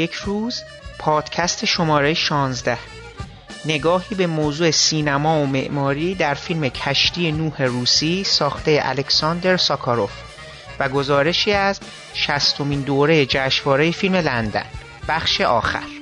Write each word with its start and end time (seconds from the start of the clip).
یک 0.00 0.12
روز 0.12 0.62
پادکست 0.98 1.64
شماره 1.64 2.14
16 2.14 2.78
نگاهی 3.64 4.16
به 4.16 4.26
موضوع 4.26 4.70
سینما 4.70 5.42
و 5.42 5.46
معماری 5.46 6.14
در 6.14 6.34
فیلم 6.34 6.68
کشتی 6.68 7.32
نوح 7.32 7.62
روسی 7.62 8.24
ساخته 8.24 8.80
الکساندر 8.82 9.56
ساکاروف 9.56 10.12
و 10.78 10.88
گزارشی 10.88 11.52
از 11.52 11.80
شستمین 12.14 12.80
دوره 12.80 13.26
جشنواره 13.26 13.90
فیلم 13.90 14.14
لندن. 14.14 14.66
بخش 15.08 15.40
آخر. 15.40 15.99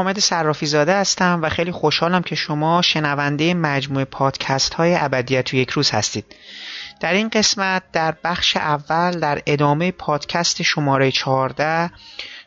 حامد 0.00 0.18
صرافی 0.18 0.66
زاده 0.66 0.94
هستم 0.94 1.40
و 1.42 1.48
خیلی 1.48 1.72
خوشحالم 1.72 2.22
که 2.22 2.34
شما 2.34 2.82
شنونده 2.82 3.54
مجموعه 3.54 4.04
پادکست 4.04 4.74
های 4.74 4.96
ابدیت 4.96 5.54
و 5.54 5.56
یک 5.56 5.70
روز 5.70 5.90
هستید. 5.90 6.24
در 7.00 7.12
این 7.12 7.28
قسمت 7.28 7.82
در 7.92 8.14
بخش 8.24 8.56
اول 8.56 9.20
در 9.20 9.42
ادامه 9.46 9.90
پادکست 9.92 10.62
شماره 10.62 11.10
14 11.10 11.90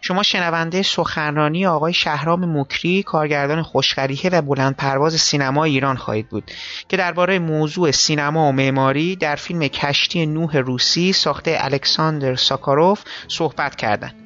شما 0.01 0.23
شنونده 0.23 0.81
سخنرانی 0.81 1.65
آقای 1.65 1.93
شهرام 1.93 2.59
مکری 2.59 3.03
کارگردان 3.03 3.63
خوشخریه 3.63 4.29
و 4.31 4.41
بلند 4.41 4.75
پرواز 4.75 5.13
سینما 5.13 5.63
ایران 5.63 5.97
خواهید 5.97 6.29
بود 6.29 6.51
که 6.87 6.97
درباره 6.97 7.39
موضوع 7.39 7.91
سینما 7.91 8.49
و 8.49 8.51
معماری 8.51 9.15
در 9.15 9.35
فیلم 9.35 9.67
کشتی 9.67 10.25
نوح 10.25 10.57
روسی 10.57 11.13
ساخته 11.13 11.57
الکساندر 11.59 12.35
ساکاروف 12.35 13.03
صحبت 13.27 13.75
کردند. 13.75 14.22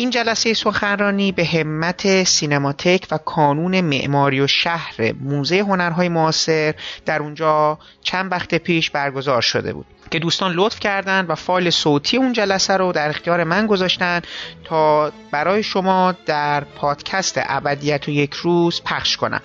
این 0.00 0.10
جلسه 0.10 0.54
سخنرانی 0.54 1.32
به 1.32 1.44
همت 1.44 2.24
سینماتک 2.24 3.06
و 3.10 3.18
کانون 3.18 3.80
معماری 3.80 4.40
و 4.40 4.46
شهر 4.46 5.12
موزه 5.20 5.58
هنرهای 5.58 6.08
معاصر 6.08 6.74
در 7.06 7.22
اونجا 7.22 7.78
چند 8.02 8.32
وقت 8.32 8.54
پیش 8.54 8.90
برگزار 8.90 9.42
شده 9.42 9.72
بود. 9.72 9.86
که 10.10 10.18
دوستان 10.18 10.52
لطف 10.52 10.80
کردند 10.80 11.30
و 11.30 11.34
فایل 11.34 11.70
صوتی 11.70 12.16
اون 12.16 12.32
جلسه 12.32 12.76
رو 12.76 12.92
در 12.92 13.08
اختیار 13.08 13.44
من 13.44 13.66
گذاشتن 13.66 14.20
تا 14.64 15.12
برای 15.30 15.62
شما 15.62 16.14
در 16.26 16.64
پادکست 16.64 17.34
ابدیت 17.36 18.08
و 18.08 18.10
یک 18.10 18.34
روز 18.34 18.82
پخش 18.84 19.16
کنم. 19.16 19.42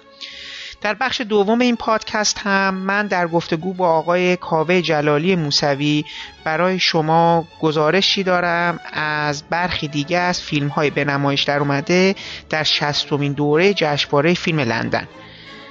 در 0.85 0.93
بخش 0.93 1.21
دوم 1.21 1.61
این 1.61 1.75
پادکست 1.75 2.37
هم 2.37 2.73
من 2.75 3.07
در 3.07 3.27
گفتگو 3.27 3.73
با 3.73 3.89
آقای 3.89 4.37
کاوه 4.37 4.81
جلالی 4.81 5.35
موسوی 5.35 6.05
برای 6.43 6.79
شما 6.79 7.47
گزارشی 7.61 8.23
دارم 8.23 8.79
از 8.93 9.43
برخی 9.49 9.87
دیگه 9.87 10.17
از 10.17 10.41
فیلم 10.41 10.67
های 10.67 10.89
به 10.89 11.05
نمایش 11.05 11.43
در 11.43 11.59
اومده 11.59 12.15
در 12.49 12.63
شستمین 12.63 13.33
دوره 13.33 13.73
جشنواره 13.73 14.33
فیلم 14.33 14.59
لندن. 14.59 15.07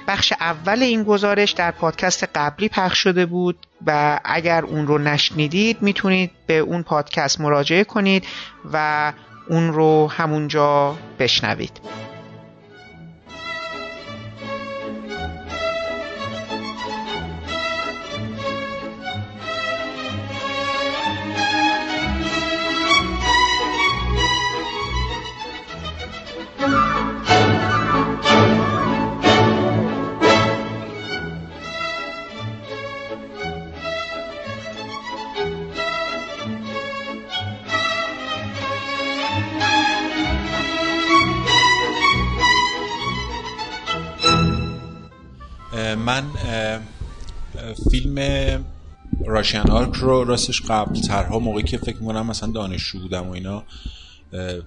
بخش 0.07 0.33
اول 0.39 0.83
این 0.83 1.03
گزارش 1.03 1.51
در 1.51 1.71
پادکست 1.71 2.23
قبلی 2.35 2.69
پخش 2.69 2.97
شده 2.97 3.25
بود 3.25 3.57
و 3.85 4.19
اگر 4.23 4.65
اون 4.65 4.87
رو 4.87 4.97
نشنیدید 4.97 5.81
می‌تونید 5.81 6.31
به 6.47 6.59
اون 6.59 6.83
پادکست 6.83 7.41
مراجعه 7.41 7.83
کنید 7.83 8.25
و 8.73 9.13
اون 9.49 9.73
رو 9.73 10.11
همونجا 10.11 10.95
بشنوید. 11.19 11.79
فیلم 48.15 48.59
Russian 49.25 49.61
Ark 49.61 49.95
رو 49.95 50.23
راستش 50.23 50.61
قبل 50.61 50.99
ترها 51.01 51.39
موقعی 51.39 51.63
که 51.63 51.77
فکر 51.77 51.97
می‌کنم 51.97 52.27
مثلا 52.27 52.51
دانشجو 52.51 52.99
بودم 52.99 53.27
و 53.27 53.31
اینا 53.31 53.63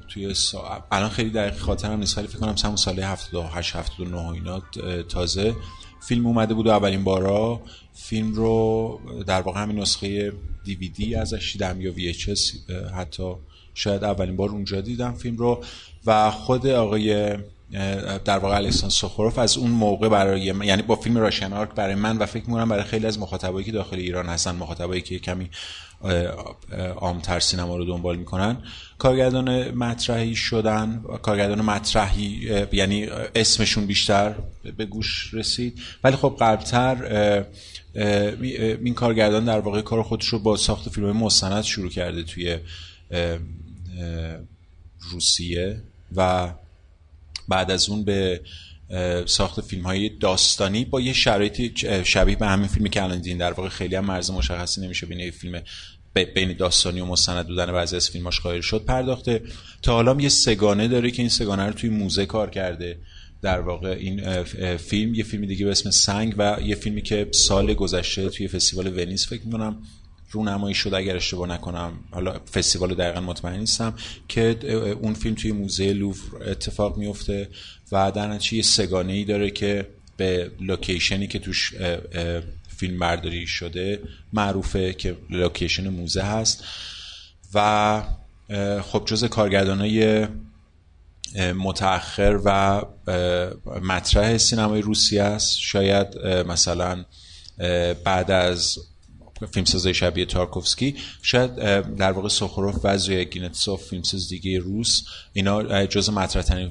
توی 0.09 0.35
سا... 0.35 0.85
الان 0.93 1.09
خیلی 1.09 1.31
دقیق 1.31 1.59
خاطرم 1.59 1.99
نیست 1.99 2.19
ولی 2.19 2.27
فکر 2.27 2.39
کنم 2.39 2.55
همون 2.65 2.77
سال 2.77 3.01
78 3.01 3.77
79 3.77 4.33
اینا 4.33 4.63
تازه 5.09 5.55
فیلم 6.01 6.27
اومده 6.27 6.55
بود 6.55 6.67
و 6.67 6.71
اولین 6.71 7.05
بارا 7.05 7.61
فیلم 7.95 8.35
رو 8.35 9.01
در 9.27 9.41
واقع 9.41 9.63
همین 9.63 9.79
نسخه 9.79 10.33
دیویدی 10.65 11.15
ازش 11.15 11.53
دیدم 11.53 11.81
یا 11.81 11.93
VHS 11.95 12.71
حتی 12.97 13.33
شاید 13.75 14.05
اولین 14.05 14.37
بار 14.37 14.51
اونجا 14.51 14.81
دیدم 14.81 15.13
فیلم 15.13 15.37
رو 15.37 15.65
و 16.07 16.31
خود 16.31 16.67
آقای 16.67 17.37
در 18.25 18.39
واقع 18.39 18.57
الکساندر 18.57 18.91
سوکوروف 18.91 19.39
از 19.39 19.57
اون 19.57 19.71
موقع 19.71 20.09
برای 20.09 20.41
یعنی 20.41 20.83
با 20.83 20.97
فیلم 20.97 21.19
Russian 21.19 21.53
Ark 21.53 21.75
برای 21.75 21.95
من 21.95 22.19
و 22.19 22.27
فکر 22.27 22.45
می‌کنم 22.47 22.69
برای 22.69 22.85
خیلی 22.85 23.07
از 23.07 23.19
مخاطبایی 23.19 23.67
که 23.67 23.73
داخل 23.73 23.97
ایران 23.97 24.27
هستن 24.27 24.55
مخاطبایی 24.55 25.03
که 25.03 25.19
کمی 25.19 25.51
عامتر 26.97 27.41
سینما 27.41 27.77
رو 27.77 27.85
دنبال 27.85 28.17
می‌کنن 28.17 28.57
کارگردان 28.99 29.71
مطرحی 29.71 30.37
شدن 30.37 31.03
کارگردان 31.23 31.61
مطرحی 31.61 32.51
یعنی 32.73 33.07
اسمشون 33.35 33.87
بیشتر 33.87 34.35
به 34.77 34.85
گوش 34.85 35.35
رسید. 35.35 35.81
ولی 36.05 36.17
خب 36.17 36.37
قبلتر 36.41 36.97
این 38.85 38.95
کارگردان 38.95 39.45
در 39.45 39.61
واقع 39.61 39.81
کار 39.81 40.03
خودش 40.03 40.27
رو 40.27 40.39
با 40.39 40.57
ساخت 40.57 40.89
فیلم 40.89 41.13
مستند 41.13 41.65
شروع 41.65 41.91
کرده 41.91 42.23
توی 42.23 42.59
روسیه 45.11 45.83
و 46.17 46.51
بعد 47.49 47.71
از 47.71 47.89
اون 47.89 48.05
به 48.05 48.41
ساخت 49.27 49.61
فیلم 49.61 49.83
های 49.83 50.09
داستانی 50.09 50.85
با 50.85 51.01
یه 51.01 51.13
شرایطی 51.13 51.73
شبیه 52.05 52.37
به 52.37 52.47
همین 52.47 52.69
فیلمی 52.69 52.91
که 52.91 53.03
الان 53.03 53.19
دیدین. 53.19 53.39
در 53.39 53.53
واقع 53.53 53.69
خیلی 53.69 53.95
هم 53.95 54.05
مرز 54.05 54.31
مشخصی 54.31 54.81
نمیشه 54.81 55.07
بین 55.07 55.31
فیلم 55.31 55.63
بین 56.35 56.57
داستانی 56.57 57.01
و 57.01 57.05
مستند 57.05 57.47
بودن 57.47 57.73
بعضی 57.73 57.97
از 57.97 58.11
فیلماش 58.11 58.41
قائل 58.41 58.61
شد. 58.61 58.85
پرداخته 58.85 59.43
تا 59.83 59.93
حالا 59.93 60.17
یه 60.21 60.29
سگانه 60.29 60.89
داره 60.89 61.11
که 61.11 61.23
این 61.23 61.29
سگانه 61.29 61.67
رو 61.67 61.73
توی 61.73 61.91
موزه 61.91 62.27
کار 62.27 62.51
کرده. 62.51 62.99
در 63.43 63.61
واقع 63.61 63.89
این 63.89 64.43
فیلم 64.77 65.15
یه 65.15 65.25
فیلم 65.25 65.47
دیگه 65.47 65.65
به 65.65 65.71
اسم 65.71 65.91
سنگ 65.91 66.35
و 66.39 66.59
یه 66.65 66.75
فیلمی 66.75 67.03
که 67.03 67.29
سال 67.31 67.75
گذشته 67.75 68.29
توی 68.29 68.49
فستیوال 68.49 68.87
ونیز 68.87 69.27
فکر 69.27 69.43
می‌کنم. 69.45 69.83
رونمایی 70.31 70.75
شد 70.75 70.95
اگر 70.95 71.17
اشتباه 71.17 71.49
نکنم. 71.49 71.93
حالا 72.11 72.41
فستیوال 72.55 72.95
دقیقا 72.95 73.21
مطمئن 73.21 73.59
نیستم 73.59 73.95
که 74.29 74.59
اون 75.01 75.15
فیلم 75.15 75.35
توی 75.35 75.53
موزه 75.53 75.93
لوفر 75.93 76.51
اتفاق 76.51 76.97
میفته 76.97 77.49
و 77.93 78.13
در 78.13 78.27
نتیجه 78.27 78.57
یه 78.57 78.63
سه‌گانه 78.63 79.13
ای 79.13 79.25
داره 79.25 79.51
که 79.51 79.87
به 80.17 80.51
لوکیشنی 80.61 81.27
که 81.27 81.39
توش 81.39 81.75
فیلم 82.77 82.99
برداری 82.99 83.47
شده 83.47 84.03
معروفه 84.33 84.93
که 84.93 85.17
لوکیشن 85.31 85.89
موزه 85.89 86.23
هست. 86.23 86.65
و 87.55 88.03
خب 88.83 89.03
جز 89.07 89.25
کارگردان 89.25 89.81
های 89.81 90.27
متأخر 91.55 92.41
و 92.45 92.83
مطرح 93.83 94.39
سینمای 94.39 94.83
روسیه 94.83 95.23
است. 95.23 95.59
شاید 95.61 96.19
مثلا 96.27 97.05
بعد 98.05 98.31
از 98.31 98.79
فیلمساز 99.47 99.87
شبیه 99.87 100.25
تارکوفسکی. 100.25 100.97
شاید 101.23 101.57
در 101.97 102.13
واقع 102.13 102.29
سوکوروف 102.29 102.85
و 102.85 102.97
گینتسوف 103.25 103.85
فیلمساز 103.85 104.29
دیگه 104.29 104.59
روس 104.59 105.03
اینا 105.33 105.87
جز 105.87 106.11
مطرحترین 106.11 106.71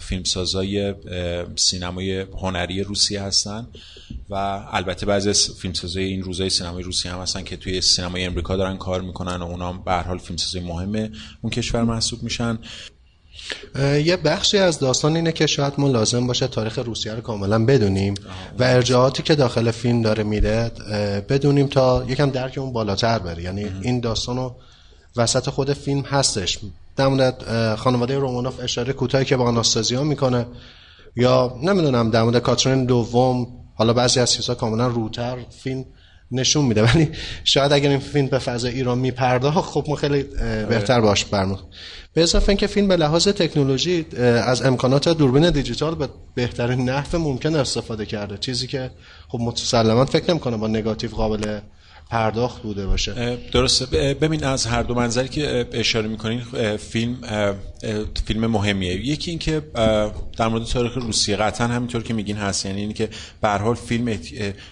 فیلمسازای 0.00 0.94
سینمای 1.56 2.20
هنری 2.20 2.82
روسیه 2.82 3.22
هستن. 3.22 3.66
و 4.30 4.34
البته 4.70 5.06
بعضی 5.06 5.30
از 5.30 5.50
فیلمسازای 5.50 6.04
این 6.04 6.22
روزای 6.22 6.50
سینمای 6.50 6.82
روسیه 6.82 7.12
هم 7.12 7.20
هستن 7.20 7.42
که 7.42 7.56
توی 7.56 7.80
سینمای 7.80 8.24
امریکا 8.24 8.56
دارن 8.56 8.76
کار 8.76 9.00
می‌کنن 9.00 9.36
و 9.36 9.46
اونا 9.46 9.72
به 9.72 9.92
هر 9.92 10.02
حال 10.02 10.18
فیلمسازای 10.18 10.62
مهم 10.62 11.12
اون 11.42 11.50
کشور 11.50 11.82
محسوب 11.82 12.22
میشن. 12.22 12.58
یه 14.04 14.16
بخشی 14.16 14.58
از 14.58 14.78
داستان 14.78 15.16
اینه 15.16 15.32
که 15.32 15.46
شاید 15.46 15.72
ما 15.78 15.88
لازم 15.88 16.26
باشه 16.26 16.46
تاریخ 16.46 16.78
روسیه 16.78 17.14
رو 17.14 17.20
کاملا 17.20 17.64
بدونیم 17.64 18.14
و 18.58 18.64
ارجاعاتی 18.64 19.22
که 19.22 19.34
داخل 19.34 19.70
فیلم 19.70 20.02
داره 20.02 20.22
میره 20.22 20.70
بدونیم 21.28 21.66
تا 21.66 22.04
یکم 22.08 22.30
درک 22.30 22.58
اون 22.58 22.72
بالاتر 22.72 23.18
بره. 23.18 23.42
یعنی 23.42 23.66
این 23.82 24.00
داستان 24.00 24.36
رو 24.36 24.54
وسط 25.16 25.48
خود 25.48 25.72
فیلم 25.72 26.00
هستش. 26.00 26.58
در 26.96 27.08
مورد 27.08 27.44
خانواده 27.74 28.18
رومانوف 28.18 28.60
اشاره 28.62 28.92
کوتاهی 28.92 29.24
که 29.24 29.36
با 29.36 29.44
آناستازیا 29.44 30.04
می‌کنه 30.04 30.46
یا 31.16 31.58
نمی‌دونم 31.62 32.10
در 32.10 32.22
مورد 32.22 32.38
کاترین 32.38 32.84
دوم 32.84 33.46
حالا 33.74 33.92
بعضی 33.92 34.20
از 34.20 34.32
چیزها 34.32 34.54
کاملا 34.54 34.86
روتر 34.86 35.36
فیلم 35.62 35.84
نشون 36.32 36.64
میده. 36.64 36.82
ولی 36.82 37.08
شاید 37.44 37.72
اگر 37.72 37.90
این 37.90 37.98
فیلم 37.98 38.26
به 38.26 38.38
فضای 38.38 38.74
ایران 38.74 38.98
میپرداخت 38.98 39.70
خب 39.70 39.84
ما 39.88 39.96
خیلی 39.96 40.22
بهتر 40.68 41.00
باش 41.00 41.24
برمون 41.24 41.58
به 42.14 42.22
اضافه 42.22 42.48
اینکه 42.48 42.66
فیلم 42.66 42.88
به 42.88 42.96
لحاظ 42.96 43.28
تکنولوژی 43.28 44.06
از 44.44 44.62
امکانات 44.62 45.08
دوربین 45.08 45.50
دیجیتال 45.50 45.94
به 45.94 46.08
بهترین 46.34 46.88
نحو 46.88 47.18
ممکن 47.18 47.56
استفاده 47.56 48.06
کرده. 48.06 48.38
چیزی 48.38 48.66
که 48.66 48.90
خب 49.28 49.38
مسلما 49.40 50.04
فکر 50.04 50.30
نمی‌کنه 50.30 50.56
با 50.56 50.68
نگاتیو 50.68 51.10
قابل 51.10 51.58
پرداخت 52.10 52.62
بوده 52.62 52.86
باشه. 52.86 53.38
درسته. 53.52 54.14
ببین 54.14 54.44
از 54.44 54.66
هر 54.66 54.82
دو 54.82 54.94
منظری 54.94 55.28
که 55.28 55.68
اشاره 55.72 56.08
می‌کنین 56.08 56.40
فیلم 56.76 57.16
فیلم 58.26 58.46
مهمیه. 58.46 59.06
یکی 59.06 59.30
این 59.30 59.38
که 59.38 59.62
در 60.36 60.48
مورد 60.48 60.64
تاریخ 60.64 60.94
روسیه 60.94 61.36
قطعا 61.36 61.66
همینطور 61.66 62.02
که 62.02 62.14
میگین 62.14 62.36
هست. 62.36 62.66
یعنی 62.66 62.80
این 62.80 62.92
که 62.92 63.08
به 63.40 63.48
حال 63.48 63.74
فیلم 63.74 64.18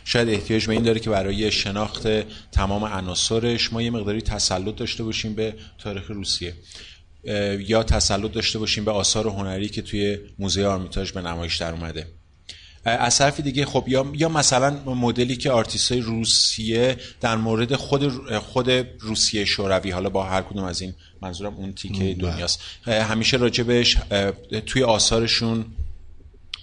شاید 0.05 0.29
احتیاج 0.29 0.67
به 0.67 0.73
این 0.73 0.83
داره 0.83 1.01
که 1.01 1.11
برای 1.11 1.51
شناخت 1.51 2.09
تمام 2.53 2.85
عناصرش 2.85 3.73
ما 3.73 3.83
یه 3.83 3.91
مقداری 3.91 4.21
تسلط 4.21 4.77
داشته 4.77 5.05
باشیم 5.05 5.35
به 5.35 5.55
تاریخ 5.79 6.11
روسیه. 6.11 6.55
یا 7.59 7.83
تسلط 7.83 8.33
داشته 8.33 8.59
باشیم 8.59 8.85
به 8.85 8.91
آثار 8.91 9.27
هنری 9.29 9.69
که 9.69 9.83
توی 9.83 10.19
موزه 10.39 10.67
آرمیتاژ 10.67 11.13
به 11.13 11.21
نمایش 11.21 11.57
در 11.57 11.73
اومده. 11.73 12.07
از 12.87 13.19
طرف 13.19 13.41
دیگه 13.41 13.65
خب 13.65 13.85
یا 13.89 14.07
یا 14.15 14.29
مثلا 14.29 14.71
مدلی 14.95 15.37
که 15.37 15.51
آرتیست 15.51 15.93
های 15.93 16.01
روسیه 16.01 16.97
در 17.21 17.37
مورد 17.37 17.75
خود 17.75 18.09
خود 18.39 18.71
روسیه 19.01 19.45
شوروی 19.45 19.91
حالا 19.91 20.09
با 20.09 20.25
هر 20.25 20.43
کدوم 20.43 20.65
از 20.65 20.81
این 20.81 20.95
منظورم 21.23 21.55
اون 21.55 21.73
تیکه 21.73 22.15
دنیاست. 22.15 22.61
همیشه 22.87 23.37
راجبش 23.37 23.97
توی 24.67 24.83
آثارشون 24.83 25.65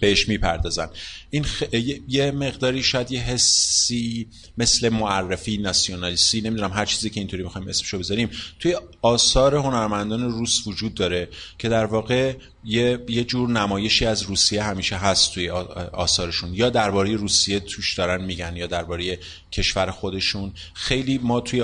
بهش 0.04 0.28
می‌پردازن. 0.28 0.90
این 1.30 1.44
خ... 1.44 1.64
یه 2.08 2.32
مقداری 2.32 2.84
شاید 2.84 3.12
یه 3.12 3.20
حسی 3.20 4.28
مثل 4.58 4.90
معرفی 4.90 5.58
ناسیونالیستی 5.58 6.42
نمی‌دونم 6.42 6.72
هر 6.74 6.86
چیزی 6.86 7.10
که 7.10 7.20
اینطوری 7.20 7.44
می‌خوایم 7.44 7.68
اسمشو 7.68 8.00
بذاریم 8.00 8.30
توی 8.60 8.78
آثار 9.02 9.56
هنرمندان 9.56 10.32
روس 10.32 10.68
وجود 10.68 10.94
داره 10.94 11.30
که 11.58 11.70
در 11.70 11.86
واقع 11.86 12.34
یه, 12.66 13.00
یه 13.10 13.24
جور 13.24 13.50
نمایشی 13.50 14.06
از 14.06 14.22
روسیه 14.22 14.64
همیشه 14.64 14.96
هست 14.96 15.34
توی 15.34 15.50
آثارشون. 15.94 16.54
یا 16.54 16.70
درباره 16.70 17.16
روسیه 17.16 17.60
توش 17.60 17.94
دارن 17.94 18.24
میگن 18.26 18.56
یا 18.56 18.68
درباره 18.68 19.20
کشور 19.52 19.92
خودشون. 19.92 20.54
خیلی 20.74 21.18
ما 21.18 21.40
توی 21.40 21.62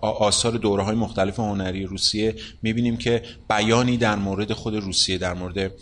آثار 0.00 0.52
دوره 0.52 0.82
های 0.82 0.96
مختلف 0.96 1.38
هنری 1.38 1.84
روسیه 1.84 2.34
می‌بینیم 2.62 2.96
که 2.96 3.22
بیانی 3.50 3.96
در 3.96 4.16
مورد 4.16 4.52
خود 4.52 4.74
روسیه 4.74 5.18
در 5.18 5.34
مورد 5.34 5.72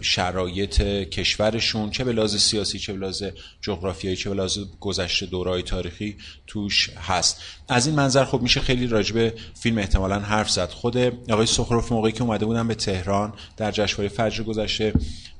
شرایط 0.00 0.82
کشورشون 0.82 1.90
چه 1.90 2.04
به 2.04 2.12
لحاظ 2.12 2.36
سیاسی 2.36 2.78
چه 2.78 2.92
به 2.92 2.98
لحاظ 2.98 3.24
جغرافیایی 3.60 4.16
چه 4.16 4.30
به 4.30 4.36
لحاظ 4.36 4.58
گذشته 4.80 5.26
دورای 5.26 5.62
تاریخی 5.62 6.16
توش 6.46 6.90
هست. 6.90 7.42
از 7.68 7.86
این 7.86 7.96
منظر 7.96 8.24
خب 8.24 8.42
میشه 8.42 8.60
خیلی 8.60 8.86
راجب 8.86 9.34
فیلم 9.54 9.78
احتمالا 9.78 10.18
حرف 10.18 10.50
زد. 10.50 10.68
خود 10.68 10.96
آقای 11.30 11.46
سخروف 11.46 11.92
موقعی 11.92 12.12
که 12.12 12.22
اومده 12.22 12.46
بودم 12.46 12.68
به 12.68 12.74
تهران 12.74 13.32
در 13.56 13.70
جشنواره 13.70 14.08
فجر 14.08 14.42
گذشته 14.42 14.92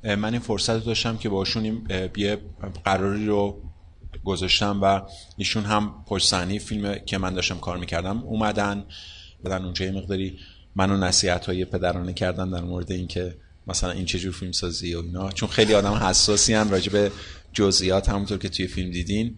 من 0.02 0.32
این 0.32 0.40
فرصت 0.40 0.84
داشتم 0.84 1.16
که 1.16 1.28
باشون 1.28 1.86
یه 2.16 2.38
قراری 2.84 3.26
رو 3.26 3.62
گذاشتم 4.24 4.78
و 4.82 5.02
ایشون 5.36 5.64
هم 5.64 6.04
پشت 6.06 6.58
فیلم 6.58 6.94
که 7.06 7.18
من 7.18 7.34
داشتم 7.34 7.58
کار 7.58 7.76
می‌کردم 7.76 8.22
اومدن 8.22 8.84
بدن 9.44 9.64
اونجا 9.64 9.84
یه 9.84 9.92
مقداری 9.92 10.38
منو 10.76 10.96
نصیحت 10.96 11.46
های 11.46 11.64
پدرانه 11.64 12.12
کردن 12.12 12.50
در 12.50 12.60
مورد 12.60 12.92
اینکه 12.92 13.34
مثلا 13.66 13.90
این 13.90 14.04
چه 14.04 14.18
جور 14.18 14.32
فیلم 14.32 14.52
سازی 14.52 14.94
و 14.94 14.98
اینا. 15.00 15.32
چون 15.32 15.48
خیلی 15.48 15.74
آدم 15.74 15.92
حساسی 15.92 16.54
هم 16.54 16.70
راجع 16.70 16.92
به 16.92 17.12
جزئیات 17.52 18.08
همونطور 18.08 18.38
که 18.38 18.48
توی 18.48 18.66
فیلم 18.66 18.90
دیدین 18.90 19.34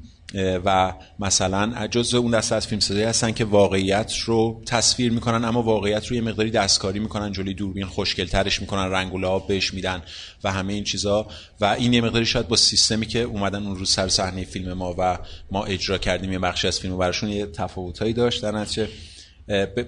و 0.64 0.94
مثلا 1.18 1.86
جزء 1.86 2.18
اون 2.18 2.30
دسته 2.30 2.54
از 2.54 2.66
فیلم 2.66 2.80
سازی 2.80 3.02
هستن 3.02 3.32
که 3.32 3.44
واقعیت 3.44 4.14
رو 4.26 4.62
تصویر 4.66 5.12
می‌کنن 5.12 5.44
اما 5.44 5.62
واقعیت 5.62 6.06
رو 6.06 6.16
یه 6.16 6.22
مقداری 6.22 6.50
دستکاری 6.50 6.98
می‌کنن 6.98 7.32
جلوی 7.32 7.54
دوربین 7.54 7.86
خوشگل 7.86 8.24
ترش 8.24 8.60
می‌کنن 8.60 8.90
رنگ 8.90 9.14
و 9.14 9.18
لعاب 9.18 9.46
بهش 9.48 9.74
میدن 9.74 10.02
و 10.44 10.52
همه 10.52 10.72
این 10.72 10.84
چیزا. 10.84 11.28
و 11.60 11.64
این 11.64 11.92
یه 11.92 12.00
مقداری 12.00 12.26
شاید 12.26 12.48
با 12.48 12.56
سیستمی 12.56 13.06
که 13.06 13.22
اومدن 13.22 13.66
اون 13.66 13.76
روز 13.76 13.90
سر 13.90 14.08
صحنه 14.08 14.44
فیلم 14.44 14.72
ما 14.72 14.94
و 14.98 15.18
ما 15.50 15.64
اجرا 15.64 15.98
کردیم 15.98 16.32
یه 16.32 16.38
بخشی 16.38 16.68
از 16.68 16.80
فیلم 16.80 16.98
براشون 16.98 17.28
یه 17.28 17.46
تفاوتایی 17.46 18.12
داشت. 18.12 18.42
در 18.42 18.52
نتیجه 18.52 18.88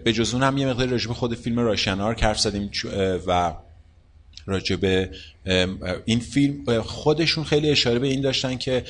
به 0.05 0.13
جز 0.13 0.35
اون 0.35 0.43
هم 0.43 0.59
یه 0.59 0.67
مقداری 0.67 0.91
راجع 0.91 1.09
به 1.09 1.15
خود 1.15 1.35
فیلم 1.35 1.59
راشنار 1.59 2.15
حرف 2.15 2.41
زدیم 2.41 2.71
و 3.27 3.55
راجع 4.47 4.77
این 6.05 6.21
فیلم 6.21 6.83
خودشون 6.83 7.45
خیلی 7.45 7.71
اشاره 7.71 7.99
به 7.99 8.07
این 8.07 8.21
داشتن 8.21 8.57
که 8.57 8.85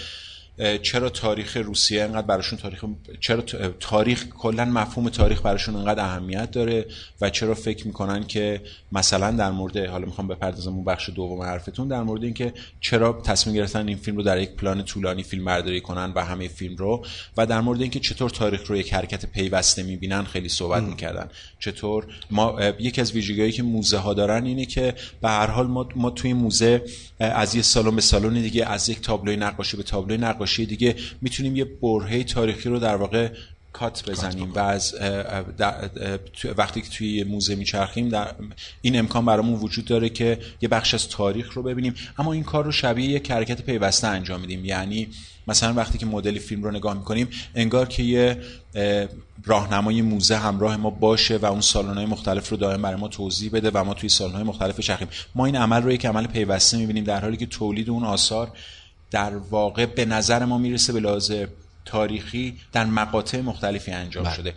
چرا 0.83 1.09
تاریخ 1.09 1.57
روسیه 1.57 2.03
انقدر 2.03 2.27
براشون 2.27 2.59
تاریخ 2.59 2.85
چرا 3.21 3.43
تاریخ 3.81 4.27
کلا 4.29 4.65
مفهوم 4.65 5.09
تاریخ 5.09 5.43
براشون 5.43 5.77
انقدر 5.77 6.05
اهمیت 6.05 6.51
داره 6.51 6.87
و 7.21 7.31
چرا 7.31 7.55
فکر 7.55 7.87
می‌کنن 7.87 8.25
که 8.25 8.63
مثلا 8.93 9.31
در 9.31 9.51
مورد 9.51 9.77
حالا 9.77 10.07
می‌خوام 10.07 10.29
بپردازم 10.29 10.73
اون 10.73 10.85
بخش 10.85 11.11
دوم 11.11 11.43
حرفتون 11.43 11.89
در 11.89 12.03
مورد 12.03 12.25
اینکه 12.25 12.53
چرا 12.81 13.23
تصمیم 13.25 13.57
گرفتن 13.57 13.89
این 13.89 13.97
فیلم 13.97 14.17
رو 14.17 14.23
در 14.23 14.41
یک 14.41 14.51
پلان 14.51 14.83
طولانی 14.85 15.23
فیلم 15.23 15.45
برداری 15.45 15.81
کنن 15.81 16.13
و 16.15 16.25
همه 16.25 16.49
فیلم 16.49 16.77
رو 16.77 17.05
و 17.37 17.47
در 17.47 17.61
مورد 17.61 17.81
اینکه 17.81 18.01
چطور 18.01 18.31
تاریخ 18.31 18.71
رو 18.71 18.77
یک 18.77 18.95
حرکت 18.95 19.27
پیوسته 19.27 19.83
می‌بینن 19.83 20.25
خیلی 20.25 20.49
صحبت 20.49 20.83
می‌کردن. 20.83 21.29
چطور 21.59 22.07
ما 22.31 22.61
یکی 22.79 23.01
از 23.01 23.13
ویژگیهایی 23.13 23.53
که 23.53 23.63
موزه 23.63 23.99
ها 23.99 24.15
دارن 24.15 24.45
اینه 24.45 24.67
که 24.67 24.95
به 25.23 25.29
هر 25.29 25.47
حال 25.47 25.67
ما, 25.67 25.89
ما 25.97 26.11
توی 26.11 26.33
موزه 26.33 26.83
از 27.21 27.55
یه 27.55 27.63
سالن 27.63 27.97
به 27.97 28.01
سالن 28.01 28.35
دیگه 28.35 28.67
از 28.67 28.89
یک 28.89 29.01
تابلوی 29.01 29.37
نقاشی 29.37 29.77
به 29.77 29.83
تابلوی 29.83 30.19
نقاشی 30.19 30.50
دیگه 30.59 30.97
می‌تونیم 31.21 31.57
یه 31.57 31.65
برهه 31.65 32.25
تاریخی 32.25 32.69
رو 32.69 32.79
در 32.79 32.97
واقع 32.97 33.29
کات 33.73 34.11
بزنیم 34.11 34.53
و 34.53 34.59
از 34.59 34.95
وقتی 36.57 36.81
که 36.81 36.89
توی 36.89 37.25
موزه 37.25 37.55
میچرخیم 37.55 38.09
در 38.09 38.35
این 38.83 38.99
امکان 38.99 39.25
برامون 39.25 39.61
وجود 39.61 39.85
داره 39.85 40.09
که 40.09 40.39
یه 40.61 40.69
بخش 40.69 40.95
از 40.95 41.09
تاریخ 41.09 41.53
رو 41.53 41.63
ببینیم. 41.63 41.95
اما 42.19 42.33
این 42.33 42.43
کار 42.43 42.65
رو 42.65 42.73
شبیه 42.73 43.11
یک 43.11 43.31
حرکت 43.31 43.63
پیوسته 43.63 44.07
انجام 44.07 44.41
میدیم. 44.41 44.65
یعنی 44.65 45.09
مثلا 45.49 45.75
وقتی 45.75 45.99
که 45.99 46.07
مدل 46.07 46.39
فیلم 46.39 46.63
رو 46.63 46.71
نگاه 46.71 46.95
می‌کنیم 46.95 47.29
انگار 47.55 47.89
که 47.89 48.03
یه 48.03 48.39
راهنمای 49.45 50.03
موزه 50.03 50.37
همراه 50.37 50.77
ما 50.77 50.91
باشه 50.91 51.37
و 51.37 51.47
اون 51.47 51.61
سالن‌های 51.61 52.07
مختلف 52.07 52.49
رو 52.49 52.57
دائم 52.57 52.83
برای 52.83 53.01
ما 53.01 53.09
توضیح 53.09 53.51
بده 53.53 53.71
و 53.75 53.85
ما 53.85 53.95
توی 53.95 54.09
سالن‌های 54.09 54.45
مختلف 54.45 54.81
چرخیم 54.81 55.09
ما 55.35 55.47
این 55.47 55.57
عمل 55.57 55.83
رو 55.83 55.93
یک 55.93 56.07
عمل 56.07 56.27
پیوسته 56.27 56.77
می‌بینیم 56.77 57.05
در 57.05 57.21
حالی 57.21 57.37
که 57.37 57.47
تولید 57.47 57.91
اون 57.91 58.05
آثار 58.05 58.53
در 59.11 59.37
واقع 59.37 59.87
به 59.87 60.05
نظر 60.05 60.45
ما 60.45 60.59
می‌رسه 60.59 60.93
به 60.93 61.01
لحاظ 61.01 61.33
تاریخی 61.85 62.57
در 62.73 62.85
مقاطع 62.85 63.41
مختلفی 63.41 63.91
انجام 63.91 64.25
بله. 64.25 64.35
شده. 64.35 64.55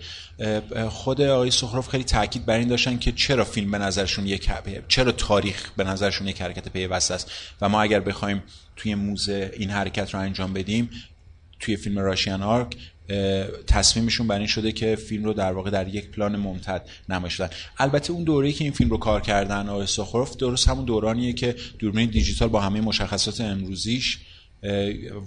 خود 0.90 1.22
آقای 1.22 1.52
سخروف 1.52 1.90
خیلی 1.90 2.04
تاکید 2.04 2.46
بر 2.46 2.58
این 2.58 2.68
داشتن 2.68 2.98
که 2.98 3.12
چرا 3.12 3.46
فیلم 3.46 3.72
به 3.72 3.78
نظرشون 3.78 4.26
یک 4.28 4.50
چرا 4.88 5.12
تاریخ 5.12 5.72
به 5.78 5.84
نظرشون 5.84 6.28
یک 6.28 6.42
حرکت 6.42 6.70
پیوسته 6.70 7.14
است. 7.14 7.32
و 7.62 7.70
ما 7.70 7.82
اگر 7.82 8.00
بخوایم 8.00 8.44
توی 8.76 8.96
موزه 8.96 9.52
این 9.58 9.70
حرکت 9.70 10.14
رو 10.14 10.20
انجام 10.20 10.54
بدیم 10.54 10.90
توی 11.60 11.76
فیلم 11.76 12.00
راشیان 12.00 12.44
آرک 12.44 12.76
تصمیمشون 13.68 14.28
بر 14.28 14.38
این 14.38 14.48
شده 14.48 14.72
که 14.72 14.96
فیلم 14.96 15.24
رو 15.24 15.34
در 15.34 15.52
واقع 15.52 15.70
در 15.70 15.88
یک 15.88 16.12
پلان 16.12 16.36
ممتد 16.36 16.90
نمایش 17.10 17.40
دادن 17.40 17.54
البته 17.78 18.14
اون 18.14 18.24
دوره‌ای 18.24 18.54
که 18.54 18.64
این 18.64 18.74
فیلم 18.74 18.90
رو 18.90 18.98
کار 18.98 19.22
کردن 19.22 19.70
آقای 19.70 19.88
سخروف 19.88 20.38
درست 20.38 20.68
همون 20.68 20.86
دورانیه 20.86 21.34
که 21.34 21.56
دوربین 21.80 22.10
دیجیتال 22.10 22.48
با 22.48 22.62
همه 22.62 22.82
مشخصات 22.82 23.42
امروزیش 23.42 24.20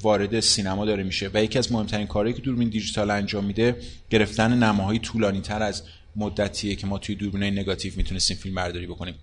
وارد 0.02 0.40
سینما 0.40 0.84
داره 0.84 1.02
میشه 1.02 1.30
و 1.34 1.44
یکی 1.44 1.58
از 1.58 1.72
مهمترین 1.72 2.06
کارهایی 2.06 2.34
که 2.34 2.42
دوربین 2.42 2.68
دیجیتال 2.68 3.10
انجام 3.10 3.44
میده 3.44 3.76
گرفتن 4.10 4.62
نماهای 4.62 4.98
طولانی 4.98 5.40
تر 5.40 5.62
از 5.62 5.82
مدتیه 6.16 6.74
که 6.76 6.86
ما 6.86 6.98
توی 6.98 7.14
دوربین 7.14 7.42
نگاتیو 7.42 7.92
می‌تونستیم 7.96 8.36
فیلم 8.36 8.54
برداری 8.54 8.86
بکنیم. 8.86 9.14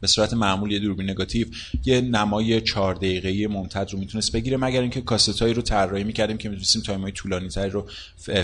به 0.00 0.06
صورت 0.06 0.34
معمول 0.34 0.72
یه 0.72 0.78
دوربین 0.78 1.10
نگاتیو 1.10 1.46
یه 1.84 2.00
نمای 2.00 2.60
4 2.60 2.94
دقیقه‌ای 2.94 3.46
ممتد 3.46 3.90
رو 3.92 3.98
می‌تونست 3.98 4.32
بگیره 4.32 4.56
مگر 4.56 4.80
اینکه 4.80 5.00
کاستایی 5.00 5.54
رو 5.54 5.62
طراحی 5.62 6.04
می‌کردیم 6.04 6.36
که 6.36 6.48
می‌تونستیم 6.48 6.82
time 6.82 7.06
ای 7.06 7.12
طولانی‌تری 7.12 7.70
رو 7.70 7.88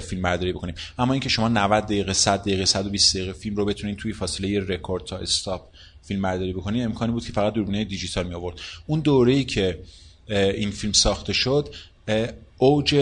فیلم 0.00 0.22
برداری 0.22 0.52
بکنیم. 0.52 0.74
اما 0.98 1.12
اینکه 1.12 1.28
شما 1.28 1.48
90 1.48 1.84
دقیقه 1.84 2.12
100 2.12 2.40
دقیقه 2.40 2.64
120 2.64 3.16
دقیقه 3.16 3.32
فیلم 3.32 3.56
رو 3.56 3.64
بتونید 3.64 3.96
توی 3.96 4.12
فاصله 4.12 4.60
رکورد 4.60 5.04
تا 5.04 5.16
stop 5.16 5.68
فیلم 6.02 6.22
برداری 6.22 6.52
بکنید 6.52 6.82
امکانی 6.82 7.12
بود 7.12 7.26
که 7.26 7.32
فقط 7.32 7.52
دوربین 7.52 7.84
دیجیتال 7.84 8.26
می 8.26 8.34
آورد 8.34 8.60
اون 8.86 9.00
دوره‌ای 9.00 9.44
که 9.44 9.78
این 10.28 10.70
فیلم 10.70 10.92
ساخته 10.92 11.32
شد. 11.32 11.74
اوج 12.58 12.96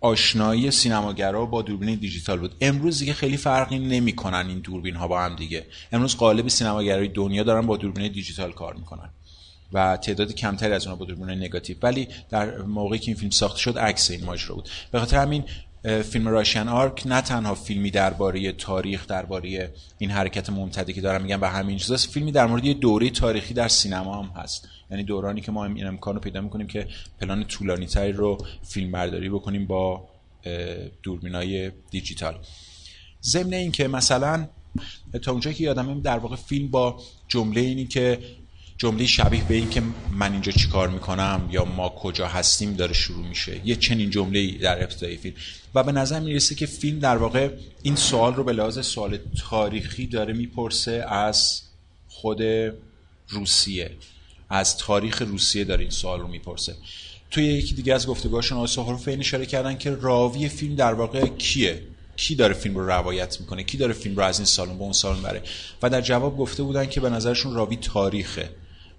آشنایی 0.00 0.70
سینماگرا 0.70 1.46
با 1.46 1.62
دوربین 1.62 1.94
دیجیتال 1.94 2.38
بود. 2.38 2.54
امروز 2.60 2.98
دیگه 2.98 3.12
خیلی 3.12 3.36
فرقی 3.36 3.78
نمی‌کنن 3.78 4.46
این 4.48 4.58
دوربین 4.58 4.96
ها 4.96 5.08
با 5.08 5.20
هم 5.20 5.36
دیگه. 5.36 5.66
امروز 5.92 6.16
قالب 6.16 6.48
سینماگرای 6.48 7.08
دنیا 7.08 7.42
دارن 7.42 7.66
با 7.66 7.76
دوربین 7.76 8.12
دیجیتال 8.12 8.52
کار 8.52 8.74
می‌کنن 8.74 9.10
و 9.72 9.96
تعداد 9.96 10.34
کمتری 10.34 10.72
از 10.72 10.86
اونها 10.86 10.96
با 10.96 11.04
دوربین 11.04 11.30
نگاتیو. 11.30 11.76
ولی 11.82 12.08
در 12.30 12.62
موقعی 12.62 12.98
که 12.98 13.06
این 13.06 13.16
فیلم 13.16 13.30
ساخته 13.30 13.58
شد 13.58 13.78
عکس 13.78 14.10
این 14.10 14.24
ماجرا 14.24 14.54
بود. 14.54 14.68
به 14.92 14.98
خاطر 14.98 15.16
همین 15.16 15.44
فیلم 15.82 16.28
راشن 16.28 16.68
آرک 16.68 17.02
نه 17.06 17.20
تنها 17.20 17.54
فیلمی 17.54 17.90
درباره 17.90 18.52
تاریخ 18.52 19.06
درباره 19.06 19.72
این 19.98 20.10
حرکت 20.10 20.50
ممتدی 20.50 20.92
که 20.92 21.00
دارم 21.00 21.22
میگم 21.22 21.40
و 21.40 21.44
همین 21.44 21.78
چیزاست 21.78 22.10
فیلمی 22.10 22.32
در 22.32 22.46
مورد 22.46 22.64
یه 22.64 22.74
دوره 22.74 23.10
تاریخی 23.10 23.54
در 23.54 23.68
سینما 23.68 24.22
هم 24.22 24.42
هست. 24.42 24.68
یعنی 24.90 25.02
دورانی 25.02 25.40
که 25.40 25.52
ما 25.52 25.64
این 25.64 25.86
امکان 25.86 26.14
رو 26.14 26.20
پیدا 26.20 26.40
می‌کنیم 26.40 26.66
که 26.66 26.88
پلان 27.20 27.44
طولانی 27.44 27.86
تری 27.86 28.12
رو 28.12 28.38
فیلم 28.62 28.92
برداری 28.92 29.28
بکنیم 29.28 29.66
با 29.66 30.08
دوربینای 31.02 31.72
دیجیتال. 31.90 32.38
ضمن 33.22 33.52
این 33.52 33.72
که 33.72 33.88
مثلا 33.88 34.48
تا 35.22 35.32
اونجایی 35.32 35.56
که 35.56 35.64
یادم 35.64 36.00
در 36.00 36.18
واقع 36.18 36.36
فیلم 36.36 36.68
با 36.68 37.02
جمله 37.28 37.60
اینی 37.60 37.86
که 37.86 38.18
جمله 38.78 39.06
شبیه 39.06 39.44
به 39.44 39.54
این 39.54 39.70
که 39.70 39.82
من 40.12 40.32
اینجا 40.32 40.52
چیکار 40.52 40.88
می‌کنم 40.88 41.48
یا 41.50 41.64
ما 41.64 41.88
کجا 41.88 42.26
هستیم 42.26 42.74
داره 42.74 42.92
شروع 42.92 43.26
میشه. 43.26 43.60
یه 43.64 43.76
چنین 43.76 44.10
جمله 44.10 44.58
در 44.58 44.82
ابتدای 44.82 45.16
فیلم. 45.16 45.36
و 45.74 45.82
به 45.82 45.92
نظر 45.92 46.20
می‌رسه 46.20 46.54
که 46.54 46.66
فیلم 46.66 46.98
در 46.98 47.16
واقع 47.16 47.50
این 47.82 47.96
سوال 47.96 48.34
رو 48.34 48.44
به 48.44 48.52
لحاظ 48.52 48.86
سوال 48.86 49.18
تاریخی 49.50 50.06
داره 50.06 50.32
می‌پرسه 50.32 51.04
از 51.08 51.62
خود 52.08 52.42
روسیه. 53.28 53.90
از 54.50 54.76
تاریخ 54.76 55.22
روسیه 55.22 55.64
داره 55.64 55.80
این 55.80 55.90
سوال 55.90 56.20
رو 56.20 56.28
می‌پرسه. 56.28 56.74
توی 57.30 57.44
یکی 57.44 57.74
دیگه 57.74 57.94
از 57.94 58.06
گفتگوهاشون 58.06 58.58
آقای 58.58 58.68
سخروف 58.68 59.08
این 59.08 59.20
اشاره 59.20 59.46
کردن 59.46 59.78
که 59.78 59.90
راوی 59.90 60.48
فیلم 60.48 60.74
در 60.74 60.92
واقع 60.92 61.26
کیه؟ 61.26 61.82
کی 62.16 62.34
داره 62.34 62.54
فیلم 62.54 62.76
رو 62.76 62.86
روایت 62.86 63.40
می‌کنه؟ 63.40 63.62
کی 63.62 63.78
داره 63.78 63.92
فیلم 63.92 64.16
رو 64.16 64.22
از 64.22 64.38
این 64.38 64.46
سالن 64.46 64.78
به 64.78 64.82
اون 64.82 64.92
سالن 64.92 65.22
بره 65.22 65.42
و 65.82 65.90
در 65.90 66.00
جواب 66.00 66.38
گفته 66.38 66.62
بودن 66.62 66.86
که 66.86 67.00
به 67.00 67.10
نظرشون 67.10 67.54
راوی 67.54 67.76
تاریخه. 67.76 68.50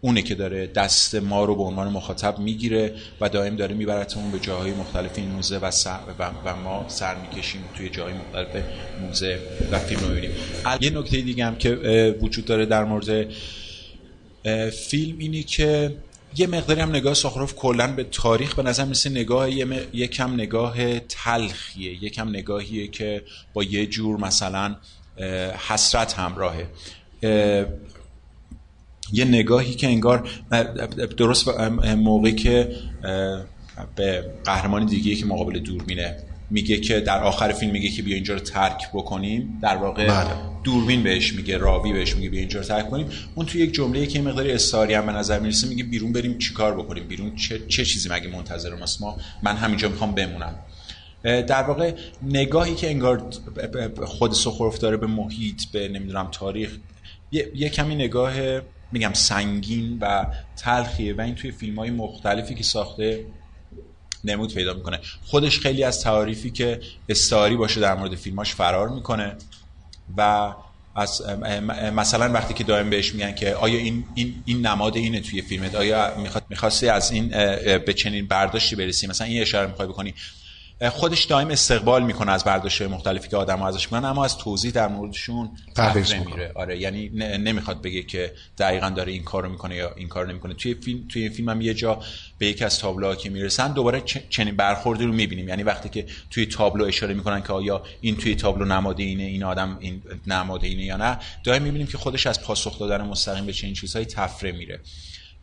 اونه 0.01 0.21
که 0.21 0.35
داره 0.35 0.67
دست 0.67 1.15
ما 1.15 1.45
رو 1.45 1.55
به 1.55 1.63
عنوان 1.63 1.91
مخاطب 1.91 2.39
می‌گیره 2.39 2.95
و 3.21 3.29
دائم 3.29 3.55
داره 3.55 3.75
میبرتمون 3.75 4.31
به 4.31 4.39
جاهای 4.39 4.71
مختلف 4.71 5.11
این 5.17 5.31
موزه 5.31 5.57
و, 5.57 5.71
و, 6.19 6.31
و 6.45 6.55
ما 6.55 6.85
سر 6.87 7.15
می‌کشیم 7.15 7.63
توی 7.77 7.89
جاهای 7.89 8.13
مختلف 8.13 8.63
موزه 9.01 9.39
و 9.71 9.79
فیلم 9.79 10.01
رو 10.01 10.07
می‌بینیم. 10.07 10.31
یه 10.81 10.89
نکته 10.89 11.21
دیگه 11.21 11.45
هم 11.45 11.55
که 11.55 11.69
وجود 12.21 12.45
داره 12.45 12.65
در 12.65 12.83
مورد 12.83 13.27
فیلم 14.89 15.17
اینی 15.17 15.43
که 15.43 15.95
یه 16.37 16.47
مقداری 16.47 16.81
هم 16.81 16.89
نگاه 16.89 17.13
ساخروف 17.13 17.55
کلا 17.55 17.87
به 17.95 18.03
تاریخ 18.03 18.55
به 18.55 18.63
نظر 18.63 18.85
مثل 18.85 19.11
نگاه 19.11 19.51
یه 19.95 20.07
کم 20.07 20.33
نگاه 20.33 20.99
تلخیه 20.99 22.09
کم 22.09 22.29
نگاهیه 22.29 22.87
که 22.87 23.23
با 23.53 23.63
یه 23.63 23.85
جور 23.85 24.19
مثلا 24.19 24.75
حسرت 25.67 26.13
همراهه. 26.13 26.67
یه 29.13 29.25
نگاهی 29.25 29.73
که 29.73 29.87
انگار 29.87 30.29
درست 31.17 31.47
موقعی 31.97 32.35
که 32.35 32.75
به 33.95 34.33
قهرمان 34.45 34.85
دیگه 34.85 35.15
که 35.15 35.25
مقابل 35.25 35.59
دوربینه 35.59 36.30
میگه 36.51 36.77
که 36.77 36.99
در 36.99 37.23
آخر 37.23 37.51
فیلم 37.51 37.71
میگه 37.71 37.89
که 37.89 38.01
بیا 38.01 38.15
اینجا 38.15 38.33
رو 38.33 38.39
ترک 38.39 38.89
بکنیم. 38.93 39.59
در 39.61 39.75
واقع 39.75 40.07
بله. 40.07 40.29
دوربین 40.63 41.03
بهش 41.03 41.33
میگه 41.33 41.57
راوی 41.57 41.93
بهش 41.93 42.15
میگه 42.15 42.29
بیا 42.29 42.39
اینجا 42.39 42.59
رو 42.59 42.65
ترک 42.65 42.89
کنیم. 42.89 43.07
اون 43.35 43.45
توی 43.45 43.61
یک 43.61 43.73
جمله 43.73 44.07
که 44.07 44.21
مقداری 44.21 44.51
استاری 44.51 44.93
هم 44.93 45.05
به 45.05 45.11
نظر 45.11 45.39
می‌رسه 45.39 45.67
میگه 45.67 45.83
بیرون 45.83 46.13
بریم 46.13 46.37
چیکار 46.37 46.75
بکنیم؟ 46.75 47.07
بیرون 47.07 47.35
چه, 47.35 47.67
چه 47.67 47.85
چیزی 47.85 48.09
مگه 48.09 48.27
منتظر 48.27 48.75
ماست؟ 48.75 49.01
ما 49.01 49.17
من 49.43 49.55
همینجا 49.55 49.89
می‌خوام 49.89 50.11
بمونم. 50.11 50.55
در 51.23 51.63
واقع 51.63 51.93
نگاهی 52.23 52.75
که 52.75 52.89
انگار 52.89 53.29
خود 54.05 54.31
سخروف 54.31 54.77
داره 54.77 54.97
به 54.97 55.07
محیط 55.07 55.65
به 55.73 55.87
نمی‌دونم 55.87 56.27
تاریخ 56.31 56.77
یه, 57.31 57.51
یه 57.55 57.69
کمی 57.69 57.95
نگاه 57.95 58.33
میگم 58.91 59.13
سنگین 59.13 59.97
و 60.01 60.25
تلخیه 60.57 61.13
و 61.13 61.21
این 61.21 61.35
توی 61.35 61.51
فیلم 61.51 61.79
های 61.79 61.89
مختلفی 61.89 62.55
که 62.55 62.63
ساخته 62.63 63.25
نمود 64.23 64.53
پیدا 64.53 64.73
می‌کنه. 64.73 64.99
خودش 65.25 65.59
خیلی 65.59 65.83
از 65.83 66.01
تعاریفی 66.01 66.51
که 66.51 66.79
استعاری 67.09 67.55
باشه 67.55 67.81
در 67.81 67.95
مورد 67.95 68.15
فیلماش 68.15 68.55
فرار 68.55 68.89
می‌کنه 68.89 69.35
و 70.17 70.53
از 70.95 71.21
مثلا 71.93 72.33
وقتی 72.33 72.53
که 72.53 72.63
دائم 72.63 72.89
بهش 72.89 73.13
میگن 73.13 73.35
که 73.35 73.55
آیا 73.55 73.79
این 73.79 74.03
این 74.15 74.43
این 74.45 74.65
نماد 74.67 74.97
اینه 74.97 75.19
توی 75.19 75.41
فیلمت؟ 75.41 75.75
آیا 75.75 76.13
می‌خواستی 76.49 76.87
از 76.87 77.11
این 77.11 77.27
به 77.77 77.93
چنین 77.93 78.27
برداشتی 78.27 78.75
برسی؟ 78.75 79.07
مثلا 79.07 79.27
این 79.27 79.41
اشاره 79.41 79.67
می‌خوای 79.67 79.87
بکنی. 79.87 80.13
خودش 80.89 81.23
دائم 81.23 81.47
استقبال 81.47 82.03
می‌کنه 82.03 82.31
از 82.31 82.43
برداشت 82.43 82.81
مختلفی 82.81 83.29
که 83.29 83.37
آدم 83.37 83.61
ازش 83.61 83.85
می‌کنن 83.85 84.09
اما 84.09 84.25
از 84.25 84.37
توضیح 84.37 84.71
در 84.71 84.87
موردشون 84.87 85.49
تفره 85.75 86.19
میره. 86.19 86.51
آره 86.55 86.79
یعنی 86.79 87.09
نمی‌خواد 87.37 87.81
بگه 87.81 88.03
که 88.03 88.33
دقیقا 88.57 88.89
داره 88.89 89.11
این 89.11 89.23
کارو 89.23 89.49
می‌کنه 89.49 89.75
یا 89.75 89.93
این 89.95 90.07
کارو 90.07 90.29
نمی‌کنه. 90.29 90.53
توی 90.53 90.73
فیلم 90.73 91.07
توی 91.09 91.21
این 91.21 91.31
فیلم 91.31 91.49
هم 91.49 91.61
یه 91.61 91.73
جا 91.73 91.99
به 92.37 92.47
یکی 92.47 92.63
از 92.63 92.79
تابلوها 92.79 93.15
که 93.15 93.29
می‌رسن 93.29 93.73
دوباره 93.73 94.03
چنین 94.29 94.55
برخوردی 94.55 95.05
رو 95.05 95.13
می‌بینیم. 95.13 95.49
یعنی 95.49 95.63
وقتی 95.63 95.89
که 95.89 96.05
توی 96.29 96.45
تابلو 96.45 96.85
اشاره 96.85 97.13
می‌کنن 97.13 97.41
که 97.41 97.53
آیا 97.53 97.83
این 98.01 98.17
توی 98.17 98.35
تابلو 98.35 98.65
نماده 98.65 99.03
اینه 99.03 99.23
این 99.23 99.43
آدم 99.43 99.77
این 99.79 100.01
نماده 100.27 100.67
اینه 100.67 100.83
یا 100.83 100.97
نه 100.97 101.19
دائم 101.43 101.61
می‌بینیم 101.61 101.87
که 101.87 101.97
خودش 101.97 102.27
از 102.27 102.41
پاسخ 102.41 102.79
دادن 102.79 103.01
مستقیم 103.01 103.45
به 103.45 103.53
چنین 103.53 103.73
چیزهایی 103.73 104.05
تفره 104.05 104.51
میره. 104.51 104.79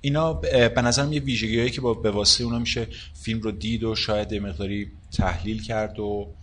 اینا 0.00 0.32
به 0.32 0.82
نظرم 0.82 1.12
یه 1.12 1.20
ویژگیهایی 1.20 1.70
که 1.70 1.80
با 1.80 1.94
به 1.94 2.10
واسطه 2.10 2.44
اونا 2.44 2.58
میشه 2.58 2.86
فیلم 3.22 3.40
رو 3.40 3.50
دید 3.50 3.84
و 3.84 3.94
شاید 3.94 4.34
مقداری 4.34 4.92
تحلیل 5.16 5.62
کرد 5.62 5.98
و 5.98 6.34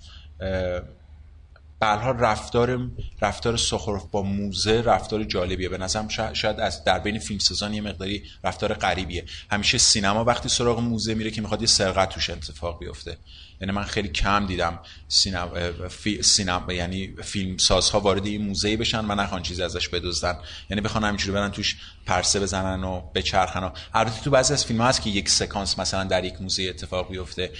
بلها 1.80 2.12
رفتار 2.12 2.90
رفتار 3.22 3.58
سخروف 3.58 4.04
با 4.12 4.22
موزه 4.22 4.82
رفتار 4.82 5.24
جالبیه. 5.24 5.70
به 5.70 5.78
نظرم 5.78 6.08
شاید 6.34 6.60
از 6.60 6.84
در 6.84 7.00
بین 7.00 7.20
فیلمسازان 7.20 7.74
یه 7.74 7.82
مقداری 7.82 8.24
رفتار 8.44 8.74
غریبیه. 8.74 9.26
همیشه 9.52 9.78
سینما 9.78 10.24
وقتی 10.24 10.50
سراغ 10.50 10.80
موزه 10.80 11.14
میره 11.14 11.32
که 11.32 11.42
می‌خواد 11.42 11.62
یه 11.62 11.68
سرقت 11.68 12.10
توش 12.10 12.30
اتفاق 12.30 12.80
بیفته. 12.80 13.18
یعنی 13.62 13.72
من 13.74 13.84
خیلی 13.84 14.08
کم 14.08 14.46
دیدم 14.46 14.80
سینما, 15.08 15.88
فی... 15.90 16.22
سینما 16.22 16.74
یعنی 16.74 17.16
فیلم 17.24 17.58
سازها 17.58 18.00
وارد 18.00 18.26
این 18.26 18.46
موزه 18.46 18.78
بشن 18.78 19.06
و 19.12 19.16
نخوان 19.16 19.42
چیزی 19.42 19.64
ازش 19.64 19.90
بدزدن. 19.90 20.38
یعنی 20.70 20.82
بخوان 20.82 21.04
همینجوری 21.04 21.32
برن 21.32 21.52
توش 21.52 21.78
پرسه 22.06 22.40
بزنن 22.40 22.84
و 22.84 23.02
بچرخن 23.16 23.64
و 23.64 23.70
البته 23.94 24.22
تو 24.22 24.30
بعضی 24.30 24.54
از 24.54 24.66
فیلم 24.66 24.82
ها 24.82 24.88
هست 24.88 25.02
که 25.02 25.10
یک 25.10 25.30
سکانس 25.30 25.80
مثلا 25.80 26.04
در 26.04 26.24
یک 26.24 26.42
موزه 26.42 26.64
اتفاق 26.64 27.10
بیفته. 27.10 27.52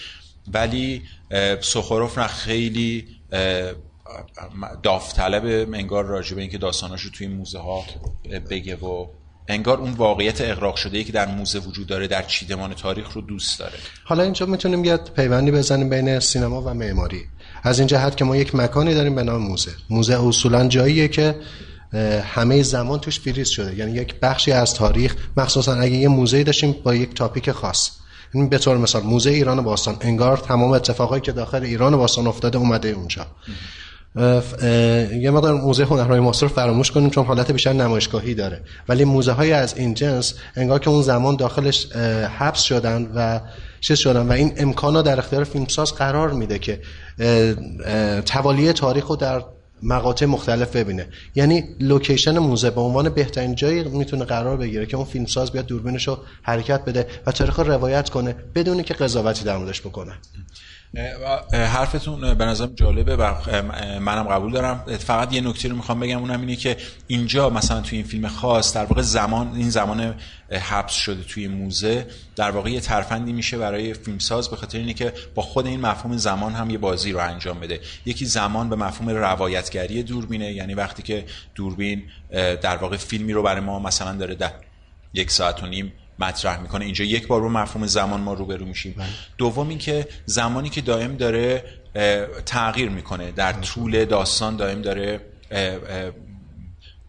ولی 0.48 1.02
سخروف 1.62 2.18
نه 2.18 2.28
خیلی 2.28 3.08
داوطلب 4.84 5.74
انگار 5.74 6.06
راجبه 6.06 6.42
اینکه 6.42 6.58
داستاناشو 6.58 7.10
توی 7.10 7.28
موزه 7.28 7.60
ها 7.60 7.86
بگه 8.50 8.76
و 8.76 9.08
انگار 9.48 9.78
اون 9.78 9.92
واقعیت 9.92 10.42
اقراق 10.42 10.76
شده 10.76 10.98
ای 10.98 11.04
که 11.04 11.12
در 11.12 11.26
موزه 11.26 11.60
وجود 11.60 11.88
داره 11.88 12.08
در 12.08 12.22
چیدمان 12.22 12.74
تاریخ 12.74 13.12
رو 13.14 13.22
دوست 13.22 13.60
داره. 13.60 13.74
حالا 14.04 14.24
اینجا 14.24 14.46
می‌تونیم 14.46 14.86
یه 14.86 14.98
پیوندی 14.98 15.52
بزنیم 15.52 15.90
بین 15.90 16.20
سینما 16.20 16.62
و 16.62 16.74
معماری. 16.74 17.26
از 17.64 17.80
این 17.80 17.88
جهت 17.88 18.18
که 18.18 18.26
ما 18.26 18.36
یک 18.36 18.56
مکانی 18.56 18.94
داریم 18.94 19.16
به 19.16 19.24
نام 19.24 19.42
موزه. 19.42 19.72
موزه 19.90 20.28
اصولا 20.28 20.68
جاییه 20.68 21.08
که 21.08 21.36
همه 22.24 22.64
زمان 22.64 23.00
توش 23.00 23.20
فریز 23.20 23.48
شده. 23.48 23.76
یعنی 23.76 23.92
یک 23.92 24.16
بخشی 24.20 24.52
از 24.52 24.74
تاریخ 24.74 25.16
مخصوصا 25.38 25.74
اگه 25.74 25.96
یه 25.96 26.08
موزه 26.08 26.44
داشتیم 26.44 26.76
با 26.84 26.96
یک 26.96 27.14
تاپیک 27.14 27.52
خاص. 27.52 27.90
این 28.34 28.50
به 28.50 28.58
طور 28.58 28.78
مثال 28.78 29.04
موزه 29.04 29.30
ایران 29.30 29.62
باستان. 29.64 29.98
انگار 30.02 30.38
تمام 30.38 30.72
اتفاقایی 30.72 31.22
که 31.22 31.32
داخل 31.32 31.64
ایران 31.64 31.98
باستان 31.98 32.28
افتاده 32.28 32.58
اومده 32.58 32.90
اونجا. 32.90 33.28
یه 34.16 35.32
مقدار 35.32 35.54
موزه 35.54 35.84
هنرهای 35.84 36.20
معاصر 36.20 36.48
فراموش 36.48 36.92
کنیم 36.92 37.10
چون 37.10 37.26
حالت 37.26 37.52
بیشتر 37.52 37.74
نمایشگاهی 37.74 38.34
داره. 38.34 38.62
ولی 38.90 39.06
موزه 39.06 39.32
های 39.32 39.52
از 39.52 39.78
این 39.78 39.94
جنس 39.94 40.34
انگار 40.56 40.80
که 40.80 40.90
اون 40.90 41.02
زمان 41.02 41.36
داخلش 41.36 41.92
حبس 42.40 42.62
شدن 42.62 43.12
و 43.16 43.40
چیز 43.82 43.98
شدن 43.98 44.28
و 44.28 44.32
این 44.32 44.54
امکان 44.58 45.02
در 45.02 45.20
اختیار 45.20 45.44
فیلمساز 45.44 45.94
قرار 45.94 46.32
میده 46.32 46.60
که 46.60 46.80
توالی 48.26 48.74
تاریخ 48.74 49.08
رو 49.08 49.16
در 49.16 49.42
مقاطع 49.84 50.26
مختلف 50.26 50.76
ببینه. 50.76 51.08
یعنی 51.36 51.64
لوکیشن 51.80 52.40
موزه 52.40 52.70
به 52.70 52.82
عنوان 52.82 53.10
بهترین 53.10 53.56
جایی 53.56 53.84
می‌تونه 53.84 54.26
قرار 54.26 54.58
بگیره 54.58 54.86
که 54.86 54.98
اون 54.98 55.06
فیلمساز 55.06 55.52
بیاد 55.52 55.66
دوربینش 55.66 56.08
رو 56.08 56.18
حرکت 56.42 56.86
بده 56.86 57.08
و 57.26 57.32
تاریخ 57.32 57.60
رو 57.60 57.72
روایت 57.72 58.10
کنه 58.10 58.36
بدونی 58.56 58.84
که 58.84 58.94
قضاوتی 58.94 59.44
در 59.44 59.58
موردش 59.58 59.82
بکنه. 59.82 60.14
حرفتون 61.52 62.34
به 62.34 62.46
نظرم 62.46 62.74
جالبه 62.76 63.16
و 63.16 63.34
منم 64.00 64.24
قبول 64.24 64.52
دارم. 64.52 64.84
فقط 65.00 65.34
یه 65.34 65.42
نکته 65.42 65.70
رو 65.70 65.76
می‌خوام 65.76 66.00
بگم 66.00 66.20
اونم 66.20 66.40
اینه 66.40 66.56
که 66.56 66.78
اینجا 67.08 67.50
مثلا 67.50 67.82
توی 67.82 67.98
این 67.98 68.08
فیلم 68.08 68.28
خاص 68.28 68.76
در 68.76 68.86
واقع 68.86 69.02
زمان 69.02 69.56
این 69.56 69.70
زمان 69.70 70.16
حبس 70.52 70.94
شده 70.94 71.24
توی 71.24 71.48
موزه 71.48 72.08
در 72.36 72.52
واقع 72.52 72.70
یه 72.70 72.80
ترفندی 72.80 73.34
میشه 73.34 73.58
برای 73.58 73.94
فیلمساز 73.94 74.50
به 74.50 74.56
خاطر 74.56 74.78
اینه 74.78 74.94
که 74.94 75.14
با 75.36 75.42
خود 75.42 75.68
این 75.68 75.82
مفهوم 75.82 76.18
زمان 76.18 76.54
هم 76.54 76.70
یه 76.70 76.78
بازی 76.78 77.12
رو 77.12 77.20
انجام 77.20 77.60
بده. 77.60 77.80
یکی 78.06 78.26
زمان 78.26 78.70
به 78.70 78.76
مفهوم 78.76 79.10
روایتگری 79.10 80.04
دوربینه 80.04 80.52
یعنی 80.54 80.74
وقتی 80.74 81.04
که 81.04 81.26
دوربین 81.56 82.04
در 82.62 82.78
واقع 82.78 82.98
فیلمی 82.98 83.34
رو 83.34 83.44
برای 83.44 83.62
ما 83.62 83.80
مثلا 83.80 84.14
داره 84.14 84.36
در 84.36 84.52
یک 85.14 85.32
ساعت 85.32 85.64
و 85.64 85.68
نیم 85.68 85.94
مطرح 86.20 86.62
می‌کنه. 86.62 86.86
اینجا 86.86 87.06
یک 87.06 87.28
بار 87.28 87.42
رو 87.42 87.50
مفهوم 87.50 87.88
زمان 87.88 88.22
ما 88.22 88.34
روبرو 88.34 88.66
میشیم. 88.66 88.94
بله. 88.98 89.08
دوم 89.38 89.70
اینکه 89.70 90.08
زمانی 90.26 90.70
که 90.70 90.82
دائم 90.82 91.16
داره 91.16 91.64
تغییر 92.46 92.90
می‌کنه. 92.90 93.32
در 93.32 93.54
طول 93.54 94.06
داستان 94.06 94.56
دائم 94.56 94.82
داره 94.82 95.22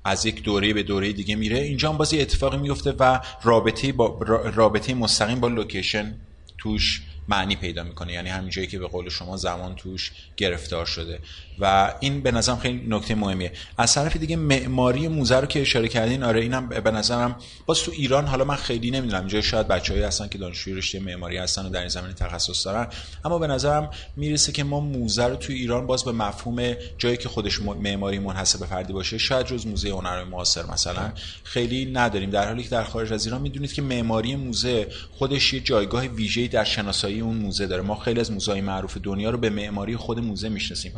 از 0.04 0.26
یک 0.26 0.42
دوره 0.42 0.72
به 0.72 0.82
دوره 0.82 1.12
دیگه 1.12 1.36
میره. 1.36 1.58
اینجا 1.58 1.90
هم 1.90 1.96
بازی 1.96 2.20
اتفاقی 2.20 2.56
میفته 2.56 2.94
و 2.98 3.20
رابطه 3.42 3.92
با 3.92 4.18
رابطه 4.54 4.94
مستقیم 4.94 5.40
با 5.40 5.48
لوکیشن 5.48 6.14
توش 6.58 7.02
معنی 7.28 7.56
پیدا 7.56 7.82
می‌کنه. 7.82 8.12
یعنی 8.12 8.28
همین 8.28 8.50
جایی 8.50 8.66
که 8.66 8.78
به 8.78 8.86
قول 8.86 9.08
شما 9.08 9.36
زمان 9.36 9.74
توش 9.74 10.12
گرفتار 10.36 10.86
شده. 10.86 11.18
و 11.60 11.94
این 12.00 12.22
به 12.22 12.30
نظرم 12.30 12.56
خیلی 12.58 12.84
نکته 12.88 13.14
مهمیه. 13.14 13.52
از 13.78 13.94
طرف 13.94 14.16
دیگه 14.16 14.36
معماری 14.36 15.08
موزه 15.08 15.36
رو 15.36 15.46
که 15.46 15.60
اشاره 15.60 15.88
کردین 15.88 16.22
آره 16.22 16.40
اینم 16.40 16.68
به 16.68 16.90
نظرم 16.90 17.36
باز 17.66 17.80
تو 17.80 17.92
ایران 17.92 18.26
حالا 18.26 18.44
من 18.44 18.56
خیلی 18.56 18.90
نمی‌دونم 18.90 19.20
اینجا 19.20 19.40
شاید 19.40 19.68
بچه‌ای 19.68 20.02
هستن 20.02 20.28
که 20.28 20.38
دانشجوی 20.38 20.74
رشته 20.74 21.00
معماری 21.00 21.36
هستن 21.36 21.66
و 21.66 21.68
در 21.68 21.80
این 21.80 21.88
زمینه 21.88 22.14
تخصص 22.14 22.66
دارن. 22.66 22.86
اما 23.24 23.38
به 23.38 23.46
نظرم 23.46 23.90
می‌رسه 24.16 24.52
که 24.52 24.64
ما 24.64 24.80
موزه 24.80 25.24
رو 25.24 25.36
تو 25.36 25.52
ایران 25.52 25.86
باز 25.86 26.04
به 26.04 26.12
مفهوم 26.12 26.74
جایی 26.98 27.16
که 27.16 27.28
خودش 27.28 27.60
معماری 27.60 28.18
منحصر 28.18 28.58
به 28.58 28.66
فردی 28.66 28.92
باشه 28.92 29.18
شاید 29.18 29.46
جز 29.46 29.66
موزه 29.66 29.90
هنر 29.90 30.24
معاصر 30.24 30.66
مثلا 30.72 31.12
خیلی 31.44 31.84
نداریم. 31.92 32.30
در 32.30 32.46
حالی 32.46 32.62
که 32.62 32.68
در 32.68 32.84
خارج 32.84 33.12
از 33.12 33.26
ایران 33.26 33.40
می‌دونید 33.40 33.72
که 33.72 33.82
معماری 33.82 34.36
موزه 34.36 34.88
خودش 35.18 35.52
یه 35.52 35.60
جایگاه 35.60 36.06
ویژه‌ای 36.06 36.48
در 36.48 36.64
شناسایی 36.64 37.20
اون 37.20 37.36
موزه 37.36 37.66
داره. 37.66 37.82
ما 37.82 37.94
خیلی 37.94 38.20
از 38.20 38.32
موزه‌های 38.32 38.60
معروف 38.60 38.96
دنیا 39.02 39.30
رو 39.30 39.38
به 39.38 39.50
معماری 39.50 39.96
خود 39.96 40.18
موزه 40.18 40.48
می‌شناسیم. 40.48 40.92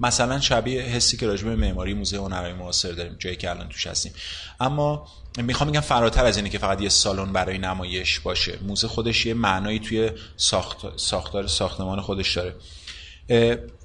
مثلا 0.00 0.40
شبیه 0.40 0.82
حسی 0.82 1.16
که 1.16 1.26
راجبه 1.26 1.56
معماری 1.56 1.94
موزه 1.94 2.16
هنرهای 2.16 2.52
معاصر 2.52 2.92
داریم 2.92 3.16
جایی 3.18 3.36
که 3.36 3.50
الان 3.50 3.68
توش 3.68 3.86
هستیم. 3.86 4.12
اما 4.60 5.06
می‌خوام 5.38 5.70
بگم 5.70 5.80
فراتر 5.80 6.24
از 6.24 6.36
اینه 6.36 6.48
که 6.48 6.58
فقط 6.58 6.80
یه 6.80 6.88
سالن 6.88 7.32
برای 7.32 7.58
نمایش 7.58 8.20
باشه. 8.20 8.58
موزه 8.62 8.88
خودش 8.88 9.26
یه 9.26 9.34
معنایی 9.34 9.78
توی 9.78 10.10
ساخت... 10.36 10.98
ساختار 10.98 11.46
ساختمان 11.46 12.00
خودش 12.00 12.36
داره. 12.36 12.54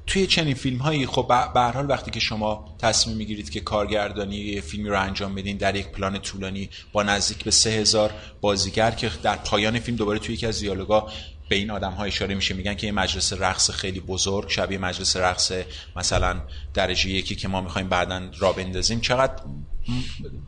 توی 0.08 0.28
چنین 0.28 0.54
فیلم 0.54 0.78
هایی 0.78 1.06
خب 1.06 1.28
به 1.54 1.60
هر 1.60 1.86
وقتی 1.88 2.12
که 2.12 2.20
شما 2.20 2.76
تصمیم 2.80 3.18
می‌گیرید 3.18 3.50
که 3.50 3.60
کارگردانی 3.60 4.36
یه 4.36 4.62
فیلمی 4.62 4.90
رو 4.90 5.02
انجام 5.02 5.36
بدین 5.36 5.58
در 5.58 5.76
یک 5.76 5.88
پلان 5.88 6.20
طولانی 6.20 6.70
با 6.94 7.04
نزدیک 7.04 7.44
به 7.44 7.52
سه 7.52 7.70
هزار 7.70 8.14
بازیگر 8.42 8.92
که 8.92 9.12
در 9.24 9.36
پایان 9.36 9.80
فیلم 9.80 9.98
دوباره 9.98 10.20
توی 10.20 10.36
یکی 10.36 10.46
از 10.46 10.60
دیالوگا 10.60 11.12
به 11.52 11.58
این 11.58 11.72
آدم 11.72 11.92
ها 11.92 12.04
اشاره 12.04 12.36
میشه 12.36 12.54
میگن 12.54 12.74
که 12.74 12.88
یه 12.88 12.94
مجلس 12.94 13.34
رقص 13.34 13.72
خیلی 13.72 14.00
بزرگ 14.00 14.50
شبیه 14.50 14.78
مجلس 14.78 15.18
رقص 15.18 15.52
مثلا 15.96 16.42
درجه 16.74 17.10
یکی 17.10 17.36
که 17.36 17.48
ما 17.48 17.62
می‌خوایم 17.62 17.90
بعدا 17.90 18.22
را 18.40 18.52
بندازیم. 18.52 19.02
چقدر 19.02 19.44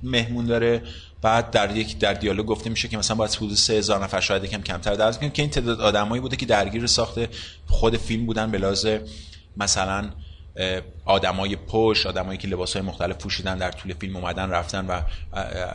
مهمون 0.04 0.46
داره؟ 0.46 0.82
بعد 1.22 1.52
در 1.52 1.78
یک 1.78 1.98
در 1.98 2.14
دیالوگ 2.14 2.46
گفته 2.46 2.70
میشه 2.70 2.88
که 2.88 2.98
مثلا 2.98 3.16
باید 3.16 3.36
حدود 3.36 3.54
3000 3.54 4.04
نفر 4.04 4.20
شاید 4.20 4.44
یکم 4.44 4.62
کمتر 4.62 4.94
درز 4.96 5.18
کنیم 5.18 5.32
که 5.32 5.42
این 5.42 5.52
تعداد 5.52 5.82
آدمایی 5.82 6.22
بوده 6.22 6.36
که 6.36 6.46
درگیر 6.46 6.88
ساخت 6.88 7.20
خود 7.68 7.98
فیلم 7.98 8.26
بودن 8.26 8.52
به 8.52 9.04
مثلا 9.58 10.10
آدمای 11.06 11.56
پشت 11.56 12.06
آدمایی 12.06 12.38
که 12.38 12.48
لباسهای 12.48 12.86
مختلف 12.86 13.18
پوشیدن 13.18 13.58
در 13.58 13.72
طول 13.72 13.94
فیلم 13.94 14.16
اومدن 14.16 14.50
رفتن 14.50 14.86
و 14.86 15.02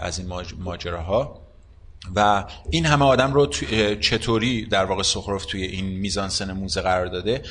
از 0.01 0.19
این 0.19 0.29
ماجراها. 0.59 1.48
و 2.15 2.45
این 2.71 2.87
همه 2.87 3.05
آدم 3.05 3.33
رو 3.33 3.47
چطوری 4.01 4.67
در 4.67 4.85
واقع 4.85 5.03
سخروف 5.03 5.47
توی 5.47 5.63
این 5.63 5.85
میزانسن 5.85 6.53
موزه 6.53 6.81
قرار 6.81 7.07
داده؟ 7.07 7.43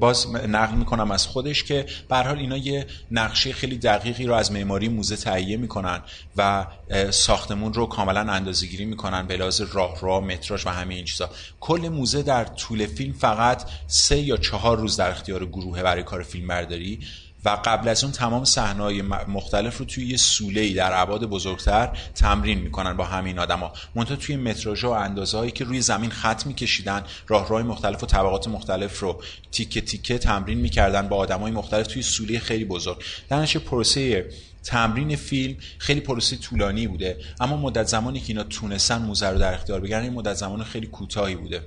باز 0.00 0.34
نقل 0.34 0.74
می‌کنم 0.74 1.10
از 1.10 1.26
خودش 1.26 1.64
که 1.64 1.86
به 2.08 2.16
حال 2.16 2.38
اینا 2.38 2.56
یه 2.56 2.86
نقشه 3.10 3.52
خیلی 3.52 3.78
دقیقی 3.78 4.26
رو 4.26 4.34
از 4.34 4.52
معماری 4.52 4.88
موزه 4.88 5.16
تهیه 5.16 5.56
می‌کنن 5.56 6.02
و 6.36 6.66
ساختمون 7.10 7.72
رو 7.72 7.86
کاملا 7.86 8.20
اندازه‌گیری 8.20 8.84
می‌کنن 8.84 9.26
به 9.26 9.36
لحاظ 9.36 9.62
راه 9.72 10.00
راه 10.00 10.24
متراژ 10.24 10.66
و 10.66 10.70
همه 10.70 10.94
این 10.94 11.04
چیزا. 11.04 11.30
کل 11.60 11.88
موزه 11.88 12.22
در 12.22 12.44
طول 12.44 12.86
فیلم 12.86 13.12
فقط 13.12 13.62
سه 13.86 14.18
یا 14.18 14.36
چهار 14.36 14.78
روز 14.78 14.96
در 14.96 15.10
اختیار 15.10 15.46
گروه 15.46 15.82
برای 15.82 16.02
کار 16.02 16.22
فیلم 16.22 16.46
برداری 16.46 17.00
و 17.44 17.58
قبل 17.64 17.88
از 17.88 18.04
اون 18.04 18.12
تمام 18.12 18.44
صحنه‌های 18.44 19.02
مختلف 19.02 19.78
رو 19.78 19.84
توی 19.84 20.06
یه 20.06 20.16
سوله 20.16 20.74
در 20.74 21.00
ابعاد 21.00 21.24
بزرگتر 21.24 21.98
تمرین 22.14 22.58
می‌کنن 22.58 22.96
با 22.96 23.04
همین 23.04 23.38
آدما. 23.38 23.72
منتها 23.94 24.16
توی 24.16 24.36
متراژها 24.36 24.90
و 24.90 24.94
اندازه‌هایی 24.94 25.50
که 25.50 25.64
روی 25.64 25.80
زمین 25.80 26.10
خط 26.10 26.46
میکشیدن 26.46 27.02
راهروهای 27.28 27.62
مختلف 27.62 28.02
و 28.02 28.06
طبقات 28.06 28.48
مختلف 28.48 29.00
رو 29.00 29.22
تیکه 29.52 29.80
تیکه 29.80 30.18
تمرین 30.18 30.58
می‌کردن 30.58 31.08
با 31.08 31.16
آدمای 31.16 31.52
مختلف 31.52 31.86
توی 31.86 32.02
سوله 32.02 32.38
خیلی 32.38 32.64
بزرگ. 32.64 33.02
در 33.28 33.46
پروسه 33.46 34.28
تمرین 34.64 35.16
فیلم 35.16 35.56
خیلی 35.78 36.00
پروسه 36.00 36.36
طولانی 36.36 36.86
بوده 36.86 37.18
اما 37.40 37.56
مدت 37.56 37.86
زمانی 37.86 38.20
که 38.20 38.26
اینا 38.28 38.44
تونستن 38.44 38.98
موزه 38.98 39.28
رو 39.28 39.38
در 39.38 39.54
اختیار 39.54 39.80
بگیرن 39.80 40.02
این 40.02 40.12
مدت 40.12 40.34
زمان 40.34 40.64
خیلی 40.64 40.86
کوتاهی 40.86 41.36
بوده. 41.36 41.62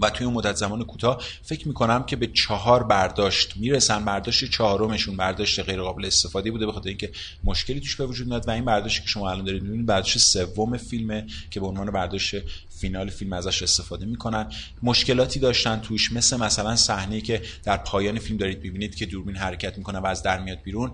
و 0.00 0.10
توی 0.10 0.26
اون 0.26 0.34
مدت 0.34 0.56
زمان 0.56 0.84
کوتاه 0.84 1.22
فکر 1.42 1.68
می‌کنم 1.68 2.02
که 2.02 2.16
به 2.16 2.26
چهار 2.26 2.82
برداشت 2.82 3.56
می‌رسن. 3.56 4.04
برداشت 4.04 4.50
چهارمشون 4.50 5.16
برداشت 5.16 5.60
غیر 5.60 5.82
قابل 5.82 6.04
استفاده 6.04 6.50
بوده 6.50 6.66
بخاطر 6.66 6.88
اینکه 6.88 7.10
مشکلی 7.44 7.80
توش 7.80 7.96
به 7.96 8.06
وجود 8.06 8.28
میاد 8.28 8.48
و 8.48 8.50
این 8.50 8.64
برداشتی 8.64 9.02
که 9.02 9.08
شما 9.08 9.30
الان 9.30 9.44
دارید 9.44 9.62
می‌بینید 9.62 9.86
برداشت 9.86 10.18
سوم 10.18 10.76
فیلمه 10.76 11.26
که 11.50 11.60
به 11.60 11.66
عنوان 11.66 11.90
برداشت 11.90 12.34
فینال 12.80 13.10
فیلم 13.10 13.32
ازش 13.32 13.62
استفاده 13.62 14.06
می‌کنن. 14.06 14.52
مشکلاتی 14.82 15.40
داشتن 15.40 15.80
توش 15.80 16.12
مثل 16.12 16.36
مثلا 16.36 16.76
صحنه 16.76 17.20
که 17.20 17.42
در 17.64 17.76
پایان 17.76 18.18
فیلم 18.18 18.38
دارید 18.38 18.58
ببینید 18.58 18.94
که 18.94 19.06
دوربین 19.06 19.36
حرکت 19.36 19.78
می‌کنه 19.78 19.98
و 19.98 20.06
از 20.06 20.22
در 20.22 20.40
میاد 20.40 20.62
بیرون. 20.62 20.92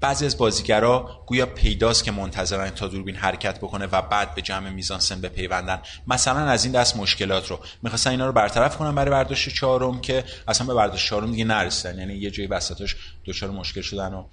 بعضی 0.00 0.26
از 0.26 0.38
بازیگرا 0.38 1.22
گویا 1.26 1.46
پیداست 1.46 2.04
که 2.04 2.12
منتظرن 2.12 2.70
تا 2.70 2.88
دوربین 2.88 3.16
حرکت 3.16 3.58
بکنه 3.58 3.86
و 3.86 4.02
بعد 4.02 4.34
به 4.34 4.42
جمع 4.42 4.70
میزانسن 4.70 5.20
بپیوندن. 5.20 5.80
مثلا 6.06 6.40
از 6.40 6.64
این 6.64 6.72
دست 6.72 6.96
مشکلات 6.96 7.50
رو. 7.50 7.58
می‌خواستن 7.82 8.10
اینا 8.10 8.26
رو 8.26 8.32
برطرف 8.32 8.76
کنن 8.76 8.94
برای 8.94 9.10
برداشت 9.10 9.48
چهارم 9.48 10.00
که 10.00 10.24
اصلا 10.48 10.66
به 10.66 10.74
برداشت 10.74 11.08
چهارم 11.08 11.30
دیگه 11.30 11.44
نرسیدن. 11.44 11.98
یعنی 11.98 12.14
یه 12.14 12.30
جایی 12.30 12.48
وسطش 12.48 12.96
دچار 13.26 13.50
مشکل 13.50 13.80
شدن 13.80 14.14
و 14.14 14.24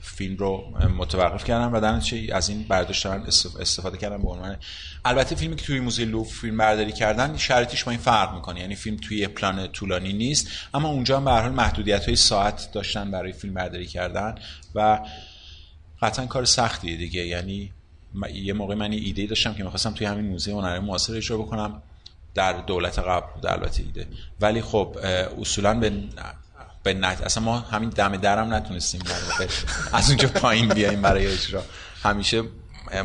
فیلم 0.00 0.36
رو 0.36 0.78
متوقف 0.98 1.44
کردن 1.44 1.66
و 1.66 1.80
در 1.80 2.00
از 2.32 2.48
این 2.48 2.62
برداشت 2.62 3.06
استفاده 3.06 3.98
کردن 3.98 4.22
به 4.22 4.28
عنوان 4.28 4.56
البته 5.04 5.34
فیلمی 5.34 5.56
که 5.56 5.64
توی 5.64 5.80
موزه 5.80 6.04
لوف 6.04 6.38
فیلم 6.40 6.56
برداری 6.56 6.92
کردن 6.92 7.36
شرطیش 7.36 7.84
با 7.84 7.90
این 7.90 8.00
فرق 8.00 8.34
می‌کنه. 8.34 8.60
یعنی 8.60 8.74
فیلم 8.74 8.96
توی 8.96 9.26
پلان 9.26 9.68
طولانی 9.68 10.12
نیست 10.12 10.48
اما 10.74 10.88
اونجا 10.88 11.16
هم 11.16 11.24
به 11.24 11.30
هر 11.30 11.40
حال 11.40 11.52
محدودیت 11.52 12.06
های 12.06 12.16
ساعت 12.16 12.72
داشتن 12.72 13.10
برای 13.10 13.32
فیلم 13.32 13.54
برداری 13.54 13.86
کردن 13.86 14.34
و 14.74 15.00
قطعا 16.02 16.26
کار 16.26 16.44
سختیه 16.44 16.96
دیگه. 16.96 17.26
یعنی 17.26 17.72
یه 18.34 18.52
موقع 18.52 18.74
من 18.74 18.92
ایده 18.92 19.26
داشتم 19.26 19.54
که 19.54 19.64
می‌خواستم 19.64 19.90
توی 19.90 20.06
همین 20.06 20.26
موزه 20.26 20.52
هنر 20.52 20.78
معاصر 20.78 21.16
اجرا 21.16 21.38
بکنم 21.38 21.82
در 22.34 22.52
دولت 22.52 22.98
قبل 22.98 23.34
بود 23.34 23.46
البته 23.46 23.82
ایده. 23.82 24.06
ولی 24.40 24.62
خب 24.62 24.98
اصولا 25.40 25.74
به 25.74 25.92
به 26.82 26.94
نت... 26.94 27.20
اصلا 27.20 27.42
ما 27.42 27.58
همین 27.58 27.88
دم 27.88 28.16
درم 28.16 28.54
نتونستیم 28.54 29.00
از 29.92 30.08
اونجا 30.08 30.28
پایین 30.28 30.68
بیایم 30.68 31.02
برای 31.02 31.26
اجرا. 31.26 31.62
همیشه 32.02 32.42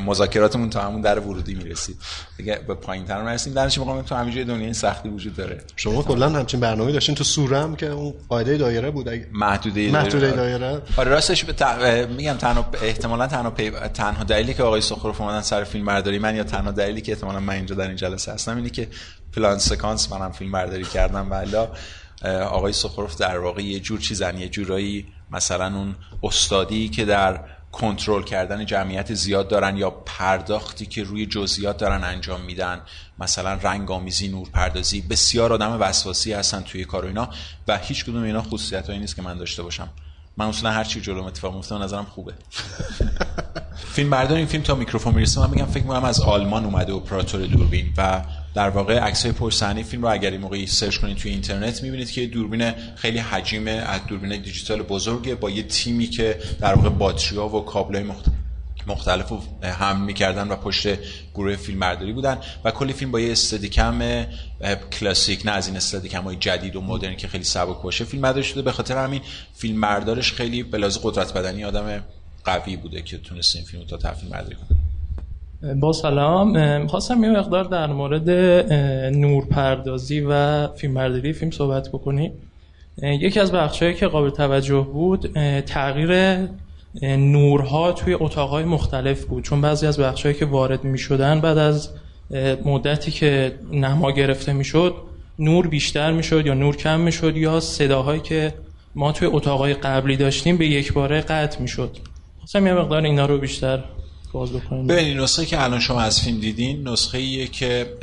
مذاکراتمون 0.06 0.70
تا 0.70 0.82
همون 0.82 1.02
در 1.02 1.20
ورودی 1.20 1.56
می‌رسید. 1.56 1.98
دیگه 2.38 2.60
به 2.68 2.74
پایین 2.74 3.06
تر 3.06 3.22
نرسیم 3.22 3.54
درش 3.54 3.78
میگم 3.78 4.02
تو 4.02 4.16
همه 4.16 4.44
دنیا 4.44 4.66
این 4.66 4.74
سختی 4.74 5.10
وجود 5.10 5.36
داره. 5.36 5.64
شما 5.76 6.04
کلا 6.04 6.30
همچین 6.30 6.60
برنامه 6.60 6.92
داشتین 6.92 7.16
تو 7.16 7.24
سورم 7.24 7.76
که 7.76 7.88
اون 7.88 8.14
قاعده 8.30 8.58
دایره 8.58 8.92
بود؟ 8.92 9.10
محدوده 9.32 9.92
محدوده 9.92 10.32
دایره. 10.32 10.82
آره 10.98 11.12
راستش 11.12 11.44
به 11.44 12.06
میگم 12.06 12.34
تنها 12.34 12.70
احتمالاً 12.82 13.28
تنها 13.28 13.50
پی... 13.50 13.70
تنها 13.70 14.24
دلیلی 14.24 14.54
که 14.54 14.64
آقای 14.64 14.82
سخروف 14.82 15.22
اومدن 15.22 15.42
سر 15.42 15.64
فیلم 15.64 15.86
برداری 15.86 16.20
من 16.20 16.36
یا 16.36 16.44
تنها 16.44 16.72
دلیلی 16.72 17.02
که 17.02 17.12
احتمالاً 17.12 17.40
من 17.40 17.54
اینجا 17.54 17.76
در 17.76 17.88
این 17.88 17.96
جلسه 17.96 18.32
هستم 18.32 18.56
اینه 18.56 18.70
که 18.70 18.88
پلان 19.36 19.58
سکانس 19.58 20.12
منم 20.12 20.32
فیلم 20.32 20.52
برداری 20.52 20.84
کردم 20.84 21.30
والا 21.30 21.70
آقای 22.26 22.74
سخروف 22.74 23.18
در 23.18 23.40
واقع 23.40 23.64
یه 23.64 23.80
جور 23.80 24.00
چیزن 24.00 24.38
یه 24.38 24.50
جورایی 24.50 25.06
مثلا 25.32 25.76
اون 25.76 25.96
استادی 26.24 26.90
که 26.90 27.06
در 27.06 27.40
کنترل 27.72 28.24
کردن 28.24 28.66
جمعیت 28.66 29.14
زیاد 29.14 29.48
دارن 29.48 29.78
یا 29.78 29.90
پرداختی 29.90 30.86
که 30.86 31.04
روی 31.04 31.26
جزئیات 31.26 31.78
دارن 31.78 32.04
انجام 32.04 32.42
میدن 32.42 32.82
مثلا 33.20 33.54
رنگ 33.54 33.92
آمیزی 33.92 34.28
نور 34.28 34.50
پردازی 34.50 35.02
بسیار 35.02 35.54
آدم 35.54 35.78
وسواسی 35.82 36.34
هستن 36.34 36.62
توی 36.62 36.86
کار 36.86 37.06
و 37.06 37.08
اینا 37.08 37.30
و 37.68 37.78
هیچ 37.78 38.06
کدوم 38.06 38.24
اینا 38.24 38.42
خصوصیت 38.42 38.90
نیست 38.90 39.16
که 39.16 39.22
من 39.22 39.38
داشته 39.38 39.64
باشم. 39.64 39.90
من 40.38 40.46
اصلا 40.46 40.72
هر 40.72 40.84
چی 40.84 41.02
جلوم 41.02 41.26
اتفاق 41.26 41.56
میفته 41.56 41.76
نظرم 41.76 42.06
خوبه. 42.06 42.34
فیلم 43.96 44.10
بردار 44.10 44.38
این 44.38 44.46
فیلم 44.46 44.64
تا 44.64 44.76
میکروفون 44.76 45.14
می‌رسه. 45.14 45.42
من 45.42 45.50
میگم 45.50 45.66
فکر 45.66 45.84
می‌کنم 45.84 46.04
از 46.04 46.22
آلمان 46.22 46.66
اومده 46.66 46.94
اپراتور 46.94 47.46
دوربین 47.46 47.94
و 47.98 48.22
در 48.58 48.70
واقع 48.70 49.00
عکس 49.00 49.24
های 49.24 49.32
پشت 49.32 49.60
صحنه 49.60 49.84
فیلم 49.84 50.04
رو 50.04 50.12
اگر 50.12 50.32
این 50.32 50.42
موقعی 50.42 50.68
سرچ 50.68 50.98
کنید 50.98 51.18
توی 51.18 51.32
اینترنت 51.32 51.84
می‌بینید 51.84 52.12
که 52.12 52.28
دوربین 52.28 52.72
خیلی 52.96 53.20
حجیم 53.20 53.68
از 53.68 54.06
دوربین 54.08 54.42
دیجیتال 54.42 54.82
بزرگه 54.82 55.36
با 55.36 55.50
یه 55.50 55.64
تیمی 55.64 56.08
که 56.08 56.40
در 56.60 56.74
واقع 56.74 56.90
باتری 56.90 57.38
ها 57.38 57.50
و 57.50 57.66
کابل 57.66 58.12
مختلف 58.88 59.30
رو 59.30 59.42
هم 59.64 60.02
می‌کردن 60.02 60.48
و 60.48 60.56
پشت 60.56 60.88
گروه 61.34 61.56
فیلم 61.56 61.80
برداری 61.80 62.14
بودن 62.14 62.38
و 62.64 62.72
کلی 62.72 62.94
فیلم 62.94 63.12
با 63.12 63.20
یه 63.20 63.32
استدیکم 63.32 64.26
کلاسیک 64.92 65.46
نه 65.46 65.52
از 65.52 65.68
این 65.68 65.78
استدیکم 65.78 66.24
های 66.24 66.36
جدید 66.36 66.76
و 66.76 66.82
مدرن 66.82 67.16
که 67.16 67.28
خیلی 67.28 67.44
سبک 67.44 67.82
باشه 67.82 68.06
فیلم 68.06 68.22
برداری 68.22 68.44
شده. 68.44 68.62
به 68.62 68.72
خاطر 68.72 68.98
همین 68.98 69.22
فیلم 69.54 69.82
بردارش 69.82 70.34
خیلی 70.34 70.64
بلاز 70.64 71.00
قدرت 71.04 71.34
بدنی 71.34 71.64
آدم 71.66 72.04
قوی 72.44 72.78
بوده 72.78 73.02
که 73.02 73.18
تونست 73.18 73.56
این 73.56 73.66
فیلم 73.66 73.84
تا 73.84 73.98
تفیلم 73.98 74.32
برداری 74.32 74.56
کنه. 74.56 74.87
با 75.80 75.94
سلام 75.94 76.88
خواستم 76.88 77.24
یه 77.24 77.30
مقدار 77.30 77.64
در 77.64 77.88
مورد 77.88 78.30
نورپردازی 79.16 80.20
و 80.30 80.68
فیلمبرداری 80.68 81.34
فیلم 81.34 81.52
صحبت 81.52 81.90
بکنیم. 81.90 82.32
یکی 83.02 83.40
از 83.40 83.52
بخشهایی 83.52 83.94
که 83.94 84.08
قابل 84.08 84.30
توجه 84.30 84.88
بود 84.94 85.28
تغییر 85.62 86.40
نورها 87.02 87.92
توی 87.92 88.14
اتاقهای 88.14 88.64
مختلف 88.64 89.26
بود. 89.26 89.44
چون 89.44 89.62
بعضی 89.62 89.88
از 89.88 90.00
بخشهایی 90.00 90.36
که 90.36 90.46
وارد 90.46 90.84
می 90.84 90.98
شدن 90.98 91.42
بعد 91.42 91.58
از 91.58 91.90
مدتی 92.66 93.12
که 93.12 93.60
نما 93.72 94.12
گرفته 94.12 94.54
می 94.54 94.66
نور 95.40 95.68
بیشتر 95.68 96.12
می 96.12 96.24
یا 96.46 96.54
نور 96.54 96.76
کم 96.76 97.00
می 97.00 97.12
شد 97.12 97.38
یا 97.38 97.60
صداهایی 97.60 98.22
که 98.22 98.54
ما 98.96 99.12
توی 99.12 99.28
اتاقهای 99.28 99.74
قبلی 99.74 100.18
داشتیم 100.18 100.58
به 100.58 100.68
یک 100.68 100.94
باره 100.94 101.22
قطع 101.22 101.62
می 101.62 101.68
شد 101.68 101.98
خواستم 102.40 102.68
یه 102.68 102.74
مقدار 102.74 103.04
اینا 103.04 103.26
رو 103.26 103.38
بیشتر 103.38 103.84
باز 104.34 104.54
بکنیم 104.54 104.88
ببینید 104.88 105.18
نسخه 105.18 105.46
که 105.46 105.64
الان 105.64 105.80
شما 105.80 106.02
از 106.02 106.22
فیلم 106.22 106.40
دیدین 106.40 106.88
نسخه 106.88 107.18
ایه 107.18 107.48
که 107.48 107.98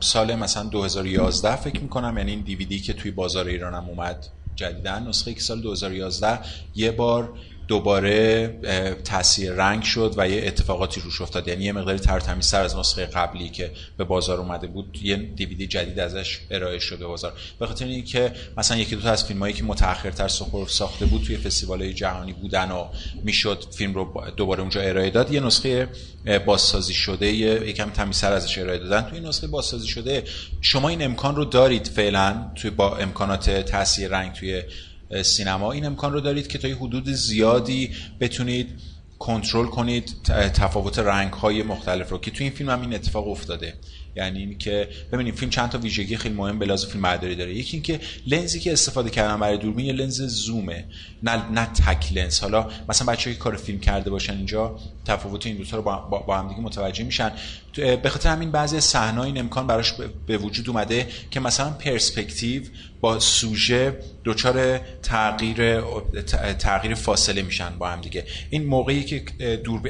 سال 0.00 0.34
مثلا 0.34 0.64
2011 0.64 1.56
فکر 1.56 1.80
می‌کنم 1.80 2.18
یعنی 2.18 2.30
این 2.30 2.40
دیویدی 2.40 2.80
که 2.80 2.92
توی 2.92 3.10
بازار 3.10 3.46
ایران 3.46 3.74
هم 3.74 3.84
اومد 3.88 4.26
جدیدن 4.56 5.06
نسخه 5.08 5.34
که 5.34 5.40
سال 5.40 5.60
2011 5.60 6.38
یه 6.74 6.90
بار 6.90 7.32
دوباره 7.68 8.48
تاثیر 9.04 9.52
رنگ 9.52 9.82
شد 9.82 10.14
و 10.16 10.28
یه 10.28 10.46
اتفاقاتی 10.46 11.00
روش 11.00 11.20
افتاد. 11.20 11.48
یعنی 11.48 11.64
یه 11.64 11.72
مقداری 11.72 11.98
تر 11.98 12.20
تمیزتر 12.20 12.62
از 12.62 12.76
نسخه 12.76 13.06
قبلی 13.06 13.48
که 13.48 13.70
به 13.96 14.04
بازار 14.04 14.38
اومده 14.38 14.66
بود 14.66 14.98
یه 15.02 15.16
دیویدی 15.16 15.66
جدید 15.66 15.98
ازش 15.98 16.40
ارائه 16.50 16.78
شده 16.78 17.06
بازار. 17.06 17.32
به 17.58 17.66
خاطر 17.66 17.84
اینکه 17.84 18.32
مثلا 18.56 18.76
یکی 18.76 18.96
دو 18.96 19.02
تا 19.02 19.10
از 19.10 19.24
فیلمایی 19.24 19.54
که 19.54 19.64
متأخرتر 19.64 20.28
ساخته 20.68 21.06
بود 21.06 21.22
توی 21.22 21.36
فستیوال 21.36 21.92
جهانی 21.92 22.32
بودن 22.32 22.70
و 22.70 22.88
می‌شد 23.24 23.64
فیلم 23.76 23.94
رو 23.94 24.22
دوباره 24.36 24.60
اونجا 24.60 24.80
ارائه 24.80 25.10
داد 25.10 25.32
یه 25.32 25.40
نسخه 25.40 25.88
بازسازی 26.46 26.94
شده 26.94 27.32
یکم 27.32 27.90
تمیزتر 27.90 28.32
ازش 28.32 28.58
ارائه 28.58 28.78
دادن. 28.78 29.02
توی 29.02 29.20
نسخه 29.20 29.46
بازسازی 29.46 29.88
شده 29.88 30.24
شما 30.60 30.88
این 30.88 31.02
امکان 31.02 31.36
رو 31.36 31.44
دارید 31.44 31.86
فعلا 31.86 32.50
توی 32.54 32.70
با 32.70 32.96
امکانات 32.96 33.50
تاثیر 33.50 34.08
رنگ 34.08 34.32
توی 34.32 34.62
سینما. 35.22 35.72
این 35.72 35.86
امکان 35.86 36.12
رو 36.12 36.20
دارید 36.20 36.48
که 36.48 36.58
تا 36.58 36.68
حدود 36.68 37.08
زیادی 37.08 37.90
بتونید 38.20 38.68
کنترل 39.18 39.66
کنید 39.66 40.16
تفاوت 40.54 40.98
رنگ 40.98 41.32
های 41.32 41.62
مختلف 41.62 42.10
رو 42.10 42.18
که 42.18 42.30
توی 42.30 42.46
این 42.46 42.56
فیلم 42.56 42.70
هم 42.70 42.80
این 42.80 42.94
اتفاق 42.94 43.28
افتاده. 43.28 43.74
یعنی 44.16 44.38
این 44.38 44.58
که 44.58 44.88
ببینید 45.12 45.34
فیلم 45.34 45.50
چند 45.50 45.70
تا 45.70 45.78
ویژگی 45.78 46.16
خیلی 46.16 46.34
مهم 46.34 46.58
به 46.58 46.76
فیلم 46.76 47.02
برداری 47.02 47.36
داره. 47.36 47.54
یکی 47.54 47.76
اینکه 47.76 48.00
لنزی 48.26 48.60
که 48.60 48.72
استفاده 48.72 49.10
کردن 49.10 49.40
برای 49.40 49.58
دوربین 49.58 49.86
یه 49.86 49.92
لنز 49.92 50.22
زومه 50.22 50.84
نه 51.22 51.50
نه 51.50 51.66
تک 51.66 52.12
لنز. 52.12 52.40
حالا 52.40 52.70
مثلا 52.88 53.12
بچه‌ای 53.12 53.36
کار 53.36 53.56
فیلم 53.56 53.80
کرده 53.80 54.10
باشن 54.10 54.36
اینجا 54.36 54.78
تفاوت 55.04 55.46
این 55.46 55.56
دو 55.56 55.64
تا 55.64 55.76
رو 55.76 55.82
با, 55.82 56.38
هم 56.38 56.48
دیگه 56.48 56.60
متوجه 56.60 57.04
میشن. 57.04 57.32
به 57.74 58.08
خاطر 58.08 58.28
همین 58.30 58.50
بعضی 58.50 58.80
صحنه‌ها 58.80 59.24
این 59.24 59.38
امکان 59.38 59.66
براش 59.66 59.92
به 60.26 60.38
وجود 60.38 60.68
اومده 60.68 61.08
که 61.30 61.40
مثلا 61.40 61.70
پرسپکتیو 61.70 62.62
با 63.00 63.20
سوژه 63.20 63.98
دچار 64.24 64.80
تغییر 65.02 65.80
تغییر 66.58 66.94
فاصله 66.94 67.42
میشن 67.42 67.78
با 67.78 67.88
هم 67.88 68.00
دیگه. 68.00 68.24
این 68.50 68.66
موقعی 68.66 69.04
که 69.04 69.22
دور 69.64 69.80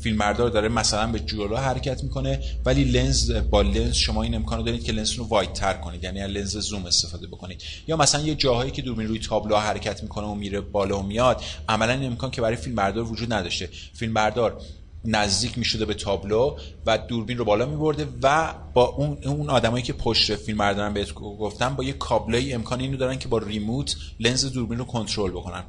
فیلمبردار 0.00 0.50
داره 0.50 0.68
مثلا 0.68 1.06
به 1.06 1.20
جلو 1.20 1.56
حرکت 1.56 2.04
می‌کنه 2.04 2.40
ولی 2.64 2.84
لنز 2.84 3.32
با 3.50 3.62
لنز 3.62 3.94
شما 3.94 4.22
این 4.22 4.34
امکانو 4.34 4.62
دارید 4.62 4.84
که 4.84 4.92
لنز 4.92 5.12
رو 5.12 5.24
واید 5.24 5.52
تر 5.52 5.72
کنید 5.72 6.04
یعنی 6.04 6.26
لنز 6.26 6.56
زوم 6.56 6.86
استفاده 6.86 7.26
بکنید. 7.26 7.62
یا 7.86 7.96
مثلا 7.96 8.20
یه 8.20 8.34
جاهایی 8.34 8.70
که 8.70 8.82
دوربین 8.82 9.06
روی 9.06 9.18
تابلو 9.18 9.56
حرکت 9.56 10.02
می‌کنه 10.02 10.26
و 10.26 10.34
میره 10.34 10.60
بالا 10.60 10.98
و 10.98 11.02
میاد 11.02 11.42
عملا 11.68 11.92
این 11.92 12.04
امکان 12.04 12.30
که 12.30 12.40
برای 12.40 12.56
فیلمبردار 12.56 13.04
وجود 13.04 13.32
نداشته. 13.32 13.68
فیلمبردار 13.94 14.60
نزدیک 15.04 15.58
می‌شده 15.58 15.84
به 15.84 15.94
تابلو 15.94 16.56
و 16.86 16.98
دوربین 16.98 17.38
رو 17.38 17.44
بالا 17.44 17.66
میبرده 17.66 18.08
و 18.22 18.54
با 18.74 18.84
اون 18.84 19.18
اون 19.24 19.50
آدمایی 19.50 19.84
که 19.84 19.92
پشت 19.92 20.36
فیلم 20.36 20.58
بردارن 20.58 20.94
بهت 20.94 21.14
گفتم 21.14 21.76
با 21.76 21.84
یه 21.84 21.92
کابلای 21.92 22.52
امکان 22.52 22.80
اینو 22.80 22.96
دارن 22.96 23.18
که 23.18 23.28
با 23.28 23.38
ریموت 23.38 23.96
لنز 24.20 24.44
دوربین 24.52 24.78
رو 24.78 24.84
کنترل 24.84 25.30
بکنن. 25.30 25.64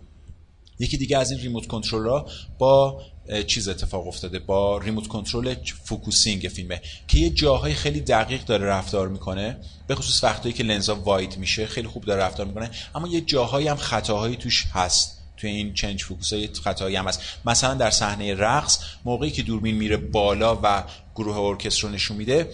یکی 0.79 0.97
دیگه 0.97 1.17
از 1.17 1.31
این 1.31 1.39
ریموت 1.39 1.67
کنترل 1.67 2.21
با 2.59 3.01
چیز 3.47 3.67
اتفاق 3.67 4.07
افتاده 4.07 4.39
با 4.39 4.77
ریموت 4.77 5.07
کنترل 5.07 5.55
focusing 5.83 6.41
فیلمه 6.41 6.81
که 7.07 7.19
یه 7.19 7.29
جاهای 7.29 7.73
خیلی 7.73 8.01
دقیق 8.01 8.45
داره 8.45 8.65
رفتار 8.65 9.07
می‌کنه 9.07 9.57
به 9.87 9.95
خصوص 9.95 10.23
وقتایی 10.23 10.53
که 10.53 10.63
لنزا 10.63 10.95
واید 10.95 11.37
میشه 11.37 11.65
خیلی 11.65 11.87
خوب 11.87 12.05
داره 12.05 12.23
رفتار 12.23 12.45
می‌کنه 12.45 12.71
اما 12.95 13.07
یه 13.07 13.21
جاهایی 13.21 13.67
هم 13.67 13.77
خطاهایی 13.77 14.35
توش 14.35 14.65
هست. 14.71 15.16
توی 15.38 15.50
این 15.50 15.73
change 15.73 16.03
focus 16.03 16.33
های 16.34 16.50
خطایی 16.63 16.95
هم 16.95 17.08
هست. 17.08 17.21
مثلا 17.45 17.73
در 17.73 17.89
صحنه 17.89 18.34
رقص 18.34 18.80
موقعی 19.06 19.32
که 19.32 19.43
دوربین 19.43 19.76
میره 19.76 19.97
بالا 19.97 20.60
و 20.63 20.84
گروه 21.15 21.38
ارکستر 21.38 21.88
رو 21.88 21.93
نشون 21.93 22.17
میده 22.17 22.50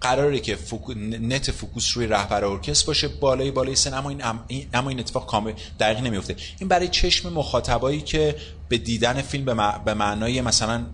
قراره 0.00 0.40
که 0.40 0.56
فوکو... 0.56 0.94
نت 0.94 1.50
focus 1.50 1.96
روی 1.96 2.06
رهبر 2.06 2.44
ارکستر 2.44 2.86
باشه 2.86 3.08
بالای 3.08 3.50
بالای 3.50 3.76
سن 3.76 3.94
اما 3.94 4.10
این 4.48 4.66
اما 4.74 4.90
این 4.90 5.00
اتفاق 5.00 5.26
کامل 5.26 5.52
دقیق 5.80 6.00
نمیفته 6.00 6.36
این 6.58 6.68
برای 6.68 6.88
چشم 6.88 7.32
مخاطبایی 7.32 8.00
که 8.00 8.36
به 8.68 8.78
دیدن 8.78 9.22
فیلم 9.22 9.44
به, 9.84 9.94
معنای 9.94 10.40
مثلا 10.40 10.86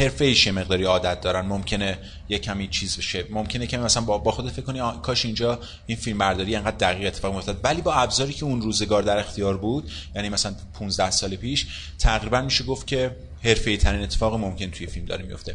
حرفه 0.00 0.24
ایش 0.24 0.48
مقداری 0.48 0.84
عادت 0.84 1.20
دارن. 1.20 1.46
ممکنه 1.46 1.98
یه 2.28 2.38
کمی 2.38 2.68
چیز 2.68 2.96
بشه. 2.96 3.24
ممکنه 3.30 3.66
که 3.66 3.78
مثلا 3.78 4.02
با, 4.02 4.18
با 4.18 4.32
فکر 4.32 4.62
کنی 4.62 4.80
کاش 5.02 5.24
اینجا 5.24 5.58
این 5.86 5.98
فیلم 5.98 6.18
برداری 6.18 6.56
انقدر 6.56 6.76
دقیق 6.76 7.06
اتفاق 7.06 7.32
میافتاد. 7.32 7.60
ولی 7.64 7.82
با 7.82 7.94
ابزاری 7.94 8.32
که 8.32 8.44
اون 8.44 8.62
روزگار 8.62 9.02
در 9.02 9.18
اختیار 9.18 9.56
بود 9.56 9.90
یعنی 10.14 10.28
مثلا 10.28 10.54
15 10.74 11.10
سال 11.10 11.36
پیش 11.36 11.66
تقریبا 11.98 12.40
میشه 12.40 12.64
گفت 12.64 12.86
که 12.86 13.16
حرفه‌ای 13.44 13.76
ترین 13.76 14.02
اتفاق 14.02 14.34
ممکن 14.34 14.70
توی 14.70 14.86
فیلم 14.86 15.06
داره 15.06 15.24
میفته 15.24 15.54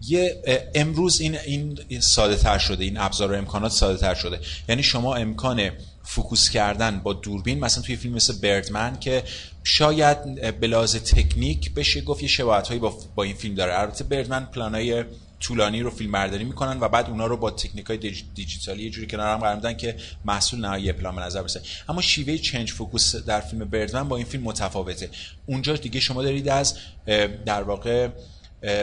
یه 0.00 0.42
امروز 0.74 1.20
این 1.20 1.38
این 1.88 2.00
ساده 2.00 2.36
تر 2.36 2.58
شده 2.58 2.84
این 2.84 2.98
ابزار 2.98 3.32
و 3.32 3.34
امکانات 3.34 3.72
ساده 3.72 3.98
تر 3.98 4.14
شده. 4.14 4.40
یعنی 4.68 4.82
شما 4.82 5.14
امکان 5.14 5.70
فوکوس 6.06 6.50
کردن 6.50 7.00
با 7.00 7.12
دوربین 7.12 7.60
مثلا 7.60 7.82
توی 7.82 7.96
فیلم 7.96 8.14
مثل 8.14 8.38
بردمن 8.38 8.98
که 9.00 9.24
شاید 9.64 10.24
به 10.60 10.86
تکنیک 10.86 11.74
بشه 11.74 12.00
گفت 12.00 12.22
یه 12.22 12.28
شباهت 12.28 12.68
هایی 12.68 12.80
با, 12.80 12.98
با 13.14 13.22
این 13.22 13.34
فیلم 13.34 13.54
داره. 13.54 13.78
البته 13.78 14.04
بردمن 14.04 14.44
پلانای 14.44 15.04
طولانی 15.40 15.82
رو 15.82 15.90
فیلم 15.90 16.12
برداری 16.12 16.44
می‌کنن 16.44 16.80
و 16.80 16.88
بعد 16.88 17.10
اونا 17.10 17.26
رو 17.26 17.36
با 17.36 17.50
تکنیک 17.50 17.86
های 17.86 17.98
دیجیتالی 18.34 18.82
یه 18.82 18.90
جوری 18.90 19.06
کنار 19.06 19.28
هم 19.28 19.38
قرار 19.38 19.54
میدن 19.54 19.76
که 19.76 19.96
محصول 20.24 20.60
نهایی 20.60 20.92
پلان 20.92 21.16
به 21.16 21.22
نظر 21.22 21.42
برسه. 21.42 21.60
اما 21.88 22.00
شیوه 22.00 22.38
change 22.38 22.72
focus 22.72 23.16
در 23.16 23.40
فیلم 23.40 23.64
بردمن 23.64 24.08
با 24.08 24.16
این 24.16 24.26
فیلم 24.26 24.44
متفاوته. 24.44 25.10
اونجا 25.46 25.76
دیگه 25.76 26.00
شما 26.00 26.22
دارید 26.22 26.48
از 26.48 26.78
در 27.46 27.62
واقع 27.62 28.08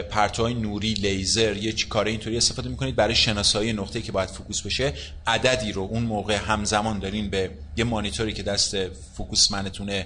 پرتوهای 0.09 0.53
نوری 0.53 0.93
لیزر 0.93 1.57
یه 1.57 1.71
کار 1.71 2.05
اینطوری 2.05 2.37
استفاده 2.37 2.69
می‌کنید. 2.69 2.95
برای 2.95 3.15
شناسایی 3.15 3.73
نقطه 3.73 4.01
که 4.01 4.11
باید 4.11 4.29
focus 4.29 4.61
بشه 4.61 4.93
عددی 5.27 5.71
رو 5.71 5.81
اون 5.81 6.03
موقع 6.03 6.35
همزمان 6.35 6.99
دارین 6.99 7.29
به 7.29 7.51
یه 7.77 7.83
مانیتوری 7.83 8.33
که 8.33 8.43
دست 8.43 8.89
focus 8.89 9.51
man 9.51 9.75
تونه 9.75 10.05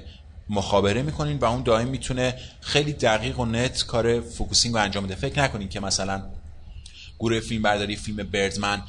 مخابره 0.50 1.02
می‌کنین 1.02 1.38
و 1.38 1.46
اون 1.46 1.64
دائم 1.64 1.88
می‌تونه 1.88 2.36
خیلی 2.62 2.94
دقیق 2.94 3.40
و 3.40 3.46
نت 3.46 3.86
کار 3.86 4.22
focusing 4.22 4.76
رو 4.76 4.82
انجام 4.82 5.06
بده. 5.06 5.16
فکر 5.16 5.44
نکنین 5.44 5.70
که 5.70 5.80
مثلا 5.80 6.24
گروه 7.20 7.40
فیلم 7.40 7.62
برداری 7.62 7.96
فیلم 7.96 8.18
بردمن 8.18 8.82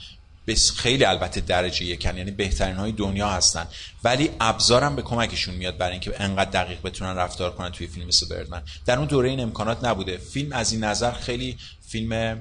خیلی 0.55 1.05
البته 1.05 1.41
درجه 1.41 1.85
یکن 1.85 2.17
یعنی 2.17 2.31
بهترین 2.31 2.77
های 2.77 2.93
دنیا 2.93 3.29
هستن. 3.29 3.67
ولی 4.05 4.31
ابزارم 4.41 4.97
به 4.97 5.03
کمکشون 5.03 5.55
میاد 5.55 5.77
برای 5.77 5.93
اینکه 5.93 6.23
انقدر 6.23 6.65
دقیق 6.65 6.83
بتونن 6.83 7.17
رفتار 7.17 7.51
کنن 7.51 7.71
توی 7.71 7.87
فیلم 7.87 8.07
مثل 8.07 8.29
بردمن 8.29 8.63
در 8.87 8.99
اون 8.99 9.07
دوره 9.07 9.31
این 9.31 9.41
امکانات 9.41 9.85
نبوده. 9.85 10.17
فیلم 10.17 10.53
از 10.53 10.73
این 10.73 10.85
نظر 10.85 11.13
خیلی 11.13 11.57
فیلم 11.89 12.41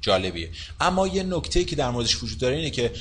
جالبیه. 0.00 0.50
اما 0.80 1.06
یه 1.06 1.22
نکته 1.22 1.64
که 1.64 1.76
در 1.76 1.90
موردش 1.90 2.22
وجود 2.22 2.38
داره 2.38 2.56
اینه 2.56 2.70
که 2.70 2.92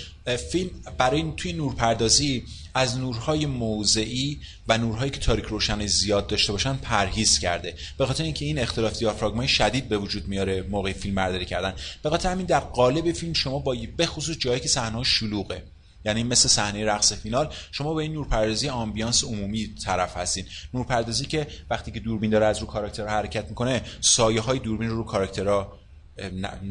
فیلم 0.52 0.70
برای 0.98 1.34
توی 1.38 1.54
نورپردازی 1.54 2.46
از 2.74 2.98
نورهای 2.98 3.46
موضعی 3.46 4.40
و 4.68 4.78
نورهایی 4.78 5.12
که 5.12 5.20
تاریک 5.20 5.46
روشن 5.46 5.86
زیاد 5.86 6.28
داشته 6.28 6.52
باشن 6.52 6.76
پرهیز 6.76 7.40
کرده. 7.40 7.76
به 7.98 8.06
خاطر 8.06 8.24
اینکه 8.24 8.46
این 8.46 8.60
اختلاف 8.60 8.98
دیافراگمای 8.98 9.48
شدید 9.48 9.90
به 9.90 9.98
وجود 9.98 10.28
میاره 10.28 10.62
موقع 10.62 10.94
فیلم 10.94 11.16
برداری 11.16 11.46
کردن. 11.46 11.74
به 12.04 12.10
خاطر 12.10 12.32
همین 12.32 12.46
در 12.46 12.60
قالب 12.60 13.12
فیلم 13.12 13.34
شما 13.34 13.60
با 13.60 13.76
به 13.98 14.06
خصوص 14.06 14.38
جایی 14.38 14.60
که 14.60 14.68
صحنه 14.68 15.04
شلوغه 15.04 15.64
یعنی 16.06 16.24
مثل 16.24 16.50
صحنه 16.50 16.86
رقص 16.86 17.14
فینال 17.14 17.54
شما 17.72 17.94
به 17.94 18.04
این 18.04 18.14
نورپردازی 18.14 18.70
آمبیانس 18.70 19.24
عمومی 19.24 19.76
طرف 19.86 20.18
هستین. 20.18 20.46
نورپردازی 20.74 21.26
که 21.26 21.48
وقتی 21.70 21.92
که 21.92 22.00
دوربین 22.00 22.32
داره 22.32 22.46
از 22.46 22.60
رو 22.60 22.68
کاراکترها 22.68 23.10
حرکت 23.10 23.50
می‌کنه 23.50 23.82
سایه 24.02 24.42
های 24.42 24.60
دوربین 24.60 24.90
رو 24.90 24.96
رو 24.96 25.04
کاراکترها 25.04 25.79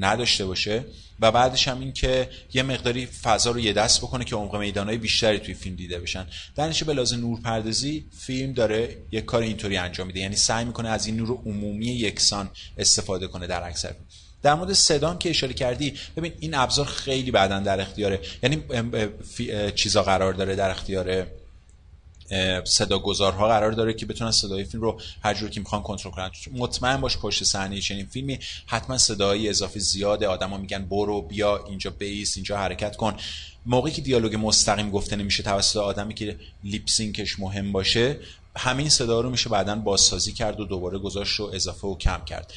نداشته 0.00 0.46
باشه. 0.46 0.84
و 1.20 1.32
بعدش 1.32 1.68
هم 1.68 1.80
این 1.80 1.92
که 1.92 2.30
یه 2.54 2.62
مقداری 2.62 3.06
فضا 3.06 3.50
رو 3.50 3.60
یه 3.60 3.72
دست 3.72 4.00
بکنه 4.00 4.24
که 4.24 4.36
عمق 4.36 4.56
میدانهای 4.56 4.98
بیشتری 4.98 5.38
توی 5.38 5.54
فیلم 5.54 5.76
دیده 5.76 5.98
بشن. 5.98 6.26
در 6.56 6.72
به 6.86 6.92
لازم 6.92 7.20
نور 7.20 7.40
پردازی 7.40 8.06
فیلم 8.18 8.52
داره 8.52 8.96
یه 9.12 9.20
کار 9.20 9.42
اینطوری 9.42 9.76
انجام 9.76 10.06
میده. 10.06 10.20
یعنی 10.20 10.36
سعی 10.36 10.64
می‌کنه 10.64 10.88
از 10.88 11.06
این 11.06 11.16
نور 11.16 11.38
عمومی 11.46 11.86
یکسان 11.86 12.50
استفاده 12.78 13.26
کنه 13.26 13.46
در 13.46 13.68
اکثر 13.68 13.94
در 14.42 14.54
مورد 14.54 14.72
صدام 14.72 15.18
که 15.18 15.30
اشاره 15.30 15.52
کردی 15.52 15.94
ببین 16.16 16.32
این 16.40 16.54
ابزار 16.54 16.86
خیلی 16.86 17.30
بعدا 17.30 17.60
در 17.60 17.80
اختیاره. 17.80 18.20
یعنی 18.42 18.62
چیزا 19.74 20.02
قرار 20.02 20.32
داره 20.32 20.56
در 20.56 20.70
اختیار 20.70 21.26
صداگذارها 22.64 23.48
قرار 23.48 23.72
داره 23.72 23.94
که 23.94 24.06
بتونن 24.06 24.30
صدای 24.30 24.64
فیلم 24.64 24.82
رو 24.82 25.00
هر 25.22 25.34
جور 25.34 25.50
که 25.50 25.60
می‌خوان 25.60 25.82
کنترل 25.82 26.12
کنن. 26.12 26.30
مطمئن 26.52 27.00
باش 27.00 27.18
پشت 27.18 27.44
صحنه 27.44 27.80
چنین 27.80 28.06
فیلمی 28.06 28.38
حتما 28.66 28.98
صدای 28.98 29.48
اضافه 29.48 29.80
زیاده. 29.80 30.26
آدما 30.26 30.56
میگن 30.56 30.84
برو 30.84 31.22
بیا 31.22 31.64
اینجا 31.66 31.90
بیس 31.90 32.36
اینجا 32.36 32.56
حرکت 32.56 32.96
کن. 32.96 33.16
موقعی 33.66 33.92
که 33.92 34.02
دیالوگ 34.02 34.36
مستقیم 34.36 34.90
گفته 34.90 35.16
نمیشه 35.16 35.42
توسط 35.42 35.76
آدمی 35.76 36.14
که 36.14 36.36
لیپسینکش 36.64 37.38
مهم 37.38 37.72
باشه 37.72 38.16
همین 38.56 38.88
صدا 38.88 39.20
رو 39.20 39.30
میشه 39.30 39.50
بعدا 39.50 39.74
بازسازی 39.74 40.32
کرد 40.32 40.60
و 40.60 40.64
دوباره 40.64 40.98
گذاشت 40.98 41.40
و 41.40 41.50
اضافه 41.52 41.86
و 41.86 41.96
کم 41.98 42.24
کرد. 42.26 42.52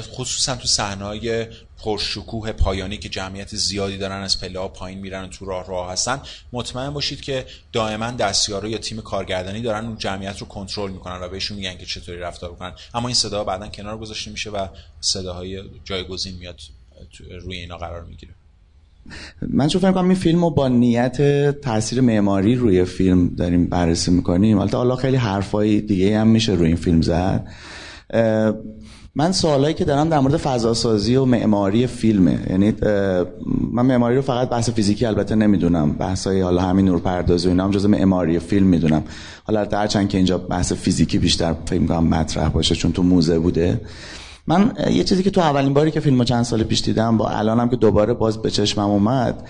خصوصا 0.00 0.56
تو 0.56 0.68
صحنه‌های 0.68 1.46
پرشکوه 1.84 2.52
پایانی 2.52 2.96
که 2.96 3.08
جمعیت 3.08 3.56
زیادی 3.56 3.98
دارن 3.98 4.22
از 4.22 4.40
پله 4.40 4.68
پایین 4.68 4.98
میرن 4.98 5.24
و 5.24 5.26
تو 5.26 5.44
راه 5.44 5.68
راه 5.68 5.92
هستن 5.92 6.20
مطمئن 6.52 6.90
باشید 6.90 7.20
که 7.20 7.46
دائما 7.72 8.10
دستیارا 8.10 8.68
یا 8.68 8.78
تیم 8.78 9.00
کارگردانی 9.00 9.62
دارن 9.62 9.86
اون 9.86 9.98
جمعیت 9.98 10.38
رو 10.38 10.46
کنترل 10.46 10.90
می‌کنن 10.90 11.22
و 11.22 11.28
بهشون 11.28 11.56
میگن 11.56 11.76
که 11.76 11.86
چطوری 11.86 12.18
رفتار 12.18 12.54
کنن 12.54 12.72
اما 12.94 13.08
این 13.08 13.14
صدا 13.14 13.44
بعدا 13.44 13.68
کنار 13.68 13.98
گذاشته 13.98 14.30
میشه 14.30 14.50
و 14.50 14.66
صداهای 15.00 15.62
جایگزین 15.84 16.34
میاد 16.36 16.60
روی 17.40 17.56
اینا 17.56 17.76
قرار 17.76 18.04
می‌گیره. 18.04 18.32
من 19.48 19.68
چون 19.68 19.80
فکر 19.80 19.92
کنم 19.92 20.08
این 20.08 20.18
فیلم 20.18 20.44
رو 20.44 20.50
با 20.50 20.68
نیت 20.68 21.50
تاثیر 21.60 22.00
معماری 22.00 22.54
روی 22.54 22.84
فیلم 22.84 23.28
داریم 23.28 23.66
بررسی 23.66 24.10
می‌کنیم. 24.10 24.58
حالا 24.58 24.96
خیلی 24.96 25.16
حرفای 25.16 25.80
دیگه 25.80 26.18
هم 26.18 26.26
میشه 26.26 26.52
روی 26.52 26.66
این 26.66 26.76
فیلم 26.76 27.02
زد. 27.02 27.46
من 29.14 29.32
سوالایی 29.32 29.74
که 29.74 29.84
دارم 29.84 30.08
در 30.08 30.20
مورد 30.20 30.36
فضاسازی 30.36 31.16
و 31.16 31.24
معماری 31.24 31.86
فیلمه 31.86 32.46
یعنی 32.50 32.74
من 33.72 33.86
معماری 33.86 34.16
رو 34.16 34.22
فقط 34.22 34.48
بحث 34.48 34.70
فیزیکی 34.70 35.06
البته 35.06 35.34
نمی‌دونم 35.34 35.92
بحثای 35.92 36.40
حالا 36.40 36.62
همین 36.62 36.84
نورپردازی 36.84 37.46
و 37.46 37.50
اینا 37.50 37.64
هم 37.64 37.70
جزء 37.70 37.88
معماری 37.88 38.38
فیلم 38.38 38.66
می‌دونم. 38.66 39.02
حالا 39.44 39.66
هرچند 39.72 40.08
که 40.08 40.18
اینجا 40.18 40.38
بحث 40.38 40.72
فیزیکی 40.72 41.18
بیشتر 41.18 41.54
فکر 41.66 41.80
می‌کنم 41.80 42.06
مطرح 42.06 42.48
باشه 42.48 42.74
چون 42.74 42.92
تو 42.92 43.02
موزه 43.02 43.38
بوده. 43.38 43.80
من 44.46 44.72
یه 44.90 45.04
چیزی 45.04 45.22
که 45.22 45.30
تو 45.30 45.40
اولین 45.40 45.74
باری 45.74 45.90
که 45.90 46.00
فیلمو 46.00 46.24
چند 46.24 46.42
سال 46.42 46.62
پیش 46.62 46.82
دیدم 46.82 47.16
با 47.16 47.28
الانم 47.28 47.68
که 47.68 47.76
دوباره 47.76 48.14
باز 48.14 48.42
به 48.42 48.50
چشمم 48.50 48.90
اومد 48.90 49.48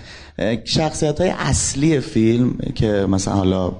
شخصیت 0.63 1.21
های 1.21 1.29
اصلی 1.29 1.99
فیلم 1.99 2.53
که 2.75 3.05
مثلا 3.09 3.33
حالا 3.33 3.71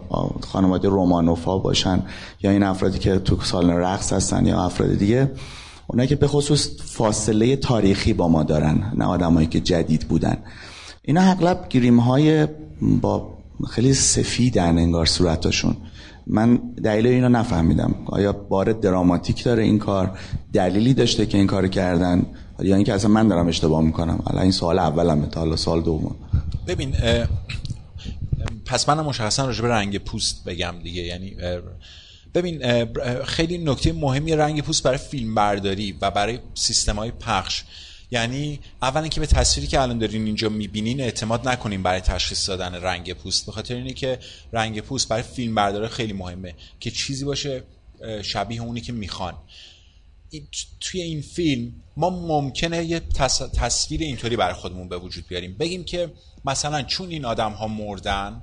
خانواده 0.42 0.90
رومانوفا 0.90 1.58
باشن 1.58 2.04
یا 2.44 2.52
این 2.52 2.64
افرادی 2.64 3.00
که 3.00 3.20
تو 3.20 3.42
سالن 3.42 3.78
رقص 3.78 4.14
هستن 4.14 4.46
یا 4.46 4.64
افراد 4.64 4.94
دیگه 4.94 5.32
اونایی 5.92 6.10
که 6.10 6.16
به 6.16 6.28
خصوص 6.28 6.70
فاصله 6.86 7.56
تاریخی 7.56 8.14
با 8.14 8.28
ما 8.28 8.44
دارن 8.44 8.94
نه 8.96 9.06
آدمایی 9.06 9.48
که 9.48 9.60
جدید 9.60 10.08
بودن. 10.08 10.38
اینا 11.02 11.22
اغلب 11.22 11.70
گریم 11.70 12.00
های 12.00 12.48
با 12.82 13.38
خیلی 13.70 13.94
سفیدن 13.94 14.78
انگار 14.78 15.06
صورتاشون 15.06 15.78
من 16.28 16.56
دلیل 16.84 17.08
اینو 17.08 17.30
نفهمیدم. 17.30 17.96
آیا 18.06 18.34
بار 18.34 18.74
دراماتیک 18.74 19.44
داره 19.44 19.64
این 19.64 19.80
کار؟ 19.80 20.18
دلیلی 20.54 20.94
داشته 20.94 21.26
که 21.26 21.38
این 21.38 21.48
کار 21.48 21.68
کردن؟ 21.68 22.26
یا 22.60 22.76
اینکه 22.76 22.94
اصلا 22.94 23.12
من 23.12 23.28
دارم 23.28 23.48
اشتباه 23.48 23.82
می‌کنم؟ 23.82 24.24
الان 24.28 24.42
این 24.42 24.52
سوال 24.52 24.80
اولمه 24.80 25.28
تا 25.28 25.40
حالا 25.40 25.56
سال 25.56 25.82
دوم 25.82 26.16
ببین 26.68 26.94
پس 28.66 28.90
منم 28.90 29.06
مشخصا 29.06 29.46
راجع 29.46 29.62
به 29.62 29.68
رنگ 29.68 29.98
پوست 29.98 30.44
بگم 30.46 30.74
دیگه. 30.84 31.02
یعنی 31.02 31.36
ببین 32.34 32.86
خیلی 33.24 33.58
نکته 33.58 33.94
مهمی 33.94 34.36
رنگ 34.36 34.62
پوست 34.62 34.84
برای 34.84 34.98
فیلم 34.98 35.36
برداری 35.36 35.92
و 36.02 36.12
برای 36.12 36.40
سیستم 36.54 36.96
های 36.96 37.12
پخش. 37.12 37.64
یعنی 38.12 38.60
اولا 38.82 39.08
که 39.08 39.20
به 39.20 39.26
تصویری 39.26 39.68
که 39.68 39.82
الان 39.82 39.98
دارین 39.98 40.26
اینجا 40.26 40.50
می‌بینین 40.50 41.02
اعتماد 41.02 41.48
نکنین 41.48 41.84
برای 41.84 42.02
تشخیص 42.02 42.50
دادن 42.50 42.76
رنگ 42.76 43.14
پوست. 43.14 43.46
به 43.46 43.52
خاطر 43.52 43.76
اینه 43.76 43.94
که 43.94 44.20
رنگ 44.54 44.82
پوست 44.82 45.08
برای 45.08 45.24
فیلم 45.24 45.56
برداری 45.56 45.88
خیلی 45.88 46.14
مهمه 46.14 46.56
که 46.80 46.92
چیزی 46.92 47.26
باشه 47.26 47.64
شبیه 48.22 48.62
اونی 48.62 48.82
که 48.82 48.94
می‌خوان. 48.94 49.34
توی 50.80 51.02
این 51.02 51.22
فیلم 51.22 51.74
ما 51.98 52.10
ممکنه 52.10 52.86
یه 52.86 53.00
تصویر 53.54 54.02
اینطوری 54.02 54.36
برای 54.36 54.54
خودمون 54.54 54.90
به 54.90 54.98
وجود 54.98 55.28
بیاریم. 55.28 55.58
بگیم 55.58 55.84
که 55.84 56.12
مثلا 56.46 56.82
چون 56.82 57.10
این 57.10 57.26
آدم 57.26 57.52
ها 57.52 57.68
مردن 57.68 58.42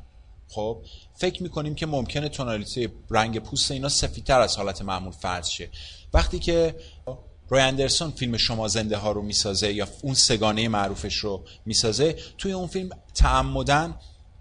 خب 0.49 0.83
فکر 1.19 1.43
می‌کنیم 1.43 1.75
که 1.75 1.87
ممکنه 1.87 2.29
تونالیتی 2.29 2.89
رنگ 3.11 3.39
پوست 3.39 3.71
اینا 3.71 3.89
سفیدتر 3.89 4.41
از 4.41 4.57
حالت 4.57 4.83
معمول 4.83 5.13
فرض 5.13 5.49
شه. 5.49 5.71
وقتی 6.15 6.39
که 6.39 6.75
روی 7.49 7.61
اندرسون 7.61 8.11
فیلم 8.11 8.37
شما 8.37 8.69
زنده 8.69 8.97
ها 8.97 9.13
رو 9.13 9.23
می‌سازه 9.23 9.73
یا 9.73 9.89
اون 10.03 10.15
سگانه 10.15 10.69
معروفش 10.69 11.15
رو 11.15 11.45
می‌سازه 11.67 12.17
توی 12.39 12.53
اون 12.53 12.67
فیلم 12.67 12.91
تعمدن 13.15 13.95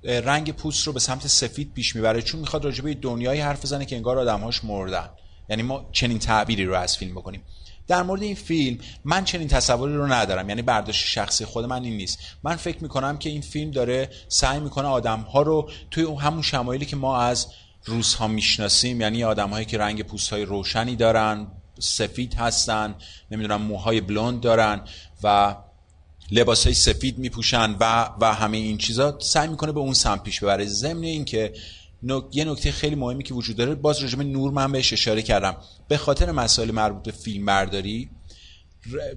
رنگ 0.03 0.51
پوست 0.51 0.87
رو 0.87 0.93
به 0.93 0.99
سمت 0.99 1.27
سفید 1.27 1.73
پیش 1.73 1.95
می‌بره 1.95 2.21
چون 2.21 2.39
می‌خواد 2.39 2.65
راجبه 2.65 2.93
دنیای 2.93 3.39
حرف 3.39 3.61
بزنه 3.61 3.85
که 3.85 3.95
انگار 3.95 4.19
آدمهاش 4.19 4.63
مردن. 4.63 5.09
یعنی 5.49 5.63
ما 5.63 5.89
چنین 5.91 6.19
تعبیری 6.19 6.65
رو 6.65 6.75
از 6.75 6.97
فیلم 6.97 7.15
بکنیم. 7.15 7.43
در 7.87 8.03
مورد 8.03 8.21
این 8.21 8.35
فیلم 8.35 8.77
من 9.05 9.23
چنین 9.23 9.47
تصوری 9.47 9.95
رو 9.95 10.13
ندارم. 10.13 10.49
یعنی 10.49 10.61
برداشت 10.61 11.05
شخصی 11.05 11.45
خود 11.45 11.65
من 11.65 11.83
این 11.83 11.97
نیست. 11.97 12.19
من 12.43 12.55
فکر 12.55 12.77
می‌کنم 12.81 13.17
که 13.17 13.29
این 13.29 13.41
فیلم 13.41 13.71
داره 13.71 14.09
سعی 14.27 14.59
می‌کنه 14.59 14.87
آدم 14.87 15.19
ها 15.19 15.41
رو 15.41 15.69
توی 15.91 16.03
همون 16.03 16.41
شمایلی 16.41 16.85
که 16.85 16.95
ما 16.95 17.17
از 17.17 17.47
روزها 17.85 18.27
می‌شناسیم 18.27 19.01
یعنی 19.01 19.23
آدم 19.23 19.49
هایی 19.49 19.65
که 19.65 19.77
رنگ 19.77 20.03
پوست 20.03 20.29
های 20.29 20.45
روشنی 20.45 20.95
دارن 20.95 21.47
سفید 21.79 22.33
هستن 22.33 22.95
نمی‌دونم 23.31 23.61
موهای 23.61 24.01
بلوند 24.01 24.41
دارن 24.41 24.81
و 25.23 25.55
لباس 26.31 26.63
های 26.63 26.73
سفید 26.73 27.17
میپوشن 27.17 27.75
و 27.79 28.09
و 28.21 28.33
همه 28.33 28.57
این 28.57 28.77
چیزا 28.77 29.19
سعی 29.19 29.47
می‌کنه 29.47 29.71
به 29.71 29.79
اون 29.79 29.93
سمت 29.93 30.23
پیش 30.23 30.39
ببره. 30.39 30.65
ضمن 30.65 31.03
اینکه 31.03 31.53
یه 32.31 32.45
نکته 32.45 32.71
خیلی 32.71 32.95
مهمی 32.95 33.23
که 33.23 33.33
وجود 33.33 33.55
داره 33.55 33.75
باز 33.75 33.99
راجع 33.99 34.17
نور 34.17 34.51
من 34.51 34.71
بهش 34.71 34.93
اشاره 34.93 35.21
کردم. 35.21 35.57
به 35.87 35.97
خاطر 35.97 36.31
مسائل 36.31 36.71
مربوط 36.71 37.03
به 37.03 37.11
فیلم 37.11 37.45
برداری 37.45 38.09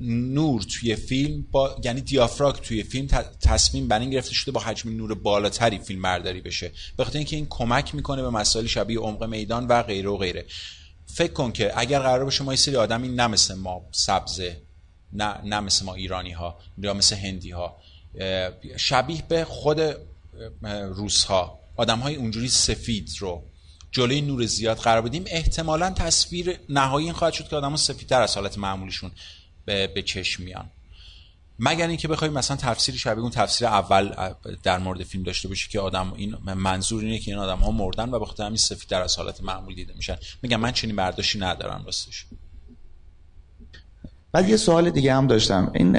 نور 0.00 0.62
توی 0.62 0.96
فیلم 0.96 1.46
با 1.50 1.76
یعنی 1.84 2.00
دیافراگ 2.00 2.54
توی 2.54 2.82
فیلم 2.82 3.06
تصمیم 3.40 3.88
بر 3.88 3.98
این 3.98 4.10
گرفته 4.10 4.34
شده 4.34 4.52
با 4.52 4.60
حجم 4.60 4.96
نور 4.96 5.14
بالاتری 5.14 5.78
فیلم 5.78 6.02
برداری 6.02 6.40
بشه. 6.40 6.72
به 6.96 7.04
خاطر 7.04 7.18
اینکه 7.18 7.36
این 7.36 7.46
کمک 7.50 7.94
می‌کنه 7.94 8.22
به 8.22 8.30
مسائل 8.30 8.66
شبیه 8.66 8.98
عمق 8.98 9.24
میدان 9.24 9.66
و 9.66 9.82
غیره 9.82 10.08
و 10.08 10.16
غیره. 10.16 10.46
فکر 11.06 11.32
کن 11.32 11.52
که 11.52 11.78
اگر 11.78 11.98
قرار 11.98 12.24
باشه 12.24 12.44
ما 12.44 12.52
یه 12.52 12.56
سری 12.56 12.76
آدمی 12.76 13.08
نه 13.08 13.26
مثل 13.26 13.54
ما 13.54 13.82
سبزه 13.92 14.62
نه 15.12 15.40
نه 15.44 15.60
مثل 15.60 15.84
ما 15.84 15.94
ایرانی 15.94 16.32
ها 16.32 16.58
یا 16.78 16.94
مثل 16.94 17.16
هندی 17.16 17.50
ها 17.50 17.76
شبیه 18.76 19.22
به 19.28 19.44
خود 19.44 19.80
روس 20.94 21.24
ها 21.24 21.59
آدم 21.80 21.98
های 21.98 22.14
اونجوری 22.14 22.48
سفید 22.48 23.10
رو 23.18 23.42
جلوی 23.92 24.20
نور 24.20 24.46
زیاد 24.46 24.76
قرار 24.76 25.02
بدیم. 25.02 25.24
احتمالا 25.26 25.90
تصویر 25.90 26.58
نهایی 26.68 27.06
این 27.06 27.14
خواهد 27.14 27.34
شد 27.34 27.48
که 27.48 27.56
آدم 27.56 27.76
سفیدتر 27.76 28.22
از 28.22 28.34
حالت 28.34 28.58
معمولیشون 28.58 29.10
به, 29.64 29.86
به 29.86 30.02
چشم 30.02 30.42
میان. 30.42 30.70
مگر 31.58 31.88
اینکه 31.88 32.08
بخوای 32.08 32.30
مثلا 32.30 32.56
تفسیر 32.56 32.96
شبیه 32.96 33.22
اون 33.22 33.30
تفسیر 33.30 33.66
اول 33.66 34.14
در 34.62 34.78
مورد 34.78 35.02
فیلم 35.02 35.24
داشته 35.24 35.48
باشی 35.48 35.68
که 35.68 35.80
آدم 35.80 36.12
این 36.12 36.36
منظور 36.54 37.04
اینه 37.04 37.18
که 37.18 37.30
این 37.30 37.40
آدم 37.40 37.58
ها 37.58 37.70
مردن 37.70 38.10
و 38.10 38.18
به 38.18 38.26
خاطر 38.26 38.44
همین 38.44 38.56
سفید 38.56 38.88
در 38.88 39.02
از 39.02 39.16
حالت 39.16 39.42
معمول 39.42 39.74
دیده 39.74 39.92
میشن. 39.96 40.16
میگم 40.42 40.60
من 40.60 40.72
چنین 40.72 40.96
برداشتی 40.96 41.38
ندارم 41.38 41.82
راستش. 41.84 42.26
بعد 44.32 44.48
یه 44.48 44.56
سوال 44.56 44.90
دیگه 44.90 45.14
هم 45.14 45.26
داشتم. 45.26 45.70
این 45.74 45.96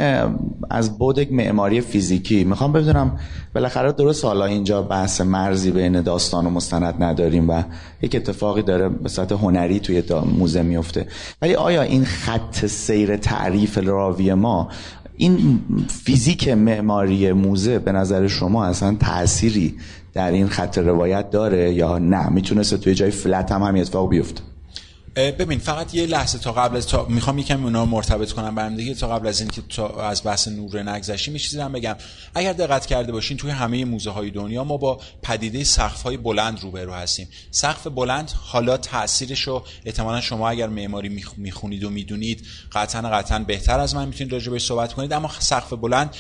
از 0.69 0.97
بود 0.97 1.31
معماری 1.33 1.81
فیزیکی. 1.81 2.43
می‌خوام 2.43 2.73
بدونم 2.73 3.19
بالاخره 3.55 3.91
درست 3.91 4.25
حالا 4.25 4.45
اینجا 4.45 4.81
بحث 4.81 5.21
مرزی 5.21 5.71
بین 5.71 6.01
داستان 6.01 6.45
و 6.45 6.49
مستند 6.49 7.03
نداریم 7.03 7.49
و 7.49 7.63
یک 8.01 8.15
اتفاقی 8.15 8.61
داره 8.61 8.89
به 8.89 9.09
صورت 9.09 9.31
هنری 9.31 9.79
توی 9.79 10.03
موزه 10.37 10.61
میفته. 10.61 11.07
ولی 11.41 11.55
آیا 11.55 11.81
این 11.81 12.05
خط 12.05 12.65
سیر 12.65 13.17
تعریف 13.17 13.77
راوی 13.77 14.33
ما 14.33 14.69
این 15.17 15.61
فیزیک 15.89 16.47
معماری 16.47 17.31
موزه 17.31 17.79
به 17.79 17.91
نظر 17.91 18.27
شما 18.27 18.65
اصلا 18.65 18.95
تأثیری 18.99 19.75
در 20.13 20.31
این 20.31 20.47
خط 20.47 20.77
روایت 20.77 21.29
داره 21.29 21.73
یا 21.73 21.97
نه؟ 21.97 22.29
می‌تونست 22.29 22.75
توی 22.75 22.95
جای 22.95 23.11
فلت 23.11 23.51
هم 23.51 23.63
همین 23.63 23.81
اتفاق 23.81 24.09
بیفته. 24.09 24.41
ببین 25.15 25.59
فقط 25.59 25.95
یه 25.95 26.05
لحظه 26.05 26.37
تا 26.37 26.51
قبل 26.51 26.77
از 26.77 26.87
تا 26.87 27.05
می‌خوام 27.05 27.37
یکم 27.37 27.63
اونا 27.63 27.85
مرتبط 27.85 28.31
کنم 28.31 28.55
برم 28.55 28.75
دیگه. 28.75 28.93
تا 28.93 29.07
قبل 29.07 29.27
از 29.27 29.41
اینکه 29.41 29.61
تا 29.61 30.09
از 30.09 30.23
بحث 30.23 30.47
نور 30.47 30.83
نگذشیم 30.83 31.37
چیزی 31.37 31.59
هم 31.59 31.71
بگم. 31.71 31.95
اگر 32.35 32.53
دقت 32.53 32.85
کرده 32.85 33.11
باشین 33.11 33.37
توی 33.37 33.51
همه 33.51 33.85
موزه 33.85 34.09
های 34.09 34.31
دنیا 34.31 34.63
ما 34.63 34.77
با 34.77 35.01
پدیده 35.21 35.63
سقف 35.63 36.01
های 36.01 36.17
بلند 36.17 36.59
روبرو 36.61 36.93
هستیم. 36.93 37.27
سقف 37.51 37.87
بلند 37.87 38.31
حالا 38.35 38.77
تاثیرش 38.77 39.41
رو 39.41 39.63
احتمالا 39.85 40.21
شما 40.21 40.49
اگر 40.49 40.67
معماری 40.67 41.23
می‌خونید 41.37 41.83
و 41.83 41.89
می‌دونید 41.89 42.45
قطعا 42.71 43.01
قطعا 43.01 43.39
بهتر 43.39 43.79
از 43.79 43.95
من 43.95 44.07
می‌تونید 44.07 44.33
راجع 44.33 44.51
بهش 44.51 44.65
صحبت 44.65 44.93
کنید. 44.93 45.13
اما 45.13 45.31
سقف 45.39 45.73
بلند 45.73 46.15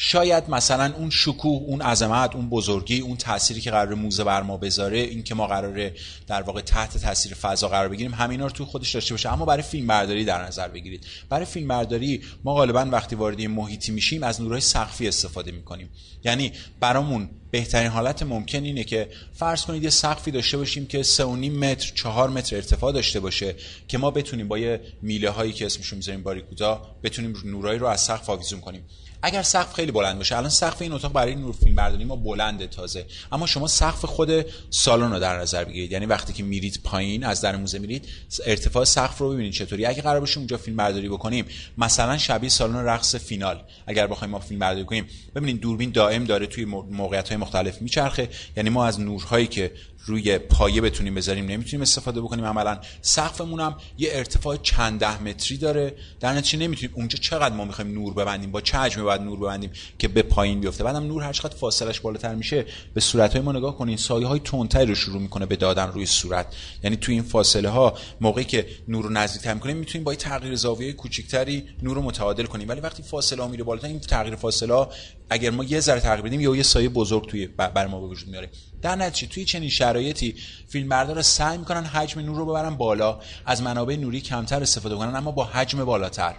شاید 0.00 0.50
مثلا 0.50 0.94
اون 0.96 1.10
شکوه 1.10 1.62
اون 1.66 1.82
عظمت 1.82 2.36
اون 2.36 2.48
بزرگی 2.50 3.00
اون 3.00 3.16
تأثیری 3.16 3.60
که 3.60 3.70
قرار 3.70 3.94
موزه 3.94 4.24
بر 4.24 4.42
ما 4.42 4.56
بذاره 4.56 4.98
این 4.98 5.22
که 5.22 5.34
ما 5.34 5.46
قراره 5.46 5.94
در 6.26 6.42
واقع 6.42 6.60
تحت 6.60 6.98
تاثیر 6.98 7.34
فضا 7.34 7.68
قرار 7.68 7.88
بگیریم 7.88 8.14
همینا 8.14 8.44
رو 8.44 8.50
تو 8.50 8.64
خودش 8.64 8.94
داشته 8.94 9.14
باشه. 9.14 9.32
اما 9.32 9.44
برای 9.44 9.62
فیلم 9.62 9.86
برداری 9.86 10.24
در 10.24 10.44
نظر 10.44 10.68
بگیرید. 10.68 11.06
برای 11.28 11.44
فیلم 11.44 11.68
برداری 11.68 12.22
ما 12.44 12.54
غالبا 12.54 12.80
وقتی 12.92 13.16
وارد 13.16 13.40
محیطی 13.40 13.92
میشیم 13.92 14.22
از 14.22 14.40
نورهای 14.40 14.60
سقفی 14.60 15.08
استفاده 15.08 15.52
می‌کنیم. 15.52 15.90
یعنی 16.24 16.52
برامون 16.80 17.30
بهترین 17.50 17.90
حالت 17.90 18.22
ممکن 18.22 18.64
اینه 18.64 18.84
که 18.84 19.08
فرض 19.34 19.64
کنید 19.64 19.84
یه 19.84 19.90
سقفی 19.90 20.30
داشته 20.30 20.56
باشیم 20.56 20.86
که 20.86 21.02
3.5 21.02 21.20
متر 21.50 21.92
4 21.94 22.30
متر 22.30 22.56
ارتفاع 22.56 22.92
داشته 22.92 23.20
باشه 23.20 23.54
که 23.88 23.98
ما 23.98 24.10
بتونیم 24.10 24.48
با 24.48 24.58
یه 24.58 24.80
میله 25.02 25.30
هایی 25.30 25.52
که 25.52 25.66
اسمشو 25.66 25.96
می‌ذاریم 25.96 26.22
باریکودا 26.22 26.82
بتونیم 27.02 27.36
نورایی 27.44 27.78
رو 27.78 27.86
از 27.86 28.00
سقف 28.00 28.30
آویزون 28.30 28.60
کنیم. 28.60 28.84
اگر 29.22 29.42
سقف 29.42 29.74
خیلی 29.74 29.92
بلند 29.92 30.16
باشه 30.18 30.36
الان 30.36 30.50
سقف 30.50 30.82
این 30.82 30.92
اتاق 30.92 31.12
برای 31.12 31.34
نور 31.34 31.52
فیلم 31.52 31.74
برداری 31.74 32.04
ما 32.04 32.16
بلنده 32.16 32.66
تازه. 32.66 33.06
اما 33.32 33.46
شما 33.46 33.66
سقف 33.66 34.04
خود 34.04 34.44
سالن 34.70 35.12
رو 35.12 35.18
در 35.18 35.40
نظر 35.40 35.64
بگیرید. 35.64 35.92
یعنی 35.92 36.06
وقتی 36.06 36.32
که 36.32 36.42
میرید 36.42 36.80
پایین 36.84 37.24
از 37.24 37.40
در 37.40 37.56
موزه 37.56 37.78
میرید 37.78 38.08
ارتفاع 38.46 38.84
سقف 38.84 39.18
رو 39.18 39.32
ببینید 39.32 39.52
چطوری. 39.52 39.86
اگه 39.86 40.02
قرار 40.02 40.20
باشه 40.20 40.38
اونجا 40.38 40.56
فیلم 40.56 40.76
برداری 40.76 41.08
بکنیم 41.08 41.44
مثلا 41.78 42.18
شبیه 42.18 42.50
سالن 42.50 42.76
رقص 42.76 43.16
فینال. 43.16 43.62
اگر 43.86 44.06
بخوایم 44.06 44.30
ما 44.30 44.38
فیلم 44.38 44.60
برداری 44.60 44.84
کنیم 44.84 45.06
ببینید 45.34 45.60
دوربین 45.60 45.90
دائم 45.90 46.24
داره 46.24 46.46
توی 46.46 46.64
موقعیت 46.64 47.28
های 47.28 47.36
مختلف 47.36 47.82
میچرخه. 47.82 48.28
یعنی 48.56 48.70
ما 48.70 48.86
از 48.86 49.00
نورهایی 49.00 49.46
که 49.46 49.72
روی 50.04 50.38
پایه 50.38 50.80
بتونیم 50.80 51.14
بذاریم 51.14 51.46
نمی‌تونیم 51.46 51.82
استفاده 51.82 52.20
بکنیم. 52.20 52.44
عملا 52.44 52.80
سقفمون 53.02 53.60
هم 53.60 53.76
یه 53.98 54.10
ارتفاع 54.12 54.56
چند 54.56 55.00
ده 55.00 55.22
متری 55.22 55.58
داره. 55.58 55.94
در 56.20 56.32
نتیجه 56.32 56.58
نمی‌تونیم 56.58 56.94
اونجا 56.96 57.18
چقدر 57.18 57.54
ما 57.54 57.64
می‌خوایم 57.64 57.94
نور 57.94 58.14
ببندیم. 58.14 58.52
با 58.52 58.60
چه 58.60 58.78
حجمی 58.78 59.02
باید 59.02 59.20
نور 59.20 59.38
ببندیم 59.38 59.70
که 59.98 60.08
به 60.08 60.22
پایین 60.22 60.60
بیفته. 60.60 60.84
بعدم 60.84 61.06
نور 61.06 61.22
هر 61.22 61.32
چقدر 61.32 61.56
فاصلش 61.56 62.00
بالاتر 62.00 62.34
میشه 62.34 62.66
به 62.94 63.00
صورت 63.00 63.32
های 63.32 63.42
ما 63.42 63.52
نگاه 63.52 63.76
کنین 63.76 63.96
سایه 63.96 64.26
های 64.26 64.40
تندتری 64.40 64.86
رو 64.86 64.94
شروع 64.94 65.22
می‌کنه 65.22 65.46
به 65.46 65.56
دادن 65.56 65.86
روی 65.86 66.06
صورت. 66.06 66.46
یعنی 66.84 66.96
تو 66.96 67.12
این 67.12 67.22
فاصله 67.22 67.68
ها 67.68 67.94
موقعی 68.20 68.44
که 68.44 68.66
نور 68.88 69.04
رو 69.04 69.10
نزدیکتر 69.10 69.54
می‌کنیم 69.54 69.76
می‌تونیم 69.76 70.04
با 70.04 70.14
تغییر 70.14 70.54
زاویه 70.54 70.92
کوچیکتری 70.92 71.64
نور 71.82 71.96
رو 71.96 72.02
متعادل 72.02 72.44
کنیم. 72.44 72.68
ولی 72.68 72.80
وقتی 72.80 73.02
فاصله 73.02 73.42
ها 73.42 73.48
میره 73.48 73.64
بالاتر 73.64 73.88
این 73.88 74.00
تغییر 74.00 74.36
فاصله 74.36 74.74
ها 74.74 74.92
اگر 75.30 75.50
ما 75.50 75.64
یه 75.64 75.80
ذره 75.80 76.00
تغییر 76.00 76.22
بدیم 76.26 76.40
یا 76.40 76.56
یه 76.56 76.62
سایه 76.62 76.88
بزرگ 76.88 77.28
توی 77.28 77.46
بر 77.46 77.86
ما 77.86 78.00
به 78.00 78.06
وجود 78.06 78.28
میاره. 78.28 78.50
در 78.82 78.96
نتیجه 78.96 79.32
توی 79.32 79.44
چنین 79.44 79.68
شرایطی 79.68 80.34
فیلمبردارا 80.68 81.22
سعی 81.22 81.58
می‌کنن 81.58 81.84
حجم 81.84 82.20
نور 82.20 82.36
رو 82.36 82.46
ببرن 82.46 82.76
بالا 82.76 83.20
از 83.46 83.62
منابع 83.62 83.96
نوری 83.96 84.20
کمتر 84.20 84.62
استفاده 84.62 84.96
کنن 84.96 85.16
اما 85.16 85.30
با 85.30 85.44
حجم 85.44 85.84
بالاتر. 85.84 86.34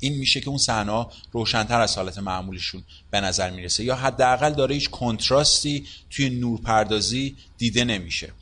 این 0.00 0.14
میشه 0.14 0.40
که 0.40 0.48
اون 0.48 0.58
صحنه 0.58 1.06
روشنتر 1.32 1.80
از 1.80 1.96
حالت 1.96 2.18
معمولشون 2.18 2.84
به 3.10 3.20
نظر 3.20 3.50
می‌رسه. 3.50 3.84
یا 3.84 3.96
حداقل 3.96 4.54
داره 4.54 4.74
هیچ 4.74 4.90
کنتراستی 4.90 5.86
توی 6.10 6.30
نورپردازی 6.30 7.36
دیده 7.58 7.84
نمیشه. 7.84 8.32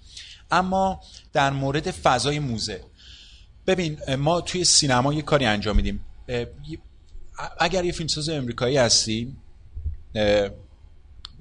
اما 0.51 1.01
در 1.33 1.51
مورد 1.51 1.91
فضای 1.91 2.39
موزه 2.39 2.85
ببین 3.67 4.15
ما 4.15 4.41
توی 4.41 4.65
سینما 4.65 5.15
یه 5.15 5.23
کاری 5.23 5.45
انجام 5.45 5.77
میدیم. 5.77 6.05
اگر 7.59 7.85
یه 7.85 7.93
فیلمساز 7.93 8.29
امریکایی 8.29 8.77
هستی 8.77 9.37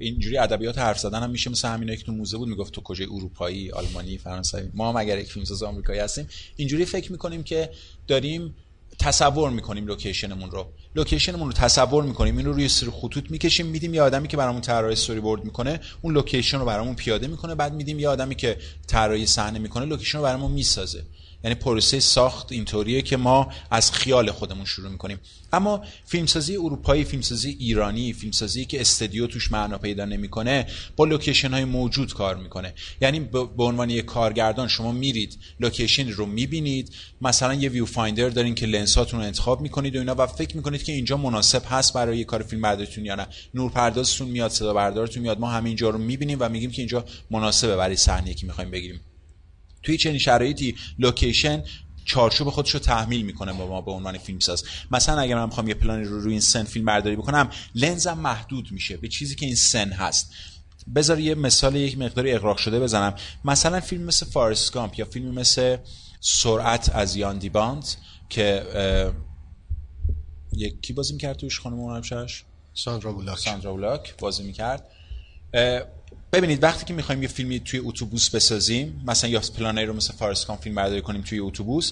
اینجوری 0.04 0.38
ادبیات 0.38 0.78
حرف 0.78 1.00
زدن 1.00 1.24
هم 1.24 1.30
میشه 1.30 1.50
مثل 1.50 1.68
همینایی 1.68 1.98
که 1.98 2.04
تو 2.04 2.12
موزه 2.12 2.38
بود 2.38 2.50
می‌گفت 2.50 2.74
تو 2.74 2.82
کجای 2.82 3.08
اروپایی 3.08 3.72
آلمانی 3.72 4.18
فرانسوی 4.18 4.70
ما 4.74 4.90
هم 4.90 4.98
اگر 4.98 5.20
یک 5.20 5.32
فیلمساز 5.32 5.64
آمریکایی 5.64 6.00
هستیم 6.00 6.28
اینجوری 6.56 6.86
فکر 6.86 7.12
می‌کنیم 7.12 7.44
که 7.44 7.70
داریم 8.08 8.56
تصور 9.00 9.50
می‌کنیم 9.50 9.88
لوکیشنمون 9.88 10.52
رو. 10.52 10.74
لوکیشنمون 10.96 11.48
رو 11.48 11.54
تصور 11.54 12.04
می‌کنیم 12.04 12.38
این 12.38 12.46
رو 12.46 12.54
روی 12.54 12.68
سر 12.70 12.90
خطوط 12.90 13.32
می‌کشیم 13.32 13.66
میدیم 13.66 13.94
یه 13.94 14.02
آدمی 14.02 14.28
که 14.28 14.38
برامون 14.38 14.62
طراحی 14.62 14.94
استوری 14.94 15.20
بورد 15.20 15.44
می‌کنه 15.44 15.80
اون 16.02 16.14
لوکیشن 16.14 16.60
رو 16.60 16.66
برامون 16.66 16.96
پیاده 16.96 17.28
می‌کنه 17.28 17.56
بعد 17.56 17.74
میدیم 17.74 18.00
یه 18.00 18.10
آدمی 18.10 18.36
که 18.36 18.58
طراحی 18.88 19.26
صحنه 19.26 19.60
می‌کنه 19.60 19.86
لوکیشن 19.86 20.18
رو 20.18 20.24
برامون 20.24 20.52
می‌سازه. 20.52 21.04
یعنی 21.44 21.56
پروسه 21.56 22.00
ساخت 22.00 22.52
اینطوریه 22.52 23.02
که 23.02 23.18
ما 23.18 23.52
از 23.72 23.92
خیال 23.92 24.32
خودمون 24.32 24.66
شروع 24.66 24.90
می‌کنیم. 24.90 25.20
اما 25.54 25.84
فیلمسازی 26.06 26.56
اروپایی 26.56 27.04
فیلمسازی 27.04 27.58
ایرانی 27.60 28.14
فیلمسازی 28.14 28.66
که 28.66 28.82
استودیو 28.82 29.28
توش 29.28 29.52
معنا 29.52 29.78
پیدا 29.78 30.06
نمی‌کنه 30.06 30.68
با 30.96 31.06
لوکیشن 31.06 31.54
های 31.54 31.66
موجود 31.66 32.14
کار 32.14 32.36
می‌کنه. 32.36 32.74
یعنی 33.02 33.20
به 33.58 33.64
عنوان 33.64 33.90
یک 33.90 34.06
کارگردان 34.06 34.68
شما 34.68 34.92
میرید 34.92 35.38
لوکیشن 35.60 36.10
رو 36.10 36.26
می‌بینید. 36.26 36.92
مثلا 37.22 37.54
یه 37.54 37.70
viewfinder 37.70 38.30
دارین 38.30 38.56
که 38.56 38.66
لنساتون 38.66 39.20
رو 39.20 39.26
انتخاب 39.26 39.62
می‌کنید 39.62 39.96
و 39.96 40.00
اینا 40.00 40.16
و 40.18 40.28
فکر 40.28 40.58
می‌کنید 40.58 40.84
که 40.84 40.92
اینجا 40.92 41.18
مناسب 41.18 41.62
هست 41.70 41.94
برای 41.94 42.18
یه 42.18 42.24
کار 42.24 42.44
فیلم 42.44 42.62
برداریتون 42.62 43.06
یا 43.06 43.16
نه. 43.16 43.28
نورپردازتون 43.54 44.28
میاد 44.28 44.52
صدا 44.52 44.74
بردارتون 44.74 45.24
میاد. 45.24 45.40
ما 45.40 45.52
همینجا 45.52 45.90
رو 45.90 45.98
می‌بینیم 45.98 46.38
و 46.40 46.50
میگیم 46.50 46.72
که 46.72 46.82
اینجا 46.82 47.06
مناسبه 47.32 47.76
برای 47.76 47.96
صحنه 47.96 48.34
که 48.34 48.46
می‌خوایم 48.46 48.72
بگیریم. 48.72 49.02
توی 49.84 49.98
چنین 49.98 50.18
شرایطی 50.18 50.76
لوکیشن 51.00 51.64
چارچوب 52.06 52.50
خودش 52.50 52.72
رو 52.72 52.80
تحمیل 52.80 53.26
می‌کنه 53.26 53.54
به 53.54 53.68
ما 53.68 53.82
به 53.82 53.92
عنوان 53.92 54.18
فیلمساز. 54.18 54.64
مثلا 54.92 55.22
اگر 55.22 55.36
من 55.36 55.46
می‌خوام 55.46 55.68
یه 55.68 55.74
پلانی 55.74 56.04
رو 56.04 56.20
روی 56.20 56.32
این 56.32 56.42
سن 56.42 56.64
فیلم 56.64 56.86
برداری 56.86 57.16
بکنم 57.16 57.50
لنزم 57.76 58.18
محدود 58.18 58.72
میشه 58.72 58.98
به 58.98 59.08
چیزی 59.08 59.36
که 59.36 59.46
این 59.46 59.56
سن 59.56 59.92
هست. 59.92 60.34
بذار 60.96 61.20
یه 61.20 61.36
مثال 61.36 61.76
یک 61.76 61.98
مقداری 61.98 62.32
اغراق 62.32 62.58
شده 62.58 62.80
بزنم. 62.80 63.16
مثلا 63.46 63.80
فیلم 63.80 64.04
مثل 64.04 64.26
فارست 64.26 64.74
گامپ 64.74 65.00
یا 65.00 65.06
فیلم 65.06 65.34
مثل 65.34 65.78
سرعت 66.20 66.96
از 66.96 67.16
یان 67.16 67.38
دی‌بونت 67.38 67.86
که 68.30 68.64
یکی 70.54 70.94
بازی 70.94 71.14
می‌کرد 71.14 71.38
توش 71.38 71.60
خانم 71.60 71.80
اون 71.80 72.02
ساندرا 72.74 73.14
بولاک. 73.14 73.40
ساندرا 73.40 73.74
بولاک 73.74 74.18
بازی 74.18 74.44
می‌کرد. 74.44 74.88
ببینید 76.34 76.64
وقتی 76.64 76.86
که 76.86 76.94
می‌خوایم 76.94 77.22
یه 77.22 77.28
فیلمی 77.28 77.60
توی 77.60 77.80
اتوبوس 77.80 78.30
بسازیم 78.30 79.04
مثلا 79.08 79.30
یا 79.30 79.42
پلانری 79.58 79.86
رو 79.86 79.94
مثل 79.94 80.14
فارسکان 80.14 80.58
فیلم 80.58 80.76
برداری 80.76 81.02
کنیم 81.02 81.22
توی 81.22 81.40
اتوبوس 81.40 81.92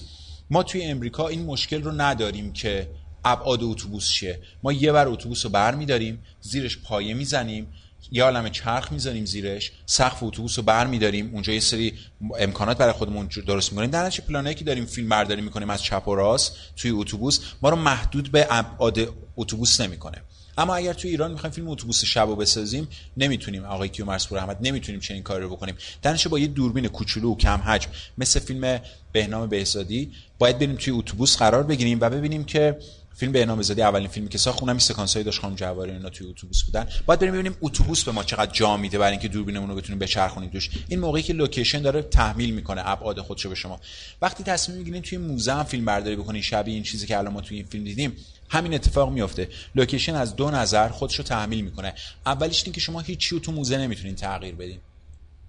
ما 0.50 0.62
توی 0.62 0.82
امریکا 0.84 1.28
این 1.28 1.44
مشکل 1.44 1.82
رو 1.82 1.92
نداریم 1.92 2.52
که 2.52 2.88
ابعاد 3.24 3.62
اتوبوس 3.62 4.08
چیه. 4.08 4.40
ما 4.62 4.72
یه 4.72 4.92
بر 4.92 5.08
اتوبوس 5.08 5.44
رو 5.44 5.50
برمیداریم 5.50 6.22
زیرش 6.40 6.78
پایه 6.78 7.14
می‌زنیم 7.14 7.66
یه 8.12 8.24
عالم 8.24 8.48
چرخ 8.48 8.92
می‌زنیم 8.92 9.24
زیرش 9.24 9.72
سقف 9.86 10.22
اتوبوس 10.22 10.58
رو 10.58 10.64
برمیداریم 10.64 11.30
اونجا 11.32 11.52
یه 11.52 11.60
سری 11.60 11.94
امکانات 12.38 12.78
برای 12.78 12.92
خودمون 12.92 13.28
درست 13.46 13.72
می‌کنیم 13.72 13.90
در 13.90 14.06
نتیجه 14.06 14.26
پلانایی 14.28 14.54
که 14.54 14.64
داریم 14.64 14.86
فیلم 14.86 15.08
برداری 15.08 15.42
می‌کنیم 15.42 15.70
از 15.70 15.82
چپ 15.82 16.08
و 16.08 16.14
راست 16.14 16.56
توی 16.76 16.90
اتوبوس 16.90 17.40
ما 17.62 17.68
رو 17.68 17.76
محدود 17.76 18.32
به 18.32 18.46
ابعاد 18.50 19.14
اتوبوس 19.36 19.80
نمی‌کنه. 19.80 20.22
اما 20.58 20.74
اگر 20.74 20.92
تو 20.92 21.08
ایران 21.08 21.30
می‌خوایم 21.30 21.54
فیلم 21.54 21.68
اتوبوس 21.68 22.04
شب 22.04 22.26
رو 22.28 22.36
بسازیم 22.36 22.88
نمی‌تونیم 23.16 23.64
آقای 23.64 23.88
کیومرث 23.88 24.26
پور 24.26 24.38
احمد 24.38 24.58
نمی‌تونیم 24.60 25.00
چنین 25.00 25.22
کاری 25.22 25.42
رو 25.42 25.50
بکنیم. 25.50 25.74
درنشه 26.02 26.28
با 26.28 26.38
یه 26.38 26.46
دوربین 26.46 26.88
کوچولو 26.88 27.32
و 27.32 27.36
کم 27.36 27.58
حجم 27.58 27.90
مثل 28.18 28.40
فیلم 28.40 28.80
بهنام 29.12 29.48
بهزادی 29.48 30.12
باید 30.38 30.58
بریم 30.58 30.76
توی 30.76 30.92
اتوبوس 30.92 31.36
قرار 31.36 31.62
بگیریم 31.62 31.98
و 32.00 32.10
ببینیم 32.10 32.44
که 32.44 32.78
فیلم 33.16 33.32
به 33.32 33.44
نام 33.44 33.62
زدی 33.62 33.82
اولین 33.82 34.08
فیلمی 34.08 34.28
که 34.28 34.38
ساخت 34.38 34.60
اونم 34.60 34.72
این 34.72 34.80
سکانسایی 34.80 35.24
داشت 35.24 35.40
خانم 35.40 35.54
جواری 35.54 35.92
اینا 35.92 36.10
توی 36.10 36.26
اتوبوس 36.26 36.62
بودن. 36.62 36.86
باید 37.06 37.20
بریم 37.20 37.32
ببینیم 37.32 37.56
اتوبوس 37.60 38.04
به 38.04 38.12
ما 38.12 38.24
چقدر 38.24 38.52
جا 38.52 38.76
میده 38.76 38.98
برای 38.98 39.10
اینکه 39.10 39.28
دوربینمون 39.28 39.68
رو 39.70 39.76
بتونیم 39.76 39.98
بچرخونیم 39.98 40.50
توش. 40.50 40.70
این 40.88 41.00
موقعی 41.00 41.22
که 41.22 41.32
لوکیشن 41.32 41.82
داره 41.82 42.02
تحمیل 42.02 42.54
می‌کنه 42.54 42.82
ابعاد 42.84 43.20
خودشو 43.20 43.48
به 43.48 43.54
شما. 43.54 43.80
وقتی 44.22 44.44
تصمیم 44.44 44.78
می‌گیرین 44.78 45.02
توی 45.02 45.18
موزه 45.18 45.52
هم 45.52 45.64
فیلم 45.64 45.84
برداری 45.84 46.16
بکنین 46.16 46.42
شبیه 46.42 46.74
این 46.74 46.82
چیزی 46.82 47.06
که 47.06 47.18
الان 47.18 47.32
ما 47.32 47.40
توی 47.40 47.56
این 47.56 47.66
فیلم 47.66 47.84
دیدیم 47.84 48.16
همین 48.52 48.74
اتفاق 48.74 49.10
میفته 49.12 49.48
لوکیشن 49.74 50.14
از 50.14 50.36
دو 50.36 50.50
نظر 50.50 50.88
خودش 50.88 51.16
رو 51.16 51.24
تحمیل 51.24 51.60
می‌کنه. 51.60 51.94
اولیش 52.26 52.64
که 52.64 52.80
شما 52.80 53.00
هیچی 53.00 53.40
تو 53.40 53.52
موزه 53.52 53.78
نمی‌تونین 53.78 54.14
تغییر 54.14 54.54
بدین. 54.54 54.78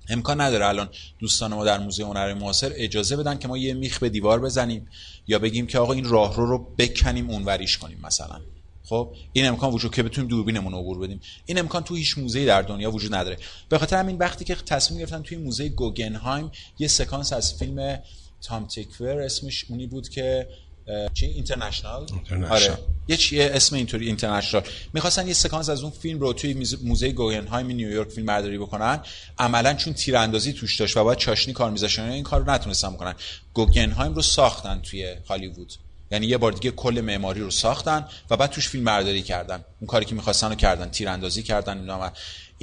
امکان 0.10 0.42
نداره 0.42 0.68
الان 0.68 0.90
دوستان 1.20 1.54
ما 1.54 1.66
در 1.66 1.80
موزه 1.80 2.04
هنر 2.04 2.34
معاصر 2.34 2.72
اجازه 2.76 3.16
بدن 3.16 3.38
که 3.38 3.48
ما 3.48 3.58
یه 3.58 3.74
میخ 3.74 4.00
به 4.00 4.10
دیوار 4.10 4.40
بزنیم 4.40 4.88
یا 5.28 5.40
بگیم 5.40 5.68
که 5.68 5.80
آقا 5.80 5.94
این 5.94 6.06
راهرو 6.10 6.46
رو 6.46 6.68
بکنیم 6.78 7.30
اونوریش 7.30 7.78
کنیم 7.78 8.00
مثلا. 8.04 8.42
خب 8.84 9.16
این 9.34 9.48
امکان 9.48 9.74
وجود 9.74 9.96
که 9.96 10.04
بتونیم 10.04 10.30
دوربینمون 10.30 10.74
عبور 10.74 11.00
بدیم. 11.00 11.22
این 11.46 11.60
امکان 11.60 11.84
تو 11.84 11.96
هیچ 11.96 12.18
موزه 12.18 12.46
در 12.46 12.62
دنیا 12.62 12.92
وجود 12.92 13.16
نداره. 13.16 13.38
به 13.70 13.78
خاطر 13.78 13.98
همین 13.98 14.18
وقتی 14.18 14.46
که 14.46 14.56
تصمیم 14.56 15.00
گرفتن 15.00 15.22
توی 15.22 15.38
موزه 15.38 15.70
گوگنهایم 15.70 16.52
یه 16.80 16.88
سکانس 16.88 17.34
از 17.34 17.54
فیلم 17.54 18.00
تام 18.42 18.68
تیکور 18.68 19.22
اسمش 19.22 19.66
اونی 19.70 19.88
بود 19.88 20.10
که 20.10 20.48
چی؟ 21.14 21.26
اینترنشنال 21.26 22.06
آره. 22.50 22.78
یه 23.08 23.18
چیه 23.18 23.52
اسم 23.54 23.76
اینطوری 23.76 24.06
اینترنشنال 24.06 24.64
می‌خواستن 24.94 25.28
یه 25.28 25.34
سکانس 25.34 25.70
از 25.70 25.84
اون 25.84 25.92
فیلم 25.92 26.20
رو 26.20 26.34
توی 26.34 26.66
موزه 26.84 27.12
گوگنهایم 27.12 27.68
نیویورک 27.68 28.10
فیلم 28.10 28.26
برداری 28.26 28.58
بکنن. 28.58 29.00
عملا 29.38 29.74
چون 29.74 29.94
تیراندازی 29.94 30.54
توش 30.54 30.80
داشت 30.80 30.98
و 30.98 31.04
باید 31.04 31.18
چاشنی 31.18 31.54
کار 31.54 31.72
میذاشتن 31.72 32.10
این 32.10 32.24
کار 32.24 32.42
رو 32.42 32.50
نتونستن 32.50 32.94
بکنن. 32.94 33.16
گوگنهایم 33.54 34.14
رو 34.14 34.22
ساختن 34.22 34.80
توی 34.80 35.16
هالیوود. 35.30 35.74
یعنی 36.12 36.28
یه 36.28 36.38
بار 36.38 36.52
دیگه 36.52 36.72
کل 36.72 37.02
معماری 37.02 37.42
رو 37.42 37.52
ساختن 37.52 38.06
و 38.30 38.38
بعد 38.38 38.50
توش 38.50 38.70
فیلم 38.70 38.84
برداری 38.84 39.22
کردن. 39.22 39.66
اون 39.80 39.88
کاری 39.88 40.06
که 40.06 40.16
می‌خواستن 40.16 40.50
رو 40.50 40.56
کردن. 40.56 40.90
تیراندازی 40.90 41.44
کردن 41.44 41.78
اینا. 41.78 42.12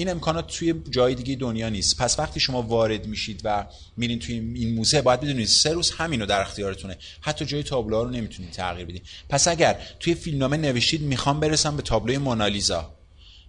این 0.01 0.09
امکانات 0.09 0.47
توی 0.47 0.75
جای 0.91 1.15
دیگه 1.15 1.37
دنیا 1.37 1.69
نیست. 1.69 1.97
پس 1.97 2.19
وقتی 2.19 2.41
شما 2.41 2.63
وارد 2.63 3.07
میشید 3.07 3.41
و 3.45 3.67
میرین 3.97 4.19
توی 4.19 4.35
این 4.35 4.75
موزه 4.75 5.03
باید 5.03 5.21
بدونید 5.21 5.47
سه 5.47 5.73
روز 5.73 5.91
همینو 5.91 6.27
در 6.27 6.41
اختیارتونه. 6.41 6.97
حتی 7.21 7.45
جای 7.45 7.63
تابلوها 7.63 8.03
رو 8.03 8.11
نمی‌تونید 8.11 8.53
تغییر 8.53 8.87
بدین. 8.87 9.01
پس 9.29 9.49
اگر 9.49 9.79
توی 10.01 10.15
فیلمنامه 10.15 10.57
نوشتید 10.57 11.03
می‌خوام 11.03 11.41
برسم 11.41 11.77
به 11.77 11.83
تابلوی 11.83 12.19
مونالیزا. 12.19 12.91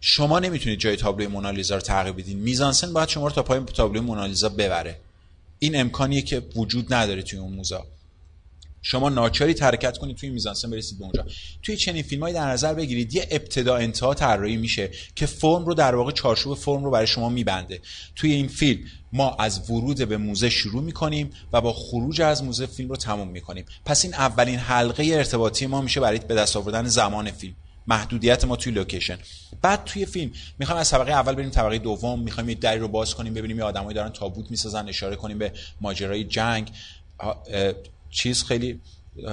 شما 0.02 0.40
نمی‌تونید 0.40 0.80
جای 0.80 0.96
تابلوی 0.96 1.28
مونالیزا 1.28 1.76
رو 1.76 1.82
تغییر 1.82 2.16
بدین. 2.16 2.38
میزانسن 2.38 2.94
باید 2.94 3.10
شما 3.10 3.28
رو 3.28 3.34
تا 3.34 3.44
پای 3.44 3.60
تابلوی 3.60 4.02
مونالیزا 4.02 4.50
ببره. 4.50 5.00
این 5.60 5.80
امکانیه 5.80 6.22
که 6.22 6.44
وجود 6.56 6.94
نداره 6.94 7.22
توی 7.22 7.40
اون 7.40 7.54
موزه. 7.54 7.80
شما 8.82 9.10
ناچاری 9.10 9.56
حرکت 9.62 9.98
کنید 9.98 10.18
توی 10.18 10.30
میزانسن 10.30 10.70
برسید 10.70 10.98
به 10.98 11.04
اونجا. 11.04 11.26
توی 11.64 11.78
چنین 11.78 12.04
فیلمایی 12.04 12.34
در 12.34 12.52
نظر 12.52 12.74
بگیرید 12.74 13.16
یه 13.16 13.28
ابتدا 13.32 13.76
انتها 13.76 14.14
طراحی 14.14 14.58
میشه 14.58 14.90
که 15.16 15.26
فرم 15.26 15.66
رو 15.66 15.74
در 15.74 15.96
واقع 15.96 16.12
چارچوب 16.12 16.58
فرم 16.58 16.84
رو 16.84 16.92
برای 16.92 17.08
شما 17.08 17.30
میبنده. 17.30 17.82
توی 18.16 18.34
این 18.34 18.48
فیلم 18.48 18.84
ما 19.14 19.36
از 19.40 19.70
ورود 19.70 20.10
به 20.10 20.18
موزه 20.18 20.50
شروع 20.50 20.84
می‌کنیم 20.84 21.30
و 21.54 21.62
با 21.62 21.74
خروج 21.74 22.22
از 22.22 22.44
موزه 22.44 22.66
فیلم 22.66 22.90
رو 22.90 22.96
تموم 22.96 23.28
می‌کنیم. 23.28 23.66
پس 23.86 24.06
این 24.06 24.14
اولین 24.14 24.60
حلقه 24.60 25.04
ارتباطی 25.04 25.66
ما 25.66 25.82
میشه 25.82 26.00
برای 26.00 26.20
به 26.20 26.36
دست 26.36 26.58
آوردن 26.58 26.88
زمان 26.88 27.32
فیلم. 27.32 27.54
محدودیت 27.88 28.46
ما 28.46 28.56
توی 28.56 28.72
لوکیشن. 28.74 29.18
بعد 29.62 29.84
توی 29.84 30.06
فیلم 30.06 30.32
می‌خوایم 30.60 30.82
از 30.82 30.90
طبقه 30.90 31.12
اول 31.12 31.36
بریم 31.36 31.50
طبقه 31.50 31.78
دوم 31.78 32.20
می‌خوایم 32.20 32.50
یه 32.50 32.56
دری 32.56 32.80
رو 32.80 32.88
باز 32.88 33.16
کنیم 33.16 33.34
ببینیم 33.34 33.58
یه 33.58 33.64
آدمایی 33.64 33.96
دارن 33.96 34.10
تابوت 34.10 34.52
می‌سازن 34.52 34.90
اشاره 34.90 35.16
کنیم 35.16 35.38
به 35.38 35.52
ماجرای 35.82 36.24
جنگ. 36.24 36.72
چیز 38.12 38.44
خیلی 38.44 38.80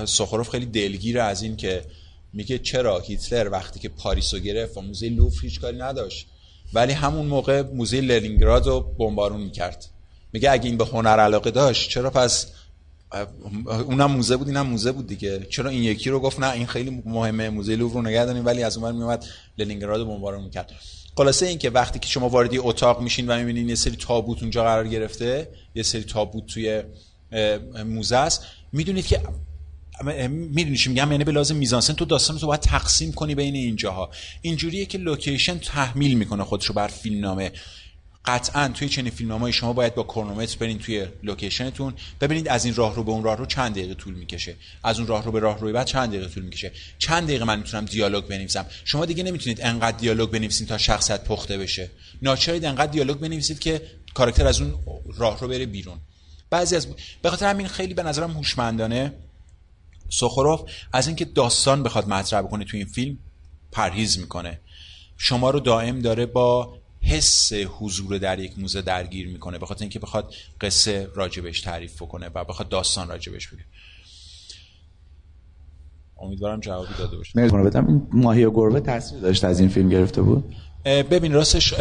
ساکوروف 0.04 0.50
خیلی 0.50 0.66
دلگیره 0.66 1.22
از 1.22 1.42
این 1.42 1.56
که 1.56 1.84
میگه 2.32 2.58
چرا 2.58 2.98
هیتلر 2.98 3.48
وقتی 3.52 3.80
که 3.80 3.88
پاریس 3.88 4.34
رو 4.34 4.40
گرفت 4.40 4.76
و 4.76 4.80
موزه 4.80 5.08
لوور 5.08 5.40
هیچ 5.42 5.60
کاری 5.60 5.78
نداشت. 5.78 6.26
ولی 6.72 6.92
همون 6.92 7.26
موقع 7.26 7.62
موزه 7.62 8.00
لنینگراد 8.00 8.66
رو 8.66 8.80
بمبارون 8.80 9.40
می‌کرد. 9.40 9.86
میگه 10.32 10.50
اگه 10.50 10.66
این 10.66 10.76
به 10.76 10.84
هنر 10.84 11.20
علاقه 11.20 11.50
داشت 11.50 11.90
چرا 11.90 12.10
پس 12.10 12.46
اونم 13.86 14.10
موزه 14.10 14.36
بود 14.36 14.46
اینم 14.46 14.66
موزه 14.66 14.92
بود 14.92 15.06
دیگه. 15.06 15.46
چرا 15.50 15.70
این 15.70 15.82
یکی 15.82 16.10
رو 16.10 16.20
گفت 16.20 16.40
نه 16.40 16.52
این 16.52 16.66
خیلی 16.66 17.02
مهمه 17.04 17.50
موزه 17.50 17.76
لوفر 17.76 17.94
رو 17.94 18.02
نگه 18.02 18.24
داریم. 18.24 18.46
ولی 18.46 18.62
از 18.62 18.76
اون 18.76 18.94
میومد 18.94 19.24
لنینگراد 19.58 20.00
رو 20.00 20.06
بمبارون 20.06 20.44
می‌کرد. 20.44 20.72
خلاصه 21.16 21.46
این 21.46 21.58
که 21.58 21.70
وقتی 21.70 21.98
که 21.98 22.08
شما 22.08 22.28
وارد 22.28 22.50
اتاق 22.54 23.00
میشین 23.00 23.28
و 23.28 23.36
می‌بینین 23.36 23.68
یه 23.68 23.74
سری 23.74 23.96
تابوت 23.96 24.42
اونجا 24.42 24.62
قرار 24.62 24.88
گرفته 24.88 25.48
یه 25.74 25.82
سری 25.82 26.02
تابوت 26.02 26.46
توی 26.46 26.82
موزه 27.86 28.16
است 28.16 28.44
می‌دونید 28.72 29.06
که 29.06 29.22
می‌دونی 30.28 30.78
میگم؟ 30.86 31.12
یعنی 31.12 31.24
به 31.24 31.32
لازم 31.32 31.56
میزانسن 31.56 31.92
تو 31.92 32.04
داستان 32.04 32.38
تو 32.38 32.46
باید 32.46 32.60
تقسیم 32.60 33.12
کنی 33.12 33.34
بین 33.34 33.54
اینجاها. 33.54 34.10
اینجوریه 34.42 34.86
که 34.86 34.98
لوکیشن 34.98 35.58
تحمیل 35.58 36.14
می‌کنه 36.14 36.44
خودشو 36.44 36.72
بر 36.72 36.88
فیلمنامه. 36.88 37.52
قطعا 38.24 38.68
توی 38.68 38.88
چنین 38.88 39.10
فیلمنامه 39.10 39.50
شما 39.50 39.72
باید 39.72 39.94
با 39.94 40.02
کرونومتر 40.02 40.56
برین 40.58 40.78
توی 40.78 41.06
لوکیشنتون. 41.22 41.94
ببینید 42.20 42.48
از 42.48 42.64
این 42.64 42.74
راه 42.74 42.94
رو 42.94 43.04
به 43.04 43.10
اون 43.10 43.24
راه 43.24 43.36
رو 43.36 43.46
چند 43.46 43.72
دقیقه 43.72 43.94
طول 43.94 44.14
می‌کشه. 44.14 44.56
از 44.84 44.98
اون 44.98 45.08
راه 45.08 45.24
رو 45.24 45.32
به 45.32 45.40
راه 45.40 45.60
روی 45.60 45.72
بعد 45.72 45.86
چند 45.86 46.08
دقیقه 46.08 46.28
طول 46.28 46.42
می‌کشه. 46.42 46.72
چند 46.98 47.24
دقیقه 47.24 47.44
من 47.44 47.58
می‌تونم 47.58 47.84
دیالوگ 47.84 48.24
بنویسم. 48.24 48.66
شما 48.84 49.04
دیگه 49.06 49.22
نمی‌تونید 49.22 49.60
انقدر 49.62 49.96
دیالوگ 49.96 50.30
بنویسید 50.30 50.68
تا 50.68 50.78
شخصیت 50.78 51.24
پخته 51.24 51.58
بشه. 51.58 51.90
ناچارید 52.22 52.64
انقدر 52.64 52.92
دیالوگ 52.92 53.18
بنویسید 53.18 53.58
که 53.58 53.82
کاراکتر 54.14 54.46
از 54.46 54.60
اون 54.60 54.74
راه 55.16 55.40
رو 55.40 55.48
بره 55.48 55.66
بیرون. 55.66 55.98
بعضی 56.50 56.76
از 56.76 56.88
به 57.22 57.30
خاطر 57.30 57.50
همین 57.50 57.68
خیلی 57.68 57.94
به 57.94 58.02
نظرم 58.02 58.30
هوشمندانه 58.30 59.12
سخروف 60.08 60.70
از 60.92 61.06
اینکه 61.06 61.24
داستان 61.24 61.82
بخواد 61.82 62.08
مطرح 62.08 62.42
بکنه 62.42 62.64
تو 62.64 62.76
این 62.76 62.86
فیلم 62.86 63.18
پرهیز 63.72 64.18
می‌کنه. 64.18 64.60
شما 65.16 65.50
رو 65.50 65.60
دائم 65.60 66.00
داره 66.00 66.26
با 66.26 66.78
حس 67.02 67.52
حضور 67.52 68.18
در 68.18 68.38
یک 68.38 68.58
موزه 68.58 68.82
درگیر 68.82 69.28
می‌کنه 69.28 69.58
به 69.58 69.66
خاطر 69.66 69.80
اینکه 69.82 69.98
بخواد 69.98 70.34
قصه 70.60 71.08
راجبش 71.14 71.60
تعریف 71.60 72.02
بکنه 72.02 72.30
و 72.34 72.44
بخواد 72.44 72.68
داستان 72.68 73.08
راجبش 73.08 73.48
بگه. 73.48 73.64
امیدوارم 76.20 76.60
جوابی 76.60 76.94
داده 76.98 77.16
باشه. 77.16 77.48
بدم 77.48 77.86
این 77.86 78.06
ماهی 78.12 78.44
و 78.44 78.50
گربه 78.50 78.80
تاثیر 78.80 79.18
داشت 79.18 79.44
از 79.44 79.60
این 79.60 79.68
فیلم 79.68 79.88
گرفته 79.88 80.22
بود؟ 80.22 80.54
ببین 80.84 81.32
راستش 81.32 81.74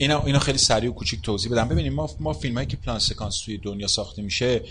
اینا 0.00 0.22
اینا 0.22 0.38
خیلی 0.38 0.58
سریع 0.58 0.90
و 0.90 0.92
کوچیک 0.92 1.22
توضیح 1.22 1.52
بدم. 1.52 1.68
ببینیم 1.68 1.92
ما 1.92 2.10
ما 2.20 2.32
فیلمایی 2.32 2.66
که 2.66 2.76
پلان 2.76 2.98
سکانس 2.98 3.40
توی 3.40 3.58
دنیا 3.58 3.86
ساخته 3.86 4.22
میشه 4.22 4.62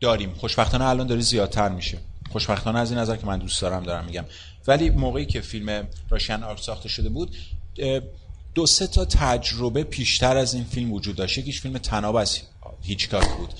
داریم. 0.00 0.34
خوشبختانه 0.34 0.84
الان 0.84 1.06
داره 1.06 1.20
زیادتر 1.20 1.68
میشه. 1.68 1.98
خوشبختانه 2.32 2.78
از 2.78 2.90
این 2.90 3.00
نظر 3.00 3.16
که 3.16 3.26
من 3.26 3.38
دوست 3.38 3.62
دارم 3.62 3.82
دارم 3.82 4.04
میگم. 4.04 4.24
ولی 4.66 4.90
موقعی 4.90 5.26
که 5.26 5.40
فیلم 5.40 5.88
Russian 6.10 6.42
Ark 6.42 6.60
ساخته 6.60 6.88
شده 6.88 7.08
بود 7.08 7.36
دو 8.54 8.66
سه 8.66 8.86
تا 8.86 9.04
تجربه 9.04 9.84
پیشتر 9.84 10.36
از 10.36 10.54
این 10.54 10.64
فیلم 10.64 10.92
وجود 10.92 11.16
داشت. 11.16 11.38
یکیش 11.38 11.60
فیلم 11.60 11.78
طناب 11.78 12.16
از 12.16 12.38
هیچکاک 12.82 13.28
بود. 13.28 13.54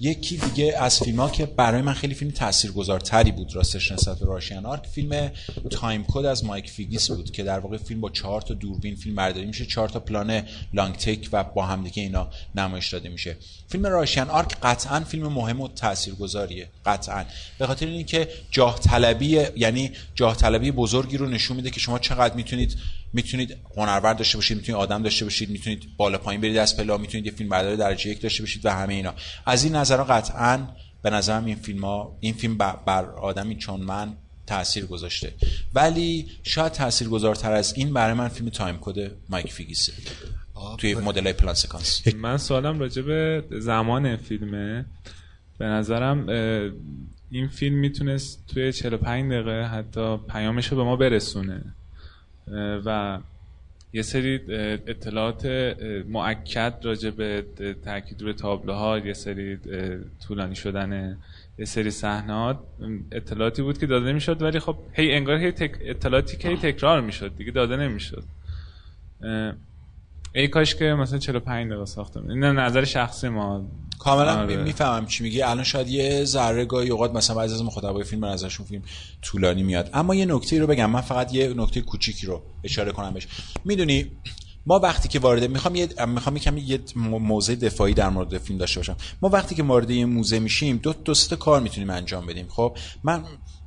یکی 0.00 0.36
دیگه 0.36 0.74
از 0.78 0.98
فیلم 0.98 1.20
ها 1.20 1.30
که 1.30 1.46
برای 1.46 1.82
من 1.82 1.92
خیلی 1.92 2.14
فیلم 2.14 2.30
تاثیرگذارتری 2.30 3.32
بود 3.32 3.56
راستش 3.56 3.92
نسبت 3.92 4.18
به 4.18 4.26
Russian 4.26 4.66
Ark 4.66 4.86
فیلم 4.86 5.30
Timecode 5.70 6.24
از 6.24 6.44
مایک 6.44 6.70
فیگیس 6.70 7.10
بود 7.10 7.30
که 7.30 7.42
در 7.42 7.58
واقع 7.58 7.76
فیلم 7.76 8.00
با 8.00 8.10
چهار 8.10 8.40
تا 8.40 8.54
دوربین 8.54 8.96
فیلم 8.96 9.14
برداری 9.14 9.46
میشه 9.46 9.66
چهار 9.66 9.88
تا 9.88 10.00
پلان 10.00 10.42
long 10.74 10.94
take 10.94 11.28
و 11.32 11.44
با 11.44 11.66
هم 11.66 11.84
دیگه 11.84 12.02
اینا 12.02 12.28
نمایش 12.54 12.92
داده 12.92 13.08
میشه. 13.08 13.36
فیلم 13.68 13.86
Russian 13.86 14.22
Ark 14.22 14.56
قطعا 14.62 15.00
فیلم 15.00 15.26
مهم 15.26 15.60
و 15.60 15.68
تاثیرگذاریه 15.68 16.68
قطعا. 16.86 17.24
به 17.58 17.66
خاطر 17.66 17.86
اینکه 17.86 18.28
جاه 18.50 18.80
طلبی 18.80 19.46
یعنی 19.56 19.90
جاه 20.14 20.36
طلبی 20.36 20.70
بزرگی 20.70 21.16
رو 21.16 21.26
نشون 21.26 21.56
میده 21.56 21.70
که 21.70 21.80
شما 21.80 21.98
چقدر 21.98 22.34
می‌تونید 22.34 22.76
می‌تونید 23.12 23.56
هنرور 23.76 24.16
داشته 24.16 24.38
باشید 24.38 24.56
می‌تونید 24.56 24.80
آدم 24.80 25.02
داشته 25.02 25.24
باشید 25.24 25.50
می‌تونید 25.50 25.96
بالا 25.96 26.18
پایین 26.18 26.40
برید 26.40 26.56
از 26.56 26.76
پلا 26.76 26.98
می‌تونید 26.98 27.26
یه 27.26 27.32
فیلم 27.32 27.48
برداری 27.48 27.76
درجه 27.76 28.10
یک 28.10 28.20
داشته 28.20 28.42
باشید 28.42 28.66
و 28.66 28.70
همه 28.70 28.94
اینا. 28.94 29.14
از 29.46 29.64
این 29.64 29.76
نظر 29.76 30.02
قطعا 30.02 30.68
به 31.02 31.10
نظرم 31.10 31.44
این 31.44 31.56
فیلم 31.56 31.84
ها 31.84 32.16
این 32.20 32.34
فیلم 32.34 32.58
بر 32.58 33.04
آدمی 33.04 33.56
چون 33.56 33.80
من 33.80 34.16
تاثیر 34.46 34.86
گذاشته. 34.86 35.34
ولی 35.74 36.26
شاید 36.42 36.72
تاثیر 36.72 37.08
گذارتر 37.08 37.52
از 37.52 37.74
این 37.76 37.92
برای 37.92 38.14
من 38.14 38.28
فیلم 38.28 38.48
Timecode 38.48 39.12
مایک 39.28 39.52
فیگیسه. 39.52 39.92
توی 40.78 40.94
مدل 40.94 41.22
های 41.22 41.32
پلان 41.32 41.54
سکانس. 41.54 42.14
من 42.14 42.38
سوالم 42.38 42.78
راجع 42.78 43.02
به 43.02 43.44
زمان 43.50 44.16
فیلمه. 44.16 44.86
به 45.58 45.64
نظرم 45.64 46.28
این 47.30 47.48
فیلم 47.48 47.76
می‌تونست 47.76 48.46
توی 48.46 48.72
45 48.72 49.32
دقیقه 49.32 49.62
حتی 49.62 50.16
پیامش 50.16 50.68
رو 50.68 50.76
به 50.76 50.82
ما 50.82 50.96
برسونه. 50.96 51.74
و 52.84 53.18
یه 53.92 54.02
سری 54.02 54.40
اطلاعات 54.86 55.46
معکد 56.08 56.74
راجع 56.82 57.10
به 57.10 57.44
تاکید 57.84 58.22
روی 58.22 58.32
تابلوها 58.32 58.98
یه 58.98 59.12
سری 59.12 59.58
طولانی 60.26 60.54
شدن 60.54 61.18
یه 61.58 61.64
سری 61.64 61.90
صحنات. 61.90 62.58
اطلاعاتی 63.12 63.62
بود 63.62 63.78
که 63.78 63.86
داده 63.86 64.06
نمی‌شد 64.06 64.42
ولی 64.42 64.58
خب 64.58 64.76
هی 64.92 65.12
انگار 65.14 65.36
هی 65.36 65.52
تک... 65.52 65.78
اطلاعاتی 65.80 66.36
که 66.36 66.48
هی 66.48 66.56
تکرار 66.56 67.00
می‌شد 67.00 67.36
دیگه 67.36 67.52
داده 67.52 67.76
نمی‌شد. 67.76 68.24
ای 70.34 70.48
کاش 70.48 70.74
که 70.74 70.84
مثلا 70.84 71.18
45 71.18 71.70
دقیقه 71.70 71.84
ساخته 71.84 72.20
این 72.20 72.44
نظر 72.44 72.84
شخصی 72.84 73.28
ما 73.28 73.70
کاملا 73.98 74.40
آره. 74.40 74.56
می‌فهمم 74.56 75.06
چی 75.06 75.22
میگی. 75.22 75.42
الان 75.42 75.64
شاید 75.64 75.88
یه 75.88 76.24
ذره 76.24 76.64
گاهی 76.64 76.88
اوقات 76.88 77.14
مثلا 77.14 77.36
بعضی 77.36 77.54
از 77.54 77.62
مخاطبای 77.62 78.04
فیلم 78.04 78.20
به 78.20 78.26
نظرشون 78.26 78.66
فیلم 78.66 78.82
طولانی 79.22 79.62
میاد. 79.62 79.90
اما 79.94 80.14
یه 80.14 80.26
نکته 80.26 80.60
رو 80.60 80.66
بگم. 80.66 80.90
من 80.90 81.00
فقط 81.00 81.34
یه 81.34 81.54
نکته 81.56 81.80
کوچیکی 81.80 82.26
رو 82.26 82.42
اشاره 82.64 82.92
کنم 82.92 83.14
بهش. 83.14 83.28
می‌دونی 83.64 84.10
ما 84.66 84.78
وقتی 84.78 85.08
که 85.08 85.18
وارد 85.18 85.50
می‌خوام 85.50 85.74
یه 85.74 85.88
می‌خوام 86.06 86.36
یکم 86.36 86.58
یه 86.58 86.80
موضع 86.96 87.54
دفاعی 87.54 87.94
در 87.94 88.08
مورد 88.08 88.38
فیلم 88.38 88.58
داشته 88.58 88.80
باشم. 88.80 88.96
ما 89.22 89.28
وقتی 89.28 89.54
که 89.54 89.62
وارد 89.62 89.90
یه 89.90 90.06
موزه 90.06 90.38
میشیم 90.38 90.76
دو 90.76 90.92
دو 90.92 91.14
سه 91.14 91.28
تا 91.28 91.36
کار 91.36 91.60
می‌تونیم 91.60 91.90
انجام 91.90 92.26
بدیم. 92.26 92.46
خب 92.48 92.76
من 93.04 93.24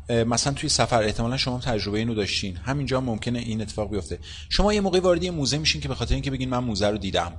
مثلا 0.10 0.54
توی 0.54 0.70
سفر 0.70 1.04
احتمالا 1.04 1.38
شما 1.38 1.60
تجربه 1.60 1.98
اینو 1.98 2.14
داشتین. 2.14 2.58
همینجا 2.58 2.98
هم 2.98 3.04
ممکنه 3.04 3.40
این 3.40 3.62
اتفاق 3.62 3.90
بیفته. 3.90 4.20
شما 4.50 4.74
یه 4.74 4.82
موقعی 4.82 5.02
وارد 5.02 5.24
یه 5.24 5.32
موزه 5.32 5.58
میشین 5.58 5.82
که 5.82 5.88
به 5.88 5.96
خاطر 5.96 6.14
اینکه 6.14 6.32
بگین 6.32 6.50
من 6.50 6.58
موزه 6.58 6.88
رو 6.88 6.98
دیدم. 6.98 7.34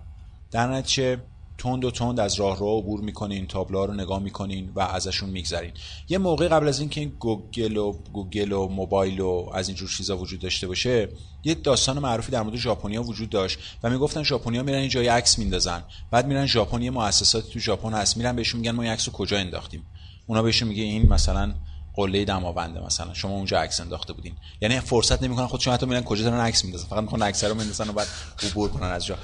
در 0.51 0.73
نتیجه 0.73 1.19
تند 1.59 1.85
و 1.85 1.91
تند 1.91 2.21
از 2.21 2.35
راه 2.35 2.59
رو 2.59 2.79
عبور 2.79 3.01
می‌کنین 3.01 3.47
تابلوها 3.47 3.85
رو 3.85 3.95
نگاه 3.95 4.19
می‌کنین 4.19 4.73
و 4.75 4.81
ازشون 4.81 5.31
میگذرین. 5.31 5.73
یه 6.09 6.19
موقع 6.19 6.49
قبل 6.49 6.69
از 6.69 6.81
اینکه 6.81 7.01
این 7.01 7.13
گوگل 7.19 7.77
و 7.77 7.93
گوگل 7.93 8.53
و 8.53 8.69
موبایل 8.69 9.21
و 9.21 9.51
از 9.55 9.69
اینجور 9.69 9.89
چیزا 9.89 10.17
وجود 10.17 10.41
داشته 10.41 10.67
باشه 10.67 11.09
یه 11.45 11.55
داستان 11.55 11.99
معروفی 11.99 12.33
در 12.33 12.43
مورد 12.43 12.57
ژاپنیا 12.57 13.03
وجود 13.03 13.31
داشت 13.31 13.59
و 13.83 13.91
می‌گفتن 13.91 14.23
ژاپنیا 14.23 14.63
میرن 14.63 14.83
یه 14.83 15.13
عکس 15.13 15.39
میندازن. 15.39 15.85
بعد 16.11 16.27
میرن 16.27 16.47
ژاپن 16.47 16.83
یه 16.83 16.91
مؤسساتی 16.91 17.53
تو 17.53 17.59
ژاپن 17.59 17.93
هست 17.93 18.17
میرن 18.17 18.37
بهشون 18.37 18.61
میگن 18.61 18.73
ما 18.73 18.83
این 18.83 18.93
عکس 18.93 19.09
کجا 19.09 19.39
انداختیم؟ 19.39 19.87
اونا 20.27 20.43
بهشون 20.43 20.69
میگه 20.69 20.83
این 20.83 21.09
مثلا 21.09 21.55
قله 21.95 22.25
دماونده 22.25 22.87
مثلا 22.87 23.15
شما 23.15 23.33
اونجا 23.35 23.61
عکس 23.61 23.81
انداخته 23.81 24.13
بودین. 24.13 24.35
یعنی 24.61 24.81
فرصت 24.81 25.23
نمی‌کنن 25.23 25.47
خودشون 25.47 25.75
حتی 25.75 25.87
میرن 25.87 26.03
کجا 26.03 26.25
دارن 26.25 26.41
عکس 26.41 26.65
میندازن 26.65 26.87
فقط 26.87 27.03
می‌خوان 27.03 27.23
عکس 27.23 27.45
رو 27.45 27.55
بندازن 27.55 27.89
و 27.89 27.93
بعد 27.93 28.09
عبور 28.43 28.71
کنن 28.71 28.87
از 28.87 29.07
جا. 29.07 29.19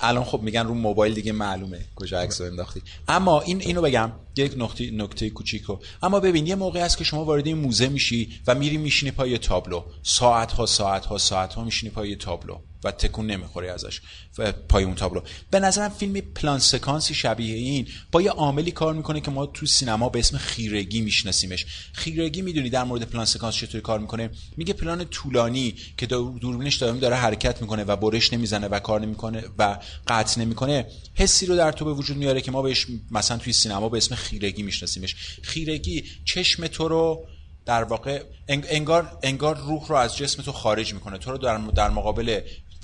الان 0.00 0.24
خب 0.24 0.42
میگن 0.42 0.66
رو 0.66 0.74
موبایل 0.74 1.14
دیگه 1.14 1.32
معلومه 1.32 1.78
کجا 1.94 2.20
عکس 2.20 2.40
رو 2.40 2.46
انداختی. 2.46 2.82
اما 3.08 3.40
این 3.40 3.60
اینو 3.60 3.82
بگم. 3.82 4.12
یک 4.38 4.54
نکته 4.56 4.90
نکته 4.90 5.30
کوچیکو. 5.30 5.76
اما 6.02 6.20
ببین 6.20 6.46
یه 6.46 6.54
موقعی 6.54 6.82
هست 6.82 6.98
که 6.98 7.04
شما 7.04 7.24
وارد 7.24 7.46
این 7.46 7.58
موزه 7.58 7.88
میشی 7.88 8.28
و 8.46 8.54
میری 8.54 8.76
میشینی 8.76 9.10
پای 9.10 9.38
تابلو. 9.38 9.84
ساعت 10.02 10.52
ها 10.52 10.66
ساعت 10.66 11.06
ها 11.06 11.18
ساعت 11.18 11.54
ها 11.54 11.64
میشینی 11.64 11.90
پای 11.92 12.16
تابلو 12.16 12.58
و 12.84 12.90
تکون 12.90 13.26
نمی‌خوری 13.26 13.68
ازش 13.68 14.00
و 14.38 14.52
پای 14.52 14.84
اون 14.84 14.94
تابلو. 14.94 15.20
به 15.50 15.60
نظرم 15.60 15.88
فیلم 15.88 16.20
پلان 16.20 16.58
سکانسی 16.58 17.14
شبیه 17.14 17.54
این 17.54 17.88
با 18.12 18.22
یه 18.22 18.30
عاملی 18.30 18.70
کار 18.70 18.94
می‌کنه 18.94 19.20
که 19.20 19.30
ما 19.30 19.46
تو 19.46 19.66
سینما 19.66 20.08
به 20.08 20.18
اسم 20.18 20.38
خیرگی 20.38 21.00
میشناسیمش. 21.00 21.66
خیرگی 21.92 22.42
می‌دونی 22.42 22.70
در 22.70 22.84
مورد 22.84 23.02
پلان 23.02 23.24
سکانس 23.24 23.54
چطوری 23.54 23.80
کار 23.80 23.98
می‌کنه؟ 23.98 24.30
میگه 24.56 24.72
پلان 24.72 25.04
طولانی 25.04 25.74
که 25.96 26.06
دور- 26.06 26.38
دوربینش 26.38 26.76
دائم 26.76 26.98
داره 26.98 27.16
حرکت 27.16 27.62
می‌کنه 27.62 27.84
و 27.84 27.96
برش 27.96 28.32
نمی‌زنه 28.32 28.68
و 28.68 28.78
کار 28.78 29.00
نمی‌کنه 29.00 29.44
و 29.58 29.78
قطع 30.06 30.40
نمی‌کنه 30.40 30.86
حسی 31.14 31.46
رو 31.46 31.56
در 31.56 31.72
تو 31.72 31.84
به 31.84 31.92
وجود 31.92 32.16
میاره 32.16 32.40
که 32.40 32.50
ما 32.50 32.62
بهش 32.62 32.86
مثلا 33.10 33.36
توی 33.36 33.52
سینما 33.52 33.88
به 33.88 33.96
اسم 33.96 34.14
خیرگی 34.28 34.62
میشناسیمش. 34.62 35.14
خیرگی 35.42 36.04
چشم 36.24 36.66
تو 36.66 36.88
رو 36.88 37.26
در 37.66 37.84
واقع 37.84 38.22
انگ- 38.48 38.66
انگار 38.68 39.18
انگار 39.22 39.56
روح 39.56 39.86
رو 39.88 39.96
از 39.96 40.16
جسم 40.16 40.42
تو 40.42 40.52
خارج 40.52 40.94
می‌کنه. 40.94 41.18
تو 41.18 41.30
رو 41.30 41.38
در 41.38 41.56
در 41.56 41.90
مقابل 41.90 42.40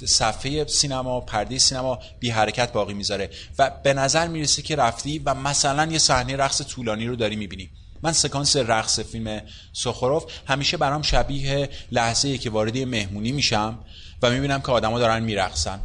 صفحه 0.07 0.67
سینما 0.67 1.21
پرده 1.21 1.59
سینما 1.59 1.99
بی 2.21 2.31
حرکت 2.31 2.73
باقی 2.73 2.95
می‌ذاره 2.95 3.31
و 3.59 3.71
به 3.85 3.95
نظر 3.95 4.29
می‌رسه 4.29 4.63
که 4.63 4.77
رفتی 4.77 5.19
و 5.19 5.35
مثلا 5.35 5.93
یه 5.93 5.99
صحنه 5.99 6.37
رقص 6.37 6.63
طولانی 6.63 7.07
رو 7.07 7.17
داری 7.17 7.37
می‌بینی. 7.37 7.71
من 8.03 8.13
سکانس 8.13 8.57
رقص 8.57 9.01
فیلم 9.01 9.43
سخروف 9.73 10.25
همیشه 10.47 10.77
برام 10.77 11.03
شبیه 11.03 11.69
لحظه 11.93 12.29
ای 12.29 12.39
که 12.39 12.51
وارد 12.51 12.79
مهمونی 12.79 13.33
میشم 13.33 13.79
و 14.23 14.31
می‌بینم 14.31 14.61
که 14.61 14.73
آدما 14.73 14.99
دارن 14.99 15.23
میرقصن. 15.23 15.81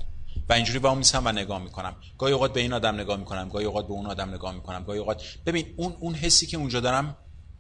و 0.50 0.54
اینجوری 0.54 0.80
با 0.80 0.96
میسم 0.96 1.22
و 1.26 1.32
نگاه 1.32 1.64
می‌کنم. 1.64 1.96
گاهی 2.18 2.34
اوقات 2.34 2.54
به 2.54 2.60
این 2.60 2.74
آدم 2.74 2.96
نگاه 2.96 3.18
می‌کنم 3.18 3.50
گاهی 3.50 3.66
اوقات 3.66 3.88
به 3.88 3.94
اون 3.94 4.06
آدم 4.06 4.34
نگاه 4.34 4.56
می‌کنم 4.56 4.84
گاهی 4.84 5.00
اوقات 5.00 5.24
ببین 5.46 5.66
اون 5.78 5.96
اون 6.00 6.16
حسی 6.16 6.48
که 6.48 6.58
اونجا 6.58 6.80
دارم 6.80 7.18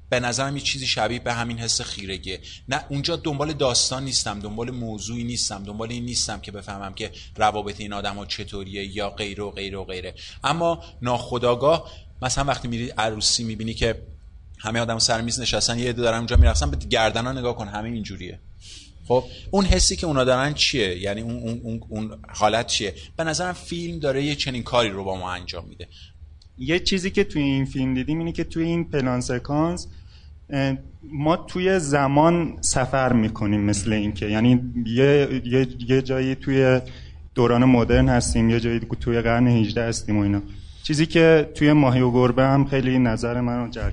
به 0.09 0.19
نظرم 0.19 0.57
یه 0.57 0.63
چیزی 0.63 0.87
شبیه 0.87 1.19
به 1.19 1.33
همین 1.33 1.59
حس 1.59 1.81
خیرگیه. 1.81 2.39
نه 2.69 2.85
اونجا 2.89 3.15
دنبال 3.15 3.53
داستان 3.53 4.03
نیستم 4.03 4.39
دنبال 4.39 4.71
موضوعی 4.71 5.23
نیستم 5.23 5.63
دنبال 5.63 5.91
این 5.91 6.05
نیستم 6.05 6.39
که 6.39 6.51
بفهمم 6.51 6.93
که 6.93 7.11
روابط 7.35 7.79
این 7.79 7.93
آدم 7.93 8.15
ها 8.15 8.25
چطوریه 8.25 8.95
یا 8.97 9.09
غیره 9.09 9.43
و 9.43 9.51
غیره 9.51 9.77
و 9.77 9.83
غیره. 9.83 10.15
اما 10.43 10.83
ناخداگاه 11.01 11.91
مثلا 12.21 12.43
وقتی 12.43 12.67
میری 12.67 12.89
عروسی 12.89 13.43
می‌بینی 13.43 13.73
که 13.73 14.01
همه 14.59 14.79
آدم 14.79 14.99
سر 14.99 15.21
میز 15.21 15.39
نشستن 15.39 15.79
یه 15.79 15.89
عده 15.89 16.01
دارن 16.01 16.17
اونجا 16.17 16.35
میرقصن 16.35 16.71
به 16.71 16.77
گردن 16.77 17.25
ها 17.25 17.31
نگاه 17.31 17.55
کن 17.55 17.67
همه 17.67 17.89
اینجوریه. 17.89 18.39
خب 19.09 19.23
اون 19.51 19.65
حسی 19.65 19.95
که 19.95 20.07
اونا 20.07 20.23
دارن 20.23 20.53
چیه؟ 20.53 20.97
یعنی 20.97 21.21
اون, 21.21 21.59
اون, 21.63 21.81
اون, 21.89 22.11
حالت 22.29 22.67
چیه؟ 22.67 22.93
به 23.17 23.23
نظرم 23.23 23.53
فیلم 23.53 23.99
داره 23.99 24.23
یه 24.23 24.35
چنین 24.35 24.63
کاری 24.63 24.89
رو 24.89 25.03
با 25.03 25.15
ما 25.15 25.31
انجام 25.31 25.65
میده. 25.69 25.87
یه 26.57 26.79
چیزی 26.79 27.11
که 27.11 27.23
توی 27.23 27.41
این 27.41 27.65
فیلم 27.65 27.93
دیدیم 27.93 28.19
اینه 28.19 28.31
که 28.31 28.43
توی 28.43 28.63
این 28.63 28.83
پلان 28.83 29.21
سکانس 29.21 29.87
ما 31.03 31.35
توی 31.37 31.79
زمان 31.79 32.57
سفر 32.61 33.13
می‌کنیم 33.13 33.61
مثل 33.61 33.93
اینکه. 33.93 34.29
یعنی 34.29 34.61
یه, 34.85 35.41
یه, 35.45 35.67
یه 35.87 36.01
جایی 36.01 36.35
توی 36.35 36.81
دوران 37.35 37.65
مدرن 37.65 38.09
هستیم 38.09 38.49
یه 38.49 38.59
جایی 38.59 38.79
توی 38.79 39.21
قرن 39.21 39.47
18 39.47 39.83
هستیم 39.83 40.17
و 40.17 40.21
اینا. 40.21 40.41
چیزی 40.83 41.05
که 41.05 41.51
توی 41.55 41.73
ماهی 41.73 42.01
و 42.01 42.11
گربه 42.11 42.43
هم 42.43 42.65
خیلی 42.65 42.99
نظر 42.99 43.41
من 43.41 43.65
رو 43.65 43.91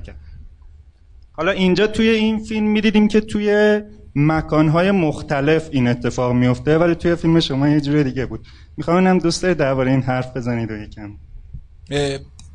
حالا 1.32 1.50
اینجا 1.50 1.86
توی 1.86 2.08
این 2.08 2.44
فیلم 2.44 2.66
می‌دیدیم 2.66 3.08
که 3.08 3.20
توی 3.20 3.80
مکانهای 4.16 4.90
مختلف 4.90 5.68
این 5.72 5.88
اتفاق 5.88 6.32
میفته 6.32 6.78
ولی 6.78 6.94
توی 6.94 7.14
فیلم 7.14 7.40
شما 7.40 7.68
یه 7.68 7.80
جور 7.80 8.02
دیگه 8.02 8.26
بود. 8.26 8.46
می‌خوام 8.76 8.96
اینم 8.96 9.18
دوست 9.18 9.42
دارید 9.42 9.56
درباره 9.56 9.90
این 9.90 10.02
حرف 10.02 10.36
بزنید 10.36 10.70
و 10.70 10.74
یکم. 10.74 11.10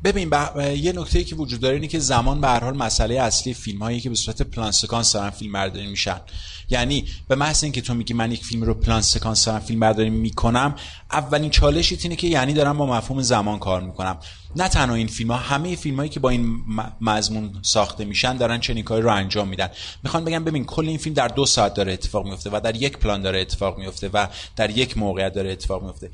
ببین 0.04 0.30
یه 0.76 0.92
نکته 0.92 1.24
که 1.24 1.34
وجود 1.34 1.60
داره 1.60 1.74
اینه 1.74 1.86
که 1.86 1.98
زمان 1.98 2.40
به 2.40 2.48
هر 2.48 2.64
حال 2.64 2.76
مسئله 2.76 3.14
اصلی 3.20 3.54
فیلم 3.54 3.82
هایی 3.82 4.00
که 4.00 4.08
به 4.08 4.14
صورت 4.14 4.42
پلان 4.42 4.70
سکانس 4.70 5.12
دارن 5.12 5.30
فیلم 5.30 5.52
برداری 5.52 5.86
میشن. 5.86 6.20
یعنی 6.68 7.04
به 7.28 7.34
محض 7.34 7.64
اینکه 7.64 7.80
تو 7.80 7.94
میگی 7.94 8.14
من 8.14 8.32
یک 8.32 8.44
فیلم 8.44 8.62
رو 8.62 8.74
پلان 8.74 9.02
سکانس 9.02 9.44
دارم 9.44 9.60
فیلم 9.60 9.80
برداری 9.80 10.10
می‌کنم 10.10 10.74
اولین 11.12 11.50
چالشیت 11.50 12.04
اینه 12.04 12.16
که 12.16 12.26
یعنی 12.26 12.52
دارم 12.52 12.78
با 12.78 12.86
مفهوم 12.86 13.22
زمان 13.22 13.58
کار 13.58 13.80
می‌کنم. 13.80 14.18
نه 14.56 14.68
تنها 14.68 14.94
این 14.94 15.06
فیلم 15.06 15.30
ها 15.30 15.36
همه 15.36 15.76
فیلم 15.76 15.96
هایی 15.96 16.08
که 16.08 16.20
با 16.20 16.30
این 16.30 16.56
مضمون 17.00 17.52
ساخته 17.62 18.04
میشن 18.04 18.36
دارن 18.36 18.60
چنین 18.60 18.84
کاری 18.84 19.02
رو 19.02 19.14
انجام 19.14 19.48
میدن. 19.48 19.68
می‌خوان 20.02 20.24
بگم 20.24 20.44
ببین 20.44 20.64
کل 20.64 20.88
این 20.88 20.98
فیلم 20.98 21.14
در 21.14 21.28
دو 21.28 21.46
ساعت 21.46 21.74
داره 21.74 21.92
اتفاق 21.92 22.26
میفته 22.26 22.50
و 22.50 22.60
در 22.60 22.76
یک 22.76 22.98
پلان 22.98 23.22
داره 23.22 23.40
اتفاق 23.40 23.78
میفته 23.78 24.08
و 24.08 24.26
در 24.56 24.70
یک 24.70 24.98
موقعیت 24.98 25.32
داره 25.32 25.52
اتفاق 25.52 25.84
میفته 25.84 26.10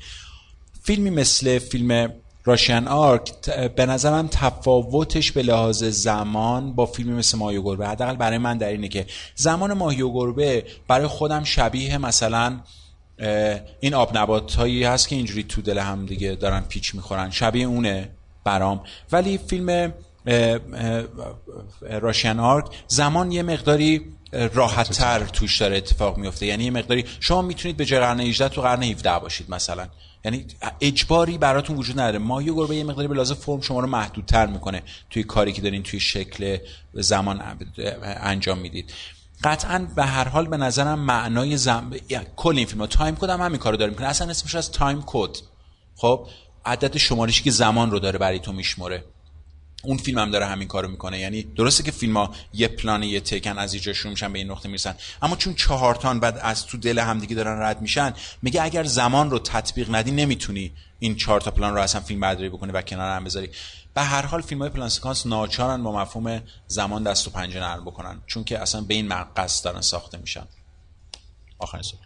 فیلمی 0.83 1.09
مثل 1.09 1.59
فیلم 1.59 2.13
راشن 2.43 2.87
آرک 2.87 3.49
به 3.75 3.85
نظرم 3.85 4.27
تفاوتش 4.27 5.31
به 5.31 5.43
لحاظ 5.43 5.83
زمان 5.83 6.73
با 6.73 6.85
فیلمی 6.85 7.13
مثل 7.13 7.37
ماهی 7.37 7.57
و 7.57 7.61
گربه. 7.61 7.87
حداقل 7.87 8.15
برای 8.15 8.37
من 8.37 8.57
در 8.57 8.67
اینه 8.67 8.87
که 8.87 9.05
زمان 9.35 9.73
ماهی 9.73 10.01
و 10.01 10.13
گربه 10.13 10.65
برای 10.87 11.07
خودم 11.07 11.43
شبیه 11.43 11.97
مثلا 11.97 12.59
این 13.79 13.93
آب 13.93 14.17
نبات 14.17 14.55
هایی 14.55 14.83
هست 14.83 15.07
که 15.07 15.15
اینجوری 15.15 15.43
تو 15.43 15.61
دل 15.61 15.77
هم 15.77 16.05
دیگه 16.05 16.35
دارن 16.35 16.61
پیچ 16.61 16.95
می‌خورن. 16.95 17.29
شبیه 17.29 17.65
اونه 17.65 18.09
برام. 18.43 18.83
ولی 19.11 19.37
فیلم 19.37 19.93
راشن 21.89 22.39
آرک 22.39 22.65
زمان 22.87 23.31
یه 23.31 23.43
مقداری 23.43 24.01
راحت 24.53 24.91
تر 24.91 25.19
توش 25.19 25.61
داره 25.61 25.77
اتفاق 25.77 26.17
میفته 26.17 26.45
یعنی 26.45 26.63
یه 26.63 26.71
مقداری 26.71 27.05
شما 27.19 27.41
می‌تونید 27.41 27.77
به 27.77 27.85
جای 27.85 27.99
قرن 27.99 28.19
18 28.19 28.49
تو 28.49 28.61
قرن 28.61 28.83
17 28.83 29.19
باشید 29.19 29.51
مثلا. 29.51 29.87
یعنی 30.25 30.45
اجباری 30.81 31.37
براتون 31.37 31.75
وجود 31.75 31.99
نداره. 31.99 32.17
مایه 32.17 32.53
گربه 32.53 32.75
یه 32.75 32.83
مقداری 32.83 33.07
به 33.07 33.13
لحاظ 33.13 33.31
فرم 33.31 33.61
شما 33.61 33.79
رو 33.79 33.87
محدودتر 33.87 34.45
می‌کنه 34.45 34.83
توی 35.09 35.23
کاری 35.23 35.51
که 35.51 35.61
دارین 35.61 35.83
توی 35.83 35.99
شکل 35.99 36.57
زمان 36.93 37.41
انجام 38.03 38.57
می‌دید. 38.57 38.93
قطعا 39.43 39.87
به 39.95 40.05
هر 40.05 40.27
حال 40.27 40.47
به 40.47 40.57
نظرم 40.57 40.99
معنای 40.99 41.57
زم... 41.57 41.91
یعنی 42.09 42.25
کل 42.35 42.57
این 42.57 42.65
فیلم 42.65 42.85
Timecode 42.85 43.29
هم 43.29 43.41
همین 43.41 43.59
کارو 43.59 43.77
داره 43.77 43.91
می‌کنه. 43.91 44.07
اصلا 44.07 44.29
اسمش 44.29 44.55
از 44.55 44.71
Timecode. 44.71 45.37
خب 45.95 46.27
عدد 46.65 46.97
شمارشی 46.97 47.43
که 47.43 47.51
زمان 47.51 47.91
رو 47.91 47.99
داره 47.99 48.19
برای 48.19 48.39
تو 48.39 48.51
میشمره 48.51 49.03
اون 49.83 49.97
فیلم 49.97 50.19
هم 50.19 50.31
داره 50.31 50.45
همین 50.45 50.67
کارو 50.67 50.87
می‌کنه. 50.87 51.19
یعنی 51.19 51.43
درسته 51.43 51.83
که 51.83 51.91
فیلم 51.91 52.17
ها 52.17 52.33
یه 52.53 52.67
پلان 52.67 53.03
یه 53.03 53.19
take 53.19 53.49
ن 53.49 53.57
از 53.57 53.73
اینجا 53.73 53.93
شروع 53.93 54.11
میشن 54.11 54.33
به 54.33 54.39
این 54.39 54.51
نقطه 54.51 54.69
می‌رسن. 54.69 54.95
اما 55.21 55.35
چون 55.35 55.53
چهار 55.53 55.95
تان 55.95 56.19
بعد 56.19 56.37
از 56.41 56.65
تو 56.65 56.77
دل 56.77 56.99
همدیگه 56.99 57.35
دارن 57.35 57.61
رد 57.61 57.81
میشن 57.81 58.13
میگه 58.41 58.63
اگر 58.63 58.83
زمان 58.83 59.29
رو 59.29 59.39
تطبیق 59.39 59.95
ندی 59.95 60.11
نمی‌تونی 60.11 60.71
این 60.99 61.15
چهار 61.15 61.41
تا 61.41 61.51
پلان 61.51 61.73
رو 61.73 61.81
اصلا 61.81 62.01
فیلم 62.01 62.19
برداری 62.19 62.49
بکنی 62.49 62.71
و 62.71 62.81
کنار 62.81 63.15
هم 63.15 63.23
بذاری. 63.23 63.49
به 63.93 64.01
هر 64.01 64.25
حال 64.25 64.41
فیلم 64.41 64.61
های 64.61 64.69
پلان 64.69 64.89
سکانس 64.89 65.25
ناچارن 65.25 65.83
با 65.83 65.91
مفهوم 66.01 66.41
زمان 66.67 67.03
دست 67.03 67.27
و 67.27 67.31
پنجه 67.31 67.59
نرم 67.59 67.85
بکنن 67.85 68.21
چون 68.27 68.43
که 68.43 68.59
اصلا 68.59 68.81
به 68.81 68.93
این 68.93 69.07
مقصد 69.07 69.65
دارن 69.65 69.81
ساخته 69.81 70.17
میشن. 70.17 70.47
آخرین 71.59 71.83
سوال. 71.83 72.03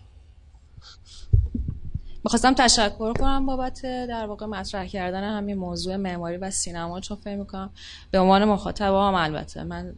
می‌خواستم 2.34 2.64
تشکر 2.64 3.14
کنم 3.14 3.46
بابت 3.46 3.82
در 3.82 4.26
واقع 4.26 4.46
مطرح 4.46 4.86
کردن 4.86 5.24
همین 5.24 5.58
موضوع 5.58 5.96
معماری 5.96 6.38
و 6.38 6.52
سینما 6.52 7.00
چون 7.00 7.18
فکر 7.18 7.36
می‌کنم 7.36 7.70
به 8.12 8.20
عنوان 8.20 8.46
مخاطب 8.46 8.94
هم 8.94 9.16
البته 9.16 9.64
من 9.64 9.96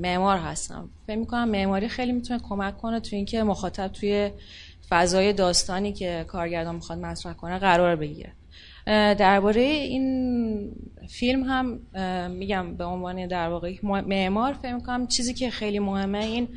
معمار 0.00 0.38
هستم. 0.38 0.88
فکر 1.06 1.16
می‌کنم 1.16 1.48
معماری 1.48 1.88
خیلی 1.88 2.12
می‌تونه 2.12 2.40
کمک 2.48 2.78
کنه 2.78 3.00
تو 3.00 3.16
اینکه 3.16 3.42
مخاطب 3.42 3.88
توی 3.88 4.30
فضای 4.88 5.32
داستانی 5.32 5.92
که 5.92 6.24
کارگردان 6.28 6.74
می‌خواد 6.74 6.98
مطرح 6.98 7.32
کنه 7.32 7.58
قرار 7.58 7.96
بگیره. 7.96 8.32
درباره 9.14 9.60
این 9.60 10.72
فیلم 11.08 11.42
هم 11.42 11.80
میگم 12.30 12.76
به 12.76 12.84
عنوان 12.84 13.26
در 13.26 13.48
واقع 13.48 13.74
معمار 13.82 14.52
فکر 14.52 14.78
کنم 14.78 15.06
چیزی 15.06 15.34
که 15.34 15.50
خیلی 15.50 15.78
مهمه 15.78 16.18
این 16.18 16.48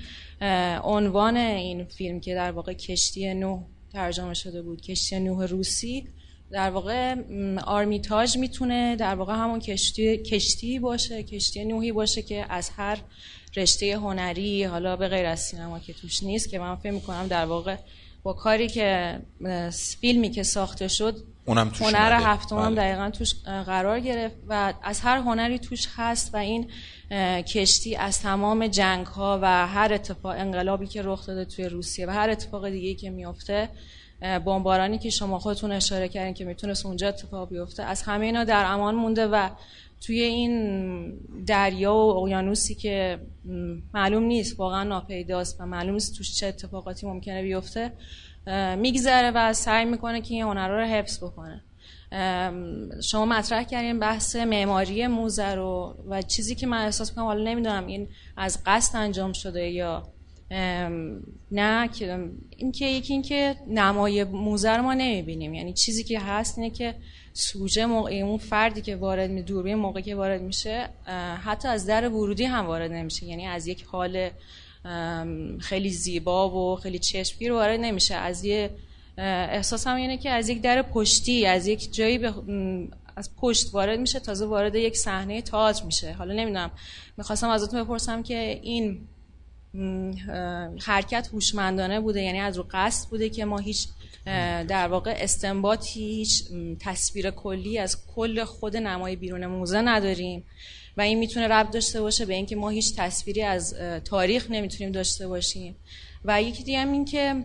عنوان 0.84 1.38
این 1.38 1.84
فیلم 1.84 2.20
که 2.20 2.36
در 2.36 2.52
واقع 2.52 2.74
کشتی 2.74 3.34
نوح 3.34 3.60
ترجمه 3.94 4.34
شده 4.34 4.62
بود. 4.62 4.82
کشتی 4.82 5.20
نوح 5.20 5.46
روسی 5.46 6.08
در 6.52 6.70
واقع 6.70 7.16
آرمیتاژ 7.66 8.38
می‌تونه 8.38 8.96
در 8.96 9.16
واقع 9.16 9.34
همون 9.34 9.60
کشتی 9.60 10.18
کشتی 10.18 10.80
باشه 10.80 11.24
کشتی 11.24 11.66
نوحی 11.66 11.92
باشه 11.92 12.22
که 12.22 12.46
از 12.50 12.70
هر 12.70 12.98
رشته 13.56 13.98
هنری 13.98 14.64
حالا 14.64 14.96
به 14.96 15.08
غیر 15.08 15.26
از 15.26 15.40
سینما 15.40 15.80
که 15.80 15.94
توش 15.94 16.24
نیست 16.24 16.50
که 16.50 16.60
من 16.60 16.76
فکر 16.76 16.92
می‌کنم 16.92 17.28
در 17.28 17.46
واقع 17.46 17.76
با 18.24 18.34
کاری 18.34 18.68
که 18.68 19.20
فیلمی 20.02 20.30
که 20.30 20.44
ساخته 20.44 20.88
شد 20.88 21.24
اونم 21.46 21.70
توش 21.70 21.82
هنر 21.82 22.20
هفتم 22.24 22.58
هم 22.58 22.76
بله. 22.76 22.76
دقیقا 22.76 23.10
توش 23.10 23.34
قرار 23.44 24.00
گرفت 24.00 24.36
و 24.48 24.74
از 24.84 25.02
هر 25.02 25.18
هنری 25.18 25.60
توش 25.60 25.88
هست 25.96 26.34
و 26.34 26.38
این 26.38 26.68
کشتی 27.42 27.96
از 27.96 28.22
تمام 28.22 28.68
جنگ 28.68 29.06
ها 29.06 29.40
و 29.42 29.68
هر 29.68 29.94
اتفاق 29.94 30.36
انقلابی 30.38 30.88
که 30.88 31.02
رخ 31.02 31.28
داده 31.28 31.46
توی 31.46 31.66
روسیه 31.66 32.08
و 32.08 32.10
هر 32.10 32.30
اتفاق 32.30 32.70
دیگه 32.70 32.96
که 32.96 33.10
میفته 33.10 33.70
بمبارانی 34.22 34.98
که 34.98 35.10
شما 35.10 35.40
خودتون 35.40 35.72
اشاره 35.72 36.08
کردین 36.08 36.34
که 36.34 36.46
می‌تونست 36.46 36.86
اونجا 36.86 37.08
اتفاق 37.08 37.50
بیفته 37.50 37.84
از 37.84 38.02
همه 38.02 38.26
اینا 38.26 38.44
در 38.44 38.66
امان 38.66 38.96
مونده 38.96 39.28
و 39.28 39.50
توی 40.02 40.22
این 40.22 41.14
دریا 41.48 41.94
و 41.94 42.18
اقیانوسی 42.18 42.76
که 42.76 43.20
معلوم 43.94 44.24
نیست 44.24 44.60
واقعا 44.60 44.84
ناپیداست 44.84 45.62
و 45.62 45.66
معلوم 45.66 45.94
نیست 45.94 46.18
توش 46.18 46.36
چه 46.36 46.48
اتفاقاتی 46.48 47.08
ممکنه 47.08 47.44
بیفته 47.44 47.92
میگذره 48.78 49.32
و 49.32 49.54
سعی 49.54 49.86
می‌کنه 49.86 50.22
که 50.22 50.34
این 50.34 50.44
هنرها 50.44 50.78
رو 50.78 50.86
حفظ 50.86 51.24
بکنه. 51.24 51.64
شما 53.04 53.26
مطرح 53.26 53.64
کردین 53.64 54.00
بحث 54.00 54.36
معماری 54.36 55.08
موزه 55.08 55.56
رو 55.56 55.96
و 56.10 56.22
چیزی 56.22 56.56
که 56.56 56.68
من 56.68 56.86
احساس 56.86 57.10
می‌کنم 57.10 57.26
حالا 57.26 57.52
نمی‌دونم 57.52 57.88
این 57.88 58.08
از 58.38 58.60
قصد 58.66 58.98
انجام 58.98 59.34
شده 59.34 59.70
یا 59.70 60.08
نه 61.52 61.88
که 61.88 62.30
اینکه 62.58 62.86
یکی 62.86 63.14
اینکه 63.14 63.56
نمای 63.68 64.24
موزه 64.24 64.72
رو 64.72 64.84
ما 64.84 64.94
نمی‌بینیم. 64.94 65.54
یعنی 65.54 65.74
چیزی 65.74 66.04
که 66.04 66.20
هست 66.20 66.58
اینه 66.58 66.70
که 66.70 66.96
سوژه 67.34 67.86
موقع 67.86 68.14
اون 68.14 68.38
فردی 68.38 68.82
که 68.82 68.96
وارد 68.96 69.30
می 69.30 69.42
دوربین 69.42 69.76
موقعی 69.76 70.04
که 70.04 70.16
وارد 70.16 70.42
میشه 70.42 70.90
حتی 71.44 71.68
از 71.68 71.86
در 71.86 72.10
ورودی 72.10 72.46
هم 72.46 72.66
وارد 72.66 72.92
نمیشه. 72.92 73.26
یعنی 73.26 73.48
از 73.48 73.68
یک 73.68 73.84
حال 73.84 74.30
خیلی 75.60 75.90
زیبا 75.90 76.50
و 76.50 76.76
خیلی 76.76 77.00
چشمگیر 77.00 77.52
وارد 77.52 77.80
نمیشه. 77.80 78.16
از 78.16 78.46
یه 78.46 78.70
احساس 79.18 79.88
هم 79.88 79.96
اینه 79.96 80.18
که 80.18 80.30
از 80.30 80.50
یک 80.50 80.62
در 80.62 80.82
پشتی 80.82 81.46
از 81.46 81.68
یک 81.68 81.94
جایی 81.94 82.18
به 82.18 82.34
از 83.16 83.36
پشت 83.36 83.74
وارد 83.74 84.00
میشه 84.00 84.20
تازه 84.20 84.46
وارد 84.46 84.76
یک 84.76 84.98
صحنه 84.98 85.42
تاج 85.42 85.84
میشه. 85.84 86.14
حالا 86.14 86.34
نمی‌دونم. 86.34 86.72
می‌خواستم 87.18 87.50
ازتون 87.50 87.84
بپرسم 87.84 88.24
که 88.24 88.60
این 88.64 89.08
حرکت 90.82 91.30
هوشمندانه 91.34 92.00
بوده؟ 92.00 92.22
یعنی 92.22 92.40
از 92.40 92.58
رو 92.58 92.66
قصد 92.72 93.10
بوده 93.10 93.30
که 93.30 93.46
ما 93.46 93.58
هیچ 93.58 93.88
در 94.68 94.88
واقع 94.88 95.14
استنباطی 95.18 96.00
هیچ 96.00 96.44
تصویر 96.80 97.32
کلی 97.32 97.78
از 97.78 98.08
کل 98.16 98.44
خود 98.44 98.78
نمای 98.78 99.16
بیرون 99.16 99.46
موزه 99.46 99.82
نداریم؟ 99.82 100.44
و 101.00 101.02
این 101.02 101.20
می‌تونه 101.20 101.48
ربط 101.48 101.74
داشته 101.74 102.02
باشه 102.02 102.26
به 102.26 102.34
اینکه 102.34 102.56
ما 102.56 102.70
هیچ 102.70 102.96
تصویری 102.96 103.42
از 103.42 103.76
تاریخ 104.06 104.52
نمی‌تونیم 104.52 104.92
داشته 104.92 105.28
باشیم. 105.28 105.76
و 106.26 106.42
یکی 106.42 106.64
دیگه 106.64 106.80
هم 106.80 106.92
این 106.92 107.06
که 107.06 107.44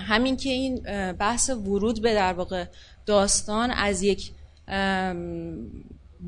همین 0.00 0.36
که 0.36 0.50
این 0.50 0.82
بحث 1.12 1.50
ورود 1.50 2.02
به 2.02 2.14
در 2.14 2.32
واقع 2.32 2.64
داستان 3.06 3.70
از 3.70 4.02
یک 4.02 4.32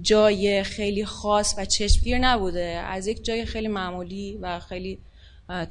جای 0.01 0.62
خیلی 0.62 1.05
خاص 1.05 1.55
و 1.59 1.64
چشمگیر 1.64 2.18
نبوده 2.18 2.64
از 2.64 3.07
یک 3.07 3.24
جای 3.24 3.44
خیلی 3.44 3.68
معمولی 3.68 4.38
و 4.40 4.59
خیلی 4.59 4.99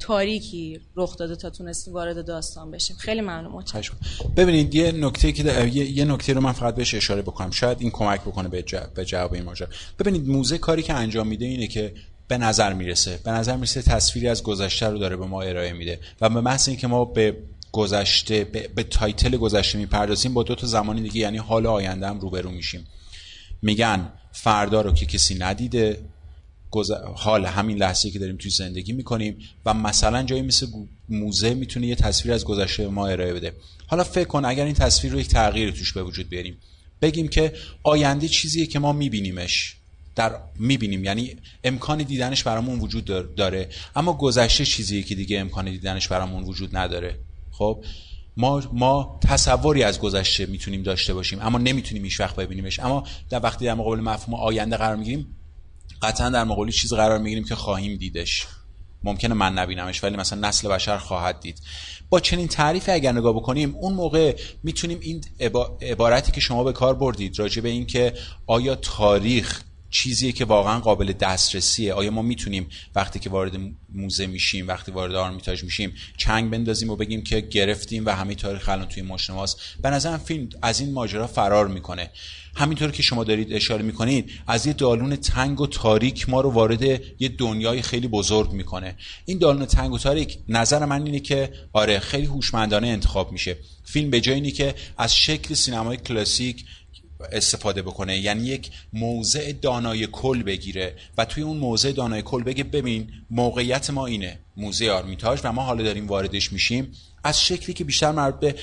تاریکی 0.00 0.80
رخ 0.96 1.16
داده 1.16 1.36
تا 1.36 1.50
تونستیم 1.50 1.94
وارد 1.94 2.26
داستان 2.26 2.70
بشیم. 2.70 2.96
خیلی 2.96 3.20
ممنون 3.20 3.52
متشکرم. 3.52 3.98
ببینید 4.36 4.74
یه 4.74 4.92
نکته 4.92 5.32
که 5.32 5.70
یه, 5.74 6.04
نکته 6.04 6.32
رو 6.32 6.40
من 6.40 6.52
فقط 6.52 6.74
بهش 6.74 6.94
اشاره 6.94 7.22
بکنم. 7.22 7.50
شاید 7.50 7.80
این 7.80 7.90
کمک 7.90 8.20
بکنه 8.20 8.48
به, 8.48 8.64
به 8.94 9.04
جواب 9.04 9.34
این 9.34 9.42
ماجرا. 9.42 9.68
ببینید 9.98 10.28
موزه 10.28 10.58
کاری 10.58 10.82
که 10.82 10.94
انجام 10.94 11.26
میده 11.26 11.44
اینه 11.44 11.66
که 11.66 11.94
به 12.28 12.38
نظر 12.38 12.72
می‌رسه. 12.72 13.20
به 13.24 13.30
نظر 13.30 13.56
می‌رسه 13.56 13.82
تصویری 13.82 14.28
از 14.28 14.42
گذشته 14.42 14.86
رو 14.86 14.98
داره 14.98 15.16
به 15.16 15.26
ما 15.26 15.42
ارائه 15.42 15.72
میده 15.72 16.00
و 16.20 16.28
به 16.28 16.40
محض 16.40 16.68
اینکه 16.68 16.86
ما 16.86 17.04
به 17.04 17.36
گذشته 17.72 18.44
به, 18.44 18.68
به 18.74 18.82
تایتل 18.82 19.36
گذشته 19.36 19.78
می‌پردازیم 19.78 20.34
با 20.34 20.42
دو 20.42 20.54
تا 20.54 20.66
زمانی 20.66 21.02
دیگه 21.02 21.16
یعنی 21.16 21.38
حال 21.38 21.66
آینده 21.66 22.08
هم 22.08 22.20
روبرو 22.20 22.50
میشیم. 22.50 22.86
میگن 23.62 24.12
فردا 24.32 24.80
رو 24.80 24.92
که 24.92 25.06
کسی 25.06 25.34
ندیده 25.34 26.00
حال 27.14 27.46
همین 27.46 27.76
لحظه 27.78 28.10
که 28.10 28.18
داریم 28.18 28.36
توی 28.36 28.50
زندگی 28.50 28.92
می‌کنیم 28.92 29.38
و 29.66 29.74
مثلا 29.74 30.22
جایی 30.22 30.42
مثل 30.42 30.66
موزه 31.08 31.54
می‌تونه 31.54 31.86
یه 31.86 31.94
تصویر 31.94 32.34
از 32.34 32.44
گذشته 32.44 32.88
ما 32.88 33.06
ارائه 33.06 33.34
بده. 33.34 33.52
حالا 33.86 34.04
فکر 34.04 34.28
کن 34.28 34.44
اگر 34.44 34.64
این 34.64 34.74
تصویر 34.74 35.12
رو 35.12 35.20
یک 35.20 35.28
تغییر 35.28 35.70
توش 35.70 35.92
به 35.92 36.02
وجود 36.02 36.28
بیاریم 36.28 36.56
بگیم 37.02 37.28
که 37.28 37.52
آینده 37.82 38.28
چیزیه 38.28 38.66
که 38.66 38.78
ما 38.78 38.92
میبینیمش. 38.92 39.76
در 40.14 40.36
می‌بینیم. 40.58 41.04
یعنی 41.04 41.36
امکان 41.64 42.02
دیدنش 42.02 42.42
برامون 42.42 42.78
وجود 42.78 43.34
داره 43.36 43.68
اما 43.96 44.12
گذشته 44.12 44.64
چیزیه 44.64 45.02
که 45.02 45.14
دیگه 45.14 45.40
امکان 45.40 45.64
دیدنش 45.64 46.08
برامون 46.08 46.42
وجود 46.42 46.76
نداره. 46.76 47.18
خب؟ 47.50 47.84
ما 48.36 48.62
ما 48.72 49.20
تصوری 49.22 49.82
از 49.82 50.00
گذشته 50.00 50.46
می‌تونیم 50.46 50.82
داشته 50.82 51.14
باشیم 51.14 51.38
اما 51.42 51.58
نمی‌تونیم 51.58 52.04
هیچ 52.04 52.20
وقت 52.20 52.36
ببینیمش. 52.36 52.80
اما 52.80 53.04
در 53.30 53.40
وقتی 53.42 53.64
در 53.64 53.74
مقابل 53.74 54.00
مفهوم 54.00 54.34
آینده 54.34 54.76
قرار 54.76 54.96
می‌گیریم 54.96 55.35
قطعا 56.02 56.30
در 56.30 56.44
مقابل 56.44 56.70
چیز 56.70 56.92
قرار 56.92 57.18
می‌گیریم 57.18 57.44
که 57.44 57.54
خواهیم 57.54 57.96
دیدش. 57.96 58.46
ممکنه 59.04 59.34
من 59.34 59.52
نبینمش 59.52 60.04
ولی 60.04 60.16
مثلا 60.16 60.48
نسل 60.48 60.68
بشر 60.68 60.98
خواهد 60.98 61.40
دید. 61.40 61.60
با 62.08 62.20
چنین 62.20 62.48
تعریفی 62.48 62.90
اگر 62.90 63.12
نگاه 63.12 63.32
بکنیم 63.32 63.74
اون 63.74 63.94
موقع 63.94 64.36
می‌تونیم 64.62 64.98
این 65.00 65.24
عبارتی 65.82 66.32
که 66.32 66.40
شما 66.40 66.64
به 66.64 66.72
کار 66.72 66.94
بردید 66.94 67.38
راجع 67.38 67.62
به 67.62 67.68
این 67.68 67.86
که 67.86 68.14
آیا 68.46 68.74
تاریخ 68.74 69.60
چیزیه 69.90 70.32
که 70.32 70.44
واقعا 70.44 70.80
قابل 70.80 71.12
دسترسیه. 71.12 71.94
آیا 71.94 72.10
ما 72.10 72.22
می‌تونیم 72.22 72.68
وقتی 72.94 73.18
که 73.18 73.30
وارد 73.30 73.52
موزه 73.94 74.26
میشیم 74.26 74.68
وقتی 74.68 74.92
وارد 74.92 75.14
آرمیتاژ 75.14 75.64
میشیم 75.64 75.94
چنگ 76.16 76.50
بندازیم 76.50 76.90
و 76.90 76.96
بگیم 76.96 77.22
که 77.22 77.40
گرفتیم 77.40 78.06
و 78.06 78.10
همه 78.10 78.34
تاریخ 78.34 78.68
الان 78.68 78.88
توی 78.88 79.02
ماشنواست 79.02 79.60
به 79.82 79.90
نظرم 79.90 80.18
فیلم 80.18 80.48
از 80.62 80.80
این 80.80 80.92
ماجرا 80.92 81.26
فرار 81.26 81.68
می‌کنه. 81.68 82.10
همینطور 82.54 82.90
که 82.90 83.02
شما 83.02 83.24
دارید 83.24 83.52
اشاره 83.52 83.82
می‌کنید 83.82 84.30
از 84.46 84.66
یه 84.66 84.72
دالون 84.72 85.16
تنگ 85.16 85.60
و 85.60 85.66
تاریک 85.66 86.28
ما 86.28 86.40
رو 86.40 86.50
وارد 86.50 86.82
یه 87.18 87.28
دنیای 87.28 87.82
خیلی 87.82 88.08
بزرگ 88.08 88.52
می‌کنه. 88.52 88.96
این 89.24 89.38
دالون 89.38 89.66
تنگ 89.66 89.92
و 89.92 89.98
تاریک 89.98 90.38
نظر 90.48 90.84
من 90.84 91.06
اینه 91.06 91.20
که 91.20 91.52
آره 91.72 91.98
خیلی 91.98 92.26
هوشمندانه 92.26 92.86
انتخاب 92.86 93.32
میشه. 93.32 93.56
فیلم 93.84 94.10
به 94.10 94.20
جای 94.20 94.50
که 94.50 94.74
از 94.98 95.16
شکل 95.16 95.54
سینمای 95.54 95.96
کلاسیک 95.96 96.64
استفاده 97.32 97.82
بکنه. 97.82 98.18
یعنی 98.18 98.46
یک 98.46 98.70
موضع 98.92 99.52
دانای 99.52 100.06
کل 100.06 100.42
بگیره. 100.42 100.96
و 101.18 101.24
توی 101.24 101.42
اون 101.42 101.56
موضع 101.56 101.92
دانای 101.92 102.22
کل 102.22 102.42
بگه 102.42 102.64
ببین 102.64 103.08
موقعیت 103.30 103.90
ما 103.90 104.06
اینه. 104.06 104.38
موزه 104.56 104.90
آرمیتاژ 104.90 105.40
و 105.44 105.52
ما 105.52 105.62
حالا 105.62 105.82
داریم 105.82 106.06
واردش 106.06 106.52
میشیم. 106.52 106.92
از 107.24 107.44
شکلی 107.44 107.74
که 107.74 107.84
بیشتر 107.84 108.12
مربوط 108.12 108.40
به 108.40 108.54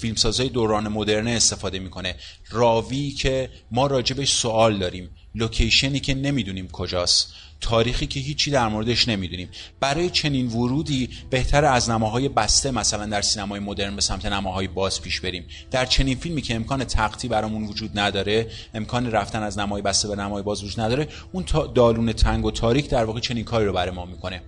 فیلمسازهای 0.00 0.48
دوران 0.48 0.88
مدرن 0.88 1.26
استفاده 1.26 1.78
می‌کنه. 1.78 2.14
راوی 2.50 3.10
که 3.10 3.50
ما 3.70 3.86
راجبش 3.86 4.32
سوال 4.32 4.78
داریم. 4.78 5.10
لوکیشنی 5.34 6.00
که 6.00 6.14
نمی‌دونیم 6.14 6.68
کجاست. 6.68 7.34
تاریخی 7.62 8.06
که 8.06 8.20
هیچی 8.20 8.50
در 8.50 8.68
موردش 8.68 9.08
نمی‌دونیم. 9.08 9.48
برای 9.80 10.10
چنین 10.10 10.46
ورودی 10.46 11.08
بهتر 11.30 11.64
از 11.64 11.90
نماهای 11.90 12.28
بسته 12.28 12.70
مثلا 12.70 13.06
در 13.06 13.22
سینمای 13.22 13.60
مدرن 13.60 13.94
به 13.96 14.00
سمت 14.02 14.26
نماهای 14.26 14.68
باز 14.68 15.02
پیش 15.02 15.20
بریم. 15.20 15.44
در 15.70 15.86
چنین 15.86 16.16
فیلمی 16.16 16.42
که 16.42 16.54
امکان 16.54 16.84
تقطی 16.84 17.28
برامون 17.28 17.64
وجود 17.64 17.98
نداره 17.98 18.46
امکان 18.74 19.10
رفتن 19.10 19.42
از 19.42 19.58
نمای 19.58 19.82
بسته 19.82 20.08
به 20.08 20.16
نمای 20.16 20.42
باز 20.42 20.64
وجود 20.64 20.80
نداره 20.80 21.08
اون 21.32 21.44
دالون 21.74 22.12
تنگ 22.12 22.44
و 22.44 22.50
تاریک 22.50 22.90
در 22.90 23.04
واقع 23.04 23.20
چنین 23.20 23.44
کاری 23.44 23.66
رو 23.66 23.72
برای 23.72 23.94
ما 23.94 24.06
می‌کنه. 24.06 24.42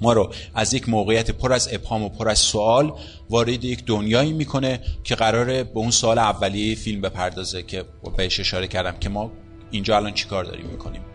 ما 0.00 0.12
رو 0.12 0.32
از 0.54 0.74
یک 0.74 0.88
موقعیت 0.88 1.30
پر 1.30 1.52
از 1.52 1.68
ابهام 1.72 2.02
و 2.02 2.08
پر 2.08 2.28
از 2.28 2.38
سوال 2.38 2.92
وارد 3.30 3.64
یک 3.64 3.84
دنیایی 3.84 4.32
می‌کنه 4.32 4.80
که 5.04 5.14
قراره 5.14 5.64
به 5.64 5.78
اون 5.78 5.90
سوال 5.90 6.18
اولیه 6.18 6.74
فیلم 6.74 7.00
بپردازه 7.00 7.62
که 7.62 7.84
بهش 8.16 8.40
اشاره 8.40 8.68
کردم 8.68 8.98
که 8.98 9.08
ما 9.08 9.32
اینجا 9.70 9.96
الان 9.96 10.14
چیکار 10.14 10.44
داریم 10.44 10.66
می‌کنیم. 10.66 11.11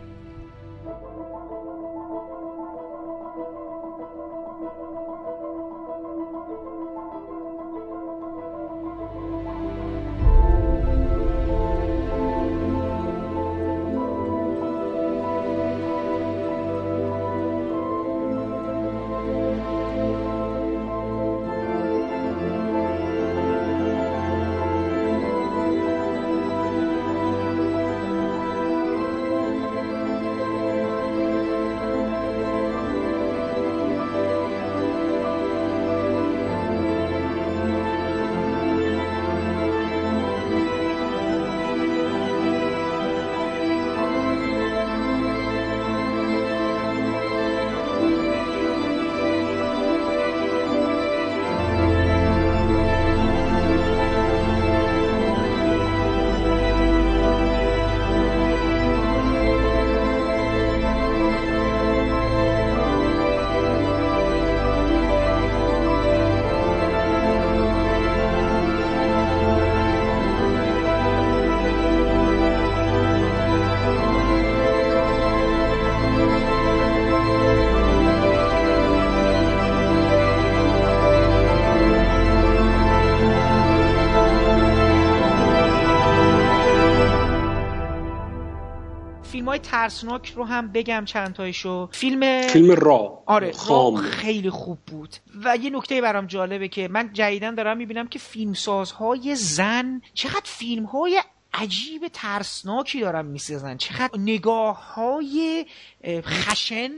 ترسناک 89.98 90.34
رو 90.36 90.44
هم 90.44 90.72
بگم 90.72 91.06
چند 91.06 91.34
تایشو 91.34 91.90
فیلم 91.92 92.42
فیلم 92.42 92.72
را. 92.72 93.24
آره 93.26 93.52
خام. 93.52 93.96
را 93.96 94.02
خیلی 94.02 94.50
خوب 94.50 94.78
بود. 94.88 95.16
و 95.44 95.58
یه 95.58 95.70
نکته 95.70 96.02
برام 96.02 96.26
جالبه 96.26 96.68
که 96.68 96.88
من 96.88 97.14
جدیدن 97.14 97.56
دارم 97.56 97.78
می‌بینم 97.78 98.08
که 98.08 98.20
فیلمسازهای 98.20 99.36
زن 99.36 100.02
چقدر 100.14 100.42
فیلمهای 100.44 101.22
عجیب 101.54 102.08
ترسناکی 102.14 103.00
دارن 103.02 103.26
می‌سازن. 103.26 103.78
چقدر 103.78 104.20
نگاه 104.20 104.94
های 104.94 105.66
خشن 106.08 106.92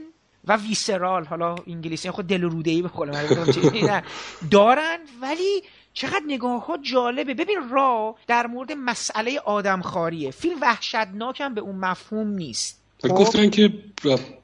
و 0.44 0.56
ویسرال. 0.56 1.24
حالا 1.24 1.54
انگلیسی 1.66 2.10
خود 2.10 2.26
دل 2.26 2.42
روده 2.42 2.70
ای 2.70 2.82
به 2.82 2.88
قول 2.88 3.10
من 3.10 3.26
دارن 4.50 4.98
ولی 5.20 5.62
چقدر 5.92 6.22
نگاه 6.26 6.66
ها 6.66 6.76
جالبه. 6.76 7.34
ببین 7.34 7.68
را 7.70 8.16
در 8.26 8.46
مورد 8.46 8.72
مسئله 8.72 9.38
آدمخواریه. 9.38 10.30
فیلم 10.30 10.60
وحشتناک 10.60 11.40
هم 11.40 11.54
به 11.54 11.60
اون 11.60 11.76
مفهوم 11.76 12.28
نیست. 12.28 12.79
گفتن 13.08 13.50
که 13.50 13.72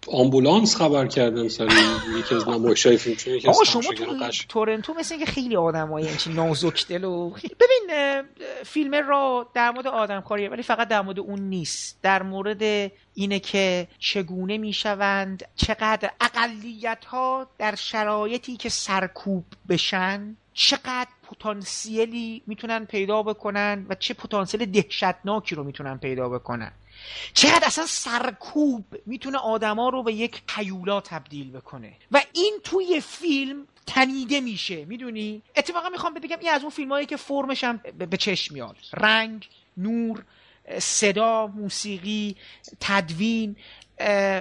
آمبولانس 0.07 0.77
خبر 0.77 1.07
کردن 1.07 1.49
سر 1.49 1.69
یکی 2.19 2.35
از 2.35 2.49
نمایش‌های 2.49 2.97
فیلم 2.97 3.17
چون 3.17 3.35
یکی 3.35 3.49
از 3.49 3.57
شما 3.67 3.83
تو 3.83 4.31
تورنتو 4.49 4.95
مثل 4.95 5.15
اینکه 5.15 5.33
خیلی 5.33 5.57
آدمای 5.57 6.09
نازک 6.27 6.89
دل 6.89 7.05
و 7.05 7.31
ببین 7.31 8.23
فیلم 8.65 8.95
را 9.09 9.49
در 9.55 9.71
مورد 9.71 9.87
آدمکاریه 9.87 10.49
ولی 10.49 10.63
فقط 10.63 10.89
در 10.89 11.03
مورد 11.03 11.19
اون 11.19 11.41
نیست. 11.41 11.99
در 12.03 12.23
مورد 12.23 12.93
اینه 13.15 13.39
که 13.39 13.89
چگونه 13.99 14.59
می‌شوند 14.59 15.45
چقدر 15.57 16.11
اقلیت 16.21 17.05
ها 17.05 17.47
در 17.59 17.75
شرایطی 17.75 18.57
که 18.57 18.69
سرکوب 18.69 19.45
بشن 19.69 20.37
چقدر 20.53 21.09
پتانسیلی 21.31 22.43
می‌تونن 22.47 22.85
پیدا 22.85 23.23
بکنن 23.23 23.87
و 23.89 23.95
چه 23.95 24.15
پتانسیل 24.15 24.65
دهشتناکی 24.65 25.55
رو 25.55 25.65
می‌تونن 25.65 25.99
پیدا 25.99 26.29
بکنن. 26.29 26.73
چقدر 27.35 27.67
اصلا 27.67 27.87
سرکوب 27.87 28.85
می‌تونه 29.07 29.39
آدما 29.39 29.89
رو 29.89 30.03
به 30.03 30.13
یک 30.13 30.43
حیولا 30.55 31.01
تبدیل 31.01 31.51
بکنه. 31.51 31.97
و 32.13 32.23
این 32.33 32.59
توی 32.65 33.01
فیلم 33.01 33.67
تنیده 33.87 34.41
میشه 34.41 34.85
می‌دونی؟ 34.85 35.43
اتفاقا 35.57 35.89
می‌خوام 35.89 36.15
بگم 36.15 36.37
این 36.41 36.51
از 36.51 36.61
اون 36.61 36.71
فیلم 36.71 36.89
هایی 36.93 37.07
که 37.07 37.17
فرمش 37.17 37.65
هم 37.65 37.81
به 37.99 38.17
چشم 38.17 38.55
میاد. 38.55 38.77
رنگ 38.93 39.49
نور 39.77 40.25
صدا 40.79 41.47
موسیقی 41.47 42.37
تدوین. 42.81 43.57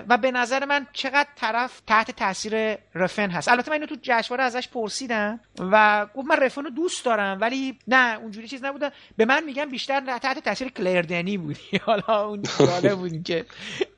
و 0.10 0.18
به 0.18 0.32
نظر 0.32 0.66
من 0.66 0.88
چقدر 0.94 1.30
طرف 1.36 1.82
تحت 1.88 2.12
تاثیر 2.12 2.78
رفن 2.96 3.30
هست. 3.30 3.48
البته 3.48 3.70
من 3.70 3.74
اینو 3.74 3.86
تو 3.86 3.96
جشنواره 4.02 4.44
ازش 4.44 4.68
پرسیدم 4.68 5.40
و 5.60 6.06
گفت 6.16 6.28
من 6.28 6.38
رفن 6.38 6.64
رو 6.64 6.70
دوست 6.70 7.06
دارم 7.06 7.38
ولی 7.42 7.80
نه 7.88 8.20
اونجوری 8.20 8.48
چیز 8.48 8.64
نبوده. 8.64 8.92
به 9.18 9.26
من 9.26 9.44
میگن 9.44 9.66
بیشتر 9.66 10.18
تحت 10.18 10.40
تاثیر 10.40 10.70
کلر 10.70 11.09
دنی 11.09 11.38
بودی. 11.38 11.78
حالا 11.86 12.28
اون 12.28 12.44
جالب 12.60 12.96
بودی 12.96 13.24
که 13.24 13.46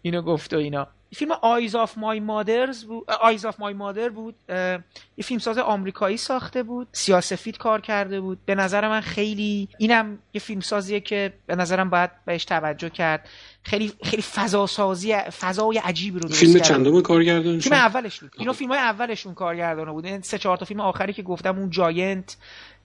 اینو 0.01 0.21
گفت 0.21 0.53
و 0.53 0.57
اینا. 0.57 0.87
فیلم 1.15 1.31
Eyes 1.31 1.75
of 1.75 1.97
My 1.97 2.19
Mother's 2.19 2.85
بود 2.85 3.11
Eyes 3.11 3.45
of 3.45 3.59
My 3.59 3.73
Mother 3.73 4.09
بود. 4.09 4.35
یه 4.49 5.23
فیلم 5.23 5.39
ساز 5.39 5.57
آمریکایی 5.57 6.17
ساخته 6.17 6.63
بود 6.63 6.87
سیاسفید 6.91 7.57
کار 7.57 7.81
کرده 7.81 8.21
بود. 8.21 8.39
به 8.45 8.55
نظر 8.55 8.87
من 8.87 9.01
خیلی 9.01 9.69
اینم 9.77 10.19
یه 10.33 10.41
فیلم 10.41 10.61
سازیه 10.61 10.99
که 10.99 11.33
به 11.45 11.55
نظرم 11.55 11.89
باید 11.89 12.09
بهش 12.25 12.45
توجه 12.45 12.89
کرد. 12.89 13.29
خیلی 13.67 13.93
خیلی 14.03 14.21
فضا 14.21 14.65
سازی 14.67 15.13
فضای 15.15 15.77
عجیبی 15.77 16.19
رو 16.19 16.29
فیلم 16.29 16.59
چندم 16.59 17.01
کارگردان 17.01 17.59
فیلم 17.59 17.75
اولش 17.75 18.19
بود. 18.19 18.31
اینا 18.37 18.53
فیلم 18.53 18.69
های 18.69 18.79
اولشون 18.79 19.33
کارگردانه 19.33 19.91
بود. 19.91 20.05
این 20.05 20.21
سه 20.21 20.37
چهار 20.37 20.57
تا 20.57 20.65
فیلم 20.65 20.79
آخری 20.79 21.13
که 21.13 21.23
گفتم 21.23 21.57
اون 21.57 21.69
Giant 21.69 22.37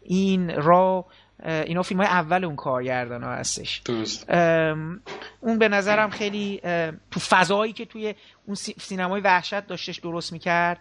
این 0.03 0.63
را 0.63 1.07
اینا 1.45 1.83
فیلم 1.83 2.01
های 2.01 2.09
اول 2.09 2.45
اون 2.45 2.57
کارگردان 2.57 3.23
ها 3.23 3.33
هستش 3.33 3.83
اون 5.41 5.59
به 5.59 5.69
نظرم 5.69 6.11
خیلی 6.11 6.61
تو 7.11 7.21
فضایی 7.21 7.73
که 7.73 7.85
توی 7.85 8.15
اون 8.47 8.55
سینمای 8.55 9.21
وحشت 9.21 9.67
داشتش 9.67 9.99
درست 9.99 10.33
می‌کرد. 10.33 10.81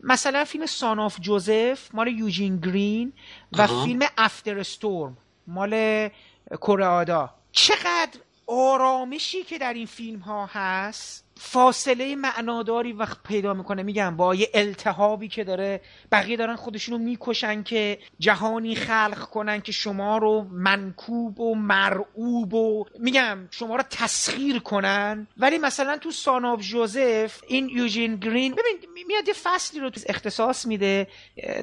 مثلا 0.00 0.44
فیلم 0.44 0.66
سان 0.66 0.98
آف 0.98 1.20
جوزف 1.20 1.94
مال 1.94 2.08
یوجین 2.08 2.56
گرین 2.56 3.12
و 3.52 3.66
فیلم 3.66 4.00
افتر 4.18 4.58
استورم 4.58 5.16
مال 5.46 6.08
کره 6.50 7.28
چقدر 7.52 8.20
آرامشی 8.46 9.42
که 9.42 9.58
در 9.58 9.72
این 9.74 9.86
فیلم 9.86 10.18
ها 10.18 10.46
هست 10.52 11.26
فاصله 11.38 12.16
معناداری 12.16 12.92
وقت 12.92 13.22
پیدا 13.22 13.54
می‌کنه. 13.54 13.82
میگم 13.82 14.16
با 14.16 14.34
یه 14.34 14.50
التهابی 14.54 15.28
که 15.28 15.44
داره 15.44 15.80
بقیه 16.12 16.36
دارن 16.36 16.56
خودشونو 16.56 16.98
می‌کشن 16.98 17.62
که 17.62 17.98
جهانی 18.18 18.74
خلق 18.74 19.18
کنن 19.18 19.60
که 19.60 19.72
شما 19.72 20.18
رو 20.18 20.46
منکوب 20.50 21.40
و 21.40 21.54
مرعوب 21.54 22.54
و 22.54 22.84
میگم 22.98 23.48
شما 23.50 23.76
رو 23.76 23.82
تسخیر 23.90 24.58
کنن. 24.58 25.26
ولی 25.36 25.58
مثلا 25.58 25.98
تو 25.98 26.10
ساناف 26.10 26.60
جوزف 26.60 27.42
این 27.48 27.68
یوجین 27.68 28.16
گرین 28.16 28.52
ببین 28.52 29.04
میاد 29.06 29.28
یه 29.28 29.34
فصلی 29.42 29.80
رو 29.80 29.90
اختصاص 30.06 30.66
میده 30.66 31.06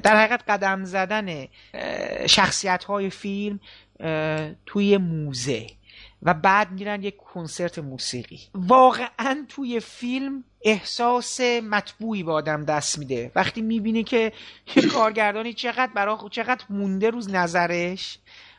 در 0.02 0.16
حقیقت 0.16 0.42
قدم 0.48 0.84
زدن 0.84 1.46
شخصیت 2.26 2.84
های 2.84 3.10
فیلم 3.10 3.60
توی 4.66 4.96
موزه. 4.96 5.66
و 6.24 6.34
بعد 6.34 6.70
میرن 6.70 7.02
یک 7.02 7.16
کنسرت 7.16 7.78
موسیقی. 7.78 8.40
واقعا 8.54 9.44
توی 9.48 9.80
فیلم 9.80 10.44
احساس 10.64 11.40
مطبوعی 11.40 12.22
به 12.22 12.32
آدم 12.32 12.64
دست 12.64 12.98
میده. 12.98 13.32
وقتی 13.34 13.62
می‌بینی 13.62 14.04
که 14.04 14.32
یه 14.76 14.86
کارگردانی 14.86 15.52
چقدر 15.52 15.92
برای 15.94 16.16
چقدر 16.30 16.64
مونده 16.70 17.10
روز 17.10 17.30
نظرش 17.30 18.18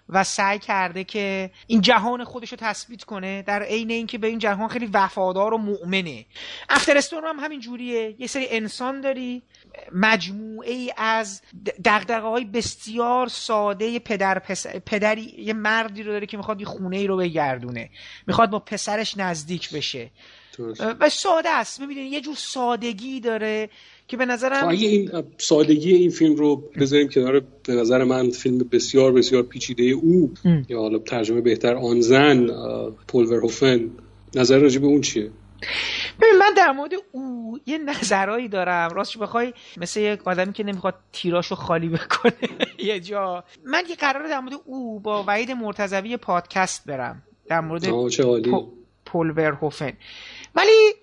و 0.09 0.23
سعی 0.23 0.59
کرده 0.59 1.03
که 1.03 1.51
این 1.67 1.81
جهان 1.81 2.23
خودش 2.23 2.51
رو 2.51 2.57
تثبیت 2.61 3.03
کنه 3.03 3.41
در 3.41 3.63
عین 3.63 3.91
اینکه 3.91 4.17
به 4.17 4.27
این 4.27 4.39
جهان 4.39 4.67
خیلی 4.67 4.85
وفادار 4.85 5.53
و 5.53 5.57
مؤمنه. 5.57 6.25
افترستون 6.69 7.23
هم 7.23 7.39
همین 7.39 7.59
جوریه. 7.59 8.15
یه 8.19 8.27
سری 8.27 8.47
انسان 8.49 9.01
داری 9.01 9.43
مجموعه 9.91 10.71
ای 10.71 10.93
از 10.97 11.41
دقدقه 11.85 12.27
های 12.27 12.45
بسیار 12.45 13.27
ساده 13.27 13.99
پدر 13.99 14.39
پدری 14.85 15.35
یه 15.37 15.53
مردی 15.53 16.03
رو 16.03 16.11
داره 16.11 16.25
که 16.25 16.37
می‌خواد 16.37 16.59
یه 16.59 16.65
خونه 16.65 16.97
ای 16.97 17.07
رو 17.07 17.17
بگردونه. 17.17 17.89
می‌خواد 18.27 18.49
با 18.49 18.59
پسرش 18.59 19.17
نزدیک 19.17 19.71
بشه. 19.71 20.11
و 20.99 21.09
ساده 21.09 21.49
است. 21.49 21.81
ببینید 21.81 22.13
یه 22.13 22.21
جور 22.21 22.35
سادگی 22.35 23.19
داره. 23.19 23.69
که 24.07 24.17
به 24.17 24.25
نظرم 24.25 24.67
اگه 24.67 24.87
این 24.87 25.11
سادگی 25.37 25.93
این 25.93 26.09
فیلم 26.09 26.35
رو 26.35 26.55
بذاریم 26.55 27.07
کنار 27.07 27.41
به 27.67 27.73
نظر 27.73 28.03
من 28.03 28.29
فیلم 28.29 28.57
بسیار 28.57 29.11
بسیار 29.11 29.43
پیچیده 29.43 29.83
او. 29.83 30.33
یا 30.69 30.79
حالا 30.79 30.99
ترجمه 30.99 31.41
بهتر 31.41 31.75
آن 31.75 32.01
زن 32.01 32.47
پولورهوفن 33.07 33.89
نظر 34.35 34.59
راجع 34.59 34.79
به 34.79 34.87
اون 34.87 35.01
چیه؟ 35.01 35.31
ببین 36.21 36.37
من 36.39 36.53
در 36.57 36.71
مورد 36.71 36.91
او 37.11 37.59
یه 37.65 37.77
نظرهایی 37.77 38.47
دارم. 38.47 38.89
راستش 38.89 39.17
بخوای 39.17 39.53
مثل 39.77 39.99
یک 39.99 40.27
آدمی 40.27 40.53
که 40.53 40.63
نمی‌خواد 40.63 40.95
تیراشو 41.13 41.55
خالی 41.55 41.89
بکنه. 41.89 42.33
یه 42.89 42.99
جا. 42.99 43.43
من 43.65 43.83
یه 43.89 43.95
قرار 43.95 44.27
در 44.27 44.39
مورد 44.39 44.53
او 44.65 44.99
با 44.99 45.23
وحید 45.27 45.51
مرتضوی 45.51 46.17
پادکست 46.17 46.85
برم. 46.85 47.23
در 47.47 47.59
مورد 47.61 47.83
پول 49.05 49.29
ورهوفن. 49.29 49.93
ولی 50.55 50.93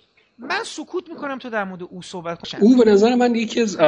من 0.49 0.64
سکوت 0.64 1.09
می‌کنم 1.09 1.38
تو 1.38 1.51
در 1.51 1.64
مورد 1.64 1.82
او 1.82 2.03
صحبت 2.03 2.49
کنم. 2.49 2.61
او 2.62 2.76
به 2.76 2.90
نظر 2.90 3.14
من 3.14 3.34
یکی 3.34 3.61
از 3.61 3.78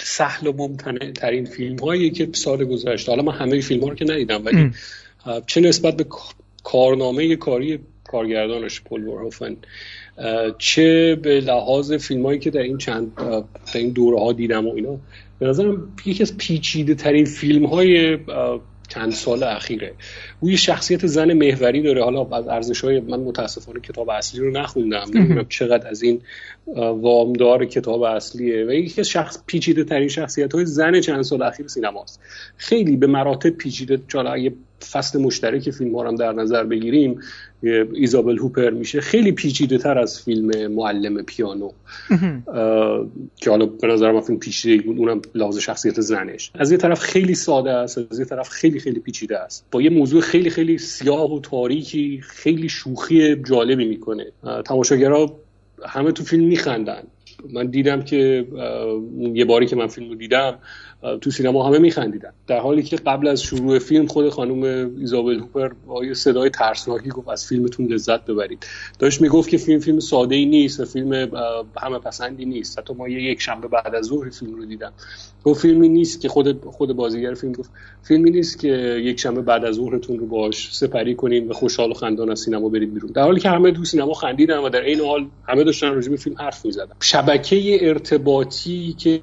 سهل 0.00 0.46
و 0.46 0.52
ممتنع 0.52 1.12
ترین 1.12 1.44
فیلم 1.44 1.78
هایی 1.78 2.10
که 2.10 2.28
سال 2.32 2.64
گذشته 2.64 3.12
حالا 3.12 3.22
من 3.22 3.32
همه 3.32 3.60
فیلم 3.60 3.82
ها 3.82 3.88
رو 3.88 3.94
که 3.94 4.04
ندیدم 4.04 4.44
ولی 4.44 4.70
چه 5.46 5.60
نسبت 5.60 5.96
به 5.96 6.06
کارنامه 6.64 7.36
کاری 7.36 7.78
کارگردانش 8.04 8.80
پول 8.80 9.08
ورهوفن 9.08 9.56
چه 10.58 11.16
به 11.22 11.40
لحاظ 11.40 11.92
فیلم 11.92 12.26
هایی 12.26 12.38
که 12.38 12.50
در 12.50 12.60
این 12.60 12.78
چند 12.78 13.14
در 13.14 13.78
این 13.78 13.90
دوره 13.90 14.20
ها 14.20 14.32
دیدم 14.32 14.66
و 14.66 14.74
اینا 14.74 14.98
به 15.38 15.46
نظرم 15.46 15.92
یکی 16.06 16.22
از 16.22 16.36
پیچیده 16.36 16.94
ترین 16.94 17.24
فیلم 17.24 17.66
های 17.66 18.18
چند 18.88 19.12
سال 19.12 19.42
اخیره. 19.42 19.94
او 20.46 20.50
یه 20.50 20.56
شخصیت 20.56 21.06
زن 21.06 21.32
محوری 21.32 21.82
داره. 21.82 22.04
حالا 22.04 22.36
از 22.36 22.48
ارزش 22.48 22.80
های 22.80 23.00
من 23.00 23.20
متاسفانه 23.20 23.80
کتاب 23.80 24.10
اصلی 24.10 24.40
رو 24.40 24.50
نخوندم. 24.50 25.04
نمی‌دونم 25.14 25.46
چقدر 25.48 25.88
از 25.88 26.02
این 26.02 26.20
وامدار 26.76 27.64
کتاب 27.64 28.02
اصلیه 28.02 28.66
و 28.66 28.70
یکی 28.70 29.00
از 29.00 29.08
شخص 29.08 29.38
پیچیده 29.46 29.84
ترین 29.84 30.08
شخصیت 30.08 30.54
های 30.54 30.66
زن 30.66 31.00
چند 31.00 31.22
سال 31.22 31.42
اخیر 31.42 31.68
سینماست. 31.68 32.20
خیلی 32.56 32.96
به 32.96 33.06
مراتب 33.06 33.50
پیچیده 33.50 34.00
چالا 34.08 34.30
اگه 34.30 34.52
فصل 34.92 35.20
مشترک 35.20 35.70
فیلم 35.70 35.96
ها 35.96 36.08
هم 36.08 36.14
در 36.14 36.32
نظر 36.32 36.64
بگیریم 36.64 37.20
ایزابل 37.94 38.38
هوپر 38.38 38.70
میشه. 38.70 39.00
خیلی 39.00 39.32
پیچیده 39.32 39.78
تر 39.78 39.98
از 39.98 40.22
فیلم 40.22 40.72
معلم 40.72 41.22
پیانو. 41.22 41.70
که 43.36 43.50
حالا 43.50 43.66
به 43.66 43.86
نظر 43.86 44.12
من 44.12 44.20
فیلم 44.20 44.38
پیچیده 44.38 44.82
بود 44.82 44.98
اونم 44.98 45.22
لحاظ 45.34 45.58
شخصیت 45.58 46.00
زنش. 46.00 46.50
از 46.54 46.70
یه 46.70 46.76
طرف 46.76 47.00
خیلی 47.00 47.34
ساده 47.34 47.70
است 47.70 47.98
از 47.98 48.18
یه 48.18 48.24
طرف 48.24 48.48
خیلی 48.48 48.80
خیلی 48.80 49.00
پیچیده 49.00 49.38
است. 49.38 49.66
با 49.70 49.82
یه 49.82 49.90
موضوع 49.90 50.20
خیلی 50.20 50.35
خیلی 50.42 50.78
سیاه 50.78 51.32
و 51.32 51.40
تاریکی 51.40 52.20
خیلی 52.22 52.68
شوخی 52.68 53.36
جالبی 53.36 53.84
می‌کنه. 53.84 54.32
تماشاگرها 54.66 55.40
همه 55.86 56.12
تو 56.12 56.24
فیلم 56.24 56.44
میخندن. 56.44 57.02
من 57.52 57.66
دیدم 57.66 58.02
که 58.02 58.46
یه 59.34 59.44
باری 59.44 59.66
که 59.66 59.76
من 59.76 59.86
فیلم 59.86 60.08
رو 60.08 60.14
دیدم 60.14 60.58
تو 61.20 61.30
سینما 61.30 61.68
همه 61.68 61.78
میخندیدن. 61.78 62.32
در 62.46 62.58
حالی 62.58 62.82
که 62.82 62.96
قبل 62.96 63.28
از 63.28 63.42
شروع 63.42 63.78
فیلم 63.78 64.06
خود 64.06 64.28
خانم 64.28 64.90
ایزابل 64.98 65.38
هوپر 65.38 65.68
با 65.86 66.04
یه 66.04 66.14
صدای 66.14 66.50
ترسناکی 66.50 67.08
گفت 67.08 67.28
از 67.28 67.46
فیلمتون 67.46 67.86
لذت 67.86 68.24
ببرید. 68.24 68.66
داشت 68.98 69.20
می‌گفت 69.20 69.48
که 69.48 69.56
فیلم 69.56 69.80
فیلم 69.80 70.00
ساده 70.00 70.34
ای 70.34 70.46
نیست 70.46 70.80
و 70.80 70.84
فیلم 70.84 71.12
همه 71.82 71.98
پسندی 71.98 72.44
نیست. 72.44 72.78
حتی 72.78 72.94
ما 72.94 73.08
یه 73.08 73.22
یک 73.22 73.40
شنبه 73.40 73.68
بعد 73.68 73.94
از 73.94 74.04
ظهر 74.04 74.30
فیلم 74.30 74.54
رو 74.54 74.64
دیدم. 74.64 74.92
گفت 75.44 75.62
فیلمی 75.62 75.88
نیست 75.88 76.20
که 76.20 76.28
خود 76.28 76.64
خود 76.64 76.92
بازیگر 76.92 77.34
فیلم 77.34 77.52
گفت 77.52 77.70
فیلمی 78.02 78.30
نیست 78.30 78.60
که 78.60 78.68
یک 79.02 79.20
شنبه 79.20 79.42
بعد 79.42 79.64
از 79.64 79.74
ظهرتون 79.74 80.18
رو 80.18 80.26
باش 80.26 80.76
سپری 80.76 81.14
کنیم 81.14 81.50
و 81.50 81.52
خوشحال 81.52 81.90
و 81.90 81.94
خندان 81.94 82.30
از 82.30 82.40
سینما 82.40 82.68
برید 82.68 82.94
بیرون. 82.94 83.12
در 83.12 83.22
حالی 83.22 83.40
که 83.40 83.48
همه 83.48 83.72
تو 83.72 83.84
سینما 83.84 84.14
خندیدن 84.14 84.58
و 84.58 84.68
در 84.68 84.80
این 84.80 85.00
حال 85.00 85.26
همه 85.48 85.64
داشتن 85.64 85.94
راجع 85.94 86.16
فیلم 86.16 86.36
حرف 86.38 86.64
می‌زدن. 86.64 86.94
شبکه 87.00 87.88
ارتباطی 87.88 88.92
که 88.98 89.20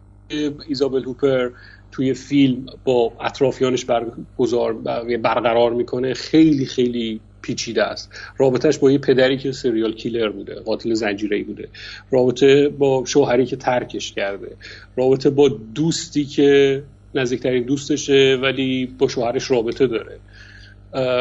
ایزابل 0.67 1.03
هوپر 1.03 1.49
توی 1.93 2.13
فیلم 2.13 2.65
با 2.83 3.13
اطرافیانش 3.21 3.85
برگزار 3.85 4.73
برقرار 5.17 5.73
می‌کنه 5.73 6.13
خیلی 6.13 6.65
خیلی 6.65 7.19
پیچیده 7.41 7.83
است. 7.83 8.11
رابطهش 8.37 8.77
با 8.77 8.91
یه 8.91 8.97
پدری 8.97 9.37
که 9.37 9.51
سریال 9.51 9.93
کیلر 9.93 10.29
بوده 10.29 10.55
قاتل 10.55 10.93
زنجیره 10.93 11.43
بوده. 11.43 11.69
رابطه 12.11 12.69
با 12.69 13.03
شوهری 13.07 13.45
که 13.45 13.55
ترکش 13.55 14.11
کرده. 14.11 14.47
رابطه 14.95 15.29
با 15.29 15.49
دوستی 15.75 16.25
که 16.25 16.83
نزدیکترین 17.15 17.63
دوستشه 17.63 18.39
ولی 18.41 18.85
با 18.85 19.07
شوهرش 19.07 19.51
رابطه 19.51 19.87
داره. 19.87 20.19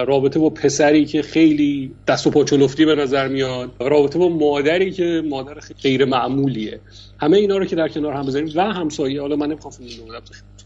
رابطه 0.06 0.38
با 0.38 0.50
پسری 0.50 1.04
که 1.04 1.22
خیلی 1.22 1.92
دست 2.06 2.26
و 2.26 2.30
پاچولفتی 2.30 2.84
به 2.84 2.94
نظر 2.94 3.28
میاد 3.28 3.70
رابطه 3.80 4.18
با 4.18 4.28
مادری 4.28 4.90
که 4.90 5.22
مادر 5.28 5.54
غیر 5.82 6.04
معمولیه. 6.04 6.80
همه 7.20 7.36
اینا 7.36 7.58
رو 7.58 7.64
که 7.64 7.76
در 7.76 7.88
کنار 7.88 8.12
هم 8.12 8.26
بذاریم 8.26 8.52
و 8.54 8.60
همسایه 8.60 9.20
حالا 9.20 9.36
من 9.36 9.46
نمی‌خوام 9.46 9.72
فیلم 9.72 9.88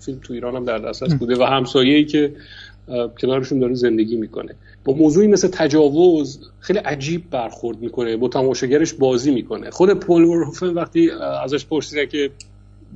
فیلم 0.01 0.19
تو 0.23 0.33
ایران 0.33 0.57
هم 0.57 0.65
در 0.65 0.79
دسترس 0.79 1.15
بوده 1.15 1.37
و 1.37 1.43
همسایه‌ای 1.43 2.05
که 2.05 2.33
کنارشون 3.21 3.59
داره 3.59 3.75
زندگی 3.75 4.17
می‌کنه. 4.17 4.55
با 4.85 4.93
موضوعی 4.93 5.27
مثل 5.27 5.49
تجاوز 5.49 6.41
خیلی 6.61 6.79
عجیب 6.79 7.31
برخورد 7.31 7.81
می‌کنه 7.81 8.17
با 8.17 8.29
تماشاگرش 8.29 8.95
بازی 8.95 9.31
می‌کنه. 9.31 9.71
خود 9.71 9.93
پول 9.93 10.25
ورهوفن 10.25 10.69
وقتی 10.69 11.11
ازش 11.45 11.67
پرسیده 11.67 12.07
که 12.07 12.31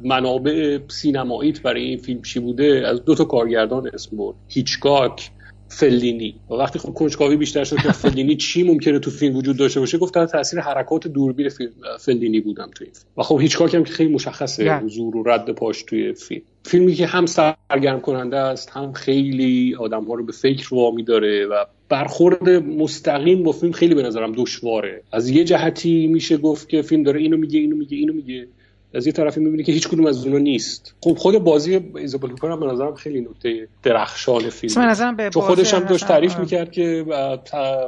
منابع 0.05 0.79
سینماییت 0.89 1.63
برای 1.63 1.83
این 1.83 1.99
فیلم 1.99 2.23
چی 2.23 2.41
بوده 2.41 2.83
از 2.87 3.05
دو 3.05 3.15
تا 3.15 3.25
کارگردان 3.25 3.91
اسم 3.95 4.17
برد 4.17 4.37
هیچکاک 4.49 5.31
فلینی. 5.71 6.35
و 6.51 6.55
وقتی 6.55 6.79
خب 6.79 6.95
کنجکاوی 6.95 7.37
بیشتر 7.37 7.64
شد 7.64 7.77
که 7.77 7.93
فلینی 7.93 8.37
چی 8.37 8.62
ممکنه 8.62 8.99
تو 8.99 9.11
فیلم 9.11 9.37
وجود 9.37 9.57
داشته 9.57 9.81
باشه 9.81 9.99
گفت 9.99 10.14
تاثیر 10.14 10.61
حرکات 10.61 11.07
دوربین 11.07 11.49
فیلم 11.49 11.71
فلینی 12.01 12.41
بودم 12.41 12.71
تو 12.75 12.85
این 12.85 12.93
و 13.16 13.23
خب 13.23 13.41
هیچکاک 13.41 13.75
هم 13.75 13.85
که 13.85 13.93
خیلی 13.93 14.14
مشخصه 14.14 14.77
حضور 14.77 15.16
و 15.16 15.23
رد 15.27 15.51
پاش 15.51 15.83
توی 15.83 16.12
فیلم. 16.12 16.43
فیلمی 16.64 16.95
که 16.95 17.07
هم 17.07 17.27
سرگرم 17.27 18.01
کننده 18.01 18.37
است 18.37 18.71
هم 18.71 18.93
خیلی 18.93 19.75
آدم 19.75 20.05
ها 20.05 20.14
رو 20.14 20.25
به 20.25 20.33
فکر 20.33 20.75
وامی 20.75 21.05
داره 21.05 21.47
و 21.47 21.64
برخورد 21.89 22.49
مستقیم 22.49 23.43
با 23.43 23.53
فیلم 23.53 23.73
خیلی 23.73 23.95
به 23.95 24.03
نظرم 24.03 24.33
دشواره. 24.33 25.03
از 25.12 25.31
یه 25.31 25.45
جهتی 25.45 26.07
میشه 26.07 26.37
گفت 26.37 26.68
که 26.68 26.83
فیلم 26.83 27.03
داره 27.03 27.21
اینو 27.21 27.37
میگه 27.37 27.61
اینو 27.61 27.77
میگه 27.77 27.97
اینو 27.97 28.12
میگه. 28.12 28.49
از 28.95 29.07
یه 29.07 29.12
طرفی 29.12 29.41
می‌بینی 29.41 29.62
که 29.62 29.72
هیچ 29.72 29.88
کدوم 29.88 30.07
از 30.07 30.24
اونها 30.24 30.38
نیست. 30.38 30.95
خب 31.01 31.14
خود 31.14 31.38
بازی 31.38 31.80
ایزابل 31.97 32.30
هوپر 32.30 32.51
هم 32.51 32.61
به 32.61 32.66
نظرم 32.66 32.95
خیلی 32.95 33.20
نکته 33.20 33.68
درخشان 33.82 34.51
فیلم. 34.51 35.16
به 35.16 35.30
چون 35.30 35.43
خودش 35.43 35.74
هم 35.74 35.84
داشت 35.84 36.09
تعریف 36.09 36.38
می‌کرد 36.38 36.72
که 36.72 37.05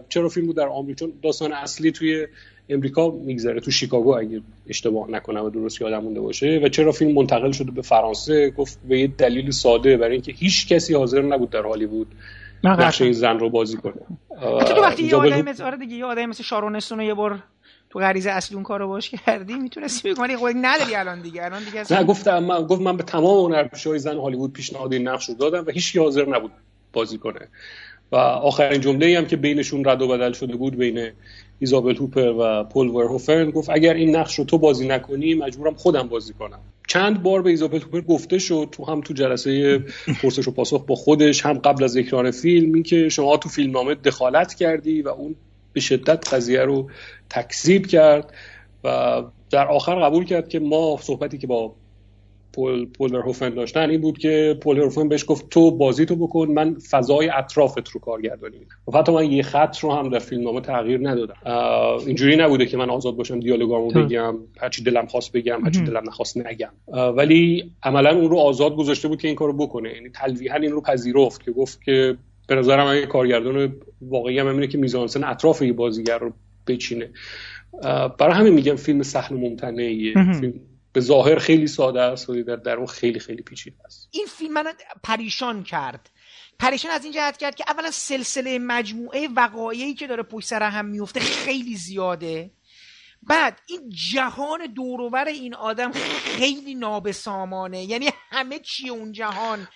چرا 0.09 0.29
فیلم 0.29 0.47
بود 0.47 0.57
در 0.57 0.69
آمریکا 0.69 0.99
چون 0.99 1.13
داستان 1.23 1.53
اصلی 1.53 1.93
توی 1.93 2.27
امریکا 2.69 3.11
میگذره 3.11 3.61
تو 3.61 3.71
شیکاگو 3.71 4.17
اگه 4.17 4.41
اشتباه 4.69 5.11
نکنم 5.11 5.45
و 5.45 5.51
درست 5.51 5.81
یادم 5.81 5.99
مونده 5.99 6.21
باشه. 6.21 6.61
و 6.65 6.69
چرا 6.69 6.93
فیلم 6.93 7.13
منتقل 7.13 7.53
شده 7.53 7.71
به 7.71 7.83
فرانسه؟ 7.83 8.51
گفت 8.51 8.79
به 8.89 9.01
یه 9.01 9.07
دلیل 9.07 9.51
ساده 9.51 9.97
برای 9.97 10.13
اینکه 10.13 10.33
هیچ 10.33 10.69
کسی 10.69 10.95
حاضر 10.95 11.23
نبود 11.23 11.51
در 11.51 11.63
هالیوود 11.63 12.07
نقش 12.65 13.03
این 13.03 13.13
زن 13.13 13.39
رو 13.39 13.51
بازی 13.51 13.77
کنه. 13.77 13.95
تو 14.41 14.83
وقتی 14.83 15.03
یه 15.03 15.17
آدمی 15.17 15.43
مثل 15.43 15.65
آره 15.65 15.77
دیگه 15.77 15.97
یه 15.97 16.05
آدمی 16.05 16.27
مثل 16.27 16.43
شارون 16.43 16.81
یه 17.01 17.15
بار 17.15 17.39
تو 17.93 17.99
غریزه 17.99 18.31
اصلی 18.31 18.55
اون 18.55 18.65
کارو 18.65 18.89
باش 18.89 19.11
کردی 19.11 19.55
می‌تونستی 19.55 20.15
بگی 20.15 20.37
خود 20.37 20.55
نداری 20.63 20.95
الان 20.95 21.23
دیگه. 21.23 21.45
الان 21.45 21.63
دیگه 21.65 21.93
نه 21.93 22.05
گفتم 22.05 22.39
من 22.39 22.67
گفت 22.67 22.83
من 22.83 22.97
به 22.97 23.03
تمام 23.03 23.45
هنرپیشه‌های 23.45 23.99
زن 23.99 24.17
هالیوود 24.17 24.53
پیشنهاد 24.53 24.93
این 24.93 25.09
نقش 25.09 25.29
رو 25.29 25.35
دادم 25.35 25.65
و 25.67 25.71
هیچ 25.71 25.97
حاضر 25.97 26.29
نبود 26.29 26.51
بازی 26.93 27.19
کنه. 27.19 27.49
و 28.13 28.17
آخرین 28.17 28.81
جمله 28.81 29.19
هم 29.19 29.27
که 29.27 29.37
بینشون 29.37 29.85
رد 29.85 30.03
و 30.03 30.09
بدل 30.09 30.33
شده 30.33 30.57
بود 30.57 30.77
بین 30.77 31.11
ایزابل 31.59 31.97
هوپر 31.97 32.29
و 32.29 32.65
پول 32.65 32.89
ورهوفن 32.89 33.51
گفت 33.51 33.71
اگر 33.71 33.95
این 33.95 34.17
نقش 34.17 34.39
رو 34.39 34.45
تو 34.45 34.59
بازی 34.59 34.89
نکنی 34.89 35.35
مجبورم 35.35 35.75
خودم 35.75 36.09
بازی 36.09 36.33
کنم. 36.33 36.61
چند 36.89 37.23
بار 37.23 37.43
به 37.43 37.51
ایزابل 37.51 37.81
هوپر 37.81 38.01
گفته 38.01 38.39
شد 38.39 38.69
تو 38.73 38.85
هم 38.85 39.01
تو 39.01 39.15
جلسه 39.15 39.79
پرسش 40.23 40.49
و 40.49 40.51
پاسخ 40.51 40.85
با 40.87 40.95
خودش 40.95 41.47
هم 41.47 41.59
قبل 41.59 41.85
از 41.85 41.97
اکران 41.97 42.31
فیلم 42.31 42.75
این 42.75 42.83
که 42.83 43.09
شما 43.09 43.37
تو 43.37 43.49
فیلمنامه 43.49 43.95
دخالت 43.95 44.55
کردی 44.55 45.03
و 45.03 45.09
اون 45.09 45.37
به 45.73 45.81
شدت 45.81 46.35
قضیه 46.35 46.63
رو 46.63 46.91
تکذیب 47.31 47.87
کرد 47.87 48.33
و 48.85 49.23
در 49.51 49.69
آخر 49.69 49.95
قبول 49.95 50.25
کرد 50.25 50.49
که 50.49 50.61
ما 50.61 50.99
صحبتی 51.01 51.39
که 51.39 51.47
با 51.47 51.75
پول 52.53 52.87
پولرهوفن 52.87 53.51
داشتن 53.51 53.91
این 53.91 54.01
بود 54.01 54.19
که 54.19 54.59
پولرهوفن 54.63 55.09
بهش 55.09 55.25
گفت 55.29 55.49
تو 55.49 55.71
بازی 55.71 56.07
تو 56.07 56.17
بکن 56.17 56.49
من 56.49 56.75
فضای 56.91 57.29
اطرافت 57.29 57.89
رو 57.89 58.01
کارگردانی 58.01 58.57
و 58.89 58.99
حتی 58.99 59.13
من 59.13 59.33
یه 59.33 59.43
خط 59.43 59.79
رو 59.79 59.93
هم 59.93 60.09
در 60.09 60.19
فیلمنامه 60.19 60.61
تغییر 60.61 61.09
ندادم. 61.09 61.37
اینجوری 62.07 62.37
نبوده 62.37 62.67
که 62.67 62.77
من 62.77 62.91
آزاد 62.91 63.17
باشم 63.17 63.41
دیالوگامو 63.41 63.91
بگم 63.91 64.35
هرچی 64.61 64.83
دلم 64.83 65.07
خواست 65.07 65.33
بگم 65.33 65.65
هرچی 65.65 65.81
دلم 65.81 66.03
نخواست 66.07 66.39
نگم. 66.39 66.73
ولی 67.17 67.73
عملا 67.83 68.11
اون 68.11 68.31
رو 68.31 68.39
آزاد 68.39 68.77
گذاشته 68.77 69.09
بود 69.09 69.21
که 69.21 69.29
این 69.29 69.37
کارو 69.37 69.53
بکنه. 69.53 69.95
یعنی 69.95 70.11
تلویحا 70.11 70.57
این 70.57 70.73
رو 70.73 70.81
پذیرفت 70.81 71.45
که 71.45 71.53
گفت 71.53 71.83
که 71.83 72.17
به 72.55 72.59
نظرم 72.59 72.87
اگه 72.87 73.07
کارگردان 73.07 73.77
واقعی 74.01 74.39
هم 74.39 74.47
اینه 74.47 74.67
که 74.67 74.79
میزانسن 74.79 75.25
اطراف 75.25 75.63
یه 75.63 75.73
بازیگر 75.73 76.19
رو 76.19 76.33
بچینه. 76.67 77.13
برای 78.19 78.35
همین 78.35 78.55
میگم 78.55 78.77
فیلم 78.77 79.03
سهل 79.03 79.35
و 79.35 79.39
ممتنعیه. 79.39 80.15
فیلم 80.15 80.61
به 80.93 81.01
ظاهر 81.01 81.39
خیلی 81.39 81.67
ساده 81.67 82.01
است 82.01 82.31
ولی 82.31 82.43
در 82.43 82.57
درون 82.57 82.87
خیلی 82.87 83.19
خیلی 83.19 83.43
پیچیده 83.43 83.77
است. 83.85 84.09
این 84.13 84.27
فیلم 84.27 84.53
من 84.53 84.65
پریشان 85.03 85.63
کرد. 85.63 86.11
پریشان 86.59 86.91
از 86.91 87.05
این 87.05 87.13
جهت 87.13 87.37
کرد 87.37 87.55
که 87.55 87.65
اولا 87.69 87.91
سلسله 87.91 88.59
مجموعه 88.59 89.29
وقایعی 89.37 89.95
که 89.95 90.07
داره 90.07 90.23
پشت 90.23 90.47
سر 90.47 90.63
هم 90.63 90.85
میفته 90.85 91.21
خیلی 91.21 91.77
زیاده. 91.77 92.51
بعد 93.23 93.61
این 93.69 93.91
جهان 94.13 94.67
دوروبر 94.75 95.25
این 95.25 95.55
آدم 95.55 95.93
خیلی 95.93 96.75
نابسامانه. 96.75 97.85
یعنی 97.85 98.11
همه 98.31 98.59
چی 98.59 98.89
اون 98.89 99.13
جهان 99.13 99.69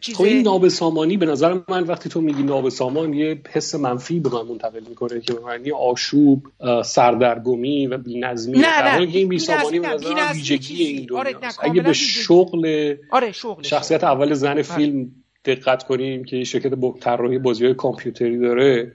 چیز 0.00 0.16
خب 0.16 0.24
این 0.24 0.42
نابسامانی 0.42 1.16
به 1.16 1.26
نظر 1.26 1.58
من 1.68 1.82
وقتی 1.84 2.08
تو 2.08 2.20
میگی 2.20 2.42
نابسامان 2.42 3.14
یه 3.14 3.40
حس 3.50 3.74
منفی 3.74 4.20
به 4.20 4.30
من 4.30 4.42
منتقل 4.42 4.80
می‌کنه 4.88 5.20
که 5.20 5.32
به 5.32 5.40
معنی 5.40 5.72
آشوب 5.72 6.46
سردرگمی 6.84 7.86
و 7.86 7.98
بی‌نظمی. 7.98 8.58
نه 8.58 8.82
نه 8.82 9.00
این 9.00 9.28
بی‌سامانی 9.28 9.80
به 9.80 9.88
نظر 9.88 10.14
من 10.14 10.32
ویژگی 10.32 10.84
این 10.84 11.06
دنیا 11.06 11.18
آره 11.18 11.36
اگه 11.62 11.82
به 11.82 11.92
شغل, 11.92 12.94
آره 13.10 13.32
شغل 13.32 13.62
شخصیت 13.62 14.04
اول 14.04 14.34
زن 14.34 14.50
آره. 14.50 14.62
فیلم 14.62 15.12
دقت 15.44 15.82
کنیم 15.82 16.24
که 16.24 16.44
شرکت 16.44 16.72
طراحی 17.00 17.38
بازی 17.38 17.64
های 17.64 17.74
کامپیوتری 17.74 18.38
داره 18.38 18.92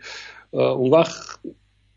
اون 0.52 0.92
وقت 0.92 1.40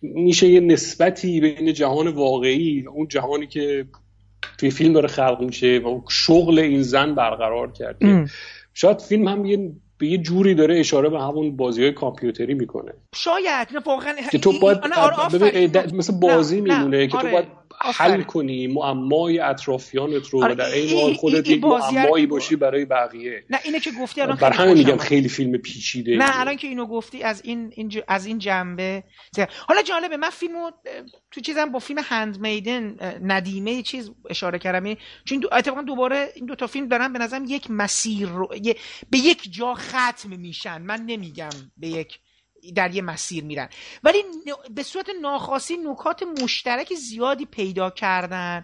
میشه 0.02 0.48
یه 0.48 0.60
نسبتی 0.60 1.40
بین 1.40 1.72
جهان 1.72 2.08
واقعی 2.08 2.86
اون 2.86 3.08
جهانی 3.08 3.46
که 3.46 3.86
توی 4.58 4.70
فیلم 4.70 4.92
داره 4.92 5.08
خلق 5.08 5.40
میشه 5.40 5.78
و 5.78 6.00
شغل 6.08 6.58
این 6.58 6.82
زن 6.82 7.14
برقرار 7.14 7.72
کرده. 7.72 8.26
شاید 8.74 8.98
فیلم 9.00 9.28
هم 9.28 9.44
یه 9.44 9.72
به 9.98 10.06
یه 10.06 10.18
جوری 10.18 10.54
داره 10.54 10.80
اشاره 10.80 11.08
به 11.08 11.20
همون 11.20 11.56
بازی 11.56 11.82
های 11.82 11.92
کامپیوتری 11.92 12.54
می‌کنه. 12.54 12.92
شاید. 13.14 13.68
نه 13.74 13.80
واقعا. 13.86 14.14
که 14.32 14.38
تو 14.38 14.60
باید 14.60 14.78
آره 14.96 15.94
مثل 15.94 16.12
بازی 16.20 16.60
میمونه 16.60 17.06
که 17.06 17.18
تو 17.18 17.26
آره. 17.26 17.46
حل 17.80 18.22
کنی 18.22 18.66
معمای 18.66 19.38
اطرافیانت 19.38 20.28
رو 20.28 20.44
آره. 20.44 20.52
و 20.52 20.56
در 20.56 20.64
این 20.64 21.00
حال 21.00 21.14
خودت 21.14 21.48
یک 21.48 21.64
معمایی 21.64 22.26
باشی 22.26 22.56
برای 22.56 22.84
بقیه. 22.84 23.44
نه 23.50 23.58
اینه 23.64 23.80
که 23.80 23.90
گفتی 24.00 24.20
الان 24.20 24.36
بر 24.36 24.52
همین 24.52 24.74
میگم 24.74 24.96
خیلی 24.96 25.28
فیلم 25.28 25.56
پیچیده 25.56 26.16
نه 26.16 26.40
الان 26.40 26.56
که 26.56 26.66
اینو 26.68 26.86
گفتی 26.86 27.22
از 27.22 27.42
این, 27.44 27.72
این 27.76 28.02
از 28.08 28.26
این 28.26 28.38
جنبه 28.38 29.04
حالا 29.68 29.82
جالبه 29.82 30.16
من 30.16 30.30
فیلمو 30.30 30.70
تو 31.30 31.40
چیزم 31.40 31.72
با 31.72 31.78
فیلم 31.78 32.02
هند 32.04 32.40
میدن 32.40 32.96
ندیمه 33.22 33.82
چیز 33.82 34.10
اشاره 34.30 34.58
کردم. 34.58 34.96
چون 35.24 35.44
اتفاقا 35.52 35.82
دوباره 35.82 36.28
این 36.34 36.46
دو 36.46 36.54
تا 36.54 36.66
فیلم 36.66 36.88
دارن 36.88 37.12
به 37.12 37.18
نظرم 37.18 37.44
یک 37.44 37.70
مسیر 37.70 38.28
رو 38.28 38.48
به 39.10 39.18
یک 39.18 39.52
جا 39.52 39.74
ختم 39.74 40.28
میشن. 40.28 40.82
من 40.82 41.00
نمیگم 41.06 41.50
به 41.76 41.88
یک 41.88 42.18
در 42.74 42.94
یه 42.94 43.02
مسیر 43.02 43.44
میرن. 43.44 43.68
ولی 44.04 44.24
به 44.70 44.82
صورت 44.82 45.06
ناخاصی 45.22 45.76
نکات 45.76 46.22
مشترک 46.22 46.94
زیادی 46.94 47.46
پیدا 47.46 47.90
کردن. 47.90 48.62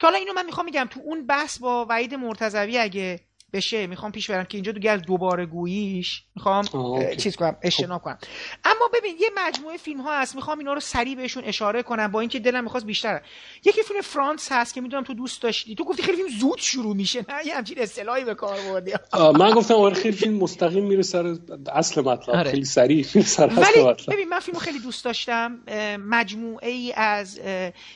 که 0.00 0.06
حالا 0.06 0.18
اینو 0.18 0.32
من 0.32 0.46
می‌خوام 0.46 0.66
میگم 0.66 0.86
تو 0.90 1.00
اون 1.04 1.26
بحث 1.26 1.58
با 1.58 1.86
وحید 1.88 2.14
مرتضوی 2.14 2.78
اگه 2.78 3.27
بشه. 3.52 3.86
می‌خوام 3.86 4.12
پیش 4.12 4.30
برم 4.30 4.44
که 4.44 4.56
اینجا 4.56 4.72
دیگه 4.72 4.90
از 4.90 5.02
دوباره 5.02 5.46
گوییش 5.46 6.22
می‌خوام 6.36 6.64
آه،. 6.72 7.16
چیز 7.16 7.36
کنم 7.36 7.56
اجتناب 7.62 8.02
کنم. 8.02 8.18
اما 8.64 8.88
ببین 8.94 9.16
یه 9.20 9.30
مجموعه 9.36 9.76
فیلم 9.76 10.00
ها 10.00 10.20
هست 10.20 10.34
می‌خوام 10.34 10.58
اینا 10.58 10.72
رو 10.72 10.80
سریع 10.80 11.14
بهشون 11.14 11.44
اشاره 11.44 11.82
کنم 11.82 12.08
با 12.08 12.20
اینکه 12.20 12.38
دلم 12.38 12.64
می‌خواست 12.64 12.86
بیشتر. 12.86 13.20
یکی 13.64 13.82
فیلم 13.82 14.00
فرانس 14.00 14.52
هست 14.52 14.74
که 14.74 14.80
می‌دونم 14.80 15.04
تو 15.04 15.14
دوست 15.14 15.42
داشتی. 15.42 15.74
تو 15.74 15.84
گفتی 15.84 16.02
خیلی 16.02 16.16
فیلم 16.16 16.28
زود 16.40 16.58
شروع 16.58 16.96
میشه. 16.96 17.24
نه 17.28 17.46
یه 17.46 17.56
همچین 17.56 17.78
اصطلاحی 17.78 18.24
به 18.24 18.34
کار 18.34 18.58
بردی. 18.60 18.92
من 19.38 19.50
گفتم 19.50 19.74
آره 19.74 19.94
خیلی 19.94 20.16
فیلم 20.16 20.34
مستقیم 20.34 20.84
میره 20.84 21.02
سر 21.02 21.36
اصل 21.72 22.00
مطلب. 22.00 22.36
آره. 22.36 22.50
خیلی 22.50 22.64
سریع 22.64 23.02
سر 23.04 23.50
اصل 23.50 23.62
ولی 23.62 23.84
مطلب. 23.84 24.14
ببین 24.14 24.28
من 24.28 24.40
فیلمو 24.40 24.60
خیلی 24.60 24.78
دوست 24.78 25.04
داشتم. 25.04 25.58
مجموعه 26.00 26.68
ای 26.68 26.92
از 26.96 27.40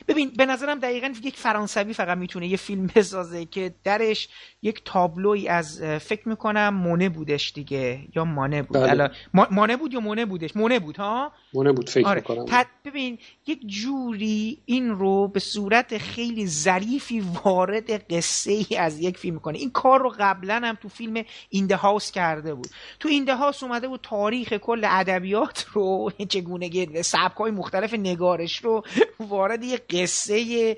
ببین 0.07 0.29
به 0.29 0.45
نظرم 0.45 0.79
دقیقا 0.79 1.13
یک 1.23 1.37
فرانسوی 1.37 1.93
فقط 1.93 2.17
می‌تونه 2.17 2.47
یه 2.47 2.57
فیلم 2.57 2.87
بسازه 2.95 3.45
که 3.45 3.75
درش 3.83 4.27
یک 4.61 4.81
تابلوی 4.85 5.42
از 5.47 5.81
فکر 5.81 6.29
می‌کنم 6.29 6.73
مونه 6.73 7.09
بودش 7.09 7.51
دیگه 7.55 7.99
یا 8.15 8.25
مانه 8.25 8.61
بود. 8.61 8.77
بله. 8.77 9.09
مانه 9.33 9.77
بود 9.77 9.93
یا 9.93 9.99
مونه 9.99 10.25
بودش؟ 10.25 10.55
مونه 10.55 10.79
بود 10.79 10.97
ها؟ 10.97 11.31
مونه 11.53 11.71
بود 11.71 11.89
فکر 11.89 12.07
آره. 12.07 12.19
می‌کنم. 12.19 12.45
ت- 12.45 12.67
ببین 12.85 13.17
یک 13.47 13.59
جوری 13.67 14.57
این 14.65 14.89
رو 14.89 15.27
به 15.27 15.39
صورت 15.39 15.97
خیلی 15.97 16.47
ظریفی 16.47 17.19
وارد 17.43 18.13
قصه 18.13 18.51
ای 18.51 18.77
از 18.77 18.99
یک 18.99 19.17
فیلم 19.17 19.39
کنه 19.39 19.57
این 19.57 19.71
کار 19.71 20.01
رو 20.01 20.13
قبلا 20.19 20.61
هم 20.63 20.75
تو 20.81 20.89
فیلم 20.89 21.23
اینده 21.49 21.75
هاوس 21.75 22.11
کرده 22.11 22.53
بود. 22.53 22.67
تو 22.99 23.09
اینده 23.09 23.35
هاوس 23.35 23.63
اومده 23.63 23.87
بود 23.87 23.99
تاریخ 24.03 24.53
کل 24.53 24.85
ادبیات 24.89 25.65
رو 25.73 26.11
چگونه 26.29 27.01
سبک 27.01 27.37
های 27.37 27.51
مختلف 27.51 27.93
نگارش 27.93 28.57
رو 28.57 28.83
وارد 29.19 29.63
یه 29.63 29.77
قصه 29.89 30.75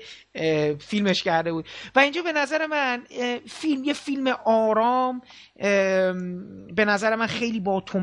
فیلمش 0.78 1.22
کرده 1.22 1.52
بود. 1.52 1.64
و 1.94 1.98
اینجا 1.98 2.22
به 2.22 2.32
نظر 2.32 2.66
من 2.66 3.02
فیلم 3.48 3.84
یه 3.84 3.92
فیلم 3.92 4.26
آرام 4.44 5.20
ام، 5.60 6.66
به 6.66 6.84
نظر 6.84 7.16
من 7.16 7.26
خیلی 7.26 7.60
با 7.60 7.80
تو 7.80 7.98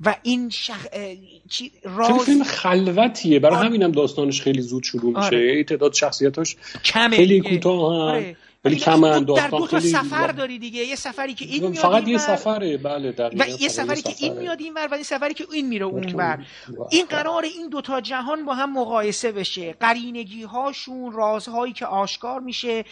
و 0.00 0.16
این 0.22 0.50
شخ... 0.50 0.86
چی... 1.48 1.72
راز 1.84 2.20
فیلم 2.20 2.44
خلوتیه. 2.44 3.38
برای 3.38 3.56
آره. 3.56 3.66
همینم 3.66 3.92
داستانش 3.92 4.42
خیلی 4.42 4.62
زود 4.62 4.82
شروع 4.82 5.16
میشه. 5.16 5.26
آره. 5.26 5.64
تعداد 5.64 5.92
شخصیتاش 5.92 6.56
کمه 6.84 7.16
خیلی. 7.16 7.40
کوتاه 7.40 7.82
آره. 7.82 8.20
ولی 8.20 8.36
ولی 8.64 8.76
کمن. 8.76 9.24
در 9.24 9.48
دو 9.48 9.66
تا 9.66 9.80
سفر 9.80 10.26
داری 10.26 10.58
دیگه. 10.58 10.84
یه 10.84 10.96
سفری 10.96 11.34
که 11.34 11.44
این 11.44 11.62
میاد 11.62 11.74
فقط 11.74 12.08
یه 12.08 12.18
سفره. 12.18 12.76
بله 12.76 13.12
دقیقاً. 13.12 13.44
و 13.44 13.48
یه 13.60 13.68
سفری 13.68 14.02
که 14.02 14.14
این. 14.18 14.38
میاد 14.38 14.60
اینور 14.60 14.88
و 14.92 14.96
یه 14.96 15.02
سفری 15.02 15.34
که 15.34 15.46
این 15.52 15.68
میره 15.68 15.86
اون 15.86 16.04
اونور 16.04 16.46
این 16.90 17.06
قرار 17.06 17.44
این 17.44 17.68
دوتا 17.68 18.00
جهان 18.00 18.44
با 18.44 18.54
هم 18.54 18.72
مقایسه 18.72 19.32
بشه. 19.32 19.72
قرینگی 19.80 20.42
هاشون 20.42 21.12
رازهایی 21.12 21.72
که 21.72 21.86
آشکار 21.86 22.40
میشه 22.40 22.84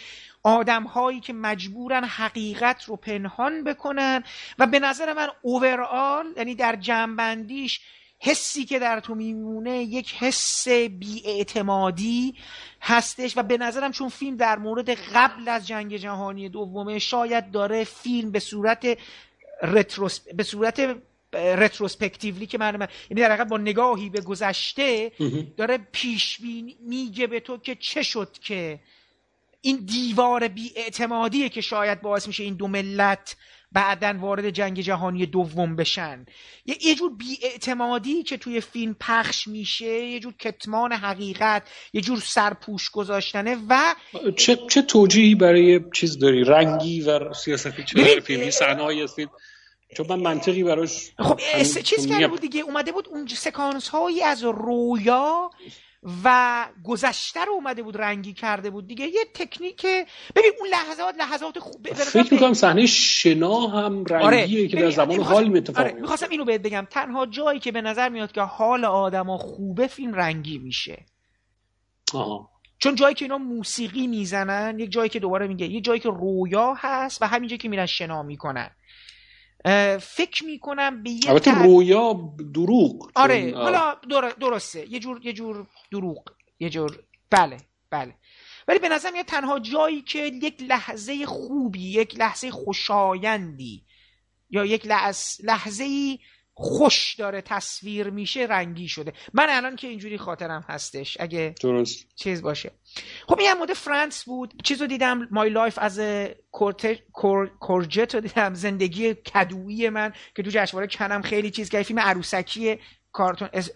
آدم 0.43 0.83
هایی 0.83 1.19
که 1.19 1.33
مجبورن 1.33 2.03
حقیقت 2.03 2.83
رو 2.83 2.95
پنهان 2.95 3.63
بکنن. 3.63 4.23
و 4.59 4.67
به 4.67 4.79
نظر 4.79 5.13
من 5.13 5.27
اوورال 5.41 6.25
یعنی 6.37 6.55
در 6.55 6.75
جنبندیش 6.75 7.79
حسی 8.23 8.65
که 8.65 8.79
در 8.79 8.99
تو 8.99 9.15
میمونه 9.15 9.77
یک 9.83 10.13
حس 10.19 10.67
بیاعتمادی 10.67 12.35
هستش 12.81 13.37
و 13.37 13.43
به 13.43 13.57
نظرم 13.57 13.91
چون 13.91 14.09
فیلم 14.09 14.37
در 14.37 14.57
مورد 14.57 14.89
قبل 14.89 15.47
از 15.47 15.67
جنگ 15.67 15.97
جهانی 15.97 16.49
دومه 16.49 16.99
شاید 16.99 17.51
داره 17.51 17.83
فیلم 17.83 18.31
به 18.31 18.39
صورت 18.39 18.97
رتروس 19.63 20.19
به 20.19 20.43
صورت 20.43 20.97
رتروسپکتیولی 21.33 22.45
که 22.47 22.57
من 22.57 22.77
من- 22.77 22.87
یعنی 23.09 23.21
در 23.21 23.31
حقیقت 23.31 23.47
با 23.47 23.57
نگاهی 23.57 24.09
به 24.09 24.21
گذشته 24.21 25.11
داره 25.57 25.77
پیش 25.91 26.39
میگه 26.87 27.27
به 27.27 27.39
تو 27.39 27.57
که 27.57 27.75
چه 27.75 28.03
شد 28.03 28.31
که 28.41 28.79
این 29.61 29.77
دیوار 29.85 30.47
بیاعتمادیه 30.47 31.49
که 31.49 31.61
شاید 31.61 32.01
باعث 32.01 32.27
میشه 32.27 32.43
این 32.43 32.53
دو 32.53 32.67
ملت 32.67 33.35
بعدا 33.71 34.17
وارد 34.19 34.49
جنگ 34.49 34.81
جهانی 34.81 35.25
دوم 35.25 35.75
بشن. 35.75 36.25
یه, 36.65 36.77
یه 36.81 36.95
جور 36.95 37.11
بیاعتمادی 37.15 38.23
که 38.23 38.37
توی 38.37 38.61
فیلم 38.61 38.95
پخش 38.99 39.47
میشه 39.47 39.85
یه 39.85 40.19
جور 40.19 40.33
کتمان 40.39 40.93
حقیقت 40.93 41.63
یه 41.93 42.01
جور 42.01 42.19
سرپوش 42.19 42.89
گذاشتنه 42.89 43.57
و 43.69 43.95
چه 44.37 44.59
چه 44.69 44.81
توجیهی 44.81 45.35
برای 45.35 45.81
چیز 45.93 46.19
داری؟ 46.19 46.43
رنگی 46.43 47.01
و 47.01 47.33
سیاستی 47.33 47.83
چه 47.83 48.19
فیلمی؟ 48.19 48.51
صحنه‌ای 48.51 49.01
هستید 49.01 49.29
چون 49.97 50.07
من 50.09 50.19
منطقی 50.19 50.63
براش 50.63 51.11
خب 51.17 51.39
چیز 51.81 52.07
کرده 52.07 52.27
بود 52.27 52.41
دیگه 52.41 52.61
اومده 52.61 52.91
بود 52.91 53.07
اون 53.09 53.27
سکانس 53.27 53.87
هایی 53.87 54.23
از 54.23 54.43
رویا 54.43 55.49
و 56.23 56.67
گذشته 56.83 57.45
رو 57.45 57.53
اومده 57.53 57.83
بود 57.83 57.97
رنگی 57.97 58.33
کرده 58.33 58.69
بود 58.69 58.87
دیگه. 58.87 59.05
یه 59.05 59.25
تکنیک 59.33 59.85
ببین 60.35 60.51
اون 60.59 60.69
لحظات 60.69 61.15
لحظات 61.17 61.59
خوب 61.59 61.93
فکر 61.93 62.33
می‌کنم 62.33 62.53
صحنه 62.53 62.85
شنا 62.85 63.67
هم 63.67 64.05
رنگیه 64.05 64.67
که 64.67 64.77
در 64.77 64.89
زمان 64.89 65.17
می‌خواستم- 65.17 65.33
حال 65.33 65.57
اتفاق 65.57 65.85
آره. 65.85 65.93
می‌خواستم 65.93 66.27
اینو 66.29 66.45
بهت 66.45 66.61
بگم. 66.61 66.87
تنها 66.89 67.25
جایی 67.25 67.59
که 67.59 67.71
به 67.71 67.81
نظر 67.81 68.09
میاد 68.09 68.31
که 68.31 68.41
حال 68.41 68.85
آدما 68.85 69.37
خوبه 69.37 69.87
فیلم 69.87 70.13
رنگی 70.13 70.57
میشه. 70.57 71.05
آها. 72.13 72.49
چون 72.79 72.95
جایی 72.95 73.15
که 73.15 73.25
اینا 73.25 73.37
موسیقی 73.37 74.07
می‌زنن 74.07 74.79
یک 74.79 74.91
جایی 74.91 75.09
که 75.09 75.19
دوباره 75.19 75.47
میگه 75.47 75.65
یه 75.67 75.81
جایی 75.81 75.99
که 75.99 76.09
رویا 76.09 76.73
هست 76.77 77.21
و 77.21 77.25
همین 77.25 77.49
جایی 77.49 77.57
که 77.57 77.69
میرن 77.69 77.85
شنا 77.85 78.23
می‌کنن. 78.23 78.69
فکر 80.01 80.45
می‌کنم 80.45 81.03
به 81.03 81.09
یه 81.09 81.29
البته 81.29 81.51
تر- 81.51 81.63
رویا 81.63 82.33
دروغ 82.53 83.11
آره 83.15 83.53
حالا 83.55 83.95
در- 84.09 84.29
درسته. 84.29 84.91
یه 84.91 84.99
جور 84.99 85.25
یه 85.25 85.33
جور 85.33 85.67
دروغ. 85.91 86.23
یه 86.59 86.69
جور 86.69 87.03
بله 87.31 87.57
بله. 87.89 88.15
ولی 88.67 88.79
به 88.79 88.89
نظر 88.89 89.11
میاد 89.11 89.25
تنها 89.25 89.59
جایی 89.59 90.01
که 90.01 90.19
یک 90.19 90.61
لحظه 90.61 91.25
خوبی 91.25 91.91
یک 91.91 92.19
لحظه 92.19 92.51
خوشایندی 92.51 93.85
یا 94.49 94.65
یک 94.65 94.85
لحظه 94.87 95.43
لحظه 95.43 96.17
خوش 96.61 97.15
داره 97.15 97.41
تصویر 97.41 98.09
میشه 98.09 98.39
رنگی 98.39 98.87
شده. 98.87 99.13
من 99.33 99.47
الان 99.49 99.75
که 99.75 99.87
اینجوری 99.87 100.17
خاطرم 100.17 100.65
هستش 100.69 101.17
اگه 101.19 101.55
درست. 101.61 102.07
چیز 102.15 102.41
باشه. 102.41 102.71
خب 103.27 103.39
این 103.39 103.53
مورد 103.53 103.73
فرانتس 103.73 104.23
بود. 104.23 104.53
چیز 104.63 104.81
رو 104.81 104.87
دیدم 104.87 105.27
My 105.31 105.49
Life 105.49 105.79
as 105.81 106.01
Courgette 107.59 108.15
رو 108.15 108.21
دیدم. 108.21 108.53
زندگی 108.53 109.13
کدویی 109.13 109.89
من 109.89 110.13
که 110.35 110.43
تو 110.43 110.49
جشنواره 110.53 110.87
کنم 110.87 111.21
خیلی 111.21 111.51
چیز 111.51 111.69
که 111.69 111.83
فیلم 111.83 111.99
عروسکی 111.99 112.79
کارتون 113.13 113.49
اس- 113.53 113.71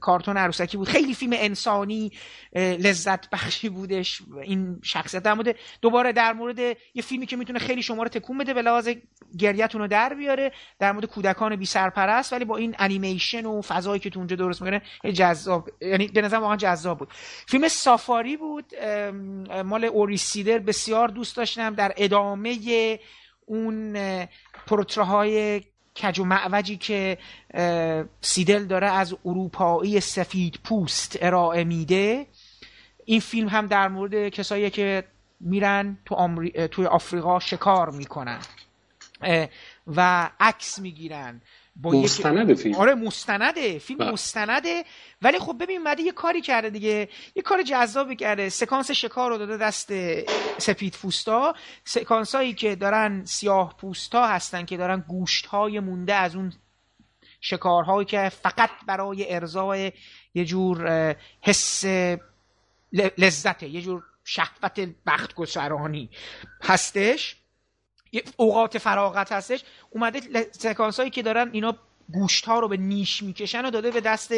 کارتون 0.00 0.36
عروسکی 0.36 0.76
بود. 0.76 0.88
خیلی 0.88 1.14
فیلم 1.14 1.32
انسانی 1.36 2.12
لذت 2.56 3.30
بخشی 3.30 3.68
بودش. 3.68 4.22
این 4.42 4.80
شخصیت 4.82 5.22
در 5.22 5.34
مورد 5.34 5.56
دوباره 5.82 6.12
در 6.12 6.32
مورد 6.32 6.58
یه 6.94 7.02
فیلمی 7.02 7.26
که 7.26 7.36
می‌تونه 7.36 7.58
خیلی 7.58 7.82
شما 7.82 8.02
رو 8.02 8.08
تکون 8.08 8.38
بده 8.38 8.54
به 8.54 8.62
لحاظ 8.62 8.88
گریه‌تون 9.38 9.80
رو 9.80 9.86
در 9.86 10.14
بیاره. 10.14 10.52
در 10.78 10.92
مورد 10.92 11.04
کودکان 11.04 11.56
بی 11.56 11.66
سرپرست 11.66 12.32
ولی 12.32 12.44
با 12.44 12.56
این 12.56 12.74
انیمیشن 12.78 13.46
و 13.46 13.62
فضایی 13.62 14.00
که 14.00 14.10
تو 14.10 14.18
اونجا 14.18 14.36
درست 14.36 14.62
می‌کنه 14.62 14.82
جذاب 15.12 15.70
یعنی 15.80 16.08
به 16.08 16.22
نظر 16.22 16.36
واقعا 16.36 16.56
جذاب 16.56 16.98
بود. 16.98 17.08
فیلم 17.48 17.68
سافاری 17.68 18.36
بود. 18.36 18.72
مال 19.64 19.84
اوری 19.84 20.16
سیدر. 20.16 20.58
بسیار 20.58 21.08
دوست 21.08 21.36
داشتم. 21.36 21.74
در 21.74 21.92
ادامه 21.96 22.58
اون 23.46 23.96
اه، 23.96 24.28
پروتراهای 24.66 25.60
کج 25.96 26.18
و 26.18 26.24
معوجی 26.24 26.76
که 26.76 27.18
سیدل 28.20 28.64
داره 28.64 28.86
از 28.86 29.16
اروپایی 29.24 30.00
سفید 30.00 30.58
پوست 30.64 31.18
ارائه 31.20 31.64
میده. 31.64 32.26
این 33.04 33.20
فیلم 33.20 33.48
هم 33.48 33.66
در 33.66 33.88
مورد 33.88 34.28
کسایی 34.28 34.70
که 34.70 35.04
میرن 35.40 35.98
تو 36.04 36.14
آمری... 36.14 36.68
توی 36.68 36.86
آفریقا 36.86 37.38
شکار 37.38 37.90
می‌کنن 37.90 38.38
و 39.86 40.30
عکس 40.40 40.78
می‌گیرن. 40.78 41.40
با 41.76 41.94
یک- 41.94 42.04
مستند 42.04 42.54
فیلم. 42.54 42.74
آره 42.74 42.94
مستنده. 42.94 43.78
فیلم 43.78 43.98
بله. 43.98 44.12
مستنده. 44.12 44.84
ولی 45.22 45.38
خب 45.38 45.56
ببین 45.60 45.78
اومده 45.78 46.02
یه 46.02 46.12
کاری 46.12 46.40
کرده 46.40 46.70
دیگه. 46.70 47.08
یه 47.36 47.42
کار 47.42 47.62
جذابی 47.62 48.16
کرده. 48.16 48.48
سکانس 48.48 48.90
شکار 48.90 49.30
رو 49.30 49.38
داده 49.38 49.56
دست 49.56 49.92
سفید 50.58 50.94
پوستا. 51.02 51.54
سکانس 51.84 52.34
هایی 52.34 52.54
که 52.54 52.74
دارن 52.76 53.24
سیاه 53.24 53.76
پوستا 53.76 54.26
هستن 54.26 54.64
که 54.64 54.76
دارن 54.76 55.04
گوشت 55.08 55.46
های 55.46 55.80
مونده 55.80 56.14
از 56.14 56.36
اون 56.36 56.52
شکارهایی 57.40 58.04
که 58.06 58.28
فقط 58.28 58.70
برای 58.86 59.34
ارضای 59.34 59.92
یه 60.34 60.44
جور 60.44 61.16
حس 61.40 61.84
لذته 62.92 63.68
یه 63.68 63.82
جور 63.82 64.02
شهوت 64.24 64.80
بخت 65.06 65.34
گسرانی 65.34 66.10
هستش. 66.62 67.36
اوقات 68.36 68.78
فراغت 68.78 69.32
هستش 69.32 69.64
اومده 69.90 70.20
سکانس 70.50 70.98
هایی 70.98 71.10
که 71.10 71.22
دارن 71.22 71.50
اینا 71.52 71.76
گوشت 72.12 72.44
ها 72.46 72.58
رو 72.58 72.68
به 72.68 72.76
نیش 72.76 73.22
می‌کشن 73.22 73.64
و 73.64 73.70
داده 73.70 73.90
به 73.90 74.00
دست 74.00 74.32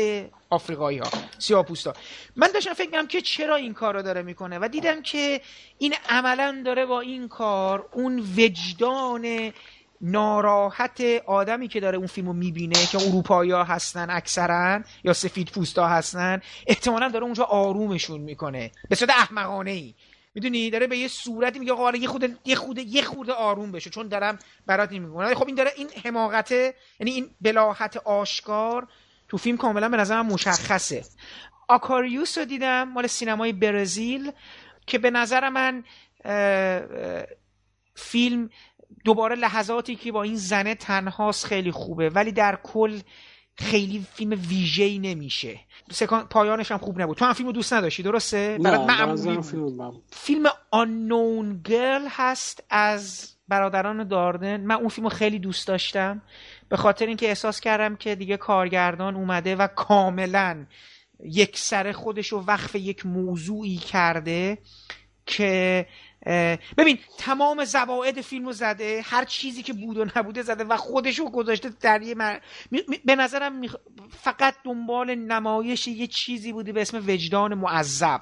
آفریقایی 0.51 0.99
ها 0.99 1.09
سیاپوستا 1.39 1.93
من 2.37 2.49
داشتم 2.55 2.73
فکر 2.73 2.87
می‌کنم 2.87 3.07
که 3.07 3.21
چرا 3.21 3.57
این 3.57 3.75
کار 3.75 3.95
رو 3.95 4.03
داره 4.03 4.23
می‌کنه 4.23 4.59
و 4.59 4.69
دیدم 4.69 5.03
که 5.03 5.41
این 5.79 5.95
عملا 6.09 6.63
داره 6.65 6.87
با 6.87 7.01
این 7.01 7.29
کار 7.29 7.89
اون 7.93 8.19
وجدان 8.37 9.53
ناراحت 10.01 11.03
آدمی 11.27 11.69
که 11.69 11.81
داره 11.81 11.99
اون 11.99 12.07
فیلم 12.07 12.27
رو 12.27 12.33
می‌بینه 12.33 12.87
که 12.87 12.99
اروپایی 12.99 13.51
ها 13.51 13.65
هستن 13.65 14.11
اکثرا 14.11 14.83
یا 15.05 15.13
سفید 15.13 15.51
پوستا 15.51 15.89
هستن 15.89 16.41
احتمالا 16.67 17.09
داره 17.09 17.25
اونجا 17.25 17.45
آرومشون 17.45 18.21
می‌کنه. 18.21 18.71
به 18.89 18.97
صورت 18.97 19.11
احمقانه 19.11 19.71
ای 19.71 19.95
می‌دونی؟ 20.35 20.71
داره 20.71 20.87
به 20.87 20.99
یه 20.99 21.09
صورتی 21.09 21.59
میگه 21.59 21.73
آقا 21.73 21.91
یه 21.91 22.09
خود 22.09 22.39
یه 22.45 22.55
خود 22.55 22.79
یه 22.79 23.03
خورده 23.03 23.33
آروم 23.33 23.73
بشه 23.73 23.91
چون 23.91 24.09
دارم 24.09 24.39
برات 24.67 24.93
میگم. 24.93 25.35
خب 25.35 25.47
این 25.47 25.57
داره 25.57 25.71
این 25.77 25.89
حماقته 26.05 26.75
یعنی 27.01 27.11
این 27.11 27.31
بلاحت 27.41 27.97
آشکار 27.97 28.89
تو 29.29 29.37
فیلم 29.37 29.57
کاملا 29.57 29.89
به 29.89 29.97
نظرم 29.97 30.27
مشخصه. 30.27 31.05
آکاریوس 31.69 32.39
رو 32.39 32.45
دیدم 32.45 32.89
مال 32.89 33.07
سینمای 33.07 33.53
برزیل 33.53 34.33
که 34.87 34.99
به 34.99 35.11
نظر 35.11 35.49
من 35.49 35.85
فیلم 37.95 38.51
دوباره 39.05 39.35
لحظاتی 39.35 39.97
که 39.97 40.13
با 40.13 40.23
این 40.23 40.37
زنه 40.37 40.75
تنهاست 40.75 41.47
خیلی 41.47 41.71
خوبه. 41.71 42.11
ولی 42.11 42.33
در 42.33 42.59
کل 42.63 43.01
خیلی 43.57 44.07
فیلم 44.15 44.41
ویژه‌ای 44.49 44.99
نمیشه. 44.99 45.61
سکان 45.91 46.25
پایانش 46.25 46.73
هم 46.73 46.79
خوب 46.79 47.01
نبود. 47.01 47.17
تو 47.17 47.25
هم 47.25 47.33
فیلم 47.33 47.53
دوست 47.53 47.73
نداشتی 47.73 48.03
درسته؟ 48.03 48.59
نه 48.61 49.17
فیلم, 49.17 49.93
فیلم 50.11 50.47
آنون 50.71 51.61
گرل 51.65 52.07
هست 52.11 52.65
از 52.71 53.31
برادران 53.49 54.09
داردن. 54.09 54.61
من 54.61 54.75
اون 54.75 54.89
فیلم 54.89 55.09
خیلی 55.09 55.39
دوست 55.39 55.69
داشتم. 55.69 56.23
به 56.69 56.77
خاطر 56.77 57.07
اینکه 57.07 57.29
احساس 57.29 57.61
کردم 57.61 57.97
که 57.97 58.15
دیگه 58.15 58.37
کارگردان 58.37 59.17
اومده 59.17 59.57
و 59.57 59.67
کاملا 59.67 60.67
یک 61.25 61.59
سر 61.59 61.93
خودش 61.93 62.29
رو 62.29 62.45
وقف 62.45 62.75
یک 62.75 63.07
موضوعی 63.07 63.77
کرده 63.77 64.59
که 65.27 65.87
ببین 66.77 66.99
تمام 67.19 67.65
زواید 67.65 68.21
فیلم 68.21 68.47
رو 68.47 68.53
زده 68.53 69.03
هر 69.05 69.25
چیزی 69.25 69.63
که 69.63 69.73
بود 69.73 69.99
و 69.99 70.05
نبوده 70.17 70.43
زده 70.43 70.65
و 70.65 70.77
خودش 70.77 71.19
رو 71.19 71.31
گذاشته 71.31 71.71
در 71.81 72.03
یه 72.03 72.15
به 73.05 73.17
نظرم 73.17 73.63
فقط 74.23 74.55
دنبال 74.65 75.15
نمایش 75.15 75.89
یه 75.89 76.07
چیزی 76.07 76.53
بوده 76.53 76.73
به 76.73 76.83
اسم 76.83 77.05
وجدان 77.09 77.55
معذب. 77.55 78.21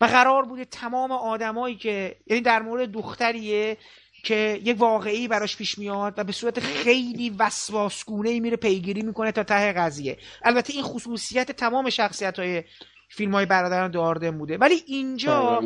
و 0.00 0.04
قرار 0.04 0.44
بوده 0.44 0.64
تمام 0.64 1.12
آدمایی 1.12 1.76
که 1.76 2.16
یعنی 2.26 2.42
در 2.42 2.62
مورد 2.62 2.90
دختریه 2.90 3.76
که 4.24 4.60
یک 4.64 4.80
واقعی 4.80 5.28
براش 5.28 5.56
پیش 5.56 5.78
میاد 5.78 6.14
و 6.16 6.24
به 6.24 6.32
صورت 6.32 6.60
خیلی 6.60 7.30
وسواسگونه 7.30 8.40
میره 8.40 8.56
پیگیری 8.56 9.02
می‌کنه 9.02 9.32
تا 9.32 9.42
ته 9.42 9.72
قضیه. 9.72 10.18
البته 10.42 10.72
این 10.72 10.82
خصوصیت 10.82 11.52
تمام 11.52 11.90
شخصیت 11.90 12.38
های 12.38 12.64
فیلم 13.08 13.34
های 13.34 13.46
برادران 13.46 13.90
داردن 13.90 14.38
بوده. 14.38 14.58
ولی 14.58 14.82
اینجا 14.86 15.60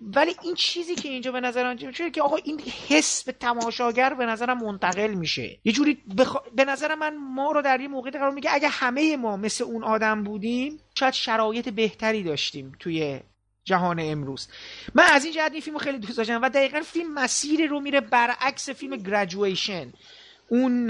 ولی 0.00 0.34
این 0.42 0.54
چیزی 0.54 0.94
که 0.94 1.08
اینجا 1.08 1.32
به 1.32 1.40
نظر 1.40 1.74
میاد 1.74 2.12
که 2.12 2.22
آقا 2.22 2.36
این 2.36 2.60
حس 2.88 3.24
به 3.24 3.32
تماشاگر 3.32 4.14
به 4.14 4.26
نظرم 4.26 4.64
منتقل 4.64 5.14
میشه. 5.14 5.58
یه 5.64 5.72
جوری 5.72 5.98
بخ... 6.18 6.36
به 6.56 6.64
نظر 6.64 6.94
من 6.94 7.16
ما 7.16 7.52
رو 7.52 7.62
در 7.62 7.80
یه 7.80 7.88
موقعی 7.88 8.12
قرار 8.12 8.30
میگه 8.30 8.50
اگه 8.52 8.68
همه 8.68 9.16
ما 9.16 9.36
مثل 9.36 9.64
اون 9.64 9.84
آدم 9.84 10.24
بودیم 10.24 10.80
شاید 10.94 11.14
شرایط 11.14 11.68
بهتری 11.68 12.22
داشتیم 12.22 12.72
توی 12.80 13.20
جهان 13.64 14.00
امروز. 14.00 14.48
من 14.94 15.04
از 15.12 15.24
این 15.24 15.34
جهت 15.34 15.52
این 15.52 15.60
فیلم 15.60 15.78
خیلی 15.78 15.98
دوست 15.98 16.16
داشتم 16.16 16.42
و 16.42 16.48
دقیقا 16.48 16.80
فیلم 16.80 17.14
مسیر 17.14 17.66
رو 17.66 17.80
میره 17.80 18.00
برعکس 18.00 18.70
فیلم 18.70 18.96
Graduation 18.96 19.92
اون 20.48 20.88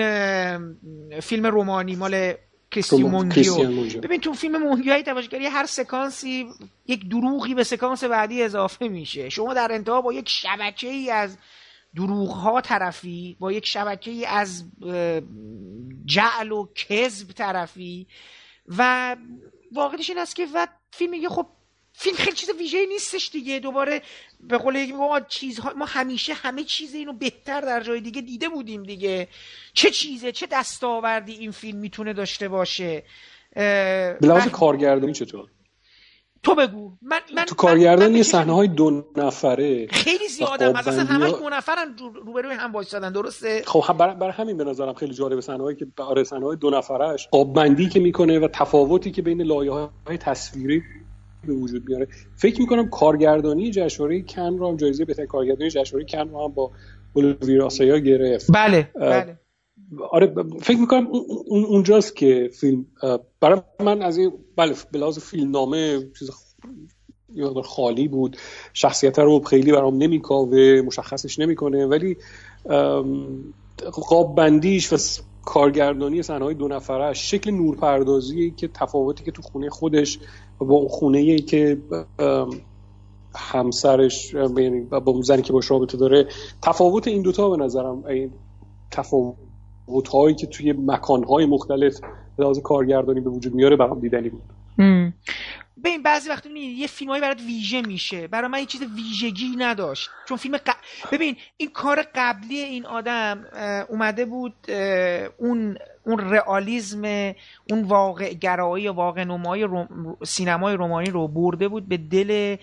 فیلم 1.20 1.46
رومانی 1.46 1.96
مال 1.96 2.34
کریستیان 2.74 3.10
مونگیو 3.10 4.00
ببین 4.00 4.20
تو 4.20 4.32
فیلم 4.32 4.62
مونگیو 4.62 4.92
های 4.92 5.02
تماشاگری 5.02 5.46
هر 5.46 5.66
سکانسی 5.66 6.46
یک 6.86 7.08
دروغی 7.08 7.54
به 7.54 7.64
سکانس 7.64 8.04
بعدی 8.04 8.42
اضافه 8.42 8.88
میشه 8.88 9.28
شما 9.28 9.54
در 9.54 9.72
انتها 9.72 10.00
با 10.00 10.12
یک 10.12 10.28
شبکه 10.28 10.88
ای 10.88 11.10
از 11.10 11.38
دروغ 11.96 12.30
ها 12.30 12.60
طرفی 12.60 13.36
با 13.40 13.52
یک 13.52 13.66
شبکه 13.66 14.10
ای 14.10 14.26
از 14.26 14.64
جعل 16.04 16.52
و 16.52 16.66
کذب 16.74 17.32
طرفی 17.32 18.06
و 18.68 19.16
واقعیش 19.72 20.10
این 20.10 20.18
است 20.18 20.36
که 20.36 20.46
و 20.54 20.66
فیلم 20.92 21.10
میگه 21.10 21.28
خب 21.28 21.46
فیلم 21.92 22.16
خیلی 22.16 22.36
چیز 22.36 22.50
ویژه 22.58 22.86
نیستش 22.86 23.30
دیگه 23.32 23.58
دوباره 23.58 24.02
به 24.48 24.58
قول 24.58 24.92
ما 24.92 25.20
چیزها 25.20 25.72
ما 25.76 25.84
همیشه 25.84 26.34
همه 26.34 26.64
چیز 26.64 26.94
اینو 26.94 27.12
بهتر 27.12 27.60
در 27.60 27.80
جای 27.80 28.00
دیگه 28.00 28.20
دیده 28.20 28.48
بودیم 28.48 28.82
دیگه. 28.82 29.28
چه 29.74 29.90
چیزه؟ 29.90 30.32
چه 30.32 30.46
دستاوردی 30.52 31.32
این 31.32 31.50
فیلم 31.50 31.78
می‌تونه 31.78 32.12
داشته 32.12 32.48
باشه؟ 32.48 33.02
بلحاظ 34.20 34.48
کارگردانی 34.48 35.12
چطور؟ 35.12 35.48
تو 36.42 36.54
بگو. 36.54 36.92
من, 37.02 37.20
من 37.34 37.44
تو 37.44 37.54
کارگردانی 37.54 38.22
صحنه 38.22 38.52
های 38.52 38.68
دو 38.68 39.04
نفره. 39.16 39.86
خیلی 39.86 40.28
زیادم 40.28 40.72
مثلا 40.72 41.04
همش 41.04 41.30
دو 41.30 41.48
نفرن 41.48 41.96
روبروی 42.24 42.54
هم 42.54 42.72
وایسادن 42.72 43.12
درسته؟ 43.12 43.62
خب 43.66 43.96
برای 43.98 44.14
بر 44.14 44.30
همین 44.30 44.56
به 44.56 44.64
نظرم 44.64 44.94
خیلی 44.94 45.14
جالب 45.14 45.40
صحنه 45.40 45.62
هایی 45.62 45.76
که 45.76 45.86
برای 45.96 46.24
صحنه 46.24 46.46
های 46.46 46.56
دو 46.56 46.70
نفرش 46.70 47.28
آببندی 47.32 47.88
که 47.88 48.00
می‌کنه 48.00 48.38
و 48.38 48.48
تفاوتی 48.48 49.10
که 49.10 49.22
بین 49.22 49.42
لایه 49.42 49.70
های 50.06 50.18
تصویری 50.18 50.82
به 51.46 51.52
وجود 51.52 51.84
بیاره. 51.84 52.08
فکر 52.36 52.60
می‌کنم 52.60 52.90
کارگردانی 52.90 53.70
جشنواره 53.70 54.22
کن 54.22 54.58
رو 54.58 54.68
هم 54.68 54.76
جایزه 54.76 55.04
بهترین 55.04 55.28
کارگردانی 55.28 55.70
جشنواره 55.70 56.06
کن 56.08 56.28
رو 56.28 56.44
هم 56.44 56.54
با 56.54 56.70
اولویر 57.14 57.62
آسیا 57.62 57.98
گرفت. 57.98 58.46
بله 58.54 58.90
بله. 58.94 59.38
آره 60.10 60.34
فکر 60.60 60.78
می‌کنم 60.78 61.06
اون 61.46 61.64
اونجاست 61.64 62.16
که 62.16 62.50
فیلم 62.60 62.86
برای 63.40 63.62
من 63.80 64.02
از 64.02 64.18
این 64.18 64.32
بله 64.56 64.74
بلاز 64.92 65.18
فیلم 65.18 65.50
نامه 65.50 65.98
چیز 66.18 66.30
خالی 67.64 68.08
بود. 68.08 68.36
شخصیت 68.72 69.18
رو 69.18 69.40
خیلی 69.40 69.72
برام 69.72 69.96
نمیکاوه 69.96 70.82
مشخصش 70.86 71.38
نمی‌کنه 71.38 71.86
ولی 71.86 72.16
قاب 73.92 74.34
بندیش 74.34 74.92
و 74.92 74.96
کارگردانی 75.44 76.22
صحنه 76.22 76.44
های 76.44 76.54
دو 76.54 76.68
نفره 76.68 77.12
شکل 77.12 77.50
نورپردازی 77.50 78.54
که 78.56 78.68
تفاوتی 78.68 79.24
که 79.24 79.30
تو 79.30 79.42
خونه 79.42 79.70
خودش 79.70 80.18
خونه 80.88 81.18
ای 81.18 81.38
که 81.38 81.78
همسرش 83.36 84.34
یعنی 84.34 84.80
با 84.80 85.12
اون 85.12 85.22
زنی 85.22 85.42
که 85.42 85.52
باش 85.52 85.70
رابطه 85.70 85.96
داره 85.96 86.26
تفاوت 86.62 87.08
این 87.08 87.22
دوتا 87.22 87.50
به 87.50 87.56
نظرم 87.64 88.04
این 88.04 88.30
تفاوت 88.90 90.08
هایی 90.12 90.34
که 90.34 90.46
توی 90.46 90.72
مکان 90.72 91.24
های 91.24 91.46
مختلف 91.46 92.00
لحاظ 92.38 92.58
کارگردانی 92.58 93.20
به 93.20 93.30
وجود 93.30 93.54
میاره 93.54 93.76
برام 93.76 94.00
دیدنی 94.00 94.28
بود. 94.28 94.42
ببین 95.84 96.02
بعضی 96.02 96.30
وقتا 96.30 96.48
یه 96.50 96.86
فیلمایی 96.86 97.20
برات 97.22 97.40
ویژه 97.40 97.82
میشه. 97.82 98.26
برای 98.26 98.48
من 98.48 98.58
یه 98.58 98.66
چیز 98.66 98.82
ویژگی 98.82 99.56
نداشت. 99.58 100.10
چون 100.28 100.36
فیلم 100.36 100.56
ق... 100.56 100.70
ببین 101.12 101.36
این 101.56 101.70
کار 101.70 102.04
قبلی 102.14 102.58
این 102.58 102.86
آدم 102.86 103.44
اومده 103.88 104.24
بود 104.24 104.54
اون 105.38 105.78
اون 106.06 106.18
رئالیسم 106.18 107.34
اون 107.70 107.82
واقع 107.82 108.32
گرایی 108.32 108.88
واقع 108.88 109.24
نمایی 109.24 109.62
روم... 109.62 110.16
سینمای 110.24 110.74
رومانی 110.74 111.10
رو 111.10 111.28
برده 111.28 111.68
بود 111.68 111.88
به 111.88 111.96
دل 111.96 112.56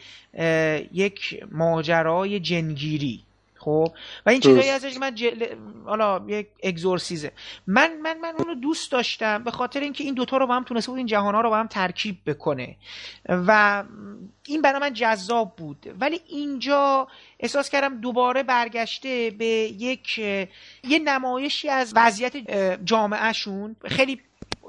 یک 0.93 1.43
ماجرای 1.51 2.39
جنگیری. 2.39 3.23
خب؟ 3.61 3.93
و 4.25 4.29
این 4.29 4.39
چیزایی 4.39 4.69
ازش 4.69 4.97
من 4.97 5.15
جل... 5.15 5.45
حالا 5.85 6.21
یک 6.27 6.47
exercise 6.63 7.18
ه. 7.18 7.31
من 7.67 7.97
من 8.01 8.17
من 8.17 8.33
اونو 8.37 8.55
دوست 8.55 8.91
داشتم 8.91 9.43
به 9.43 9.51
خاطر 9.51 9.79
اینکه 9.79 10.03
این 10.03 10.13
دوتا 10.13 10.37
رو 10.37 10.47
با 10.47 10.55
هم 10.55 10.63
تونسته 10.63 10.91
بود 10.91 10.97
این 10.97 11.07
جهان 11.07 11.35
ها 11.35 11.41
رو 11.41 11.49
با 11.49 11.57
هم 11.57 11.67
ترکیب 11.67 12.17
بکنه. 12.25 12.75
و 13.29 13.83
این 14.47 14.61
برای 14.61 14.79
من 14.79 14.93
جذاب 14.93 15.55
بود. 15.55 15.95
ولی 15.99 16.21
اینجا 16.27 17.07
احساس 17.39 17.69
کردم 17.69 18.01
دوباره 18.01 18.43
برگشته 18.43 19.31
به 19.37 19.45
یک 19.45 20.17
یه 20.17 20.99
نمایشی 21.05 21.69
از 21.69 21.93
وضعیت 21.95 22.37
جامعهشون. 22.85 23.75
خیلی 23.85 24.21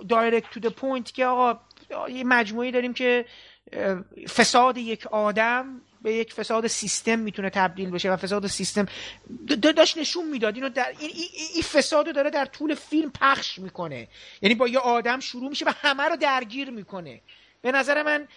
direct 0.08 0.50
to 0.50 0.60
the 0.60 0.68
point 0.68 1.12
که 1.12 1.26
آقا 1.26 1.60
یه 2.08 2.24
مجموعی 2.24 2.70
داریم 2.70 2.94
که 2.94 3.24
فساد 4.28 4.78
یک 4.78 5.06
آدم 5.06 5.80
به 6.02 6.14
یک 6.14 6.32
فساد 6.32 6.66
سیستم 6.66 7.18
می‌تونه 7.18 7.50
تبدیل 7.50 7.90
بشه 7.90 8.12
و 8.12 8.16
فساد 8.16 8.46
سیستم 8.46 8.86
داشت 9.76 9.98
نشون 9.98 10.28
می‌داد. 10.28 10.54
اینو 10.54 10.68
در 10.68 10.92
این, 10.98 11.10
این 11.54 11.62
فساد 11.62 12.06
رو 12.06 12.12
داره 12.12 12.30
در 12.30 12.44
طول 12.44 12.74
فیلم 12.74 13.10
پخش 13.20 13.58
می‌کنه. 13.58 14.08
یعنی 14.42 14.54
با 14.54 14.68
یه 14.68 14.78
آدم 14.78 15.20
شروع 15.20 15.48
میشه 15.48 15.64
و 15.64 15.72
همه 15.76 16.02
رو 16.02 16.16
درگیر 16.16 16.70
می‌کنه. 16.70 17.20
به 17.62 17.72
نظر 17.72 18.02
من 18.02 18.28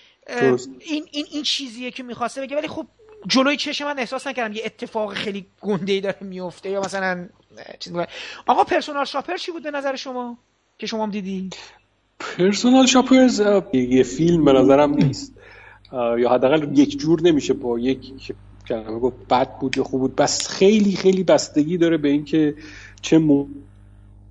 این 0.79 1.05
این 1.11 1.25
این 1.31 1.43
چیزیه 1.43 1.91
که 1.91 2.03
می‌خواسته 2.03 2.41
بگه. 2.41 2.55
ولی 2.55 2.67
خب 2.67 2.87
جلوی 3.27 3.57
چشم 3.57 3.85
من 3.85 3.99
احساس 3.99 4.27
نکردم 4.27 4.53
یه 4.53 4.61
اتفاق 4.65 5.13
خیلی 5.13 5.45
گنده 5.61 5.93
ای 5.93 6.01
داره 6.01 6.17
میفته 6.21 6.69
یا 6.69 6.81
مثلا 6.81 7.27
چیز 7.79 7.93
آقا 8.47 8.63
پرسونال 8.63 9.05
شاپر 9.05 9.37
چی 9.37 9.51
بود 9.51 9.63
به 9.63 9.71
نظر 9.71 9.95
شما 9.95 10.37
که 10.79 10.87
شما 10.87 11.03
هم 11.03 11.11
دیدی؟ 11.11 11.49
پرسونال 12.19 12.85
شاپرز 12.85 13.41
یه 13.73 14.03
فیلم 14.03 14.45
به 14.45 14.53
نظرم 14.53 14.93
نیست. 14.93 15.34
یا 15.95 16.29
حداقل 16.29 16.77
یک 16.77 16.99
جور 16.99 17.21
نمیشه 17.21 17.53
با 17.53 17.79
یک 17.79 18.33
کلمه 18.67 18.99
گفت 18.99 19.15
بد 19.29 19.59
بود 19.59 19.77
یا 19.77 19.83
خوب 19.83 20.01
بود. 20.01 20.15
بس 20.15 20.47
خیلی 20.47 20.91
خیلی 20.91 21.23
بستگی 21.23 21.77
داره 21.77 21.97
به 21.97 22.09
اینکه 22.09 22.55
چه 23.01 23.17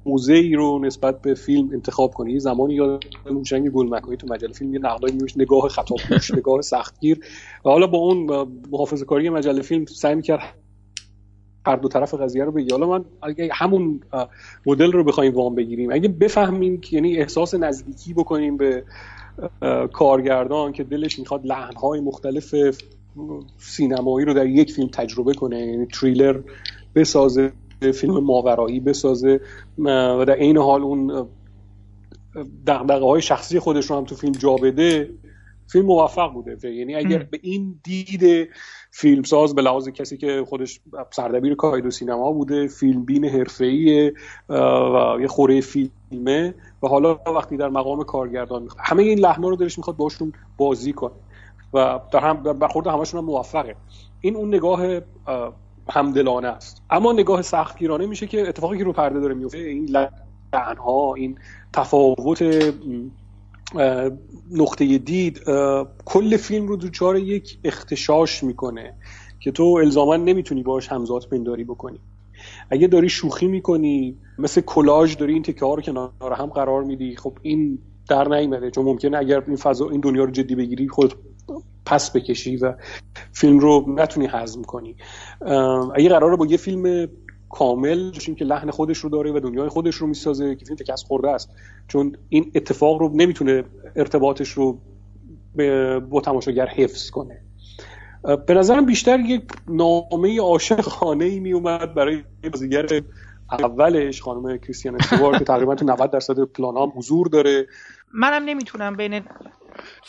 موزه 0.07 0.35
ای 0.35 0.55
رو 0.55 0.79
نسبت 0.79 1.23
به 1.23 1.35
فیلم 1.35 1.71
انتخاب 1.73 2.15
کنی. 2.15 2.33
یه 2.33 2.39
زمانی 2.39 2.75
یادمون 2.75 3.43
جنگ 3.43 3.71
گل 3.71 3.89
مکانی 3.89 4.17
تو 4.17 4.27
مجله 4.31 4.53
فیلم 4.53 4.75
یه 4.75 4.81
نقدایی 4.81 5.15
میوش 5.15 5.37
نگاه 5.37 5.69
خطا 5.69 5.95
نگاه 6.39 6.61
سختگیر. 6.63 7.21
و 7.65 7.69
حالا 7.69 7.87
با 7.87 7.99
اون 7.99 8.49
محافظه 8.71 9.05
کاری 9.05 9.31
مجله 9.31 9.63
فیلم 9.63 9.85
سعی 9.85 10.15
می‌کرد 10.15 10.55
هر 11.67 11.77
دو 11.77 11.89
طرف 11.89 12.15
قضیه 12.15 12.45
رو 12.45 12.53
بگی 12.53 12.71
حالا 12.71 12.87
من 12.87 13.05
اگه 13.23 13.49
همون 13.53 14.01
مدل 14.67 14.93
رو 14.93 15.05
بخوایم 15.05 15.35
وام 15.35 15.55
بگیریم 15.55 15.93
اگه 15.93 16.09
بفهمیم 16.09 16.81
که 16.81 16.97
یعنی 16.97 17.17
احساس 17.17 17.55
نزدیکی 17.55 18.15
بکنیم 18.15 18.57
به 18.57 18.85
کارگردان 19.93 20.73
که 20.73 20.85
دلش 20.85 21.19
می‌خواد 21.19 21.47
لحنهای 21.47 22.01
مختلف 22.01 22.55
سینمایی 23.59 24.27
رو 24.27 24.35
در 24.35 24.47
یک 24.47 24.73
فیلم 24.73 24.89
تجربه 24.89 25.35
کنه 25.35 25.67
یعنی 25.67 25.87
تریلر 25.87 26.41
بسازه 26.95 27.53
فیلم 27.95 28.25
ماورایی 28.25 28.81
بسازه 28.81 29.41
و 29.79 30.25
در 30.27 30.35
عین 30.35 30.57
حال 30.57 30.83
اون 30.83 31.27
دقدقه 32.67 33.05
های 33.05 33.23
شخصی 33.23 33.59
خودش 33.59 33.91
رو 33.91 33.97
هم 33.97 34.05
تو 34.05 34.15
فیلم 34.15 34.33
جا 34.33 34.57
بده. 34.57 35.11
فیلم 35.67 35.87
موفق 35.87 36.33
بوده. 36.33 36.75
یعنی 36.75 36.95
اگر 36.95 37.19
به 37.19 37.39
این 37.43 37.81
دید 37.83 38.49
فیلمساز 38.91 39.55
به 39.55 39.63
لحاظ 39.63 39.89
کسی 39.89 40.17
که 40.17 40.45
خودش 40.49 40.81
سردبیر 41.11 41.55
کایدو 41.55 41.91
سینما 41.91 42.33
بوده 42.33 42.69
فیلم 42.69 43.05
بین 43.05 43.25
حرفه‌ای 43.25 44.13
و 44.49 45.17
یه 45.21 45.27
خوره 45.27 45.61
فیلمه 45.61 46.55
و 46.83 46.89
حالا 46.89 47.19
وقتی 47.27 47.57
در 47.57 47.69
مقام 47.69 48.05
کارگردان 48.05 48.69
همه 48.79 49.03
این 49.03 49.19
لحمه 49.19 49.49
رو 49.49 49.57
دلش 49.57 49.79
می‌خواد 49.79 49.97
باشون 49.97 50.33
بازی 50.57 50.93
کنه 50.93 51.13
و 51.75 52.01
در 52.13 52.21
هم 52.21 52.43
برخورد 52.43 52.87
همشون 52.87 53.21
هم 53.21 53.27
موفقه. 53.27 53.77
این 54.21 54.37
اون 54.37 54.49
نگاه 54.49 55.01
همدلانه 55.91 56.49
است. 56.49 56.83
اما 56.91 57.13
نگاه 57.13 57.43
سختگیرانه 57.43 58.07
میشه 58.07 58.27
که 58.27 58.49
اتفاقی 58.49 58.79
که 58.79 58.85
رو 58.85 58.93
پرده 58.93 59.21
داره 59.21 59.35
میفته 59.35 59.59
این 59.59 59.97
لعنها 60.53 61.15
این 61.15 61.39
تفاوت 61.73 62.43
نقطه 64.51 64.99
دید 64.99 65.41
کل 66.05 66.37
فیلم 66.37 66.69
رو 66.69 66.77
دوچار 66.77 67.17
یک 67.17 67.59
اختشاش 67.65 68.45
می‌کنه 68.45 68.95
که 69.41 69.51
تو 69.51 69.65
الزاما 69.65 70.17
نمی‌تونی 70.17 70.63
باش 70.63 70.89
همزاد 70.89 71.27
پنداری 71.31 71.65
بکنی. 71.65 71.99
اگه 72.71 72.87
داری 72.87 73.09
شوخی 73.09 73.47
می‌کنی 73.47 74.17
مثل 74.39 74.61
کلاژ 74.61 75.17
داری 75.17 75.33
این 75.33 75.43
تکه 75.43 75.65
ها 75.65 75.75
رو 75.75 75.83
کنار 75.83 76.33
هم 76.39 76.47
قرار 76.47 76.85
میدی 76.85 77.17
خب 77.17 77.33
این 77.43 77.79
در 78.09 78.29
نیمده 78.29 78.71
چون 78.71 78.85
ممکنه 78.85 79.19
اگر 79.19 79.43
این 79.47 79.57
فضا 79.57 79.91
این 79.91 80.01
دنیا 80.01 80.25
رو 80.25 80.31
جدی 80.31 80.55
بگیری 80.55 80.89
خود 80.89 81.15
پس 81.87 82.17
بکشی 82.17 82.57
و 82.57 82.75
فیلم 83.33 83.59
رو 83.59 83.85
نتونی 83.89 84.27
هضم 84.27 84.63
کنی. 84.63 84.97
اگه 85.95 86.09
قراره 86.09 86.37
با 86.37 86.47
یه 86.47 86.57
فیلم 86.57 87.09
کامل 87.55 88.11
چون 88.11 88.35
که 88.35 88.45
لحن 88.45 88.71
خودش 88.71 88.99
رو 88.99 89.11
داره 89.11 89.33
و 89.33 89.41
دنیای 89.41 89.69
خودش 89.69 89.95
رو 89.95 90.07
می‌سازه 90.07 90.57
که 90.57 90.65
فیلم 90.65 90.77
تکس 90.77 91.05
خورده 91.05 91.31
است. 91.31 91.51
چون 91.89 92.17
این 92.29 92.53
اتفاق 92.55 92.99
رو 92.99 93.11
نمی‌تونه 93.15 93.65
ارتباطش 93.97 94.49
رو 94.51 94.79
با 96.01 96.21
تماشاگر 96.21 96.67
حفظ 96.67 97.11
کنه. 97.11 97.41
به 98.47 98.55
نظرم 98.55 98.87
بیشتر 98.87 99.21
یک 99.21 99.43
نامه 99.69 100.41
عاشقانه 100.41 101.25
ای 101.25 101.41
می 101.41 101.53
اومد 101.53 101.95
برای 101.95 102.25
بازیگر 102.53 102.87
اولش 103.51 104.23
خانم 104.23 104.59
کریستیان 104.59 104.95
استوار 104.95 105.39
که 105.39 105.45
تقریبا 105.45 105.75
تو 105.75 105.85
90 105.85 106.11
درصد 106.11 106.45
پلان 106.45 106.77
هم 106.77 106.93
حضور 106.97 107.29
داره. 107.29 107.67
منم 108.15 108.45
نمی‌تونم 108.45 108.97
بین 108.97 109.23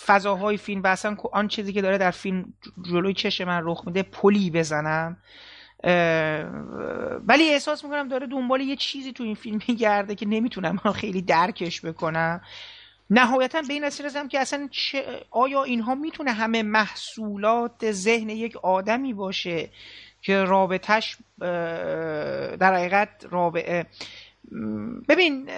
فضاهای 0.06 0.58
فیلم 0.58 0.84
و 0.84 0.88
اصلا 0.88 1.16
آن 1.32 1.48
چیزی 1.48 1.74
که 1.74 1.82
داره 1.82 1.98
در 1.98 2.12
فیلم 2.12 2.54
جلوی 2.92 3.14
چش 3.14 3.42
من 3.42 3.62
رخ 3.64 3.84
میده 3.88 4.04
پلی 4.04 4.52
بزنم. 4.52 5.18
ولی 7.28 7.50
احساس 7.50 7.84
می‌کنم 7.84 8.08
داره 8.08 8.28
دنبال 8.28 8.62
یه 8.62 8.76
چیزی 8.76 9.14
تو 9.14 9.24
این 9.24 9.36
فیلم 9.36 9.60
میگرده 9.68 10.16
که 10.16 10.26
نمی‌تونم 10.26 10.78
خیلی 11.02 11.22
درکش 11.22 11.82
بکنم. 11.86 12.42
نهایتا 13.10 13.62
به 13.62 13.74
این 13.74 13.84
رسیدم 13.84 14.28
که 14.28 14.40
اصلا 14.40 14.70
آیا 15.32 15.64
اینها 15.64 15.96
می‌تونه 15.96 16.32
همه 16.32 16.64
محصولات 16.64 17.92
ذهن 17.92 18.30
یک 18.30 18.58
آدمی 18.58 19.14
باشه 19.14 19.70
که 20.22 20.44
رابطش 20.44 21.18
در 22.60 22.74
حقیقت 22.76 23.10
رابطه 23.30 23.86
ببین 25.10 25.50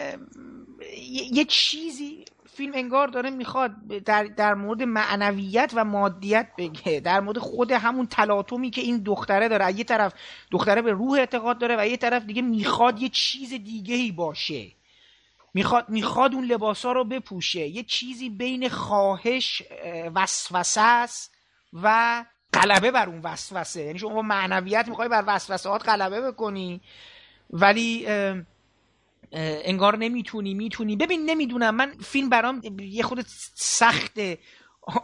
یه 1.31 1.45
چیزی 1.45 2.26
فیلم 2.57 2.71
انگار 2.75 3.07
داره 3.07 3.29
می‌خواد 3.29 3.88
در, 3.88 4.23
در 4.23 4.53
مورد 4.53 4.84
معنویت 4.84 5.71
و 5.75 5.85
مادیت 5.85 6.47
بگه 6.57 6.99
در 6.99 7.19
مورد 7.19 7.38
خود 7.38 7.71
همون 7.71 8.07
تلاطمی 8.07 8.69
که 8.69 8.81
این 8.81 8.97
دختره 8.97 9.47
داره. 9.47 9.77
یه 9.77 9.84
طرف 9.84 10.13
دختره 10.51 10.81
به 10.81 10.91
روح 10.91 11.19
اعتقاد 11.19 11.57
داره 11.57 11.75
و 11.79 11.88
یه 11.88 11.97
طرف 11.97 12.25
دیگه 12.25 12.41
می‌خواد 12.41 13.01
یه 13.01 13.09
چیز 13.09 13.49
دیگه 13.49 13.95
ای 13.95 14.11
باشه. 14.11 14.71
می‌خواد 15.53 15.89
می‌خواد 15.89 16.34
اون 16.34 16.45
لباسا 16.45 16.91
رو 16.91 17.03
بپوشه. 17.03 17.67
یه 17.67 17.84
چیزی 17.84 18.29
بین 18.29 18.69
خواهش 18.69 19.63
وسوسه 20.15 20.81
است 20.81 21.35
و 21.73 22.25
غلبه 22.53 22.91
بر 22.91 23.09
اون 23.09 23.21
وسوسه. 23.23 23.81
یعنی 23.81 23.99
شما 23.99 24.13
با 24.13 24.21
معنویت 24.21 24.88
می‌خوای 24.88 25.09
بر 25.09 25.23
وسوسهات 25.27 25.89
غلبه 25.89 26.31
بکنی 26.31 26.81
ولی 27.49 28.07
انگار 29.31 29.97
نمی‌تونی 29.97 30.53
می‌تونی. 30.53 30.95
ببین 30.95 31.29
نمی‌دونم. 31.29 31.75
من 31.75 31.91
فیلم 32.03 32.29
برام 32.29 32.61
یه 32.79 33.03
خود 33.03 33.25
سخت 33.55 34.19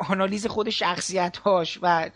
آنالیز 0.09 0.47
خود 0.47 0.69
شخصیت 0.69 1.37
هاش 1.37 1.79
و 1.81 2.09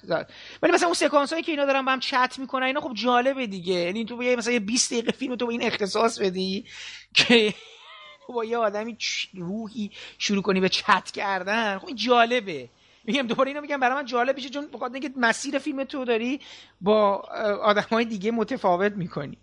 ولی 0.64 0.72
مثلا 0.74 0.88
اون 0.88 0.94
سکانس 0.94 1.32
هایی 1.34 1.44
که 1.44 1.52
اینا 1.52 1.66
دارن 1.66 1.86
با 1.86 1.92
هم 1.92 2.00
چت 2.00 2.36
می‌کنن 2.40 2.64
اینا 2.64 2.82
خب 2.82 2.94
جالبه 2.94 3.48
دیگه. 3.48 3.74
یعنی 3.74 4.06
تو 4.06 4.24
یه 4.24 4.36
مثلا 4.36 4.54
یه 4.54 4.60
20 4.60 4.92
دقیقه 4.94 5.12
فیلم 5.12 5.36
تو 5.36 5.46
به 5.46 5.52
این 5.52 5.64
اختصاص 5.64 6.20
بدی 6.20 6.66
که 7.14 7.54
با 8.36 8.46
یه 8.46 8.58
آدمی 8.58 8.98
روحی 9.34 9.92
شروع 10.18 10.42
کنی 10.42 10.60
به 10.60 10.70
چت 10.70 11.12
کردن. 11.12 11.78
خب 11.78 11.88
این 11.88 11.96
جالبه. 11.96 12.70
میگم 13.04 13.28
دوباره 13.28 13.50
اینو 13.50 13.62
میگم 13.62 13.80
برای 13.80 13.96
من 13.96 14.06
جالب 14.06 14.36
میشه 14.36 14.50
چون 14.50 14.68
بخاطر 14.74 14.94
اینکه 14.94 15.12
مسیر 15.18 15.60
فیلم 15.60 15.84
تو 15.84 16.06
داری 16.06 16.40
با 16.82 17.16
آدمای 17.64 18.06
دیگه 18.06 18.32
متفاوت 18.32 18.94
می‌کنی. 18.94 19.38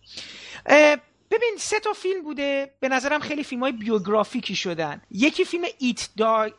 ببین 1.34 1.54
سه 1.58 1.80
تا 1.80 1.92
فیلم 1.92 2.22
بوده 2.22 2.70
به 2.80 2.88
نظرم 2.88 3.20
خیلی 3.20 3.44
فیلم 3.44 3.62
های 3.62 3.72
بیوگرافیکی 3.72 4.56
شدن. 4.56 5.02
یکی 5.10 5.44
فیلم 5.44 5.64
ایت 5.78 6.08
داگ, 6.16 6.52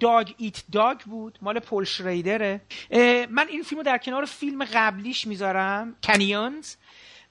داگ 0.00 0.30
ایت 0.36 0.62
داگ 0.72 0.98
بود 1.00 1.38
مال 1.42 1.58
پول 1.58 1.84
شریدره. 1.84 2.60
من 3.30 3.48
این 3.48 3.62
فیلم 3.62 3.78
رو 3.78 3.82
در 3.82 3.98
کنار 3.98 4.24
فیلم 4.24 4.64
قبلیش 4.64 5.26
می‌ذارم 5.26 5.96
کنیونز. 6.02 6.74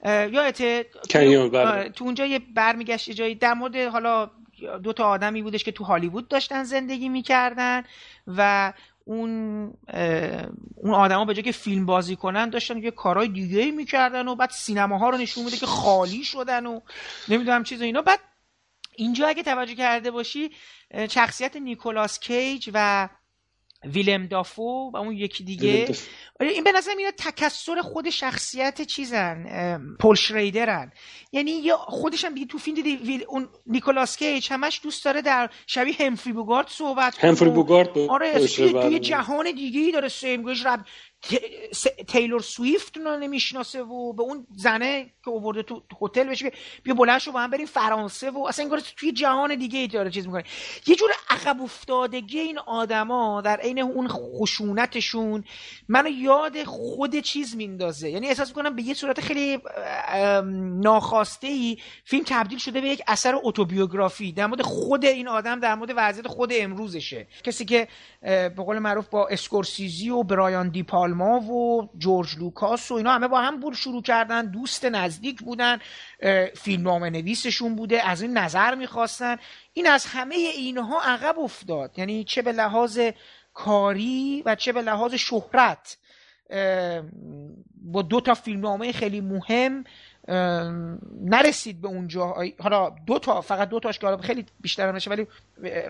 یادته 0.06 0.86
کنیون 1.10 1.50
بله. 1.50 1.88
تو 1.88 2.04
اونجا 2.04 2.26
یه 2.26 2.38
برمیگشت 2.38 3.10
جایی 3.10 3.34
در 3.34 3.54
مورد 3.54 3.76
حالا 3.76 4.30
دو 4.82 4.92
تا 4.92 5.04
آدمی 5.04 5.42
بودش 5.42 5.64
که 5.64 5.72
تو 5.72 5.84
هالیوود 5.84 6.28
داشتن 6.28 6.64
زندگی 6.64 7.08
می‌کردن 7.08 7.82
و 8.26 8.72
اون 9.04 9.64
اون 10.76 10.94
آدما 10.94 11.24
به 11.24 11.34
جای 11.34 11.42
که 11.42 11.52
فیلم 11.52 11.86
بازی 11.86 12.16
کنن 12.16 12.50
داشتن 12.50 12.78
یه 12.78 12.90
کارهای 12.90 13.28
دیگه 13.28 13.70
می‌کردن 13.70 14.28
و 14.28 14.34
بعد 14.34 14.50
سینماها 14.50 15.10
رو 15.10 15.18
نشون 15.18 15.44
میده 15.44 15.56
که 15.56 15.66
خالی 15.66 16.24
شدن 16.24 16.66
و 16.66 16.80
نمی‌دونم 17.28 17.62
چیز 17.62 17.82
اینا. 17.82 18.02
بعد 18.02 18.20
اینجا 18.96 19.26
اگه 19.26 19.42
توجه 19.42 19.74
کرده 19.74 20.10
باشی 20.10 20.50
شخصیت 21.10 21.56
نیکولاس 21.56 22.20
کیج 22.20 22.70
و 22.74 23.08
ویلم 23.84 24.26
دافو 24.26 24.90
و 24.94 24.96
اون 24.96 25.16
یکی 25.16 25.44
دیگه. 25.44 25.94
آره، 26.40 26.50
این 26.50 26.64
به 26.64 26.72
نظر 26.72 26.94
میاد 26.94 27.14
تکسر 27.14 27.80
خود 27.82 28.10
شخصیت 28.10 28.82
چیزن 28.82 29.46
پول 30.00 30.14
شریدرن. 30.14 30.92
یعنی 31.32 31.50
یا 31.50 31.76
خودش 31.76 32.24
هم 32.24 32.46
تو 32.46 32.58
فیلم 32.58 32.74
دیدی 32.74 33.24
اون 33.28 33.48
نیکولاس 33.66 34.16
کیج 34.16 34.52
همش 34.52 34.80
دوست 34.82 35.04
داره 35.04 35.22
در 35.22 35.50
شبیه 35.66 35.94
همفری 36.00 36.32
بوگارد 36.32 36.68
صحبت 36.68 37.24
همفری 37.24 37.50
بوگارد 37.50 37.98
آره 37.98 38.46
توی. 38.46 38.98
جهان 38.98 39.52
دیگه 39.52 39.80
ای 39.80 39.92
داره 39.92 40.08
سیمگوش 40.08 40.66
رب 40.66 40.80
تیلور 42.08 42.40
سویفت 42.40 42.96
رو 42.96 43.16
نمی‌شناسه 43.16 43.82
و 43.82 44.12
به 44.12 44.22
اون 44.22 44.46
زنه 44.56 45.04
که 45.24 45.30
اوورده 45.30 45.62
تو 45.62 45.82
هتل 46.02 46.24
بشه 46.24 46.52
بیا 46.82 46.94
بلند 46.94 47.18
شو 47.18 47.32
با 47.32 47.40
هم 47.40 47.50
بریم 47.50 47.66
فرانسه 47.66 48.30
و 48.30 48.38
اصلا 48.48 48.64
انگار 48.64 48.80
توی 48.96 49.12
جهان 49.12 49.54
دیگه 49.54 49.78
ای 49.78 49.86
داره 49.86 50.10
چیز 50.10 50.26
می‌کنه. 50.26 50.44
یه 50.86 50.96
جور 50.96 51.10
عقب 51.30 51.62
افتادگی 51.62 52.38
این 52.38 52.58
آدما 52.58 53.40
در 53.40 53.56
عین 53.56 53.78
اون 53.78 54.08
خشونتشون 54.08 55.44
منو 55.88 56.08
یاد 56.08 56.64
خود 56.64 57.20
چیز 57.20 57.56
میندازه. 57.56 58.10
یعنی 58.10 58.28
احساس 58.28 58.48
می‌کنم 58.48 58.76
به 58.76 58.82
یه 58.82 58.94
صورت 58.94 59.20
خیلی 59.20 59.58
ناخواسته 60.80 61.46
ای 61.46 61.78
فیلم 62.04 62.24
تبدیل 62.26 62.58
شده 62.58 62.80
به 62.80 62.88
یک 62.88 63.02
اثر 63.06 63.40
اتوبیوگرافی 63.42 64.32
در 64.32 64.46
مورد 64.46 64.62
خود 64.62 65.04
این 65.04 65.28
آدم 65.28 65.60
در 65.60 65.74
مورد 65.74 65.92
وضعیت 65.96 66.28
خود 66.28 66.52
امروزشه. 66.54 67.26
کسی 67.44 67.64
که 67.64 67.88
به 68.22 68.54
قول 68.56 68.78
معروف 68.78 69.08
با 69.08 69.28
اسکورسیزی 69.28 70.10
و 70.10 70.22
برایان 70.22 70.70
دیپالما 71.12 71.40
و 71.40 71.90
جورج 71.98 72.38
لوکاس 72.38 72.90
و 72.90 72.94
اینا 72.94 73.12
همه 73.12 73.28
با 73.28 73.40
هم 73.40 73.60
بور 73.60 73.74
شروع 73.74 74.02
کردن 74.02 74.46
دوست 74.46 74.84
نزدیک 74.84 75.42
بودن 75.42 75.78
فیلمنامه 76.54 77.10
نویسشون 77.10 77.76
بوده 77.76 78.08
از 78.08 78.22
این 78.22 78.38
نظر 78.38 78.74
می‌خواستن. 78.74 79.36
این 79.72 79.86
از 79.86 80.06
همه 80.06 80.34
اینها 80.34 81.00
عقب 81.02 81.38
افتاد. 81.38 81.98
یعنی 81.98 82.24
چه 82.24 82.42
به 82.42 82.52
لحاظ 82.52 83.00
کاری 83.54 84.42
و 84.46 84.54
چه 84.54 84.72
به 84.72 84.82
لحاظ 84.82 85.14
شهرت 85.14 85.98
با 87.82 88.02
دو 88.02 88.20
تا 88.20 88.34
فیلمنامه 88.34 88.92
خیلی 88.92 89.20
مهم 89.20 89.84
نرسید 91.20 91.80
به 91.80 91.88
اونجا. 91.88 92.34
حالا 92.58 92.90
دو 93.06 93.18
تا 93.18 93.40
فقط 93.40 93.68
دو 93.68 93.80
تاش 93.80 93.98
که 93.98 94.16
خیلی 94.16 94.46
بیشتر 94.60 94.92
نشه 94.92 95.10
ولی 95.10 95.26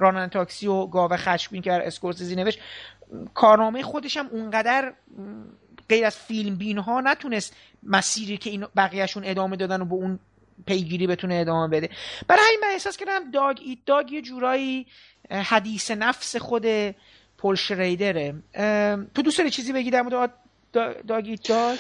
رانان 0.01 0.29
تاکسی 0.29 0.67
و 0.67 0.87
گاوه 0.87 1.17
خشمین 1.17 1.63
که 1.63 1.73
اسکورسیزی 1.73 2.37
نوشت 2.37 2.59
کارنامه 3.35 3.83
خودش 3.83 4.17
هم 4.17 4.27
اونقدر 4.27 4.93
غیر 5.89 6.05
از 6.05 6.17
فیلم 6.17 6.57
بین 6.57 6.79
ها 6.79 7.01
نتونست 7.01 7.57
مسیری 7.83 8.37
که 8.37 8.51
این 8.51 8.67
بقیهشون 8.77 9.23
ادامه 9.27 9.57
دادن 9.57 9.83
و 9.83 9.85
به 9.85 9.95
اون 9.95 10.19
پیگیری 10.67 11.07
بتونه 11.07 11.35
ادامه 11.35 11.69
بده. 11.69 11.91
برای 12.29 12.43
همین 12.47 12.61
من 12.63 12.69
احساس 12.73 12.97
کردم 12.97 13.31
داگ 13.31 13.59
ایت 13.65 13.79
داگ 13.87 14.13
یه 14.13 14.23
جورایی 14.23 14.87
حدیث 15.31 15.91
نفس 15.91 16.37
خود 16.37 16.67
پول 17.39 17.55
شریدره. 17.55 18.35
تو 19.15 19.23
دوست 19.23 19.39
داری 19.39 19.51
چیزی 19.51 19.73
بگی 19.73 19.91
در 19.91 20.03
مورد 20.03 20.35
داگی 21.09 21.37
داگ؟ 21.37 21.79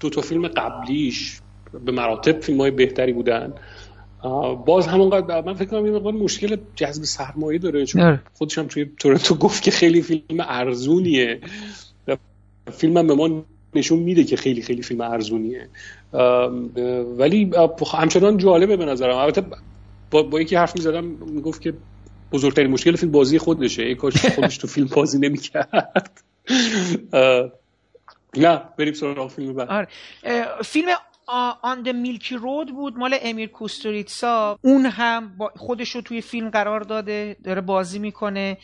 دو 0.00 0.10
تا 0.10 0.20
فیلم 0.20 0.48
قبلیش 0.48 1.40
به 1.84 1.92
مراتب 1.92 2.40
فیلم 2.40 2.60
های 2.60 2.70
بهتری 2.70 3.12
بودن. 3.12 3.54
باز 4.66 4.86
همونقدر 4.86 5.40
من 5.40 5.54
فکر 5.54 5.68
کنم 5.68 5.86
یه 5.86 5.92
مقدار 5.92 6.12
مشکل 6.12 6.56
جذب 6.76 7.04
سرمایه 7.04 7.58
داره 7.58 7.86
چون 7.86 8.02
آره. 8.02 8.20
خودش 8.34 8.58
هم 8.58 8.66
توی 8.66 8.90
تورنتو 8.98 9.34
گفت 9.34 9.62
که 9.62 9.70
خیلی 9.70 10.02
فیلم 10.02 10.40
ارزونیه 10.40 11.40
فیلم 12.72 12.96
هم 12.96 13.06
به 13.06 13.14
ما 13.14 13.44
نشون 13.74 13.98
میده 13.98 14.24
که 14.24 14.36
خیلی 14.36 14.62
خیلی 14.62 14.82
فیلم 14.82 15.00
ارزونیه. 15.00 15.68
ولی 17.18 17.50
همچنان 17.92 18.36
جالبه 18.36 18.76
به 18.76 18.84
نظرم. 18.84 19.16
البته 19.16 19.42
با, 20.10 20.22
با 20.22 20.40
یکی 20.40 20.56
حرف 20.56 20.76
می‌زدم 20.76 21.04
می‌گفت 21.04 21.62
که 21.62 21.74
بزرگترین 22.32 22.70
مشکل 22.70 22.96
فیلم 22.96 23.12
بازی 23.12 23.38
خودشه. 23.38 23.82
ای 23.82 23.94
کاش 23.94 24.26
خودش 24.26 24.58
تو 24.58 24.66
فیلم 24.66 24.86
بازی 24.86 25.18
نمی‌کرد. 25.18 26.22
نه 28.36 28.62
بریم 28.78 28.92
سراغ 28.92 29.30
فیلم 29.30 29.52
بعد. 29.52 29.68
آره. 29.68 29.88
فیلم 30.64 30.88
آن 31.62 31.82
د 31.82 31.88
میلکی 31.88 32.36
رود 32.36 32.74
بود 32.74 32.98
مال 32.98 33.18
امیر 33.22 33.48
کوستوریتسا 33.48 34.58
اون 34.62 34.86
هم 34.86 35.36
با 35.36 35.52
خودش 35.56 35.90
رو 35.90 36.00
توی 36.00 36.20
فیلم 36.20 36.50
قرار 36.50 36.80
داده 36.80 37.36
داره 37.44 37.60
بازی 37.60 37.98
می‌کنه. 37.98 38.56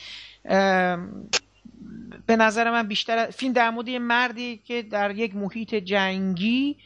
به 2.27 2.37
نظر 2.37 2.70
من 2.70 2.89
بیشتر 2.89 3.31
فیلم 3.31 3.53
در 3.53 3.70
مورد 3.70 3.89
یه 3.89 3.99
مردی 3.99 4.61
که 4.65 4.82
در 4.82 5.11
یک 5.11 5.37
محیط 5.37 5.74
جنگی 5.74 6.77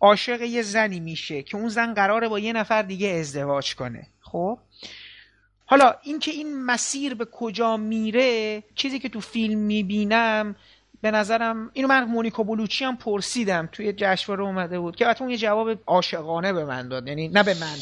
عاشق 0.00 0.42
یه 0.42 0.62
زنی 0.62 1.00
میشه 1.00 1.42
که 1.42 1.56
اون 1.56 1.68
زن 1.68 1.94
قراره 1.94 2.28
با 2.28 2.38
یه 2.38 2.52
نفر 2.52 2.82
دیگه 2.82 3.08
ازدواج 3.08 3.74
کنه. 3.74 4.06
خب؟ 4.20 4.58
حالا 5.66 5.94
اینکه 6.02 6.30
این 6.30 6.62
مسیر 6.62 7.14
به 7.14 7.24
کجا 7.24 7.76
میره 7.76 8.62
چیزی 8.74 8.98
که 8.98 9.08
تو 9.08 9.20
فیلم 9.20 9.58
می‌بینم 9.58 10.56
به 11.02 11.10
نظرم 11.10 11.70
اینو 11.72 11.88
من 11.88 12.04
مونیکا 12.04 12.42
بلوچی 12.42 12.84
هم 12.84 12.96
پرسیدم 12.96 13.68
توی 13.72 13.92
جشنواره 13.92 14.44
اومده 14.44 14.80
بود 14.80 14.96
که 14.96 15.22
اون 15.22 15.30
یه 15.30 15.36
جواب 15.36 15.70
عاشقانه 15.86 16.52
به 16.52 16.64
من 16.64 16.88
داد 16.88 17.08
یعنی 17.08 17.28
نه 17.28 17.42
به 17.42 17.54
من 17.54 17.76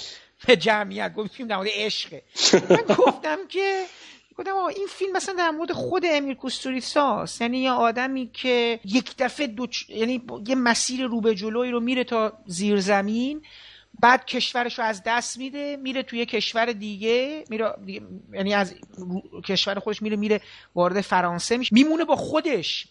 به 0.46 0.56
جمعیت. 0.56 1.14
گفت 1.14 1.34
فیلم 1.34 1.48
در 1.48 1.56
مورد 1.56 1.68
عشقه 1.74 2.22
من 2.70 2.94
گفتم 2.96 3.38
که 3.48 3.84
گفتم 4.36 4.54
این 4.54 4.86
فیلم 4.90 5.12
مثلا 5.12 5.34
در 5.34 5.50
مورد 5.50 5.72
خود 5.72 6.02
امیر 6.06 6.34
کوستوریتساس 6.34 7.40
یعنی 7.40 7.58
یه 7.58 7.70
آدمی 7.70 8.30
که 8.32 8.80
یک 8.84 9.14
دفعه 9.18 9.46
دو 9.46 9.66
یعنی 9.88 10.22
یه 10.46 10.54
مسیر 10.54 11.06
رو 11.06 11.20
به 11.20 11.34
جلوی 11.34 11.70
رو 11.70 11.80
میره 11.80 12.04
تا 12.04 12.32
زیر 12.46 12.80
زمین 12.80 13.42
بعد 14.00 14.24
کشورش 14.24 14.78
رو 14.78 14.84
از 14.84 15.02
دست 15.06 15.38
میده 15.38 15.76
میره 15.76 16.02
توی 16.02 16.26
کشور 16.26 16.66
دیگه 16.66 17.44
میره 17.50 17.74
یعنی 18.32 18.54
از 18.54 18.74
کشور 19.44 19.78
خودش 19.78 20.02
میره 20.02 20.16
میره 20.16 20.40
وارد 20.74 21.00
فرانسه 21.00 21.56
میشه. 21.56 21.74
میمونه 21.74 22.04
با 22.04 22.16
خودش. 22.16 22.86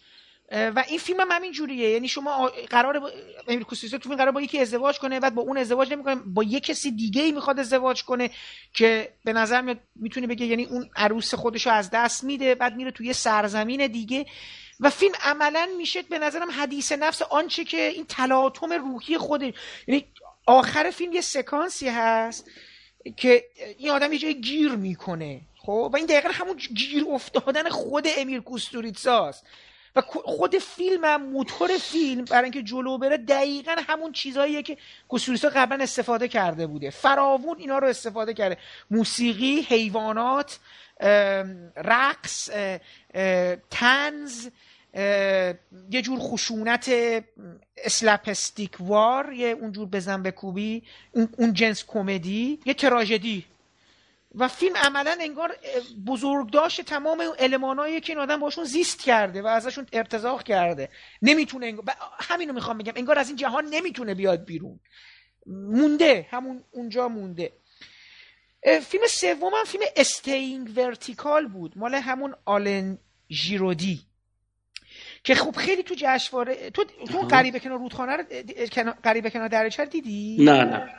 و 0.51 0.83
این 0.87 0.99
فیلم 0.99 1.21
هم 1.21 1.27
همین 1.31 1.51
جوریه. 1.51 1.89
یعنی 1.89 2.07
شما 2.07 2.51
قرار 2.69 2.99
با... 2.99 3.11
امیر 3.47 3.63
تو 3.63 3.75
فیلم 3.75 4.15
قرار 4.15 4.31
با 4.31 4.41
یکی 4.41 4.59
ازدواج 4.59 4.99
کنه 4.99 5.19
بعد 5.19 5.35
با 5.35 5.41
اون 5.41 5.57
ازدواج 5.57 5.91
نمی‌کنه 5.91 6.15
با 6.15 6.43
یک 6.43 6.63
کسی 6.63 6.91
دیگه 6.91 7.21
ای 7.21 7.31
می‌خواد 7.31 7.59
ازدواج 7.59 8.03
کنه 8.03 8.29
که 8.73 9.13
به 9.23 9.33
نظر 9.33 9.61
میاد 9.61 9.79
می‌تونه 9.95 10.27
بگه 10.27 10.45
یعنی 10.45 10.65
اون 10.65 10.89
عروس 10.95 11.33
خودش 11.33 11.65
رو 11.65 11.73
از 11.73 11.89
دست 11.89 12.23
میده 12.23 12.55
بعد 12.55 12.75
میره 12.75 12.91
توی 12.91 13.13
سرزمین 13.13 13.87
دیگه. 13.87 14.25
و 14.79 14.89
فیلم 14.89 15.13
عملا 15.21 15.69
میشه 15.77 16.01
به 16.01 16.19
نظرم 16.19 16.51
حدیث 16.51 16.91
نفس 16.91 17.21
آنچه 17.21 17.63
که 17.63 17.81
این 17.81 18.05
تلاطم 18.05 18.73
روحی 18.73 19.17
خود 19.17 19.41
یعنی 19.87 20.05
آخر 20.45 20.91
فیلم 20.91 21.13
یه 21.13 21.21
سکانسی 21.21 21.89
هست 21.89 22.49
که 23.17 23.45
این 23.77 23.91
آدم 23.91 24.13
یه 24.13 24.19
جای 24.19 24.41
گیر 24.41 24.71
می‌کنه 24.71 25.41
خب؟ 25.57 25.89
و 25.93 25.97
این 25.97 26.05
دقیقا 26.05 26.29
همون 26.31 26.55
گیر 26.55 27.05
افتادن 27.09 27.69
خود 27.69 28.07
امیر 28.17 28.41
کوستوریتساست. 28.41 29.45
و 29.97 30.01
خود 30.25 30.57
فیلم 30.57 31.05
هم 31.05 31.23
موتور 31.23 31.77
فیلم 31.77 32.25
برای 32.25 32.43
اینکه 32.43 32.61
جلو 32.61 32.97
بره 32.97 33.17
دقیقا 33.17 33.75
همون 33.87 34.11
چیزهاییه 34.11 34.63
که 34.63 34.77
کوستوریتسا 35.07 35.49
قبلا 35.49 35.83
استفاده 35.83 36.27
کرده 36.27 36.67
بوده. 36.67 36.89
فراوون 36.89 37.57
اینا 37.57 37.77
رو 37.77 37.87
استفاده 37.87 38.33
کرده. 38.33 38.57
موسیقی 38.91 39.61
حیوانات 39.61 40.59
رقص 41.75 42.49
تنز 43.71 44.47
یه 45.91 46.01
جور 46.01 46.19
خشونت 46.19 46.91
slapstick 47.77 49.05
وار 49.05 49.33
یه 49.33 49.47
اونجور 49.47 49.87
بزن 49.87 50.23
بکوبی 50.23 50.83
اون 51.37 51.53
جنس 51.53 51.83
کمدی 51.87 52.59
یه 52.65 52.73
تراژدی. 52.73 53.45
و 54.37 54.47
فیلم 54.47 54.77
عملا 54.77 55.17
انگار 55.21 55.55
بزرگداشت 56.07 56.81
تمام 56.81 57.23
المانایی 57.39 58.01
که 58.01 58.13
این 58.13 58.21
آدم 58.21 58.39
باشون 58.39 58.63
زیست 58.63 59.01
کرده 59.01 59.41
و 59.41 59.47
ازشون 59.47 59.87
ارتزاق 59.93 60.43
کرده. 60.43 60.89
نمی‌تونه 61.21 61.65
انگار... 61.65 61.85
همینو 62.19 62.53
می‌خوام 62.53 62.77
بگم 62.77 62.93
انگار 62.95 63.19
از 63.19 63.27
این 63.27 63.37
جهان 63.37 63.65
نمی‌تونه 63.65 64.13
بیاد 64.13 64.45
بیرون. 64.45 64.79
مونده 65.45 66.27
همون 66.31 66.63
اونجا 66.71 67.07
مونده. 67.07 67.53
فیلم 68.81 69.07
سوم 69.09 69.53
هم 69.53 69.65
فیلم 69.65 69.83
Staying 69.95 70.77
Vertical 70.77 71.47
بود. 71.47 71.77
مال 71.77 71.95
همون 71.95 72.35
آلن 72.45 72.97
ژیرودی. 73.31 74.06
که 75.27 75.35
خب 75.35 75.55
خیلی 75.55 75.83
تو 75.83 75.95
جشنواره 75.97 76.69
تو 76.69 76.83
تو 76.83 77.21
غریبه 77.21 77.59
کنار 77.59 77.79
رودخانه 77.79 78.17
رو 78.17 78.23
غریبه 79.03 79.29
کنار 79.29 79.47
دریاچه 79.47 79.85
دیدی؟ 79.85 80.37
نه 80.39 80.63
نه. 80.63 80.89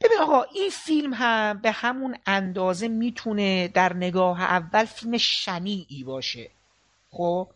ببین 0.00 0.18
آقا 0.20 0.42
این 0.42 0.70
فیلم 0.70 1.14
هم 1.14 1.60
به 1.62 1.70
همون 1.70 2.16
اندازه 2.26 2.88
می‌تونه 2.88 3.68
در 3.68 3.92
نگاه 3.92 4.42
اول 4.42 4.84
فیلم 4.84 5.16
شنیعی 5.18 6.04
باشه. 6.04 6.50
خب؟ 7.10 7.48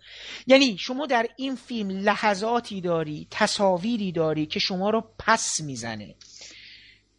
یعنی 0.46 0.78
شما 0.78 1.06
در 1.06 1.26
این 1.36 1.56
فیلم 1.56 1.90
لحظاتی 1.90 2.80
داری 2.80 3.26
تصاویری 3.30 4.12
داری 4.12 4.46
که 4.46 4.60
شما 4.60 4.90
رو 4.90 5.04
پس 5.18 5.60
می‌زنه. 5.60 6.14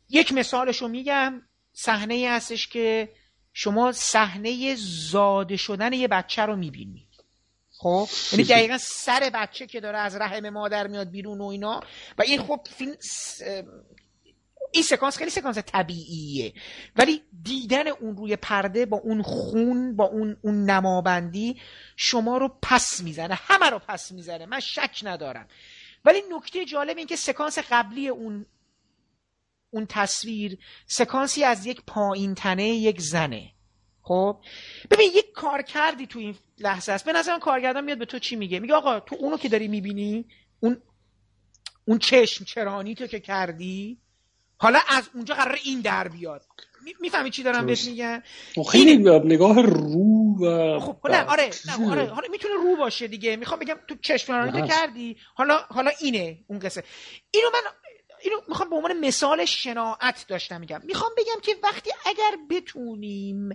یک 0.10 0.34
مثالش 0.34 0.78
رو 0.78 0.88
میگم 0.88 1.42
صحنه 1.74 2.14
ای 2.14 2.26
هستش 2.26 2.68
که 2.68 3.10
شما 3.54 3.92
صحنه 3.92 4.76
زاده 4.76 5.58
شدن 5.58 5.94
یه 5.94 6.08
بچه 6.08 6.42
رو 6.42 6.56
می‌بینی. 6.56 7.07
خب؟ 7.78 8.08
یعنی 8.32 8.44
دقیقا 8.44 8.78
سر 8.78 9.32
بچه 9.34 9.68
که 9.68 9.80
داره 9.80 9.98
از 9.98 10.16
رحم 10.16 10.50
مادر 10.50 10.88
میاد 10.88 11.10
بیرون 11.10 11.42
و 11.42 11.46
اینا. 11.46 11.80
و 12.18 12.22
این 12.22 12.44
خب 12.44 12.68
فیلم 12.78 12.96
این 14.72 14.84
سکانس 14.84 15.18
خیلی 15.18 15.30
سکانس 15.30 15.58
طبیعیه. 15.58 16.54
ولی 16.96 17.22
دیدن 17.44 17.88
اون 17.88 18.18
روی 18.18 18.36
پرده 18.36 18.86
با 18.86 18.98
اون 18.98 19.22
خون 19.22 19.96
با 19.96 20.06
اون, 20.06 20.38
اون 20.42 20.70
نمابندی 20.70 21.62
شما 21.96 22.38
رو 22.38 22.58
پس 22.62 23.02
می‌زنه. 23.02 23.36
همه 23.36 23.70
رو 23.70 23.80
پس 23.80 24.12
می‌زنه. 24.12 24.46
من 24.46 24.60
شک 24.60 25.00
ندارم. 25.04 25.48
ولی 26.06 26.22
نکته 26.32 26.66
جالب 26.66 26.98
این 26.98 27.08
که 27.08 27.16
سکانس 27.16 27.60
قبلی 27.72 28.08
اون 28.08 28.46
اون 29.70 29.86
تصویر 29.90 30.58
سکانسی 30.86 31.44
از 31.44 31.66
یک 31.66 31.82
پایین 31.88 32.36
تنه 32.36 32.68
یک 32.68 33.02
زنه. 33.02 33.52
خب؟ 34.08 34.38
ببین 34.92 35.12
یک 35.16 35.32
کار 35.32 35.62
کردی 35.62 36.08
تو 36.08 36.20
این 36.20 36.36
لحظه 36.60 36.92
است. 36.92 37.06
به 37.06 37.14
نظر 37.14 37.40
کارگردان 37.40 37.84
میاد 37.84 37.98
به 37.98 38.06
تو 38.06 38.20
چی 38.20 38.36
میگه؟ 38.36 38.60
میگه 38.60 38.74
آقا 38.74 39.00
تو 39.00 39.16
اونو 39.20 39.38
که 39.38 39.50
داری 39.50 39.68
می‌بینی 39.68 40.26
اون 40.60 40.82
اون 41.86 42.00
چشم 42.00 42.46
چرانی 42.46 42.96
تو 42.96 43.08
که 43.08 43.20
کردی 43.20 43.98
حالا 44.58 44.80
از 44.88 45.10
اونجا 45.14 45.36
قرار 45.36 45.58
این 45.64 45.82
در 45.82 46.08
بیاد. 46.08 46.46
می‌فهمی 47.02 47.30
چی 47.32 47.44
دارم 47.44 47.66
بهت 47.66 47.86
میگم؟ 47.86 48.24
خیلی 48.72 48.92
این... 48.92 49.10
نگاه 49.10 49.62
رو 49.62 50.38
و 50.42 50.80
خب 50.80 50.98
نه 51.10 51.24
آره 51.24 51.50
نه 51.68 51.92
آره 51.92 52.06
حالا 52.06 52.28
می‌تونه 52.32 52.54
رو 52.54 52.76
باشه 52.76 53.08
دیگه. 53.08 53.36
می‌خوام 53.36 53.60
بگم 53.60 53.76
تو 53.88 53.96
چشم 54.02 54.28
چرانی 54.28 54.62
تو 54.62 54.68
کردی 54.68 55.18
حالا 55.36 55.58
حالا 55.70 55.92
اینه 56.02 56.40
اون 56.48 56.60
قصه. 56.60 56.84
اینو 57.32 57.48
من 57.54 57.60
اینو 58.24 58.38
می‌خوام 58.48 58.70
به 58.70 58.76
عنوان 58.76 59.00
مثال 59.00 59.46
شناعت 59.46 60.26
داشتم 60.28 60.60
میگم. 60.60 60.82
می‌خوام 60.84 61.12
بگم 61.18 61.42
که 61.42 61.56
وقتی 61.64 61.92
اگر 62.06 62.38
بتونیم 62.50 63.50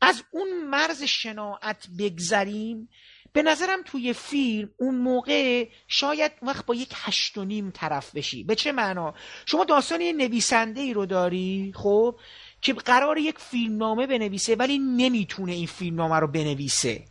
از 0.00 0.22
اون 0.30 0.64
مرز 0.64 1.02
شناعت 1.02 1.88
بگذریم. 1.98 2.88
به 3.32 3.42
نظرم 3.42 3.82
توی 3.84 4.12
فیلم 4.12 4.70
اون 4.76 4.94
موقع 4.94 5.68
شاید 5.88 6.32
وقت 6.42 6.66
با 6.66 6.74
یک 6.74 6.90
هشت 6.94 7.38
و 7.38 7.44
نیم 7.44 7.70
طرف 7.70 8.16
بشی. 8.16 8.44
به 8.44 8.54
چه 8.54 8.72
معنا؟ 8.72 9.14
شما 9.46 9.64
داستان 9.64 10.00
یه 10.00 10.12
نویسنده 10.12 10.80
ای 10.80 10.94
رو 10.94 11.06
داری 11.06 11.72
خب 11.76 12.18
که 12.60 12.72
قرار 12.72 13.18
یک 13.18 13.38
فیلمنامه 13.38 14.06
بنویسه 14.06 14.54
ولی 14.54 14.78
نمی‌تونه 14.78 15.52
این 15.52 15.66
فیلمنامه 15.66 16.16
رو 16.16 16.26
بنویسه. 16.26 17.04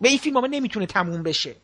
و 0.00 0.06
این 0.06 0.18
فیلمنامه 0.18 0.48
نمی‌تونه 0.48 0.86
تموم 0.86 1.22
بشه. 1.22 1.56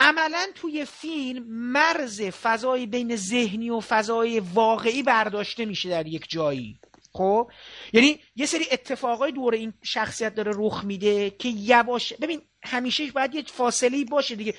عملا 0.00 0.46
توی 0.54 0.84
فیلم 0.84 1.44
مرز 1.48 2.22
فضای 2.22 2.86
بین 2.86 3.16
ذهنی 3.16 3.70
و 3.70 3.80
فضای 3.80 4.40
واقعی 4.40 5.02
برداشته 5.02 5.64
میشه 5.64 5.88
در 5.88 6.06
یک 6.06 6.24
جایی. 6.28 6.78
خب؟ 7.12 7.50
یعنی 7.92 8.20
یه 8.36 8.46
سری 8.46 8.64
اتفاقای 8.72 9.32
دور 9.32 9.54
این 9.54 9.72
شخصیت 9.82 10.34
داره 10.34 10.52
رخ 10.54 10.84
میده 10.84 11.30
که 11.30 11.48
یواش 11.48 12.12
ببین 12.12 12.42
همیشه 12.62 13.12
باید 13.12 13.34
یه 13.34 13.42
فاصله 13.42 14.04
باشه 14.04 14.34
دیگه. 14.34 14.54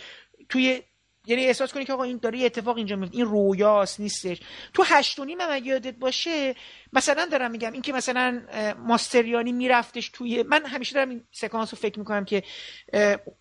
توی 0.49 0.81
یعنی 1.25 1.45
احساس 1.45 1.73
کنی 1.73 1.85
که 1.85 1.93
آقا 1.93 2.03
این 2.03 2.17
داره 2.17 2.45
اتفاق 2.45 2.77
اینجا 2.77 2.95
میفته. 2.95 3.17
این 3.17 3.25
رویاست 3.25 3.99
نیستش. 3.99 4.39
تو 4.73 4.83
هشت 4.83 5.19
و 5.19 5.25
نیم 5.25 5.37
یادت 5.63 5.95
باشه 5.95 6.55
مثلا 6.93 7.25
دارم 7.25 7.51
میگم 7.51 7.71
اینکه 7.71 7.93
مثلا 7.93 8.41
ماستریانی 8.77 9.51
میرفتش 9.51 10.09
توی 10.09 10.43
من 10.43 10.65
همیشه 10.65 10.93
دارم 10.93 11.09
این 11.09 11.23
سکانس 11.31 11.73
رو 11.73 11.79
فکر 11.79 11.99
می‌کنم 11.99 12.25
که 12.25 12.43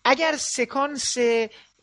اگر 0.05 0.35
سکانس 0.37 1.17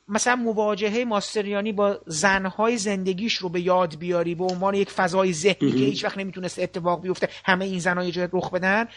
مثلا 0.08 0.36
مواجهه 0.36 1.04
ماسترویانی 1.04 1.72
با 1.72 2.00
زنهای 2.06 2.76
زندگیش 2.76 3.34
رو 3.34 3.48
به 3.48 3.60
یاد 3.60 3.98
بیاری 3.98 4.34
به 4.34 4.44
عنوان 4.44 4.74
یک 4.74 4.90
فضای 4.90 5.32
ذهنی 5.32 5.72
که 5.72 5.78
هیچ 5.78 6.04
وقت 6.04 6.18
نمی‌تونست 6.18 6.58
اتفاق 6.58 7.02
بیفته 7.02 7.28
همه 7.44 7.64
این 7.64 7.78
زنها 7.78 8.04
یه 8.04 8.10
جای 8.10 8.28
رخ 8.32 8.50
بدن. 8.50 8.88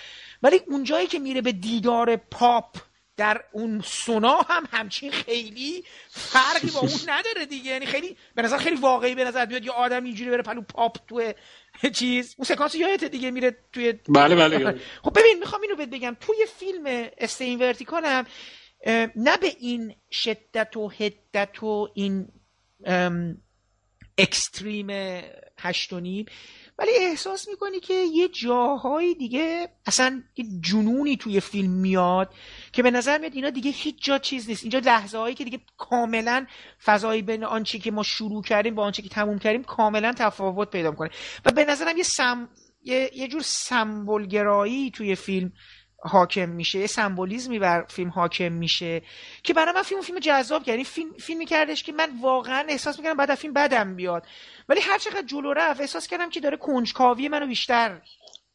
ولی 0.43 0.61
اونجایی 0.67 1.07
که 1.07 1.19
میره 1.19 1.41
به 1.41 1.51
دیدار 1.51 2.15
پاپ 2.15 2.77
در 3.17 3.41
اون 3.51 3.81
سونا 3.85 4.41
هم 4.49 4.67
همچین 4.71 5.11
خیلی 5.11 5.83
فرقی 6.09 6.71
با 6.71 6.79
اون 6.79 6.99
نداره 7.07 7.45
دیگه. 7.45 7.71
یعنی 7.71 7.85
خیلی 7.85 8.17
به 8.35 8.41
نظر 8.41 8.57
خیلی 8.57 8.75
واقعی 8.75 9.15
به 9.15 9.23
نظر 9.23 9.45
بیاد 9.45 9.65
یه 9.65 9.71
آدم 9.71 10.03
اینجوری 10.03 10.29
بره 10.29 10.41
پلو 10.41 10.61
پاپ 10.61 10.97
تو 11.07 11.21
چیز. 11.93 12.35
اون 12.37 12.45
سکانس 12.45 12.75
یادت 12.75 13.03
دیگه 13.03 13.31
میره 13.31 13.57
توی 13.73 13.93
بله 14.09 14.35
بله 14.35 14.79
خب 15.03 15.19
ببین 15.19 15.39
می‌خوام 15.39 15.61
اینو 15.61 15.75
بهت 15.75 15.89
بگم. 15.89 16.17
توی 16.19 16.35
فیلم 16.59 17.09
Staying 17.17 17.59
Vertical 17.59 18.05
هم 18.05 18.25
نه 19.15 19.37
به 19.37 19.55
این 19.59 19.95
شدت 20.11 20.77
و 20.77 20.89
حدت 20.89 21.63
و 21.63 21.87
این 21.93 22.27
اکستریم 24.17 24.87
هشت 25.59 25.93
و 25.93 25.99
نیم 25.99 26.25
ولی 26.77 26.91
احساس 26.99 27.47
می‌کنی 27.47 27.79
که 27.79 27.93
یه 27.93 28.27
جاهایی 28.27 29.15
دیگه 29.15 29.69
اصلا 29.85 30.23
یه 30.37 30.45
جنونی 30.61 31.17
توی 31.17 31.39
فیلم 31.39 31.71
میاد 31.71 32.33
که 32.71 32.83
به 32.83 32.91
نظر 32.91 33.17
میاد 33.17 33.35
اینا 33.35 33.49
دیگه 33.49 33.71
هیچ 33.71 34.03
جا 34.03 34.17
چیز 34.17 34.49
نیست. 34.49 34.63
اینجا 34.63 34.79
لحظه 34.79 35.17
هایی 35.17 35.35
که 35.35 35.43
دیگه 35.43 35.59
کاملا 35.77 36.45
فضایی 36.83 37.21
بین 37.21 37.43
آنچه 37.43 37.79
که 37.79 37.91
ما 37.91 38.03
شروع 38.03 38.43
کردیم 38.43 38.75
با 38.75 38.83
آنچه 38.83 39.01
که 39.01 39.09
تموم 39.09 39.39
کردیم 39.39 39.63
کاملا 39.63 40.13
تفاوت 40.17 40.69
پیدا 40.69 40.91
می‌کنه. 40.91 41.09
و 41.45 41.51
به 41.51 41.65
نظرم 41.65 41.97
یه 41.97 42.03
سم 42.03 42.49
یه, 42.83 43.11
یه 43.13 43.27
جور 43.27 43.41
سمبولگرایی 43.41 44.91
توی 44.91 45.15
فیلم 45.15 45.51
حاکم 46.01 46.49
میشه 46.49 46.79
یه 46.79 46.87
سمبولیزمی 46.87 47.59
بر 47.59 47.85
فیلم 47.87 48.09
حاکم 48.09 48.51
میشه 48.51 49.01
که 49.43 49.53
برای 49.53 49.73
من 49.75 49.81
فیلم 49.81 50.01
فیلم 50.01 50.19
جذاب 50.19 50.63
کرد. 50.63 50.83
فیلم 50.83 51.13
فیلمی 51.13 51.45
کردش 51.45 51.83
که 51.83 51.91
من 51.91 52.09
واقعا 52.21 52.65
احساس 52.69 52.97
می‌کردم 52.97 53.17
بعد 53.17 53.35
فیلم 53.35 53.53
بدم 53.53 53.95
بیاد. 53.95 54.25
ولی 54.69 54.79
هر 54.81 54.97
چقدر 54.97 55.21
جلو 55.25 55.53
رفت 55.53 55.81
احساس 55.81 56.07
کردم 56.07 56.29
که 56.29 56.39
داره 56.39 56.57
کنجکاوی 56.57 57.29
منو 57.29 57.47
بیشتر 57.47 58.01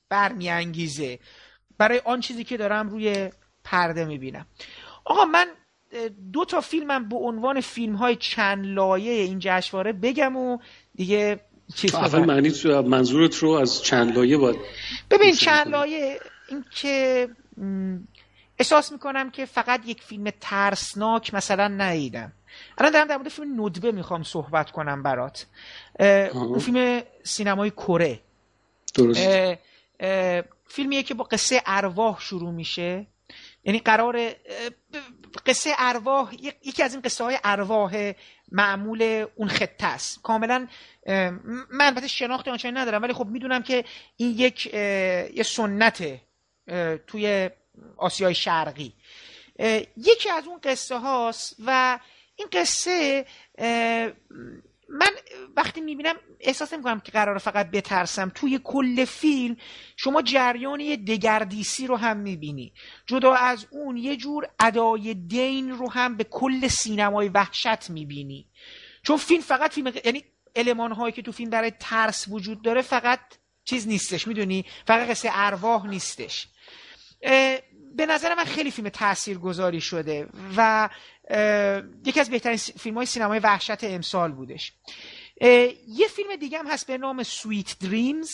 برمیانگیزه. 0.08 1.18
برای 1.78 2.00
آن 2.04 2.20
چیزی 2.20 2.44
که 2.44 2.56
دارم 2.56 2.88
روی 2.88 3.30
پرده 3.64 4.04
می‌بینم. 4.04 4.46
آقا 5.04 5.24
من 5.24 5.46
دو 6.32 6.44
تا 6.44 6.60
فیلمم 6.60 7.08
به 7.08 7.16
عنوان 7.16 7.60
فیلم 7.60 7.94
های 7.94 8.16
چند 8.16 8.66
لایه 8.66 9.12
این 9.12 9.38
جشنواره 9.38 9.92
بگم 9.92 10.36
و 10.36 10.58
دیگه 10.94 11.40
چیز 11.76 11.94
اول 11.94 12.24
معنی 12.24 12.52
منظورت 12.86 13.36
رو 13.36 13.50
از 13.50 13.82
چند 13.82 14.16
لایه 14.16 14.36
باید 14.36 14.56
ببین 15.10 15.34
چند 15.34 15.68
لایه 15.68 16.20
این 16.48 16.64
که 16.70 17.28
احساس 18.58 18.92
می‌کنم 18.92 19.30
که 19.30 19.44
فقط 19.44 19.80
یک 19.86 20.02
فیلم 20.02 20.30
ترسناک 20.40 21.34
مثلا 21.34 21.68
ندیدم. 21.68 22.32
الان 22.78 22.92
دارم 22.92 23.08
در 23.08 23.16
مورد 23.16 23.28
فیلم 23.28 23.64
ندبه 23.64 23.92
می‌خوام 23.92 24.22
صحبت 24.22 24.70
کنم 24.70 25.02
برات. 25.02 25.46
اون 26.00 26.58
فیلم 26.58 27.02
سینمای 27.22 27.70
کره. 27.70 28.20
درست. 28.94 29.58
فیلمیه 30.68 31.02
که 31.02 31.14
با 31.14 31.24
قصه 31.24 31.62
ارواح 31.66 32.20
شروع 32.20 32.50
میشه. 32.50 33.06
یعنی 33.64 33.78
قرار 33.78 34.32
قصه 35.46 35.70
ارواح 35.78 36.34
یکی 36.64 36.82
از 36.82 36.92
این 36.92 37.02
قصه 37.02 37.24
های 37.24 37.38
ارواح 37.44 38.12
معمول 38.52 39.26
اون 39.36 39.48
خطه 39.48 39.86
است. 39.86 40.22
کاملا 40.22 40.66
من 41.70 41.80
البته 41.80 42.08
شناخت 42.08 42.48
آنچنانی 42.48 42.78
ندارم 42.78 43.02
ولی 43.02 43.12
خب 43.12 43.26
می‌دونم 43.26 43.62
که 43.62 43.84
این 44.16 44.34
یک 44.38 44.66
یه 45.34 45.42
سنت 45.44 46.04
توی 47.06 47.50
آسیای 47.96 48.34
شرقی. 48.34 48.92
یکی 49.96 50.30
از 50.30 50.46
اون 50.46 50.58
قصه 50.62 50.98
هاست 50.98 51.56
و 51.66 51.98
این 52.36 52.48
قصه 52.52 53.26
من 54.88 55.10
وقتی 55.56 55.80
می‌بینم 55.80 56.14
احساس 56.40 56.72
نمی‌کنم 56.72 57.00
که 57.00 57.12
قرار 57.12 57.38
فقط 57.38 57.70
بترسم. 57.70 58.32
توی 58.34 58.60
کل 58.64 59.04
فیلم 59.04 59.56
شما 59.96 60.22
جریان 60.22 60.80
یه 60.80 60.96
دگردیسی 60.96 61.86
رو 61.86 61.96
هم 61.96 62.16
می‌بینی. 62.16 62.72
جدا 63.06 63.34
از 63.34 63.66
اون 63.70 63.96
یه 63.96 64.16
جور 64.16 64.48
ادای 64.60 65.14
دین 65.14 65.70
رو 65.70 65.90
هم 65.90 66.16
به 66.16 66.24
کل 66.24 66.68
سینمای 66.68 67.28
وحشت 67.28 67.90
می‌بینی. 67.90 68.48
چون 69.02 69.16
فیلم 69.16 69.42
فقط 69.42 69.72
فیلم 69.72 69.92
یعنی 70.04 70.24
المان 70.56 70.92
هایی 70.92 71.12
که 71.12 71.22
تو 71.22 71.32
فیلم 71.32 71.50
برای 71.50 71.72
ترس 71.80 72.26
وجود 72.28 72.62
داره 72.62 72.82
فقط 72.82 73.20
چیز 73.64 73.88
نیستش 73.88 74.28
می‌دونی؟ 74.28 74.64
فقط 74.86 75.10
قصه 75.10 75.28
ارواح 75.32 75.86
نیستش. 75.86 76.48
به 77.96 78.06
نظر 78.08 78.34
من 78.34 78.44
خیلی 78.44 78.70
فیلم 78.70 78.88
تأثیر 78.88 79.38
گذاری 79.38 79.80
شده 79.80 80.26
و 80.56 80.88
یکی 82.06 82.20
از 82.20 82.30
بهترین 82.30 82.56
فیلم 82.56 82.96
های 82.96 83.06
سینمای 83.06 83.38
وحشت 83.38 83.84
امسال 83.84 84.32
بودش. 84.32 84.72
یه 85.88 86.06
فیلم 86.16 86.36
دیگه 86.36 86.58
هم 86.58 86.66
هست 86.66 86.86
به 86.86 86.98
نام 86.98 87.22
Sweet 87.22 87.76
Dreams 87.80 88.30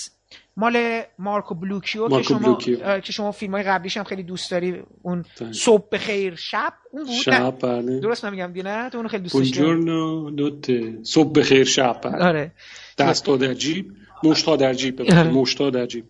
مال 0.56 1.02
مارکو 1.18 1.54
بلوکیو, 1.54 2.08
مارکو 2.08 2.22
که 2.22 2.28
شما 2.28 2.38
بلوکیو. 2.38 3.00
که 3.00 3.12
شما 3.12 3.32
فیلم 3.32 3.54
های 3.54 3.62
قبلیش 3.62 3.96
هم 3.96 4.04
خیلی 4.04 4.22
دوست 4.22 4.50
داری 4.50 4.82
اون 5.02 5.24
صبح 5.52 5.88
بخیر 5.92 6.34
شب 6.34 6.72
اون 6.90 7.04
بود 7.04 7.14
شب 7.14 7.58
بله. 7.60 8.00
درست 8.00 8.24
نمیگم 8.24 8.52
دی 8.52 8.62
نه 8.62 8.90
تو 8.90 8.98
اون 8.98 9.08
خیلی 9.08 9.22
دوست 9.22 9.34
داشتی. 9.34 9.60
بونجورنو 9.60 10.30
نوت 10.30 10.70
صبح 11.02 11.32
بخیر 11.32 11.64
شب 11.64 12.00
بله. 12.04 12.24
آره. 12.24 12.52
دستا 12.98 13.36
در 13.36 13.54
جیب 13.54 13.92
مشتا 14.24 14.56
در 14.56 14.74
جیب 14.74 15.02
ببخشید. 15.02 15.32
مشتا 15.32 15.70
در 15.70 15.86
جیب. 15.86 16.04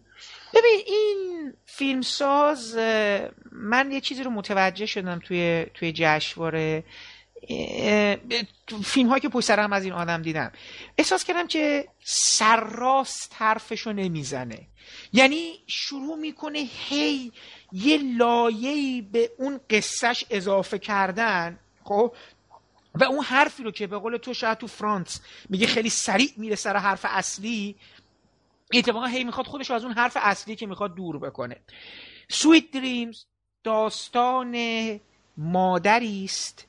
ببین 0.55 0.81
این 0.87 1.30
فیلمساز 1.81 2.77
من 3.53 3.93
یه 3.93 4.01
چیزی 4.01 4.23
رو 4.23 4.31
متوجه 4.31 4.87
شدم 4.87 5.19
توی 5.19 5.67
توی 5.75 5.93
جشنواره 5.97 6.85
فیلم 8.85 9.09
هایی 9.09 9.21
که 9.21 9.29
پشت 9.29 9.51
هم 9.51 9.73
از 9.73 9.85
این 9.85 9.93
آدم 9.93 10.23
دیدم. 10.23 10.53
احساس 10.99 11.25
کردم 11.25 11.47
که 11.47 11.89
سرراست 12.05 13.35
حرفش 13.39 13.81
رو 13.81 13.93
نمی‌زنه. 13.93 14.59
یعنی 15.13 15.53
شروع 15.67 16.19
می‌کنه 16.19 16.59
هی 16.89 17.33
یه 17.73 17.99
لایه‌ای 18.17 19.03
به 19.03 19.31
اون 19.39 19.61
قصهش 19.71 20.25
اضافه 20.31 20.79
کردن 20.79 21.59
خب؟ 21.85 22.15
و 22.95 23.05
اون 23.05 23.25
حرفی 23.25 23.63
رو 23.63 23.71
که 23.71 23.87
به 23.87 23.99
قول 23.99 24.17
تو 24.17 24.35
شاید 24.35 24.59
تو 24.59 24.67
فرانس 24.67 25.21
میگه 25.49 25.67
خیلی 25.67 25.91
سریع 25.91 26.33
میره 26.37 26.57
سر 26.57 26.77
حرف 26.77 27.07
اصلی 27.09 27.77
اتفاقا 28.75 29.07
هی 29.07 29.25
می‌خواد 29.25 29.47
خودش 29.47 29.71
از 29.71 29.85
اون 29.85 29.93
حرف 29.93 30.17
اصلی 30.21 30.57
که 30.57 30.67
می‌خواد 30.67 30.95
دور 30.95 31.19
بکنه. 31.19 31.57
سویت 32.29 32.71
دریمز 32.71 33.25
داستان 33.65 34.57
مادری 35.37 36.25
است 36.25 36.67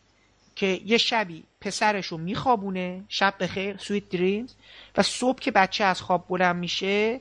که 0.55 0.81
یه 0.85 0.97
شبی 0.97 1.43
پسرش 1.61 2.05
رو 2.05 2.17
میخوابونه 2.17 3.03
شب 3.07 3.33
بخیر 3.39 3.77
سویت 3.77 4.09
دریمز 4.09 4.53
و 4.97 5.03
صبح 5.03 5.39
که 5.39 5.51
بچه 5.51 5.83
از 5.83 6.01
خواب 6.01 6.27
بلند 6.27 6.55
میشه 6.55 7.19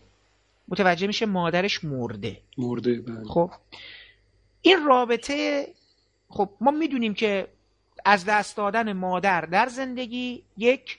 متوجه 0.69 1.07
میشه 1.07 1.27
مادرش 1.27 1.85
مرده. 1.85 2.40
مرده 2.59 3.01
بله. 3.01 3.24
خب 3.24 3.51
این 4.62 4.85
رابطه 4.85 5.69
خب 6.28 6.51
ما 6.61 6.70
می‌دونیم 6.70 7.15
که 7.15 7.48
از 8.05 8.24
دست 8.24 8.57
دادن 8.57 8.93
مادر 8.93 9.40
در 9.40 9.66
زندگی 9.66 10.43
یک 10.57 10.98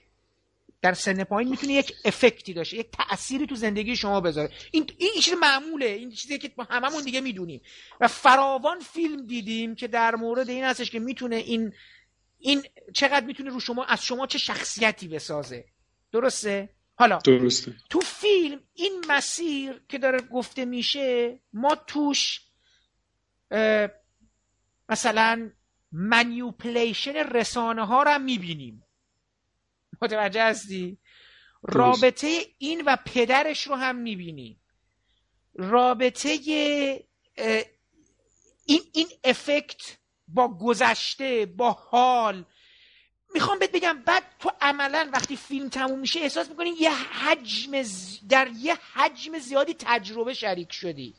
در 0.82 0.94
سن 0.94 1.24
پایین 1.24 1.49
می‌تونه 1.49 1.74
یک 1.74 1.94
افکتی 2.06 2.53
داشته 2.53 2.78
یک 2.78 2.88
تأثیری 2.91 3.48
تو 3.48 3.56
زندگی 3.56 3.95
شما 3.95 4.22
بذاره. 4.22 4.53
این 4.72 4.90
این 4.98 5.12
چیز 5.22 5.34
معموله 5.34 5.86
این 5.86 6.12
چیزی 6.12 6.38
که 6.38 6.52
هممون 6.70 7.03
دیگه 7.03 7.22
می‌دونیم. 7.22 7.62
و 7.99 8.08
فراوان 8.08 8.80
فیلم 8.80 9.28
دیدیم 9.28 9.76
که 9.76 9.88
در 9.88 10.16
مورد 10.16 10.49
این 10.49 10.64
هستش 10.64 10.91
که 10.91 10.99
می‌تونه 10.99 11.36
این 11.36 11.74
این 12.40 12.64
چقدر 12.94 13.26
می‌تونه 13.26 13.49
رو 13.49 13.60
شما 13.60 13.84
از 13.84 14.06
شما 14.06 14.28
چه 14.28 14.38
شخصیتی 14.38 15.08
بسازه. 15.08 15.66
درسته؟ 16.12 16.70
حالا 16.95 17.18
درسته. 17.18 17.76
تو 17.90 17.99
فیلم 17.99 18.60
این 18.74 19.06
مسیر 19.10 19.82
که 19.90 19.98
داره 19.98 20.22
گفته 20.22 20.66
میشه 20.66 21.40
ما 21.53 21.76
توش 21.76 22.41
مثلا 24.90 25.52
منیوپلیشن 25.91 27.14
رسانه 27.14 27.86
ها 27.86 28.03
رو 28.03 28.12
هم 28.12 28.22
می‌بینیم. 28.22 28.84
متوجه 30.02 30.44
هستی؟ 30.44 30.98
رابطه 31.64 32.45
این 32.57 32.84
و 32.86 32.98
پدرش 33.06 33.68
رو 33.68 33.76
هم 33.76 33.95
می‌بینی. 33.95 34.60
رابطه 35.56 36.30
این 38.65 38.82
این 38.94 39.07
افکت 39.23 39.98
با 40.28 40.57
گذشته 40.57 41.45
با 41.45 41.72
حال. 41.72 42.45
می‌خوام 43.34 43.60
بهت 43.60 43.72
بگم 43.72 44.03
بعد 44.06 44.23
تو 44.40 44.52
عملا 44.61 45.10
وقتی 45.14 45.36
فیلم 45.36 45.69
تموم 45.69 45.99
میشه 45.99 46.19
احساس 46.19 46.49
می‌کنی 46.49 46.69
یه 46.69 46.91
حجم 46.91 47.84
ز... 47.84 48.19
در 48.30 48.49
یه 48.60 48.78
حجم 48.94 49.40
زیادی 49.40 49.76
تجربه 49.80 50.34
شریک 50.34 50.73
شدی. 50.73 51.14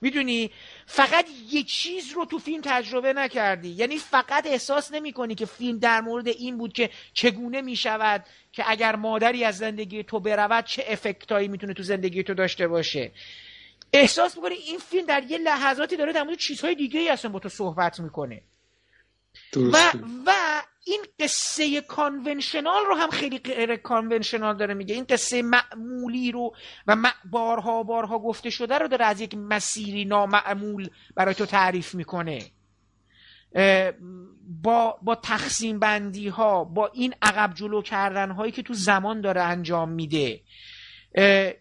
می‌دونی؟ 0.00 0.50
فقط 0.94 1.26
یه 1.50 1.62
چیز 1.62 2.12
رو 2.12 2.24
تو 2.24 2.38
فیلم 2.38 2.60
تجربه 2.64 3.12
نکردی. 3.12 3.68
یعنی 3.68 3.98
فقط 3.98 4.46
احساس 4.46 4.92
نمی 4.92 5.12
کنی 5.12 5.34
که 5.34 5.46
فیلم 5.46 5.78
در 5.78 6.00
مورد 6.00 6.28
این 6.28 6.58
بود 6.58 6.72
که 6.72 6.90
چگونه 7.12 7.60
می 7.60 7.76
شود 7.76 8.24
که 8.52 8.64
اگر 8.66 8.96
مادری 8.96 9.44
از 9.44 9.58
زندگی 9.58 10.02
تو 10.02 10.20
برود 10.20 10.64
چه 10.64 10.84
افکتایی 10.88 11.48
می‌تونه 11.48 11.74
تو 11.74 11.82
زندگی 11.82 12.22
تو 12.22 12.34
داشته 12.34 12.68
باشه. 12.68 13.12
احساس 13.92 14.36
می‌کنی 14.36 14.54
این 14.54 14.78
فیلم 14.78 15.06
در 15.06 15.22
یه 15.22 15.38
لحظاتی 15.38 15.96
داره 15.96 16.12
در 16.12 16.22
مورد 16.22 16.38
چیزهای 16.38 16.74
دیگه 16.74 17.00
ای 17.00 17.08
اصلا 17.08 17.30
با 17.30 17.38
تو 17.38 17.48
صحبت 17.48 18.00
می‌کنه. 18.00 18.42
و 19.56 19.92
و 20.26 20.32
این 20.84 21.04
قصه 21.20 21.80
کانونشنال 21.80 22.84
رو 22.88 22.94
هم 22.94 23.10
خیلی 23.10 23.38
غیر 23.38 23.76
کانونشنال 23.76 24.56
داره 24.56 24.74
میگه. 24.74 24.94
این 24.94 25.04
قصه 25.04 25.42
معمولی 25.42 26.32
رو 26.32 26.54
و 26.86 26.96
بارها 27.30 27.82
بارها 27.82 28.18
گفته 28.18 28.50
شده 28.50 28.78
رو 28.78 28.88
داره 28.88 29.04
از 29.04 29.20
یک 29.20 29.34
مسیری 29.34 30.04
نامعمول 30.04 30.90
برای 31.14 31.34
تو 31.34 31.46
تعریف 31.46 31.94
می‌کنه. 31.94 32.38
با 34.62 34.98
با 35.02 35.14
تقسیم 35.14 35.78
بندی 35.78 36.28
ها 36.28 36.64
با 36.64 36.86
این 36.86 37.14
عقب 37.22 37.54
جلو 37.54 37.82
کردن 37.82 38.30
هایی 38.30 38.52
که 38.52 38.62
تو 38.62 38.74
زمان 38.74 39.20
داره 39.20 39.42
انجام 39.42 39.88
میده. 39.92 40.40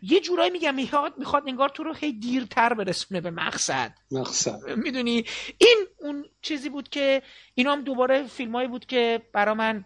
یه 0.01 0.19
جورایی 0.23 0.49
میگم 0.51 0.75
می‌خواد 0.75 1.17
می‌خواد 1.17 1.43
انگار 1.47 1.69
تو 1.69 1.83
رو 1.83 1.93
خیلی 1.93 2.19
دیرتر 2.19 2.73
برسونه 2.73 3.21
به 3.21 3.31
مقصد. 3.31 3.93
مقصد. 4.11 4.69
می‌دونی؟ 4.77 5.25
این 5.57 5.77
اون 5.97 6.25
چیزی 6.41 6.69
بود 6.69 6.89
که 6.89 7.21
اینا 7.55 7.71
هم 7.71 7.81
دوباره 7.81 8.27
فیلمایی 8.27 8.67
بود 8.67 8.85
که 8.85 9.21
برا 9.33 9.53
من 9.53 9.85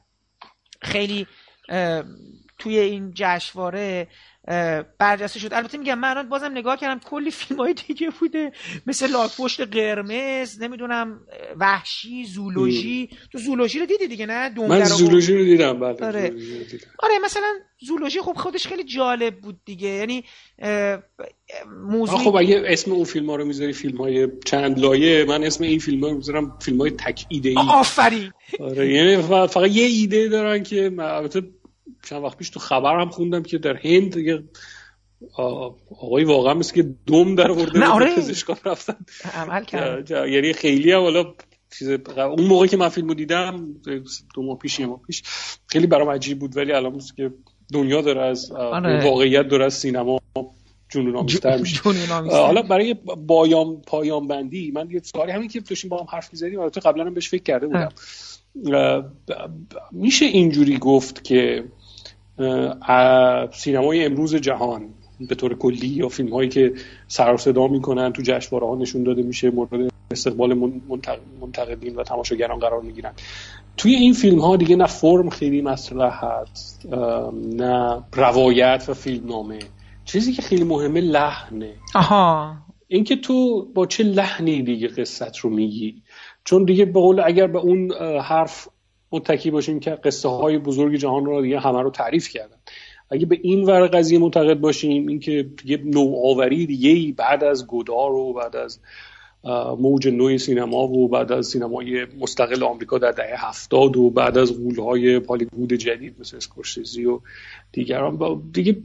خیلی 0.82 1.28
توی 2.60 2.80
این 2.80 3.12
جشنواره 3.16 4.08
برجسته 5.00 5.40
شد. 5.40 5.54
البته 5.54 5.78
میگم 5.78 6.00
من 6.00 6.30
بازم 6.30 6.52
نگاه 6.52 6.78
کردم 6.78 7.00
کلی 7.00 7.32
فیلم 7.32 7.60
های 7.60 7.74
دیگه 7.88 8.10
بوده. 8.20 8.52
مثل 8.88 9.12
لاکپشت 9.12 9.62
قرمز 9.62 10.62
نمی‌دونم 10.62 11.20
وحشی 11.60 12.26
زولوژی. 12.26 13.10
تو 13.32 13.38
زولوژی 13.38 13.80
رو 13.80 13.86
دیدی 13.86 14.08
دیگه 14.08 14.26
نه؟ 14.26 14.68
من 14.68 14.84
زولوژی 14.84 15.38
رو 15.38 15.44
دیدم 15.44 15.80
بله 15.80 16.08
آره. 16.08 16.34
آره 17.00 17.20
مثلا 17.24 17.54
زولوژی 17.88 18.22
خب 18.22 18.34
خودش 18.34 18.68
خیلی 18.68 18.84
جالب 18.84 19.36
بود 19.42 19.60
دیگه. 19.66 19.88
یعنی 19.88 20.24
موضوع 21.82 22.20
خب 22.20 22.36
اگه 22.36 22.64
اسم 22.66 22.92
اون 22.92 23.04
فیلم 23.04 23.30
ها 23.30 23.36
رو 23.36 23.46
می‌ذاری 23.46 23.74
فیلم 23.74 23.98
های 23.98 24.28
چند 24.46 24.80
لایه 24.80 25.26
من 25.26 25.44
اسم 25.44 25.64
این 25.64 25.80
فیلم 25.80 26.04
ها 26.04 26.10
رو 26.10 26.18
می‌ذارم 26.18 26.58
فیلم 26.62 26.82
های 26.82 26.92
تک 26.92 27.26
ایده 27.30 27.50
ای 27.50 27.56
آفرین. 27.70 28.32
آره 28.60 28.94
یعنی 28.94 29.18
فقط 29.48 29.68
یه 29.72 29.86
ایده 29.86 30.28
دارن 30.28 30.64
که 30.64 30.92
البته 31.00 31.42
چند 32.06 32.24
وقت 32.24 32.38
پیش 32.38 32.50
تو 32.50 32.60
خبر 32.60 33.00
هم 33.00 33.10
خوندم 33.10 33.44
که 33.44 33.58
در 33.58 33.78
هند 33.78 34.18
یه 34.18 34.44
آقای 36.02 36.24
واقعا 36.24 36.54
مثل 36.54 36.74
که 36.74 36.84
دوم 37.06 37.36
در 37.36 37.52
ورده 37.52 37.86
آره. 37.86 38.16
پزشکان 38.16 38.58
رفتن. 38.66 38.96
عمل 39.34 39.64
کرد. 39.64 40.12
یعنی 40.12 40.54
خیلی 40.54 40.92
هم 40.92 41.02
حالا 41.02 41.34
چیز 41.78 41.90
اون 42.18 42.48
موقع 42.48 42.68
که 42.68 42.78
من 42.78 42.90
فیلمو 42.90 43.14
دیدم 43.14 43.76
دو 44.36 44.44
ماه 44.44 44.58
پیش 44.58 44.80
یه 44.80 44.86
ماه 44.86 45.02
پیش 45.08 45.24
خیلی 45.68 45.88
برام 45.88 46.10
عجیب 46.10 46.40
بود 46.40 46.58
ولی 46.58 46.72
الان 46.72 47.02
که 47.18 47.32
دنیا 47.74 48.02
داره 48.02 48.22
از 48.22 48.52
آره. 48.52 49.04
واقعیت 49.04 49.48
داره 49.48 49.66
از 49.66 49.74
سینما 49.74 50.22
جنون 50.90 51.16
آمیزتر 51.16 51.58
میشه. 51.58 51.82
حالا 52.32 52.62
برای 52.62 52.94
بایام 53.28 53.82
پایام 53.82 54.28
بندی 54.28 54.72
من 54.72 54.90
یه 54.92 55.00
سوالی 55.00 55.32
همین 55.32 55.48
که 55.48 55.60
داشتیم 55.60 55.90
با 55.90 56.00
هم 56.00 56.08
حرف 56.12 56.30
می‌زدیم 56.34 56.60
البته 56.60 56.82
قبلا 56.82 57.06
هم 57.06 57.14
بهش 57.14 57.30
فکر 57.30 57.44
کرده 57.44 57.68
بودم. 57.68 57.92
میشه 59.92 60.26
اینجوری 60.26 60.78
گفت 60.78 61.24
که 61.24 61.64
سینمای 63.52 64.06
امروز 64.06 64.36
جهان 64.36 64.90
به 65.30 65.36
طور 65.36 65.58
کلی 65.58 65.88
یا 65.88 66.10
فیلم 66.10 66.34
هایی 66.34 66.50
که 66.50 66.74
سر 67.08 67.38
صدا 67.38 67.68
می‌کنن 67.68 68.14
تو 68.14 68.22
جشنواره 68.22 68.68
ها 68.68 68.76
نشون 68.76 69.04
داده 69.04 69.22
میشه 69.22 69.52
مورد 69.52 69.92
استقبال 70.12 70.54
منتقدین 71.42 71.96
و 71.96 72.04
تماشاگران 72.04 72.60
قرار 72.60 72.82
می‌گیرن. 72.82 73.14
توی 73.78 73.96
این 73.96 74.14
فیلم 74.14 74.40
ها 74.40 74.56
دیگه 74.56 74.76
نه 74.76 74.86
فرم 74.86 75.30
خیلی 75.30 75.62
مطرح 75.62 76.26
هست 76.26 76.86
نه 77.56 78.04
روایت 78.14 78.86
و 78.88 78.94
فیلم 78.94 79.28
نامه 79.28 79.60
چیزی 80.06 80.34
که 80.34 80.42
خیلی 80.42 80.64
مهمه 80.64 81.02
لحنه. 81.02 81.74
آها. 81.96 82.56
اینکه 82.88 83.16
تو 83.16 83.66
با 83.74 83.86
چه 83.86 84.04
لحنی 84.04 84.62
دیگه 84.62 84.88
قصت 84.88 85.38
رو 85.38 85.50
میگی؟ 85.50 86.02
چون 86.44 86.66
دیگه 86.66 86.86
به 86.86 87.00
قول 87.00 87.22
اگر 87.26 87.48
به 87.48 87.60
اون 87.60 87.92
حرف 88.22 88.68
متکی 89.16 89.52
باشیم 89.52 89.80
که 89.80 89.92
قصه 89.92 90.30
های 90.30 90.58
بزرگ 90.58 90.96
جهان 90.96 91.26
رو 91.26 91.42
دیگه 91.42 91.60
همه 91.60 91.82
رو 91.82 91.90
تعریف 91.90 92.30
کردن. 92.30 92.58
اگه 93.10 93.26
به 93.26 93.40
این 93.42 93.64
ور 93.64 93.88
قضیه 93.88 94.20
معتقد 94.20 94.60
باشیم 94.60 95.08
اینکه 95.08 95.50
یه 95.66 95.78
نوآوری 95.86 96.66
دیگه 96.66 97.14
بعد 97.14 97.44
از 97.44 97.68
گودار 97.68 98.12
و 98.12 98.34
بعد 98.34 98.56
از 98.56 98.80
موج 99.80 100.08
نوع 100.08 100.38
سینما 100.38 100.88
و 100.88 101.08
بعد 101.08 101.32
از 101.32 101.48
سینمای 101.48 102.06
مستقل 102.20 102.64
آمریکا 102.64 102.98
در 102.98 103.12
دهه 103.12 103.48
هفتاد 103.48 103.98
و 103.98 104.10
بعد 104.10 104.38
از 104.38 104.58
غولهای 104.58 105.16
هالیوود 105.16 105.74
جدید 105.74 106.16
مثل 106.20 106.38
اسکورسیزی 106.38 107.06
و 107.06 107.20
دیگران 107.72 108.42
دیگه 108.54 108.78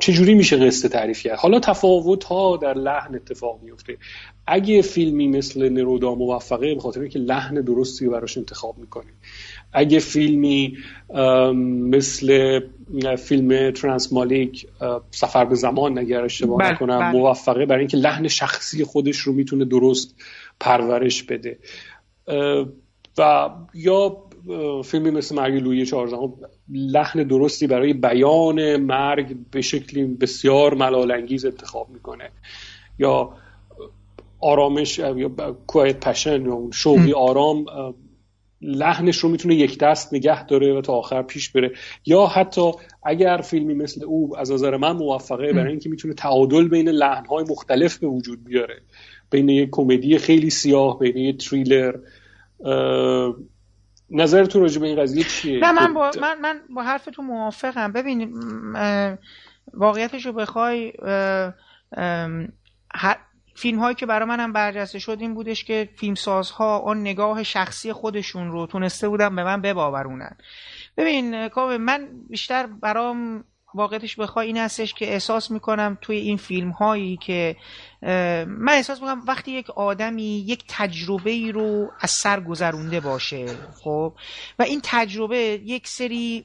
چجوری 0.00 0.34
میشه 0.34 0.56
قصه 0.56 0.88
تعریف 0.88 1.22
کرد؟ 1.22 1.38
حالا 1.38 1.60
تفاوت 1.60 2.24
ها 2.24 2.56
در 2.56 2.74
لحن 2.74 3.14
اتفاق 3.14 3.60
میفته 3.62 3.96
اگه 4.46 4.82
فیلمی 4.82 5.28
مثل 5.28 5.68
نرودا 5.68 6.14
موفقه 6.14 6.74
به 6.74 6.80
خاطر 6.80 7.00
اینکه 7.00 7.18
لحن 7.18 7.54
درستی 7.54 8.08
براش 8.08 8.38
انتخاب 8.38 8.78
می‌کنیم 8.78 9.14
اگه 9.72 9.98
فیلمی 9.98 10.76
مثل 11.90 12.60
فیلم 13.18 13.70
ترانس 13.70 14.12
مالیک 14.12 14.66
سفر 15.10 15.44
به 15.44 15.54
زمان 15.54 15.98
اگر 15.98 16.24
اشتباه 16.24 16.58
بله، 16.58 16.72
نکنم 16.72 16.98
بله. 16.98 17.12
موفقه 17.12 17.66
برای 17.66 17.80
اینکه 17.80 17.96
لحن 17.96 18.28
شخصی 18.28 18.84
خودش 18.84 19.16
رو 19.16 19.32
می‌تونه 19.32 19.64
درست 19.64 20.14
پرورش 20.60 21.22
بده. 21.22 21.58
و 23.18 23.50
یا 23.74 24.16
فیلمی 24.84 25.10
مثل 25.10 25.34
مرگ 25.34 25.62
لویی 25.62 25.86
چهارزدهم 25.86 26.32
لحن 26.68 27.22
درستی 27.22 27.66
برای 27.66 27.92
بیان 27.92 28.76
مرگ 28.76 29.36
به 29.50 29.60
شکلی 29.60 30.04
بسیار 30.04 30.74
ملالانگیز 30.74 31.44
انتخاب 31.44 31.90
می‌کنه. 31.90 32.30
یا 32.98 33.32
آرامش 34.40 34.98
یا 34.98 35.28
کوایت 35.66 36.00
پشن 36.08 36.46
یا 36.46 36.58
شوقی 36.72 37.12
آرام 37.12 37.64
لحنش 38.62 39.18
رو 39.18 39.28
می‌تونه 39.28 39.54
یک 39.54 39.78
دست 39.78 40.14
نگه 40.14 40.46
داره 40.46 40.72
و 40.72 40.80
تا 40.80 40.92
آخر 40.92 41.22
پیش 41.22 41.50
بره. 41.50 41.72
یا 42.06 42.26
حتی 42.26 42.72
اگر 43.02 43.40
فیلمی 43.44 43.74
مثل 43.74 44.04
او 44.04 44.38
از 44.38 44.52
نظر 44.52 44.76
من 44.76 44.92
موفقه 44.92 45.52
برای 45.52 45.70
اینکه 45.70 45.88
می‌تونه 45.88 46.14
تعادل 46.14 46.68
بین 46.68 46.88
لحنهای 46.88 47.44
مختلف 47.50 47.98
به 47.98 48.06
وجود 48.06 48.44
بیاره. 48.44 48.80
بین 49.30 49.48
یک 49.48 49.68
کمدی 49.72 50.18
خیلی 50.18 50.50
سیاه 50.50 50.98
بین 50.98 51.16
یک 51.16 51.48
تریلر. 51.48 51.94
نظر 54.10 54.44
تو 54.44 54.60
راجع 54.60 54.80
به 54.80 54.86
این 54.86 55.02
قضیه 55.02 55.24
چیه؟ 55.24 55.60
نه 55.60 55.72
من 55.72 55.94
با, 55.94 56.10
من, 56.20 56.40
من 56.40 56.60
با 56.74 56.82
حرف 56.82 57.04
تو 57.04 57.22
موافقم. 57.22 57.92
ببین 57.92 58.34
واقعیتش 59.74 60.26
رو 60.26 60.32
بخوای 60.32 60.92
فیلم 63.60 63.78
هایی 63.78 63.94
که 63.94 64.06
برای 64.06 64.28
منم 64.28 64.52
برجسته 64.52 64.98
شد 64.98 65.16
این 65.20 65.34
بودش 65.34 65.64
که 65.64 65.88
فیلمسازها 65.96 66.78
آن 66.78 67.00
نگاه 67.00 67.42
شخصی 67.42 67.92
خودشون 67.92 68.50
رو 68.50 68.66
تونسته 68.66 69.08
بودن 69.08 69.36
به 69.36 69.44
من 69.44 69.60
بباورونن. 69.60 70.36
ببین 70.96 71.48
من 71.76 72.08
بیشتر 72.28 72.66
برام 72.66 73.44
واقعیتش 73.74 74.16
بخوای 74.16 74.46
این 74.46 74.56
هستش 74.56 74.94
که 74.94 75.12
احساس 75.12 75.50
می‌کنم 75.50 75.98
توی 76.00 76.16
این 76.16 76.36
فیلم 76.36 76.70
هایی 76.70 77.16
که 77.16 77.56
من 78.46 78.72
احساس 78.72 79.00
می‌کنم 79.00 79.22
وقتی 79.26 79.50
یک 79.50 79.70
آدمی 79.70 80.44
یک 80.46 80.64
تجربه 80.68 81.30
ای 81.30 81.52
رو 81.52 81.90
از 82.00 82.10
سر 82.10 82.40
گذرونده 82.40 83.00
باشه 83.00 83.46
خب؟ 83.82 84.14
و 84.58 84.62
این 84.62 84.80
تجربه 84.84 85.60
یک 85.64 85.88
سری 85.88 86.44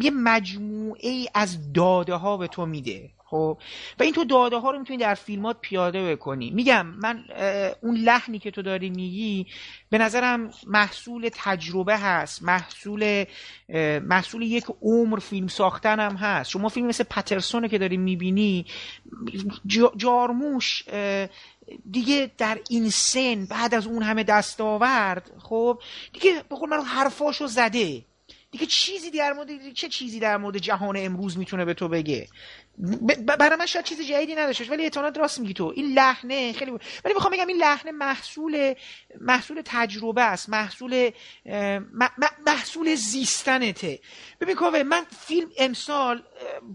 یه 0.00 0.10
مجموعه 0.10 1.08
ای 1.08 1.28
از 1.34 1.72
داده 1.72 2.14
ها 2.14 2.36
به 2.36 2.48
تو 2.48 2.66
میده. 2.66 3.10
خب؟ 3.30 3.58
و 4.00 4.02
این 4.02 4.12
تو 4.12 4.24
داده 4.24 4.56
ها 4.56 4.70
رو 4.70 4.78
می‌تونی 4.78 4.98
در 4.98 5.14
فیلمات 5.14 5.56
پیاده 5.60 6.12
بکنی. 6.12 6.50
میگم 6.50 6.86
من 6.86 7.24
اون 7.80 7.96
لحنی 7.96 8.38
که 8.38 8.50
تو 8.50 8.62
داری 8.62 8.90
میگی 8.90 9.46
به 9.90 9.98
نظرم 9.98 10.50
محصول 10.66 11.30
تجربه 11.32 11.98
هست. 11.98 12.42
محصول 12.42 13.24
محصول 14.02 14.42
یک 14.42 14.64
عمر 14.82 15.18
فیلم 15.18 15.46
ساختن 15.46 16.00
هم 16.00 16.16
هست. 16.16 16.50
شما 16.50 16.68
فیلم 16.68 16.86
مثل 16.86 17.04
پترسونه 17.04 17.68
که 17.68 17.78
داری 17.78 17.96
می‌بینی 17.96 18.66
جارموش 19.96 20.84
دیگه 21.90 22.30
در 22.38 22.58
این 22.70 22.90
سن 22.90 23.46
بعد 23.46 23.74
از 23.74 23.86
اون 23.86 24.02
همه 24.02 24.24
دستاورد 24.24 25.30
خب؟ 25.38 25.78
دیگه 26.12 26.42
به 26.48 26.56
قول 26.56 26.68
من 26.68 26.84
حرفاشو 26.84 27.46
زده. 27.46 28.04
دیگه 28.50 28.66
چیزی 28.66 29.10
در 29.10 29.32
مورد 29.32 29.72
چه 29.72 29.88
چیزی 29.88 30.20
در 30.20 30.36
مورد 30.36 30.58
جهان 30.58 30.96
امروز 30.98 31.38
می‌تونه 31.38 31.64
به 31.64 31.74
تو 31.74 31.88
بگه؟ 31.88 32.28
برای 33.38 33.56
من 33.58 33.66
شاید 33.66 33.84
چیز 33.84 34.00
جدیدی 34.00 34.34
نداشتش 34.34 34.70
ولی 34.70 34.82
احتمالاً 34.82 35.12
راست 35.16 35.40
میگی 35.40 35.54
تو. 35.54 35.72
این 35.76 35.92
لحنه 35.92 36.52
خیلی 36.52 36.70
ولی 37.04 37.14
می‌خوام 37.14 37.32
بگم 37.32 37.46
این 37.46 37.56
لحنه 37.56 37.92
محصول 37.92 38.74
محصول 39.20 39.62
تجربه 39.64 40.22
است 40.22 40.48
محصول 40.48 41.10
محصول 42.46 42.94
زیستنته. 42.94 44.00
ببین 44.40 44.56
کوه 44.56 44.82
من 44.82 45.02
فیلم 45.26 45.48
امسال 45.58 46.22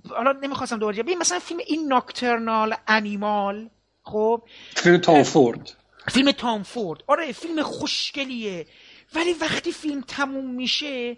حالا 0.10 0.32
نمی‌خواستم 0.32 0.80
دوباره 0.80 1.04
ببین 1.04 1.18
مثلا 1.18 1.40
فیلم 1.40 1.60
این 1.68 1.88
ناکترنال 1.88 2.76
انیمال 2.88 3.70
خب؟ 4.04 4.42
فیلم 4.76 4.98
تام 4.98 5.24
فورد. 5.24 5.72
فیلم 6.08 6.32
تام 6.32 6.64
فورد. 6.64 7.04
آره 7.08 7.32
فیلم 7.32 7.62
خوشگلیه. 7.62 8.68
ولی 9.16 9.34
وقتی 9.34 9.72
فیلم 9.72 10.02
تموم 10.02 10.52
میشه 10.52 11.18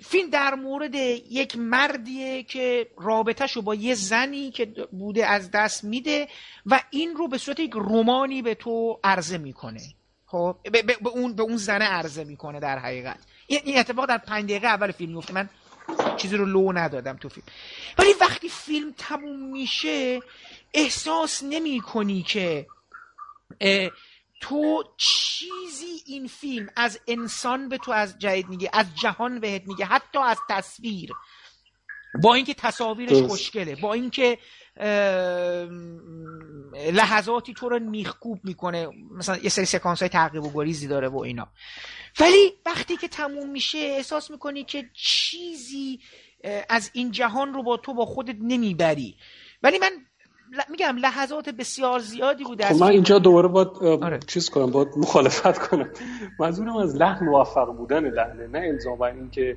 فیلم 0.00 0.30
در 0.30 0.54
مورد 0.54 0.94
یک 0.94 1.56
مردیه 1.56 2.42
که 2.42 2.90
رابطهش 2.98 3.52
رو 3.52 3.62
با 3.62 3.74
یه 3.74 3.94
زنی 3.94 4.50
که 4.50 4.66
بوده 4.92 5.26
از 5.26 5.50
دست 5.50 5.84
میده 5.84 6.28
و 6.66 6.80
این 6.90 7.16
رو 7.16 7.28
به 7.28 7.38
صورت 7.38 7.60
یک 7.60 7.72
رومانی 7.74 8.42
به 8.42 8.54
تو 8.54 9.00
عرضه 9.04 9.38
می‌کنه. 9.38 9.80
خب 10.26 10.56
به, 10.72 10.82
به, 10.82 11.08
اون 11.08 11.34
به 11.34 11.42
اون 11.42 11.56
زنه 11.56 11.84
عرضه 11.84 12.24
می‌کنه 12.24 12.60
در 12.60 12.78
حقیقت. 12.78 13.18
این 13.46 13.78
اتفاق 13.78 14.06
در 14.06 14.18
پنج 14.18 14.44
دقیقه 14.44 14.66
اول 14.66 14.92
فیلم 14.92 15.12
میفته 15.12 15.34
من 15.34 15.48
چیزی 16.16 16.36
رو 16.36 16.44
لو 16.44 16.72
ندادم 16.72 17.16
تو 17.16 17.28
فیلم. 17.28 17.46
ولی 17.98 18.12
وقتی 18.20 18.48
فیلم 18.48 18.94
تموم 18.98 19.52
میشه 19.52 20.20
احساس 20.74 21.42
نمی 21.42 21.80
کنی 21.80 22.22
که 22.22 22.66
تو 24.40 24.84
چیزی 24.96 26.02
این 26.06 26.26
فیلم 26.26 26.68
از 26.76 27.00
انسان 27.08 27.68
به 27.68 27.78
تو 27.78 27.92
از 27.92 28.18
جدید 28.18 28.48
میگه 28.48 28.70
از 28.72 28.86
جهان 29.02 29.40
بهت 29.40 29.62
میگه 29.66 29.84
حتی 29.84 30.18
از 30.18 30.38
تصویر. 30.48 31.10
با 32.22 32.34
اینکه 32.34 32.54
تصاویرش 32.54 33.22
خوشگله 33.22 33.76
با 33.76 33.92
اینکه 33.92 34.38
لحظاتی 36.92 37.54
تو 37.54 37.68
رو 37.68 37.78
میخکوب 37.78 38.40
می‌کنه 38.44 38.88
مثلا 39.10 39.36
یه 39.36 39.48
سری 39.48 39.64
سکانس 39.64 39.98
های 40.00 40.08
تعقیب 40.08 40.44
و 40.44 40.52
گریزی 40.54 40.88
داره 40.88 41.08
و 41.08 41.18
اینا. 41.18 41.48
ولی 42.20 42.52
وقتی 42.66 42.96
که 42.96 43.08
تموم 43.08 43.50
میشه 43.50 43.78
احساس 43.78 44.30
می‌کنی 44.30 44.64
که 44.64 44.90
چیزی 44.94 46.00
از 46.68 46.90
این 46.92 47.10
جهان 47.10 47.54
رو 47.54 47.62
با 47.62 47.76
تو 47.76 47.94
با 47.94 48.06
خودت 48.06 48.36
نمی‌بری. 48.40 49.16
ولی 49.62 49.78
من 49.78 49.90
میگم 50.70 50.96
لحظات 50.96 51.48
بسیار 51.48 51.98
زیادی 51.98 52.44
بوده 52.44 52.64
خب 52.64 52.80
من 52.80 52.90
اینجا 52.90 53.18
دوباره 53.18 53.48
باید 53.48 53.68
آره. 53.82 54.18
چیز 54.26 54.50
کنم 54.50 54.70
باید 54.70 54.88
مخالفت 54.96 55.58
کنم. 55.58 55.88
منظورم 56.40 56.76
از 56.76 56.96
لحن 56.96 57.24
موفق 57.24 57.76
بودن 57.76 58.04
لحنه 58.04 58.46
نه 58.46 58.58
الزاما 58.58 59.06
اینکه 59.06 59.56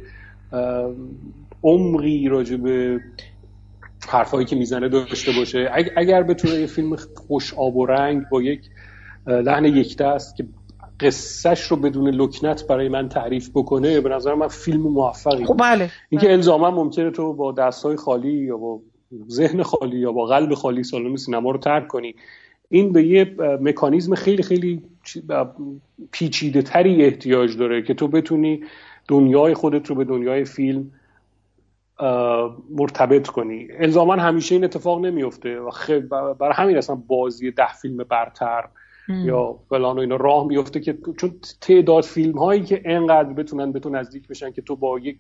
عمقی 1.64 2.28
راجع 2.28 2.58
به 2.58 3.00
حرفایی 4.08 4.46
که 4.46 4.56
می‌زنه 4.56 4.90
داشته 4.90 5.32
باشه. 5.38 5.72
اگر 5.98 6.24
بتونه 6.24 6.54
یه 6.54 6.68
فیلم 6.68 6.96
خوش 6.96 7.54
آب 7.54 7.76
و 7.76 7.86
رنگ 7.86 8.24
با 8.32 8.42
یک 8.42 8.62
لحن 9.28 9.66
یک 9.66 9.98
دست 9.98 10.36
که 10.36 10.46
قصهش 11.00 11.62
رو 11.62 11.78
بدون 11.78 12.10
لکنت 12.10 12.68
برای 12.68 12.90
من 12.90 13.10
تعریف 13.10 13.50
بکنه 13.56 14.02
به 14.02 14.10
نظر 14.10 14.34
من 14.34 14.48
فیلم 14.48 14.82
موفقی 14.82 15.46
خب 15.46 15.58
بله. 15.60 15.90
اینکه 16.10 16.32
الزاما 16.32 16.72
ممکنه 16.72 17.12
تو 17.12 17.34
با 17.34 17.52
دستهای 17.52 17.96
خالی 17.96 18.34
یا 18.34 18.58
با 18.58 18.80
ذهن 19.30 19.64
خالی 19.64 19.98
یا 19.98 20.12
با 20.12 20.26
قلب 20.26 20.54
خالی 20.54 20.84
سالن 20.84 21.16
سینما 21.16 21.52
رو 21.52 21.58
ترک 21.58 21.88
کنی. 21.88 22.16
این 22.70 22.94
به 22.94 23.04
یه 23.04 23.36
مکانیزم 23.40 24.16
خیلی 24.16 24.44
خیلی 24.44 24.82
پیچیده 26.12 26.62
تری 26.62 27.04
احتیاج 27.04 27.58
داره 27.58 27.82
که 27.82 27.94
تو 27.94 28.08
بتونی 28.08 28.64
دنیای 29.08 29.54
خودت 29.54 29.90
رو 29.90 29.96
به 29.96 30.04
دنیای 30.04 30.46
فیلم 30.46 30.92
مرتبط 32.70 33.28
کنی. 33.28 33.68
الزاما 33.80 34.16
همیشه 34.16 34.56
این 34.56 34.64
اتفاق 34.64 35.06
نمیفته. 35.06 35.60
و 35.60 36.34
برای 36.34 36.54
همین 36.54 36.78
اصلا 36.78 36.96
بازی 36.96 37.52
ده 37.52 37.74
فیلم 37.82 37.98
برتر 37.98 38.64
یا 39.10 39.60
فلان 39.70 39.98
و 39.98 40.00
اینا 40.00 40.16
راه 40.16 40.48
میفته 40.48 40.80
که 40.80 40.98
چون 41.18 41.36
تعداد 41.62 42.04
فیلم 42.04 42.38
هایی 42.38 42.62
که 42.62 42.82
انقدر 42.86 43.34
بتونن 43.34 43.72
به 43.72 43.80
تو 43.80 43.90
نزدیک 43.90 44.28
بشن 44.28 44.52
که 44.52 44.62
تو 44.62 44.76
با 44.76 45.00
یک 45.00 45.18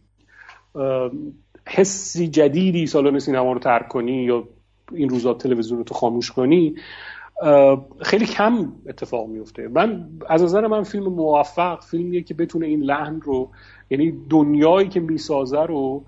حسی 1.65 2.27
جدیدی 2.27 2.87
سالن 2.87 3.19
سینما 3.19 3.53
رو 3.53 3.59
ترک 3.59 3.87
کنی 3.87 4.23
یا 4.23 4.43
این 4.91 5.09
روزا 5.09 5.33
تلویزیون 5.33 5.77
رو 5.77 5.83
تو 5.83 5.93
خاموش 5.93 6.31
کنی 6.31 6.75
خیلی 8.01 8.25
کم 8.25 8.73
اتفاق 8.87 9.27
میفته. 9.27 9.67
من 9.67 10.09
از 10.29 10.43
نظر 10.43 10.67
من 10.67 10.83
فیلم 10.83 11.03
موفق 11.03 11.83
فیلمیه 11.83 12.21
که 12.21 12.33
بتونه 12.33 12.65
این 12.65 12.81
لحن 12.81 13.21
رو 13.21 13.49
یعنی 13.89 14.13
دنیایی 14.29 14.89
که 14.89 14.99
می‌سازه 14.99 15.61
رو 15.61 16.03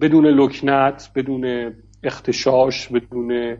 بدون 0.00 0.26
لکنت 0.26 1.10
بدون 1.14 1.74
اختشاش 2.02 2.88
بدون 2.88 3.56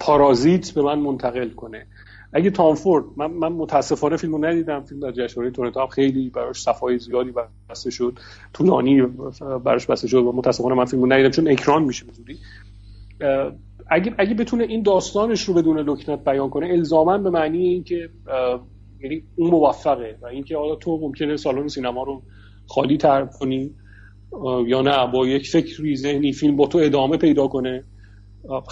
پارازیت 0.00 0.70
به 0.70 0.82
من 0.82 0.98
منتقل 0.98 1.48
کنه. 1.48 1.86
اگه 2.32 2.50
تامفورد 2.50 3.04
من, 3.16 3.26
من 3.26 3.52
متاسفانه 3.52 4.16
فیلمو 4.16 4.38
ندیدم. 4.38 4.80
فیلم 4.84 5.00
در 5.00 5.12
جشنواره 5.12 5.50
تورنتو 5.50 5.80
هم 5.80 5.86
خیلی 5.86 6.30
براش 6.30 6.62
صفای 6.62 6.98
زیادی 6.98 7.32
بسته 7.70 7.90
شد. 7.90 8.18
طولانی 8.52 9.02
براش 9.64 9.86
بسته 9.86 10.08
شد 10.08 10.16
و 10.18 10.32
متاسفانه 10.32 10.74
من 10.74 10.84
فیلمو 10.84 11.06
ندیدم 11.06 11.30
چون 11.30 11.48
اکران 11.48 11.84
میشه 11.84 12.06
به 12.06 12.12
اگه 13.90 14.14
اگه 14.18 14.34
بتونه 14.34 14.64
این 14.64 14.82
داستانش 14.82 15.44
رو 15.44 15.54
بدون 15.54 15.78
لکنت 15.78 16.24
بیان 16.24 16.50
کنه 16.50 16.66
الزاما 16.66 17.18
به 17.18 17.30
معنی 17.30 17.68
اینکه 17.68 18.10
یعنی 19.00 19.22
اون 19.36 19.50
موفقه 19.50 20.18
و 20.22 20.26
اینکه 20.26 20.56
حالا 20.56 20.74
تو 20.74 20.98
ممکنه 21.02 21.36
سالن 21.36 21.68
سینما 21.68 22.02
رو 22.02 22.22
خالی 22.66 22.96
تر 22.96 23.26
کنی 23.26 23.74
یا 24.66 24.82
نه 24.82 25.12
با 25.12 25.26
یک 25.26 25.48
فکری 25.48 25.96
ذهنی 25.96 26.32
فیلم 26.32 26.56
با 26.56 26.66
تو 26.66 26.78
ادامه 26.78 27.16
پیدا 27.16 27.48
کنه. 27.48 27.84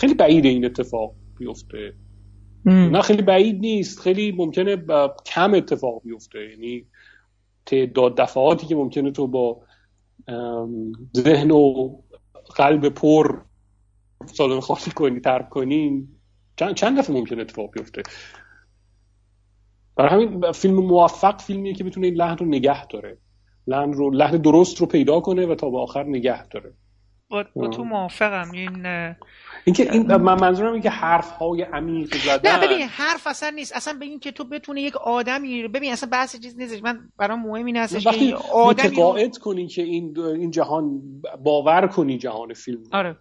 خیلی 0.01 0.15
بعید 0.15 0.45
این 0.45 0.65
اتفاق 0.65 1.15
بیفته. 1.39 1.93
نه 2.65 3.03
خیلی 3.03 3.23
بعید 3.23 3.61
نیست. 3.61 4.01
خیلی 4.01 4.33
ممکنه 4.33 4.77
کم 5.27 5.55
اتفاق 5.55 6.03
بیفته. 6.05 6.51
یعنی 6.51 6.87
تعداد 7.67 8.17
دفعاتی 8.17 8.67
که 8.67 8.75
ممکنه 8.75 9.11
تو 9.11 9.27
با 9.27 9.61
ذهن 11.17 11.51
و 11.51 11.97
قلب 12.57 12.89
پر 12.89 13.41
سالن 14.27 14.61
خالی 14.61 14.91
کنی 14.95 15.21
ترک 15.21 15.49
کنی 15.49 16.09
چند, 16.57 16.75
چند 16.75 16.99
دفعه 16.99 17.17
ممکنه 17.17 17.41
اتفاق 17.41 17.71
بیفته. 17.73 18.03
برای 19.97 20.11
همین 20.11 20.53
فیلم 20.53 20.75
موفق 20.75 21.41
فیلمیه 21.41 21.75
که 21.75 21.85
می‌تونه 21.85 22.07
این 22.07 22.17
لحن 22.17 22.37
رو 22.37 22.47
نگه 22.47 22.87
داره. 22.87 23.19
لحن 23.67 23.93
رو 23.93 24.11
لحن 24.11 24.37
درست 24.37 24.81
رو 24.81 24.87
پیدا 24.87 25.21
کنه 25.21 25.47
و 25.47 25.55
تا 25.55 25.71
به 25.71 25.79
آخر 25.79 26.03
نگه 26.03 26.49
داره. 26.49 26.73
با, 27.31 27.45
با 27.57 27.69
تو 27.69 27.85
موافقم. 27.85 28.51
این 28.51 28.87
اینکه 29.65 29.93
این 29.93 30.17
من 30.17 30.41
منظورم 30.41 30.73
اینکه 30.73 30.91
حرف 30.91 31.31
های 31.31 31.63
عمیق 31.63 32.17
زدن. 32.17 32.61
نه 32.61 32.67
ببین 32.67 32.89
حرف 32.89 33.27
اصلا 33.27 33.51
نیست. 33.51 33.77
اصلا 33.77 33.95
به 33.95 34.05
این 34.05 34.19
که 34.19 34.33
تو 34.33 34.45
بتونه 34.45 34.83
یک 34.83 34.97
آدمی 34.97 35.69
ببین 35.69 35.93
اصلا 35.93 36.09
بحث 36.13 36.37
چیز 36.37 36.59
نیست. 36.59 36.83
من 36.83 36.99
برام 37.19 37.43
مهم 37.43 37.67
این 37.67 37.77
هستش 37.77 38.07
که 38.07 38.37
آدمی 38.53 38.89
متقاعد 38.89 39.39
کنی 39.39 39.67
که 39.67 39.83
این 39.83 40.19
این 40.19 40.51
جهان 40.51 41.03
باور 41.45 41.87
کنی 41.87 42.19
جهان 42.19 42.55
فیلم 42.55 42.83
آره. 42.93 43.17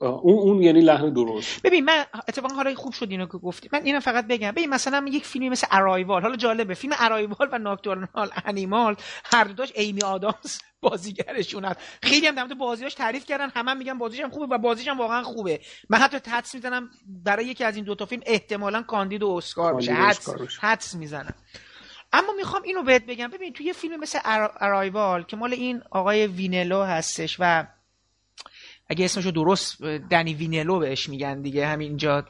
اون 0.00 0.38
اون 0.38 0.62
یعنی 0.62 0.80
لحن 0.80 1.12
درست. 1.12 1.62
ببین 1.62 1.84
من 1.84 2.04
اتفاقا 2.28 2.54
حالا 2.54 2.74
خوب 2.74 2.92
شد 2.92 3.10
اینو 3.10 3.26
که 3.26 3.38
گفتی. 3.38 3.68
من 3.72 3.84
اینو 3.84 4.00
فقط 4.00 4.26
بگم. 4.26 4.50
ببین 4.50 4.70
مثلا 4.70 5.06
یک 5.10 5.24
فیلمی 5.24 5.48
مثل 5.48 5.66
ارایوال 5.70 6.22
حالا 6.22 6.36
جالبه. 6.36 6.74
فیلم 6.74 6.92
ارایوال 6.98 7.48
و 7.52 7.58
Nocturnal 7.58 8.30
Animal 8.44 8.96
هر 9.24 9.44
دوش 9.44 9.72
ایمی 9.74 10.02
آدامز 10.02 10.58
بازیگرشون 10.80 11.64
هست. 11.64 11.78
خیلی 12.02 12.26
هم 12.26 12.34
در 12.34 12.54
بازیاش 12.54 12.94
تعریف 12.94 13.26
کردن. 13.26 13.50
همه 13.56 13.70
هم 13.70 13.76
میگن 13.76 13.98
بازیش 13.98 14.20
هم 14.20 14.30
خوبه 14.30 14.54
و 14.54 14.58
بازیش 14.58 14.88
هم 14.88 14.98
واقعا 14.98 15.22
خوبه. 15.22 15.60
من 15.90 15.98
حتی 15.98 16.30
حدس 16.30 16.54
می‌زنم 16.54 16.90
برای 17.24 17.46
یکی 17.46 17.64
از 17.64 17.76
این 17.76 17.84
دوتا 17.84 18.06
فیلم 18.06 18.22
احتمالا 18.26 18.82
کاندید 18.82 19.28
اسکار 19.28 19.74
بشه 19.74 19.92
حدس 19.92 20.28
حدس 20.60 20.94
می‌زنم. 20.94 21.34
اما 22.12 22.32
می‌خوام 22.36 22.62
اینو 22.62 22.82
بهت 22.82 23.06
بگم. 23.06 23.28
ببین 23.28 23.52
تو 23.52 23.62
یه 23.62 23.72
فیلم 23.72 24.00
مثل 24.00 24.18
ارایوال 24.60 25.22
که 25.22 25.36
مال 25.36 25.52
این 25.52 25.82
آقای 25.90 26.26
ویلنوو 26.26 26.82
هستش 26.82 27.36
و 27.40 27.66
اگه 28.90 29.04
اسمشو 29.04 29.30
درست 29.30 29.82
دنی 29.82 30.34
وینلو 30.34 30.78
بهش 30.78 31.08
میگن 31.08 31.42
دیگه 31.42 31.66
همینجا 31.66 32.22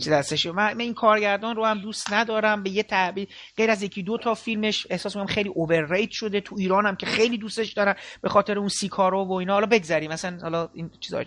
چه 0.00 0.10
دستش 0.10 0.46
من 0.46 0.80
این 0.80 0.94
کارگردان 0.94 1.56
رو 1.56 1.64
هم 1.64 1.78
دوست 1.78 2.12
ندارم 2.12 2.62
به 2.62 2.70
یه 2.70 2.82
تعبیر 2.82 3.28
غیر 3.56 3.70
از 3.70 3.82
یکی 3.82 4.02
دو 4.02 4.18
تا 4.18 4.34
فیلمش 4.34 4.86
احساس 4.90 5.16
می‌کنم 5.16 5.34
خیلی 5.34 5.48
اوورریت 5.48 6.10
شده 6.10 6.40
تو 6.40 6.56
ایران 6.58 6.86
هم 6.86 6.96
که 6.96 7.06
خیلی 7.06 7.38
دوستش 7.38 7.72
دارن 7.72 7.94
به 8.22 8.28
خاطر 8.28 8.58
اون 8.58 8.68
سیکارو 8.68 9.24
و 9.24 9.32
اینا. 9.32 9.52
حالا 9.52 9.66
بگذریم 9.66 10.12
مثلا 10.12 10.38
حالا 10.42 10.68
این 10.74 10.90
چیزا 11.00 11.24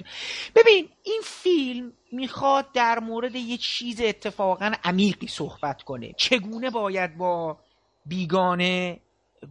ببین 0.55 0.89
این 1.03 1.21
فیلم 1.23 1.91
می‌خواد 2.11 2.65
در 2.73 2.99
مورد 2.99 3.35
یه 3.35 3.57
چیز 3.57 4.01
اتفاقا 4.01 4.71
عمیقی 4.83 5.27
صحبت 5.27 5.81
کنه. 5.81 6.13
چگونه 6.17 6.69
باید 6.69 7.17
با 7.17 7.57
بیگانه 8.05 8.99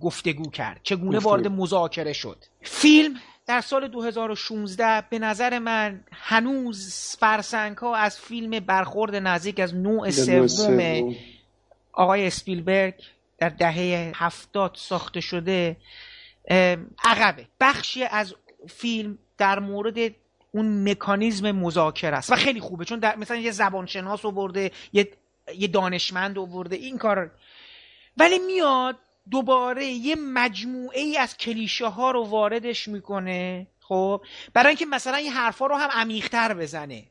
گفتگو 0.00 0.50
کرد؟ 0.50 0.80
چگونه 0.82 1.18
وارد 1.18 1.46
مذاکره 1.46 2.12
شد؟ 2.12 2.44
فیلم 2.62 3.14
در 3.48 3.60
سال 3.60 3.88
2016 3.88 5.04
به 5.10 5.18
نظر 5.18 5.58
من 5.58 6.00
هنوز 6.12 7.16
فرسنگ 7.20 7.76
ها 7.76 7.96
از 7.96 8.20
فیلم 8.20 8.60
برخورد 8.60 9.14
نزدیک 9.14 9.60
از 9.60 9.74
نوع 9.74 10.10
سوم 10.10 11.14
آقای 11.92 12.26
اسپیلبرگ 12.26 12.94
در 13.38 13.48
دهه 13.48 14.12
هفتاد 14.14 14.72
ساخته 14.74 15.20
شده 15.20 15.76
عقبه. 17.04 17.46
بخشی 17.60 18.04
از 18.04 18.34
فیلم 18.68 19.18
در 19.38 19.58
مورد 19.58 20.14
اون 20.52 20.90
مکانیزم 20.90 21.52
مذاکره 21.52 22.16
است 22.16 22.32
و 22.32 22.36
خیلی 22.36 22.60
خوبه 22.60 22.84
چون 22.84 22.98
در 22.98 23.16
مثلا 23.16 23.36
یه 23.36 23.50
زبانشناس 23.50 24.24
آورده 24.24 24.70
یه 24.92 25.08
یه 25.54 25.68
دانشمند 25.68 26.38
آورده 26.38 26.76
این 26.76 26.98
کار 26.98 27.30
ولی 28.16 28.38
میاد 28.38 28.96
دوباره 29.30 29.86
یه 29.86 30.16
مجموعه 30.16 31.00
ای 31.00 31.16
از 31.16 31.36
کلیشه 31.36 31.86
ها 31.86 32.10
رو 32.10 32.24
واردش 32.24 32.88
می‌کنه 32.88 33.66
خب؟ 33.80 34.22
برای 34.54 34.68
اینکه 34.68 34.86
مثلا 34.86 35.16
این 35.16 35.32
حرفا 35.32 35.66
رو 35.66 35.76
هم 35.76 35.90
عمیقتر 35.92 36.54
بزنه. 36.54 37.04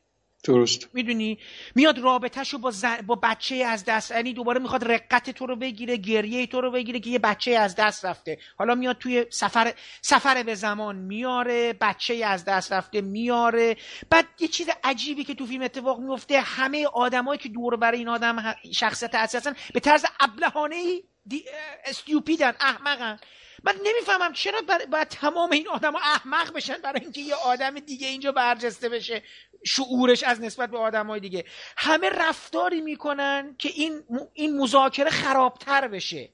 درست. 0.44 0.88
می‌دونی؟ 0.94 1.38
میاد 1.74 1.98
رابطهشو 1.98 2.58
با, 2.58 2.70
زن... 2.70 2.96
با 3.06 3.14
بچه 3.14 3.54
از 3.54 3.84
دست 3.84 4.10
یعنی 4.10 4.32
دوباره 4.32 4.60
می‌خواد 4.60 4.92
رقت 4.92 5.30
تو 5.30 5.46
رو 5.46 5.56
بگیره 5.56 5.96
گریه 5.96 6.46
تو 6.46 6.60
رو 6.60 6.70
بگیره 6.70 7.00
که 7.00 7.10
یه 7.10 7.18
بچه 7.18 7.50
از 7.50 7.74
دست 7.76 8.04
رفته. 8.04 8.38
حالا 8.56 8.74
میاد 8.74 8.98
توی 8.98 9.26
سفر 9.30 9.74
سفر 10.02 10.42
به 10.42 10.54
زمان 10.54 10.96
میاره 10.96 11.72
بچه 11.72 12.14
از 12.14 12.44
دست 12.44 12.72
رفته 12.72 13.00
میاره. 13.00 13.76
بعد 14.10 14.26
یه 14.38 14.48
چیز 14.48 14.68
عجیبی 14.84 15.24
که 15.24 15.34
تو 15.34 15.46
فیلم 15.46 15.62
اتفاق 15.62 16.00
میفته 16.00 16.40
همه 16.40 16.86
آدمایی 16.86 17.38
که 17.38 17.48
دور 17.48 17.76
برای 17.76 17.98
این 17.98 18.08
آدم 18.08 18.54
شخصیت 18.74 19.14
هستن 19.14 19.52
به 19.74 19.80
طرز 19.80 20.04
ابلهانه 20.20 20.76
ای 20.76 21.02
دی... 21.28 21.44
استیوپیدن 21.84 22.52
احمقن. 22.60 23.18
من 23.64 23.74
نمی‌فهمم 23.84 24.32
چرا 24.32 24.60
باید 24.90 25.08
تمام 25.08 25.52
این 25.52 25.68
آدم 25.68 25.96
احمق 25.96 26.52
بشن 26.52 26.76
برای 26.84 27.00
اینکه 27.00 27.20
یه 27.20 27.34
آدم 27.34 27.80
دیگه 27.80 28.06
اینجا 28.06 28.32
برجسته 28.32 28.88
بشه. 28.88 29.22
شعورش 29.64 30.22
از 30.22 30.40
نسبت 30.40 30.70
به 30.70 30.78
آدمای 30.78 31.20
دیگه. 31.20 31.44
همه 31.76 32.08
رفتاری 32.08 32.80
می‌کنن 32.80 33.54
که 33.58 33.68
این 33.74 34.02
این 34.34 34.60
مذاکره 34.60 35.10
خرابتر 35.10 35.88
بشه. 35.88 36.30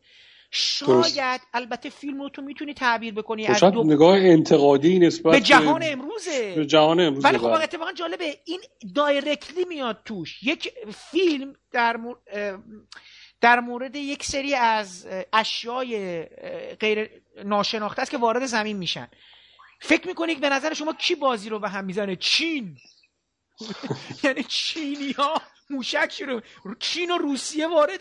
شاید 0.51 1.41
البته 1.55 1.91
فیلم 1.91 2.23
رو 2.23 2.29
تو 2.29 2.43
می‌تونی 2.43 2.75
تعبیر 2.75 3.15
بکنی 3.15 3.47
از 3.47 3.61
دو... 3.61 3.85
نگاه 3.85 4.19
انتقادی 4.19 4.99
نسبت 4.99 5.33
به 5.33 5.41
جهان 5.41 5.81
امروزه. 5.85 6.55
به 6.57 6.67
جهان 6.67 7.01
امروزه 7.01 7.29
ولی 7.29 7.39
خب 7.39 7.51
بله. 7.51 7.63
اتفاقا 7.63 7.93
جالبه 7.93 8.39
این 8.45 8.61
دایرکتلی 8.95 9.65
میاد 9.65 10.01
توش. 10.05 10.43
یک 10.43 10.73
فیلم 11.11 11.57
در 11.73 11.97
مور... 11.97 12.19
در 13.45 13.61
مورد 13.61 13.97
یک 13.97 14.25
سری 14.25 14.55
از 14.55 15.07
اشیای 15.33 16.23
غیر 16.81 17.11
ناشناخته 17.45 18.03
است 18.03 18.11
که 18.11 18.19
وارد 18.19 18.47
زمین 18.47 18.77
میشن. 18.77 19.09
فکر 19.81 20.07
می‌کنید 20.07 20.41
به 20.41 20.49
نظر 20.49 20.75
شما 20.75 20.93
کی 20.93 21.15
بازی 21.15 21.49
رو 21.49 21.59
به 21.59 21.69
هم 21.69 21.85
می‌زنه؟ 21.85 22.17
چین. 22.17 22.77
یعنی 24.25 24.43
چینی 24.43 25.13
ها 25.13 25.43
موشک 25.71 26.13
شروع 26.13 26.43
چین 26.79 27.11
و 27.11 27.19
روسیه 27.19 27.67
وارد 27.67 28.01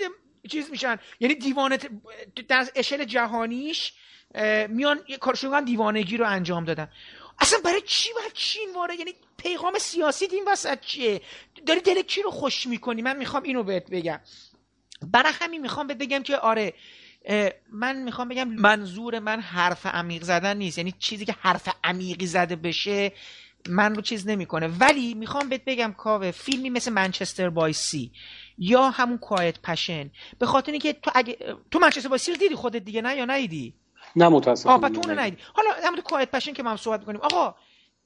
چیز 0.51 0.71
میشن. 0.71 0.99
یعنی 1.19 1.35
دیوانه 1.35 1.77
در 2.47 2.67
اشل 2.75 3.03
جهانیش 3.03 3.93
میان 4.69 4.99
کارشون 5.19 5.63
دیوانگی 5.63 6.17
رو 6.17 6.27
انجام 6.27 6.65
دادن. 6.65 6.91
اصلا 7.39 7.59
برای 7.65 7.81
چی 7.81 8.09
باید 8.13 8.33
چین 8.33 8.73
وارد 8.75 8.99
یعنی 8.99 9.13
پیغام 9.37 9.79
سیاسی 9.79 10.27
این 10.31 10.43
وسط 10.47 10.79
چیه؟ 10.79 11.21
داری 11.65 11.81
دل 11.81 12.01
کی 12.01 12.21
رو 12.21 12.31
خوش 12.31 12.67
می‌کنی؟ 12.67 13.01
من 13.01 13.17
می‌خوام 13.17 13.43
اینو 13.43 13.63
بهت 13.63 13.89
بگم. 13.89 14.19
برای 15.11 15.31
همین 15.41 15.61
می‌خوام 15.61 15.87
بهت 15.87 15.97
بگم 15.97 16.23
که 16.23 16.37
آره 16.37 16.73
من 17.71 18.01
می‌خوام 18.03 18.29
بگم 18.29 18.47
منظور 18.47 19.19
من 19.19 19.39
حرف 19.39 19.85
عمیق 19.85 20.23
زدن 20.23 20.57
نیست. 20.57 20.77
یعنی 20.77 20.93
چیزی 20.99 21.25
که 21.25 21.35
حرف 21.39 21.69
عمیقی 21.83 22.25
زده 22.25 22.55
بشه 22.55 23.11
من 23.69 23.95
رو 23.95 24.01
چیز 24.01 24.27
نمی‌کنه. 24.27 24.67
ولی 24.67 25.13
می‌خوام 25.13 25.49
بهت 25.49 25.61
بگم 25.65 25.93
کاوه 25.97 26.31
فیلمی 26.31 26.69
مثل 26.69 26.91
منچستر 26.91 27.49
بای 27.49 27.73
سی 27.73 28.11
یا 28.57 28.89
همون 28.89 29.17
کوایت 29.17 29.59
پشن 29.59 30.11
به 30.39 30.45
خاطر 30.45 30.71
اینکه 30.71 30.93
تو 30.93 31.11
اگه 31.15 31.37
تو 31.71 31.79
منچستر 31.79 32.09
بای 32.09 32.19
سی 32.19 32.31
رو 32.31 32.37
دیدی 32.37 32.55
خودت 32.55 32.83
دیگه 32.83 33.01
نه 33.01 33.15
یا 33.15 33.25
ندیدی؟ 33.25 33.73
نه 34.15 34.29
متاسفانه 34.29 34.89
تو 34.89 35.01
اون 35.09 35.19
ندیدی. 35.19 35.37
حالا 35.53 35.69
در 35.95 36.01
کوایت 36.01 36.31
پشن 36.31 36.53
که 36.53 36.63
ما 36.63 36.69
هم 36.69 36.77
صحبت 36.77 36.99
می‌کنیم. 36.99 37.21
آقا 37.21 37.55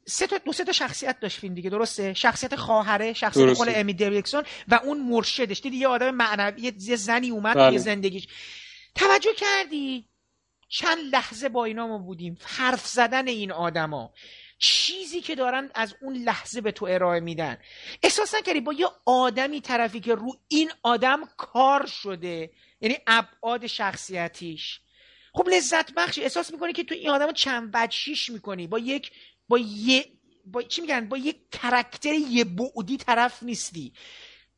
سه 0.09 0.27
تا 0.27 0.37
دو 0.37 0.53
سه 0.53 0.63
تا 0.63 0.71
شخصیت 0.71 1.19
داشت 1.19 1.39
فیلم 1.39 1.53
دیگه 1.53 1.69
درسته؟ 1.69 2.13
شخصیت 2.13 2.55
خواهره 2.55 3.13
شخصیت 3.13 3.53
خود 3.53 3.67
امی 3.71 3.93
دیویکسون 3.93 4.43
و 4.67 4.79
اون 4.83 4.99
مرشدش. 4.99 5.61
دیدی 5.61 5.77
یه 5.77 5.87
آدم 5.87 6.11
معنوی 6.11 6.73
یه 6.79 6.95
زنی 6.95 7.29
اومد 7.29 7.55
بله. 7.55 7.69
توی 7.69 7.79
زندگیش. 7.79 8.27
توجه 8.95 9.33
کردی؟ 9.33 10.09
چند 10.69 10.97
لحظه 10.97 11.49
با 11.49 11.65
اینا 11.65 11.87
ما 11.87 11.97
بودیم. 11.97 12.37
حرف 12.43 12.87
زدن 12.87 13.27
این 13.27 13.51
آدما. 13.51 14.13
چیزی 14.59 15.21
که 15.21 15.35
دارن 15.35 15.71
از 15.75 15.95
اون 16.01 16.15
لحظه 16.15 16.61
به 16.61 16.71
تو 16.71 16.85
ارائه 16.85 17.19
میدن. 17.19 17.57
احساس 18.03 18.35
نکردی 18.35 18.61
با 18.61 18.73
یه 18.73 18.87
آدمی 19.05 19.61
طرفی 19.61 19.99
که 19.99 20.15
رو 20.15 20.39
این 20.47 20.71
آدم 20.83 21.29
کار 21.37 21.85
شده 21.85 22.51
یعنی 22.81 22.97
ابعاد 23.07 23.67
شخصیتیش. 23.67 24.79
خب 25.33 25.47
لذت 25.49 25.93
بخشی. 25.93 26.21
احساس 26.21 26.51
می‌کنی 26.51 26.73
که 26.73 26.83
تو 26.83 26.95
این 26.95 27.09
آدم 27.09 27.31
چند 27.31 27.71
بچیش 27.71 28.29
می‌کنی. 28.29 28.67
با 28.67 28.79
یک 28.79 29.11
با 29.47 29.57
یه 29.57 30.05
با 30.45 30.61
چی 30.61 30.81
میگن؟ 30.81 31.09
با 31.09 31.17
یک 31.17 31.37
کرکتر 31.51 32.13
یه 32.13 32.43
بعدی 32.43 32.97
طرف 32.97 33.43
نیستی. 33.43 33.93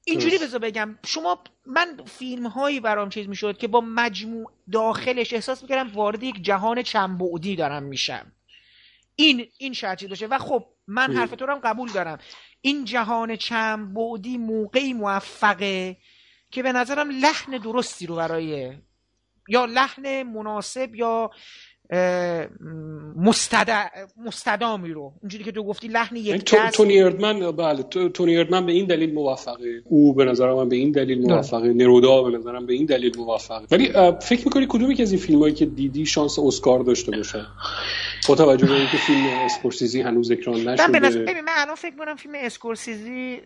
اینجوری 0.03 0.37
بذار 0.37 0.59
بگم 0.59 0.99
شما 1.05 1.43
من 1.65 2.01
فیلم 2.05 2.47
هایی 2.47 2.79
برام 2.79 3.09
چیز 3.09 3.27
می‌شد 3.27 3.57
که 3.57 3.67
با 3.67 3.81
مجموع 3.81 4.51
داخلش 4.71 5.33
احساس 5.33 5.61
می‌کردم 5.61 5.93
وارد 5.93 6.23
یک 6.23 6.43
جهان 6.43 6.83
چند 6.83 7.17
بعدی 7.17 7.55
دارم 7.55 7.83
میشم. 7.83 8.31
این 9.15 9.47
این 9.57 9.73
چیز 9.73 10.09
باشه. 10.09 10.27
و 10.27 10.37
خب 10.37 10.65
من 10.87 11.13
حرف 11.13 11.29
تو 11.31 11.45
هم 11.45 11.59
قبول 11.59 11.91
دارم. 11.91 12.17
این 12.61 12.85
جهان 12.85 13.35
چند 13.35 13.93
بعدی 13.93 14.37
موقعی 14.37 14.93
موفقه 14.93 15.97
که 16.51 16.63
به 16.63 16.71
نظرم 16.71 17.09
لحن 17.09 17.57
درستی 17.57 18.05
رو 18.05 18.15
برای 18.15 18.77
یا 19.47 19.65
لحن 19.65 20.23
مناسب 20.23 20.95
یا 20.95 21.31
مستد... 23.15 23.69
مستدامی 24.25 24.89
رو. 24.89 25.13
اونجوری 25.21 25.43
که 25.43 25.51
تو 25.51 25.63
گفتی 25.63 25.87
لحن 25.87 26.15
یک 26.15 26.43
تو... 26.43 26.57
تونی 26.73 27.01
اردمن 27.01 27.51
بله 27.51 27.83
تونی 28.13 28.37
اردمن 28.37 28.65
به 28.65 28.71
این 28.71 28.85
دلیل 28.85 29.13
موفقه. 29.13 29.81
او 29.85 30.13
به 30.13 30.25
نظر 30.25 30.53
من 30.53 30.69
به 30.69 30.75
این 30.75 30.91
دلیل 30.91 31.21
موفقه. 31.21 31.73
نرودا 31.73 32.23
به 32.23 32.37
نظرم 32.37 32.65
به 32.65 32.73
این 32.73 32.85
دلیل 32.85 33.17
موفقه. 33.17 33.65
ولی 33.71 33.91
فکر 34.21 34.45
می‌کنی 34.45 34.65
کدومی 34.69 34.95
که 34.95 35.03
از 35.03 35.11
این 35.11 35.21
فیلم 35.21 35.39
هایی 35.39 35.53
که 35.53 35.65
دیدی 35.65 36.05
شانس 36.05 36.39
اسکار 36.39 36.79
داشته 36.79 37.11
باشه؟ 37.11 37.45
با 38.29 38.35
توجه 38.35 38.67
به 38.67 38.73
اینکه 38.73 38.97
فیلم 38.97 39.27
اسکورسیزی 39.45 40.01
هنوز 40.01 40.31
اکران 40.31 40.55
نشده. 40.55 40.87
من 40.87 40.99
ببین 40.99 41.41
من 41.41 41.53
الان 41.55 41.75
فکر 41.75 41.91
می‌کنم 41.91 42.15
فیلم 42.15 42.33
اسکورسیزی 42.35 43.41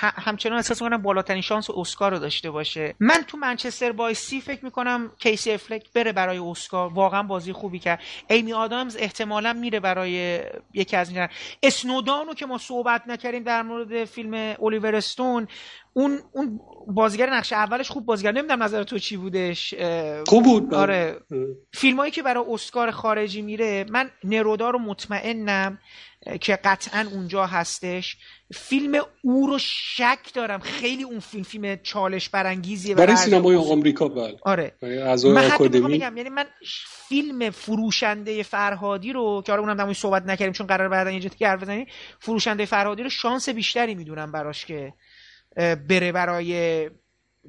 همچنان 0.00 0.56
احساس 0.56 0.82
می‌کنم 0.82 1.02
بالاترین 1.02 1.42
شانس 1.42 1.70
اسکار 1.70 2.12
رو 2.12 2.18
داشته 2.18 2.50
باشه. 2.50 2.94
من 3.00 3.24
تو 3.26 3.36
منچستر 3.36 3.92
بای 3.92 4.14
سی 4.14 4.40
فکر 4.40 4.64
می‌کنم 4.64 5.10
کیسی 5.18 5.52
افلک 5.52 5.92
بره 5.94 6.12
برای 6.12 6.38
اسکار. 6.38 6.92
واقعا 6.92 7.22
بازی 7.22 7.52
خوبی 7.52 7.78
کرد. 7.78 8.00
ایمی 8.30 8.52
آدامز 8.52 8.96
احتمالا 8.96 9.52
میره 9.52 9.80
برای 9.80 10.40
یکی 10.74 10.96
از 10.96 11.10
این 11.10 11.28
اسنودانو 11.62 12.34
که 12.34 12.46
ما 12.46 12.58
صحبت 12.58 13.02
نکردیم 13.06 13.42
در 13.42 13.62
مورد 13.62 14.04
فیلم 14.04 14.34
الیور 14.62 14.94
استون 14.94 15.48
اون 15.98 16.18
اون 16.32 16.60
بازیگر 16.86 17.30
نقش 17.30 17.52
اولش 17.52 17.90
خوب 17.90 18.06
بازیگر 18.06 18.32
نمی‌دونم 18.32 18.62
نظر 18.62 18.82
تو 18.82 18.98
چی 18.98 19.16
بودش 19.16 19.74
خوب 20.26 20.44
بود 20.44 20.74
آره. 20.74 21.16
فیلمایی 21.74 22.12
که 22.12 22.22
برای 22.22 22.44
اسکار 22.48 22.90
خارجی 22.90 23.42
میره 23.42 23.86
من 23.90 24.10
نرودا 24.24 24.70
رو 24.70 24.78
مطمئنم 24.78 25.78
که 26.40 26.56
قطعا 26.56 27.06
اونجا 27.12 27.46
هستش. 27.46 28.16
فیلم 28.54 29.00
او 29.22 29.46
رو 29.46 29.58
شک 29.60 30.18
دارم. 30.34 30.60
خیلی 30.60 31.02
اون 31.02 31.18
فیلم 31.20 31.42
فیلم 31.42 31.76
چالش 31.82 32.28
برانگیزیه 32.28 32.94
برای 32.94 33.16
سینمای 33.16 33.56
آمریکا 33.56 34.08
بله. 34.08 34.36
آره. 34.42 34.72
من 35.24 35.50
آکادمی. 35.52 35.96
یعنی 35.96 36.28
من 36.28 36.44
فیلم 37.08 37.50
فروشنده 37.50 38.42
فرهادی 38.42 39.12
رو 39.12 39.42
که 39.46 39.52
آره 39.52 39.60
اونم 39.60 39.74
در 39.74 39.92
صحبت 39.92 40.22
نکردیم 40.26 40.52
چون 40.52 40.66
قرار 40.66 40.88
بعدا 40.88 41.10
یه 41.10 41.20
جایی 41.20 41.52
حرف 41.52 41.62
بزنیم 41.62 41.86
فروشنده 42.18 42.64
فرهادی 42.64 43.02
رو 43.02 43.10
شانس 43.10 43.48
بیشتری 43.48 43.94
می‌دونم 43.94 44.32
براش 44.32 44.66
که 44.66 44.92
بره 45.58 46.12
برای 46.12 46.90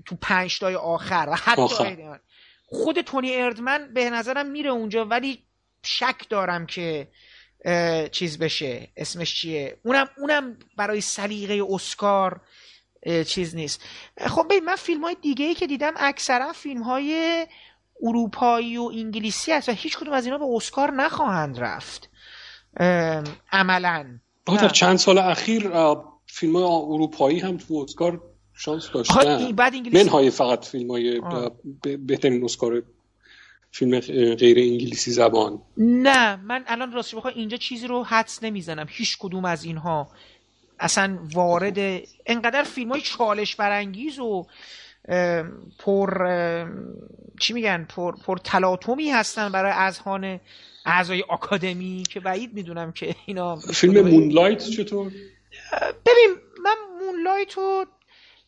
تو 0.05 0.15
پنج 0.21 0.59
تای 0.59 0.75
آخر 0.75 1.27
و 1.31 1.35
حتی 1.35 1.61
آخر. 1.61 2.19
خود 2.65 3.01
تونی 3.01 3.35
اردمن 3.35 3.93
به 3.93 4.09
نظرم 4.09 4.45
میره 4.49 4.69
اونجا 4.69 5.05
ولی 5.05 5.43
شک 5.83 6.29
دارم 6.29 6.65
که 6.65 7.07
چیز 8.11 8.39
بشه. 8.39 8.87
اسمش 8.97 9.35
چیه؟ 9.35 9.77
اونم 9.83 10.09
اونم 10.17 10.57
برای 10.77 11.01
سلیقه 11.01 11.73
اسکار 11.73 12.41
چیز 13.27 13.55
نیست. 13.55 13.81
خب 14.27 14.45
ببین 14.45 14.65
من 14.65 14.75
فیلم 14.75 15.01
های 15.01 15.17
دیگه 15.21 15.45
ای 15.45 15.53
که 15.53 15.67
دیدم 15.67 15.93
اکثرا 15.97 16.53
فیلم 16.53 16.81
های 16.83 17.47
اروپایی 18.03 18.77
و 18.77 18.91
انگلیسی 18.93 19.51
هست 19.51 19.69
و 19.69 19.71
هیچ 19.71 19.97
کدوم 19.97 20.13
از 20.13 20.25
اینا 20.25 20.37
به 20.37 20.45
اسکار 20.55 20.91
نخواهند 20.91 21.59
رفت. 21.59 22.09
عملا. 23.51 24.19
در 24.45 24.69
چند 24.69 24.97
سال 24.97 25.17
اخیر 25.17 25.71
فیلم 26.31 26.55
های 26.55 26.63
اروپایی 26.65 27.39
هم 27.39 27.57
تو 27.57 27.85
اسکار 27.87 28.21
شانس 28.53 28.89
داشتن. 28.91 29.51
منهای 29.93 30.29
فقط 30.29 30.65
فیلم 30.65 30.91
های 30.91 31.21
بهترین 31.97 32.43
اسکار 32.43 32.83
فیلم 33.71 33.99
غیر 34.35 34.59
انگلیسی 34.59 35.11
زبان. 35.11 35.61
نه 35.77 36.35
من 36.35 36.63
الان 36.67 36.91
راستش 36.91 37.15
بخوام 37.15 37.33
اینجا 37.35 37.57
چیزی 37.57 37.87
رو 37.87 38.03
حدس 38.03 38.43
نمی‌زنم. 38.43 38.85
هیچ 38.89 39.17
کدوم 39.17 39.45
از 39.45 39.63
اینها 39.63 40.07
اصلا 40.79 41.19
وارد 41.33 42.01
انقدر 42.25 42.63
فیلم 42.63 42.89
های 42.89 43.01
چالش 43.01 43.55
برانگیز 43.55 44.19
و 44.19 44.45
پر 45.79 46.09
چی 47.39 47.53
میگن؟ 47.53 47.85
پر, 47.89 48.15
پر 48.25 48.37
تلاطمی 48.37 49.09
هستن 49.09 49.51
برای 49.51 49.71
اذهان 49.71 50.39
اعضای 50.85 51.23
آکادمی 51.29 52.03
که 52.09 52.19
بعید 52.19 52.53
می‌دونم 52.53 52.91
که 52.91 53.15
اینا 53.25 53.55
فیلم 53.55 54.09
مونلایت 54.09 54.63
چطور؟ 54.63 55.11
ببین 56.05 56.35
من 56.63 56.75
مونلایت 57.05 57.53
رو 57.53 57.85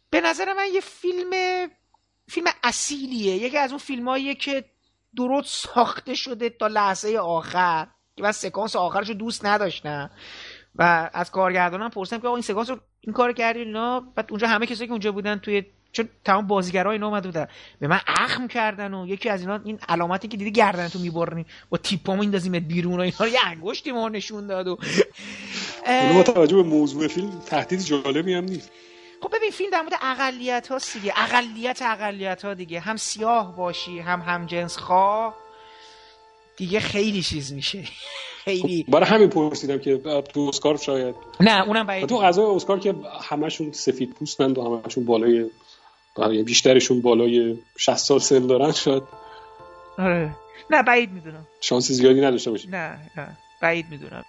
به 0.09 0.21
نظر 0.21 0.53
من 0.53 0.67
یه 0.73 0.81
فیلم 0.81 1.31
فیلم 2.27 2.47
اصیلیه. 2.63 3.35
یکی 3.35 3.57
از 3.57 3.69
اون 3.69 3.79
فیلماییه 3.79 4.35
که 4.35 4.65
درست 5.15 5.67
ساخته 5.67 6.13
شده 6.13 6.49
تا 6.49 6.67
لحظه 6.67 7.17
آخر. 7.17 7.87
که 8.15 8.23
من 8.23 8.31
سکانس 8.31 8.75
آخرش 8.75 9.07
رو 9.09 9.13
دوست 9.13 9.45
نداشتم. 9.45 10.11
و 10.75 11.09
از 11.13 11.31
کارگردانم 11.31 11.89
پرسیدم 11.89 12.21
که 12.21 12.27
آقا 12.27 12.35
این 12.35 12.43
سکانس 12.43 12.69
رو 12.69 12.79
این 13.01 13.13
کار 13.13 13.33
کردی؟ 13.33 13.59
اینا 13.59 13.99
بعد 13.99 14.27
اونجا 14.29 14.47
همه 14.47 14.65
کسایی 14.65 14.87
که 14.87 14.91
اونجا 14.91 15.11
بودن 15.11 15.39
توی 15.39 15.63
چون 15.91 16.09
تمام 16.25 16.47
بازیگرای 16.47 16.93
اینا 16.93 17.07
اومده 17.07 17.27
بودن. 17.27 17.47
به 17.79 17.87
من 17.87 17.99
اخم 18.07 18.47
کردن 18.47 18.93
و 18.93 19.07
یکی 19.07 19.29
از 19.29 19.41
اینا 19.41 19.59
این 19.65 19.79
علامتی 19.89 20.27
که 20.27 20.37
دیدی 20.37 20.51
گردن 20.51 20.87
تو 20.87 20.99
میبرنی. 20.99 21.45
با 21.69 21.77
تیپامو 21.77 22.19
میندازیمت 22.19 22.61
بیرون 22.61 22.99
و 22.99 23.01
اینا 23.01 23.17
رو 23.19 23.27
یه 23.27 23.39
انگشتی 23.45 23.91
ما 23.91 24.09
نشون 24.09 24.47
داد 24.47 24.67
و 24.67 24.77
با 26.13 26.23
توجه 26.23 26.55
به 26.55 26.63
موضوع 26.63 27.07
فیلم 27.07 27.29
تهدید 27.45 27.79
جالبی 27.79 28.33
هم 28.33 28.43
نیست. 28.43 28.71
خب 29.21 29.35
ببین 29.35 29.51
فیلم 29.51 29.69
در 29.69 29.81
مورد 29.81 29.93
اقلیت 30.01 30.67
ها 30.67 30.77
دیگه. 30.93 31.13
اقلیت 31.15 31.81
اقلیت 31.81 32.45
ها 32.45 32.53
دیگه. 32.53 32.79
هم 32.79 32.97
سیاه 32.97 33.55
باشی 33.55 33.99
هم 33.99 34.21
هم 34.21 34.45
جنس 34.45 34.77
خواه 34.77 35.35
دیگه 36.57 36.79
خیلی 36.79 37.21
چیز 37.21 37.53
میشه. 37.53 37.83
خیلی 38.45 38.83
خب 38.87 38.91
برای 38.91 39.05
همین 39.05 39.29
پرسیدم 39.29 39.77
که 39.77 39.97
تو 40.33 40.39
اسکار 40.39 40.77
شاید 40.77 41.15
نه 41.39 41.67
اونم 41.67 41.87
بعید 41.87 42.09
تو 42.09 42.17
غذای 42.17 42.45
اسکار 42.45 42.79
که 42.79 42.95
همشون 43.21 43.71
سفید 43.71 44.13
پوستند 44.13 44.57
و 44.57 44.81
همشون 44.85 45.05
بالای 45.05 45.49
بیشترشون 46.45 47.01
بالای 47.01 47.57
60 47.77 47.97
سال 47.97 48.19
سن 48.19 48.47
دارن 48.47 48.71
شاید. 48.71 49.03
آره. 49.97 50.35
نه 50.69 50.83
بعید 50.83 51.11
می‌دونم. 51.11 51.47
شانس 51.61 51.91
زیادی 51.91 52.21
نداشته 52.21 52.51
باشی 52.51 52.67
نه 52.67 52.97
نه. 53.17 53.37
بعید 53.61 53.85
می‌دونم. 53.89 54.25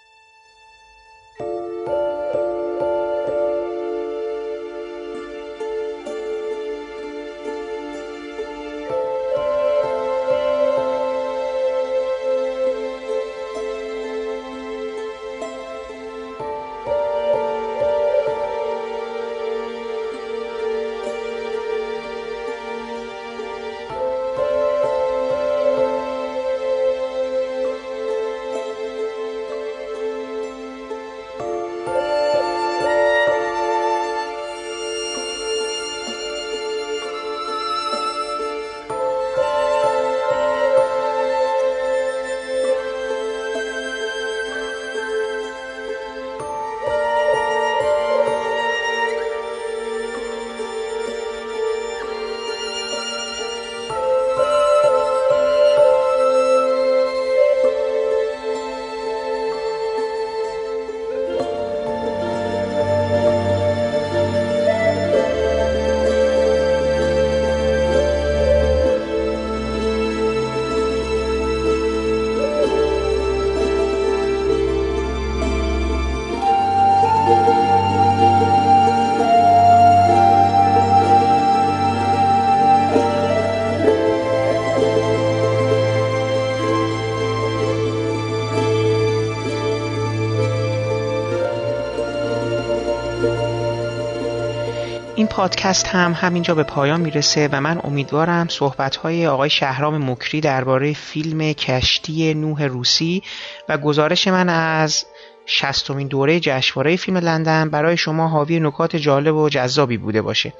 پادکست 95.33 95.87
هم 95.87 96.13
همینجا 96.13 96.55
به 96.55 96.63
پایان 96.63 97.01
می‌رسه 97.01 97.49
و 97.53 97.61
من 97.61 97.81
امیدوارم 97.85 98.49
صحبتهای 98.49 99.27
آقای 99.27 99.51
شهرام 99.51 100.11
مکری 100.11 100.41
درباره 100.41 100.93
فیلم 100.93 101.53
کشتی 101.53 102.35
نوح 102.35 102.65
روسی 102.65 103.23
و 103.69 103.79
گزارش 103.79 104.29
من 104.29 104.49
از 104.49 105.07
شستمین 105.47 106.09
دوره 106.09 106.41
جشنواره 106.41 106.97
فیلم 106.97 107.17
لندن 107.17 107.71
برای 107.71 107.97
شما 107.97 108.29
حاوی 108.29 108.61
نکات 108.61 108.97
جالب 108.97 109.37
و 109.37 109.49
جذابی 109.49 109.97
بوده 109.97 110.23
باشه. 110.23 110.53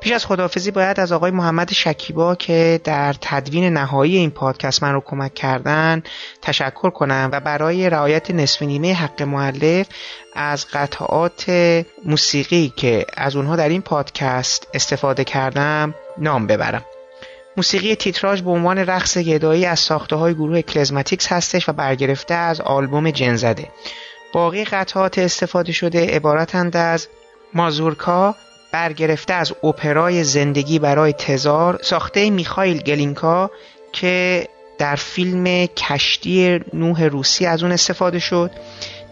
پیش 0.00 0.12
از 0.12 0.26
خداحافظی 0.26 0.70
باید 0.70 1.00
از 1.00 1.12
آقای 1.12 1.30
محمد 1.30 1.72
شکیبا 1.72 2.34
که 2.34 2.80
در 2.84 3.14
تدوین 3.20 3.72
نهایی 3.72 4.16
این 4.16 4.30
پادکست 4.30 4.82
من 4.82 4.92
رو 4.92 5.00
کمک 5.00 5.34
کردن 5.34 6.02
تشکر 6.42 6.90
کنم 6.90 7.28
و 7.32 7.40
برای 7.40 7.90
رعایت 7.90 8.30
نصف 8.30 8.62
نیمه 8.62 8.94
حق 8.94 9.22
معلف 9.22 9.86
از 10.34 10.66
قطعات 10.72 11.50
موسیقی 12.04 12.72
که 12.76 13.06
از 13.16 13.36
اونها 13.36 13.56
در 13.56 13.68
این 13.68 13.82
پادکست 13.82 14.68
استفاده 14.74 15.24
کردم 15.24 15.94
نام 16.18 16.46
ببرم. 16.46 16.84
موسیقی 17.56 17.94
تیتراژ 17.94 18.42
به 18.42 18.50
عنوان 18.50 18.78
رقص 18.78 19.18
گدایی 19.18 19.66
از 19.66 19.80
ساخته 19.80 20.16
های 20.16 20.34
گروه 20.34 20.62
کلزماتیکس 20.62 21.32
هستش 21.32 21.68
و 21.68 21.72
برگرفته 21.72 22.34
از 22.34 22.60
آلبوم 22.60 23.10
جنزده. 23.10 23.68
باقی 24.32 24.64
قطعات 24.64 25.18
استفاده 25.18 25.72
شده 25.72 26.06
عبارتند 26.06 26.76
از 26.76 27.08
مازورکا 27.54 28.34
برگرفته 28.72 29.34
از 29.34 29.52
اپرای 29.64 30.24
زندگی 30.24 30.78
برای 30.78 31.12
تزار 31.12 31.80
ساخته 31.82 32.30
میخایل 32.30 32.82
گلینکا 32.82 33.50
که 33.92 34.48
در 34.78 34.96
فیلم 34.96 35.66
کشتی 35.66 36.60
نوح 36.72 37.04
روسی 37.04 37.46
از 37.46 37.62
اون 37.62 37.72
استفاده 37.72 38.18
شد. 38.18 38.50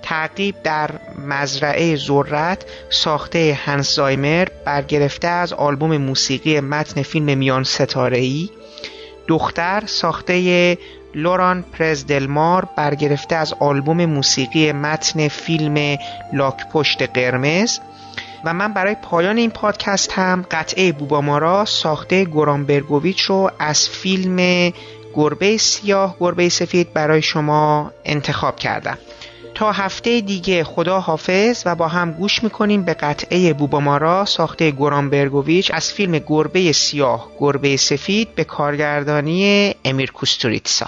تعقیب 0.02 0.55
در 0.62 0.90
مزرعه 1.28 1.97
ذرت 1.97 2.64
ساخته 2.90 3.59
هنس 3.64 3.94
زایمر 3.94 4.48
برگرفته 4.64 5.28
از 5.28 5.52
آلبوم 5.52 5.97
موسیقی 5.97 6.60
متن 6.60 7.02
فیلم 7.02 7.39
میان 7.39 7.64
ستاره 7.64 8.18
ای 8.18 8.51
دختر 9.28 9.82
ساخته 9.86 10.78
لوران 11.14 11.62
پرز 11.62 12.06
دلمار 12.06 12.68
برگرفته 12.76 13.36
از 13.36 13.55
آلبوم 13.60 14.05
موسیقی 14.05 14.72
متن 14.72 15.28
فیلم 15.28 15.98
لاک 16.32 16.68
پشت 16.72 17.02
قرمز. 17.02 17.78
و 18.44 18.55
من 18.55 18.73
برای 18.73 18.97
پایان 19.02 19.36
این 19.36 19.51
پادکست 19.51 20.12
هم 20.12 20.44
قطعه 20.51 20.93
بوبامارا 20.93 21.65
ساخته 21.65 22.24
گوران 22.24 22.65
برگوویچ 22.66 23.20
رو 23.20 23.51
از 23.59 23.89
فیلم 23.89 24.73
گربه 25.15 25.56
سیاه 25.56 26.16
گربه 26.20 26.48
سفید 26.48 26.93
برای 26.93 27.23
شما 27.23 27.93
انتخاب 28.05 28.56
کردم. 28.56 28.98
تا 29.55 29.73
هفته 29.73 30.20
دیگه 30.20 30.65
خدا 30.65 31.01
حافظ 31.01 31.62
و 31.66 31.74
با 31.74 31.89
هم 31.89 32.12
گوش 32.12 32.43
می‌کنیم 32.43 32.82
به 32.82 32.94
قطعه 32.94 33.52
بوبامارا 33.52 34.24
ساخته 34.24 34.70
گوران 34.70 35.10
برگوویچ 35.10 35.70
از 35.74 35.93
فیلم 35.93 36.19
گربه 36.19 36.73
سیاه 36.73 37.28
گربه 37.40 37.77
سفید 37.77 38.35
به 38.35 38.44
کارگردانی 38.44 39.74
امیر 39.85 40.12
کوستوریتسا. 40.12 40.86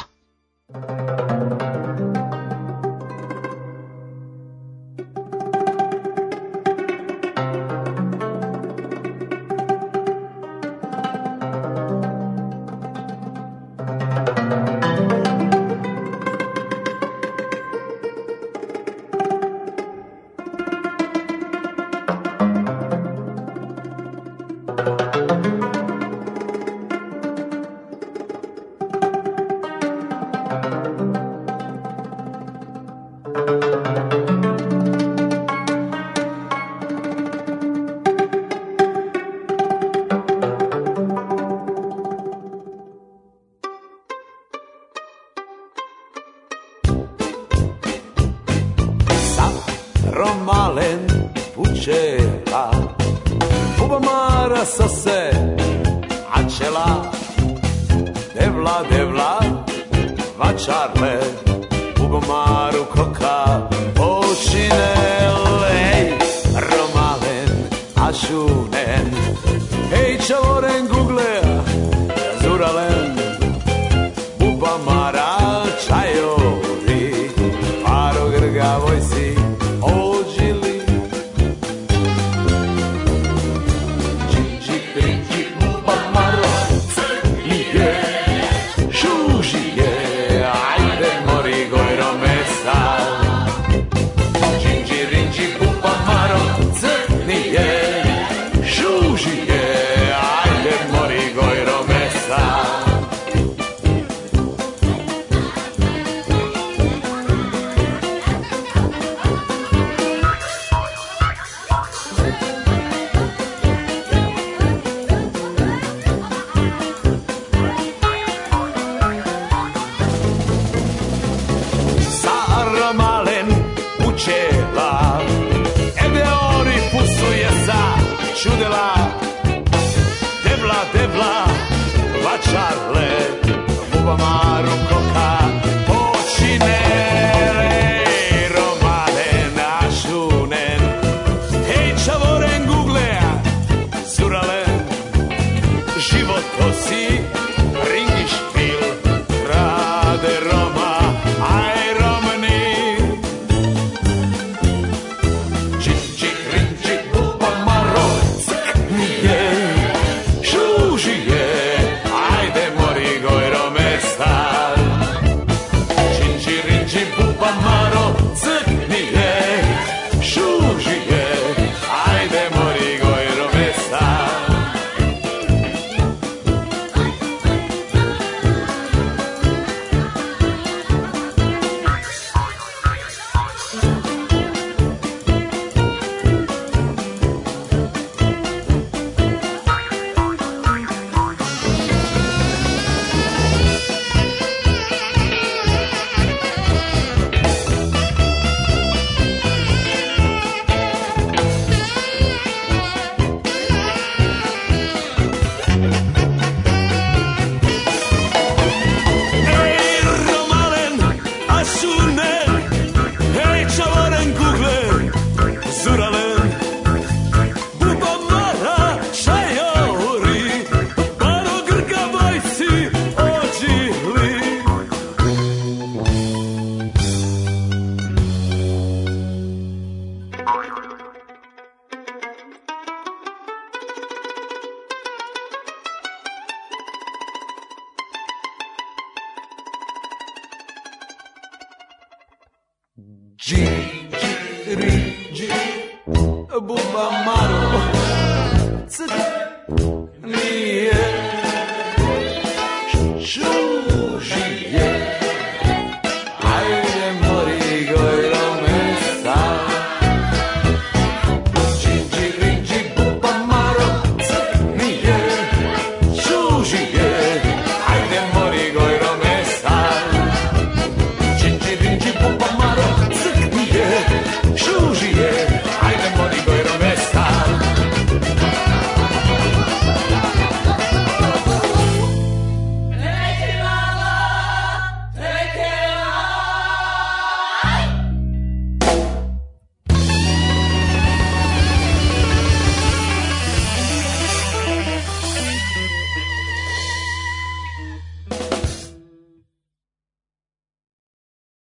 bougie. 99.22 99.49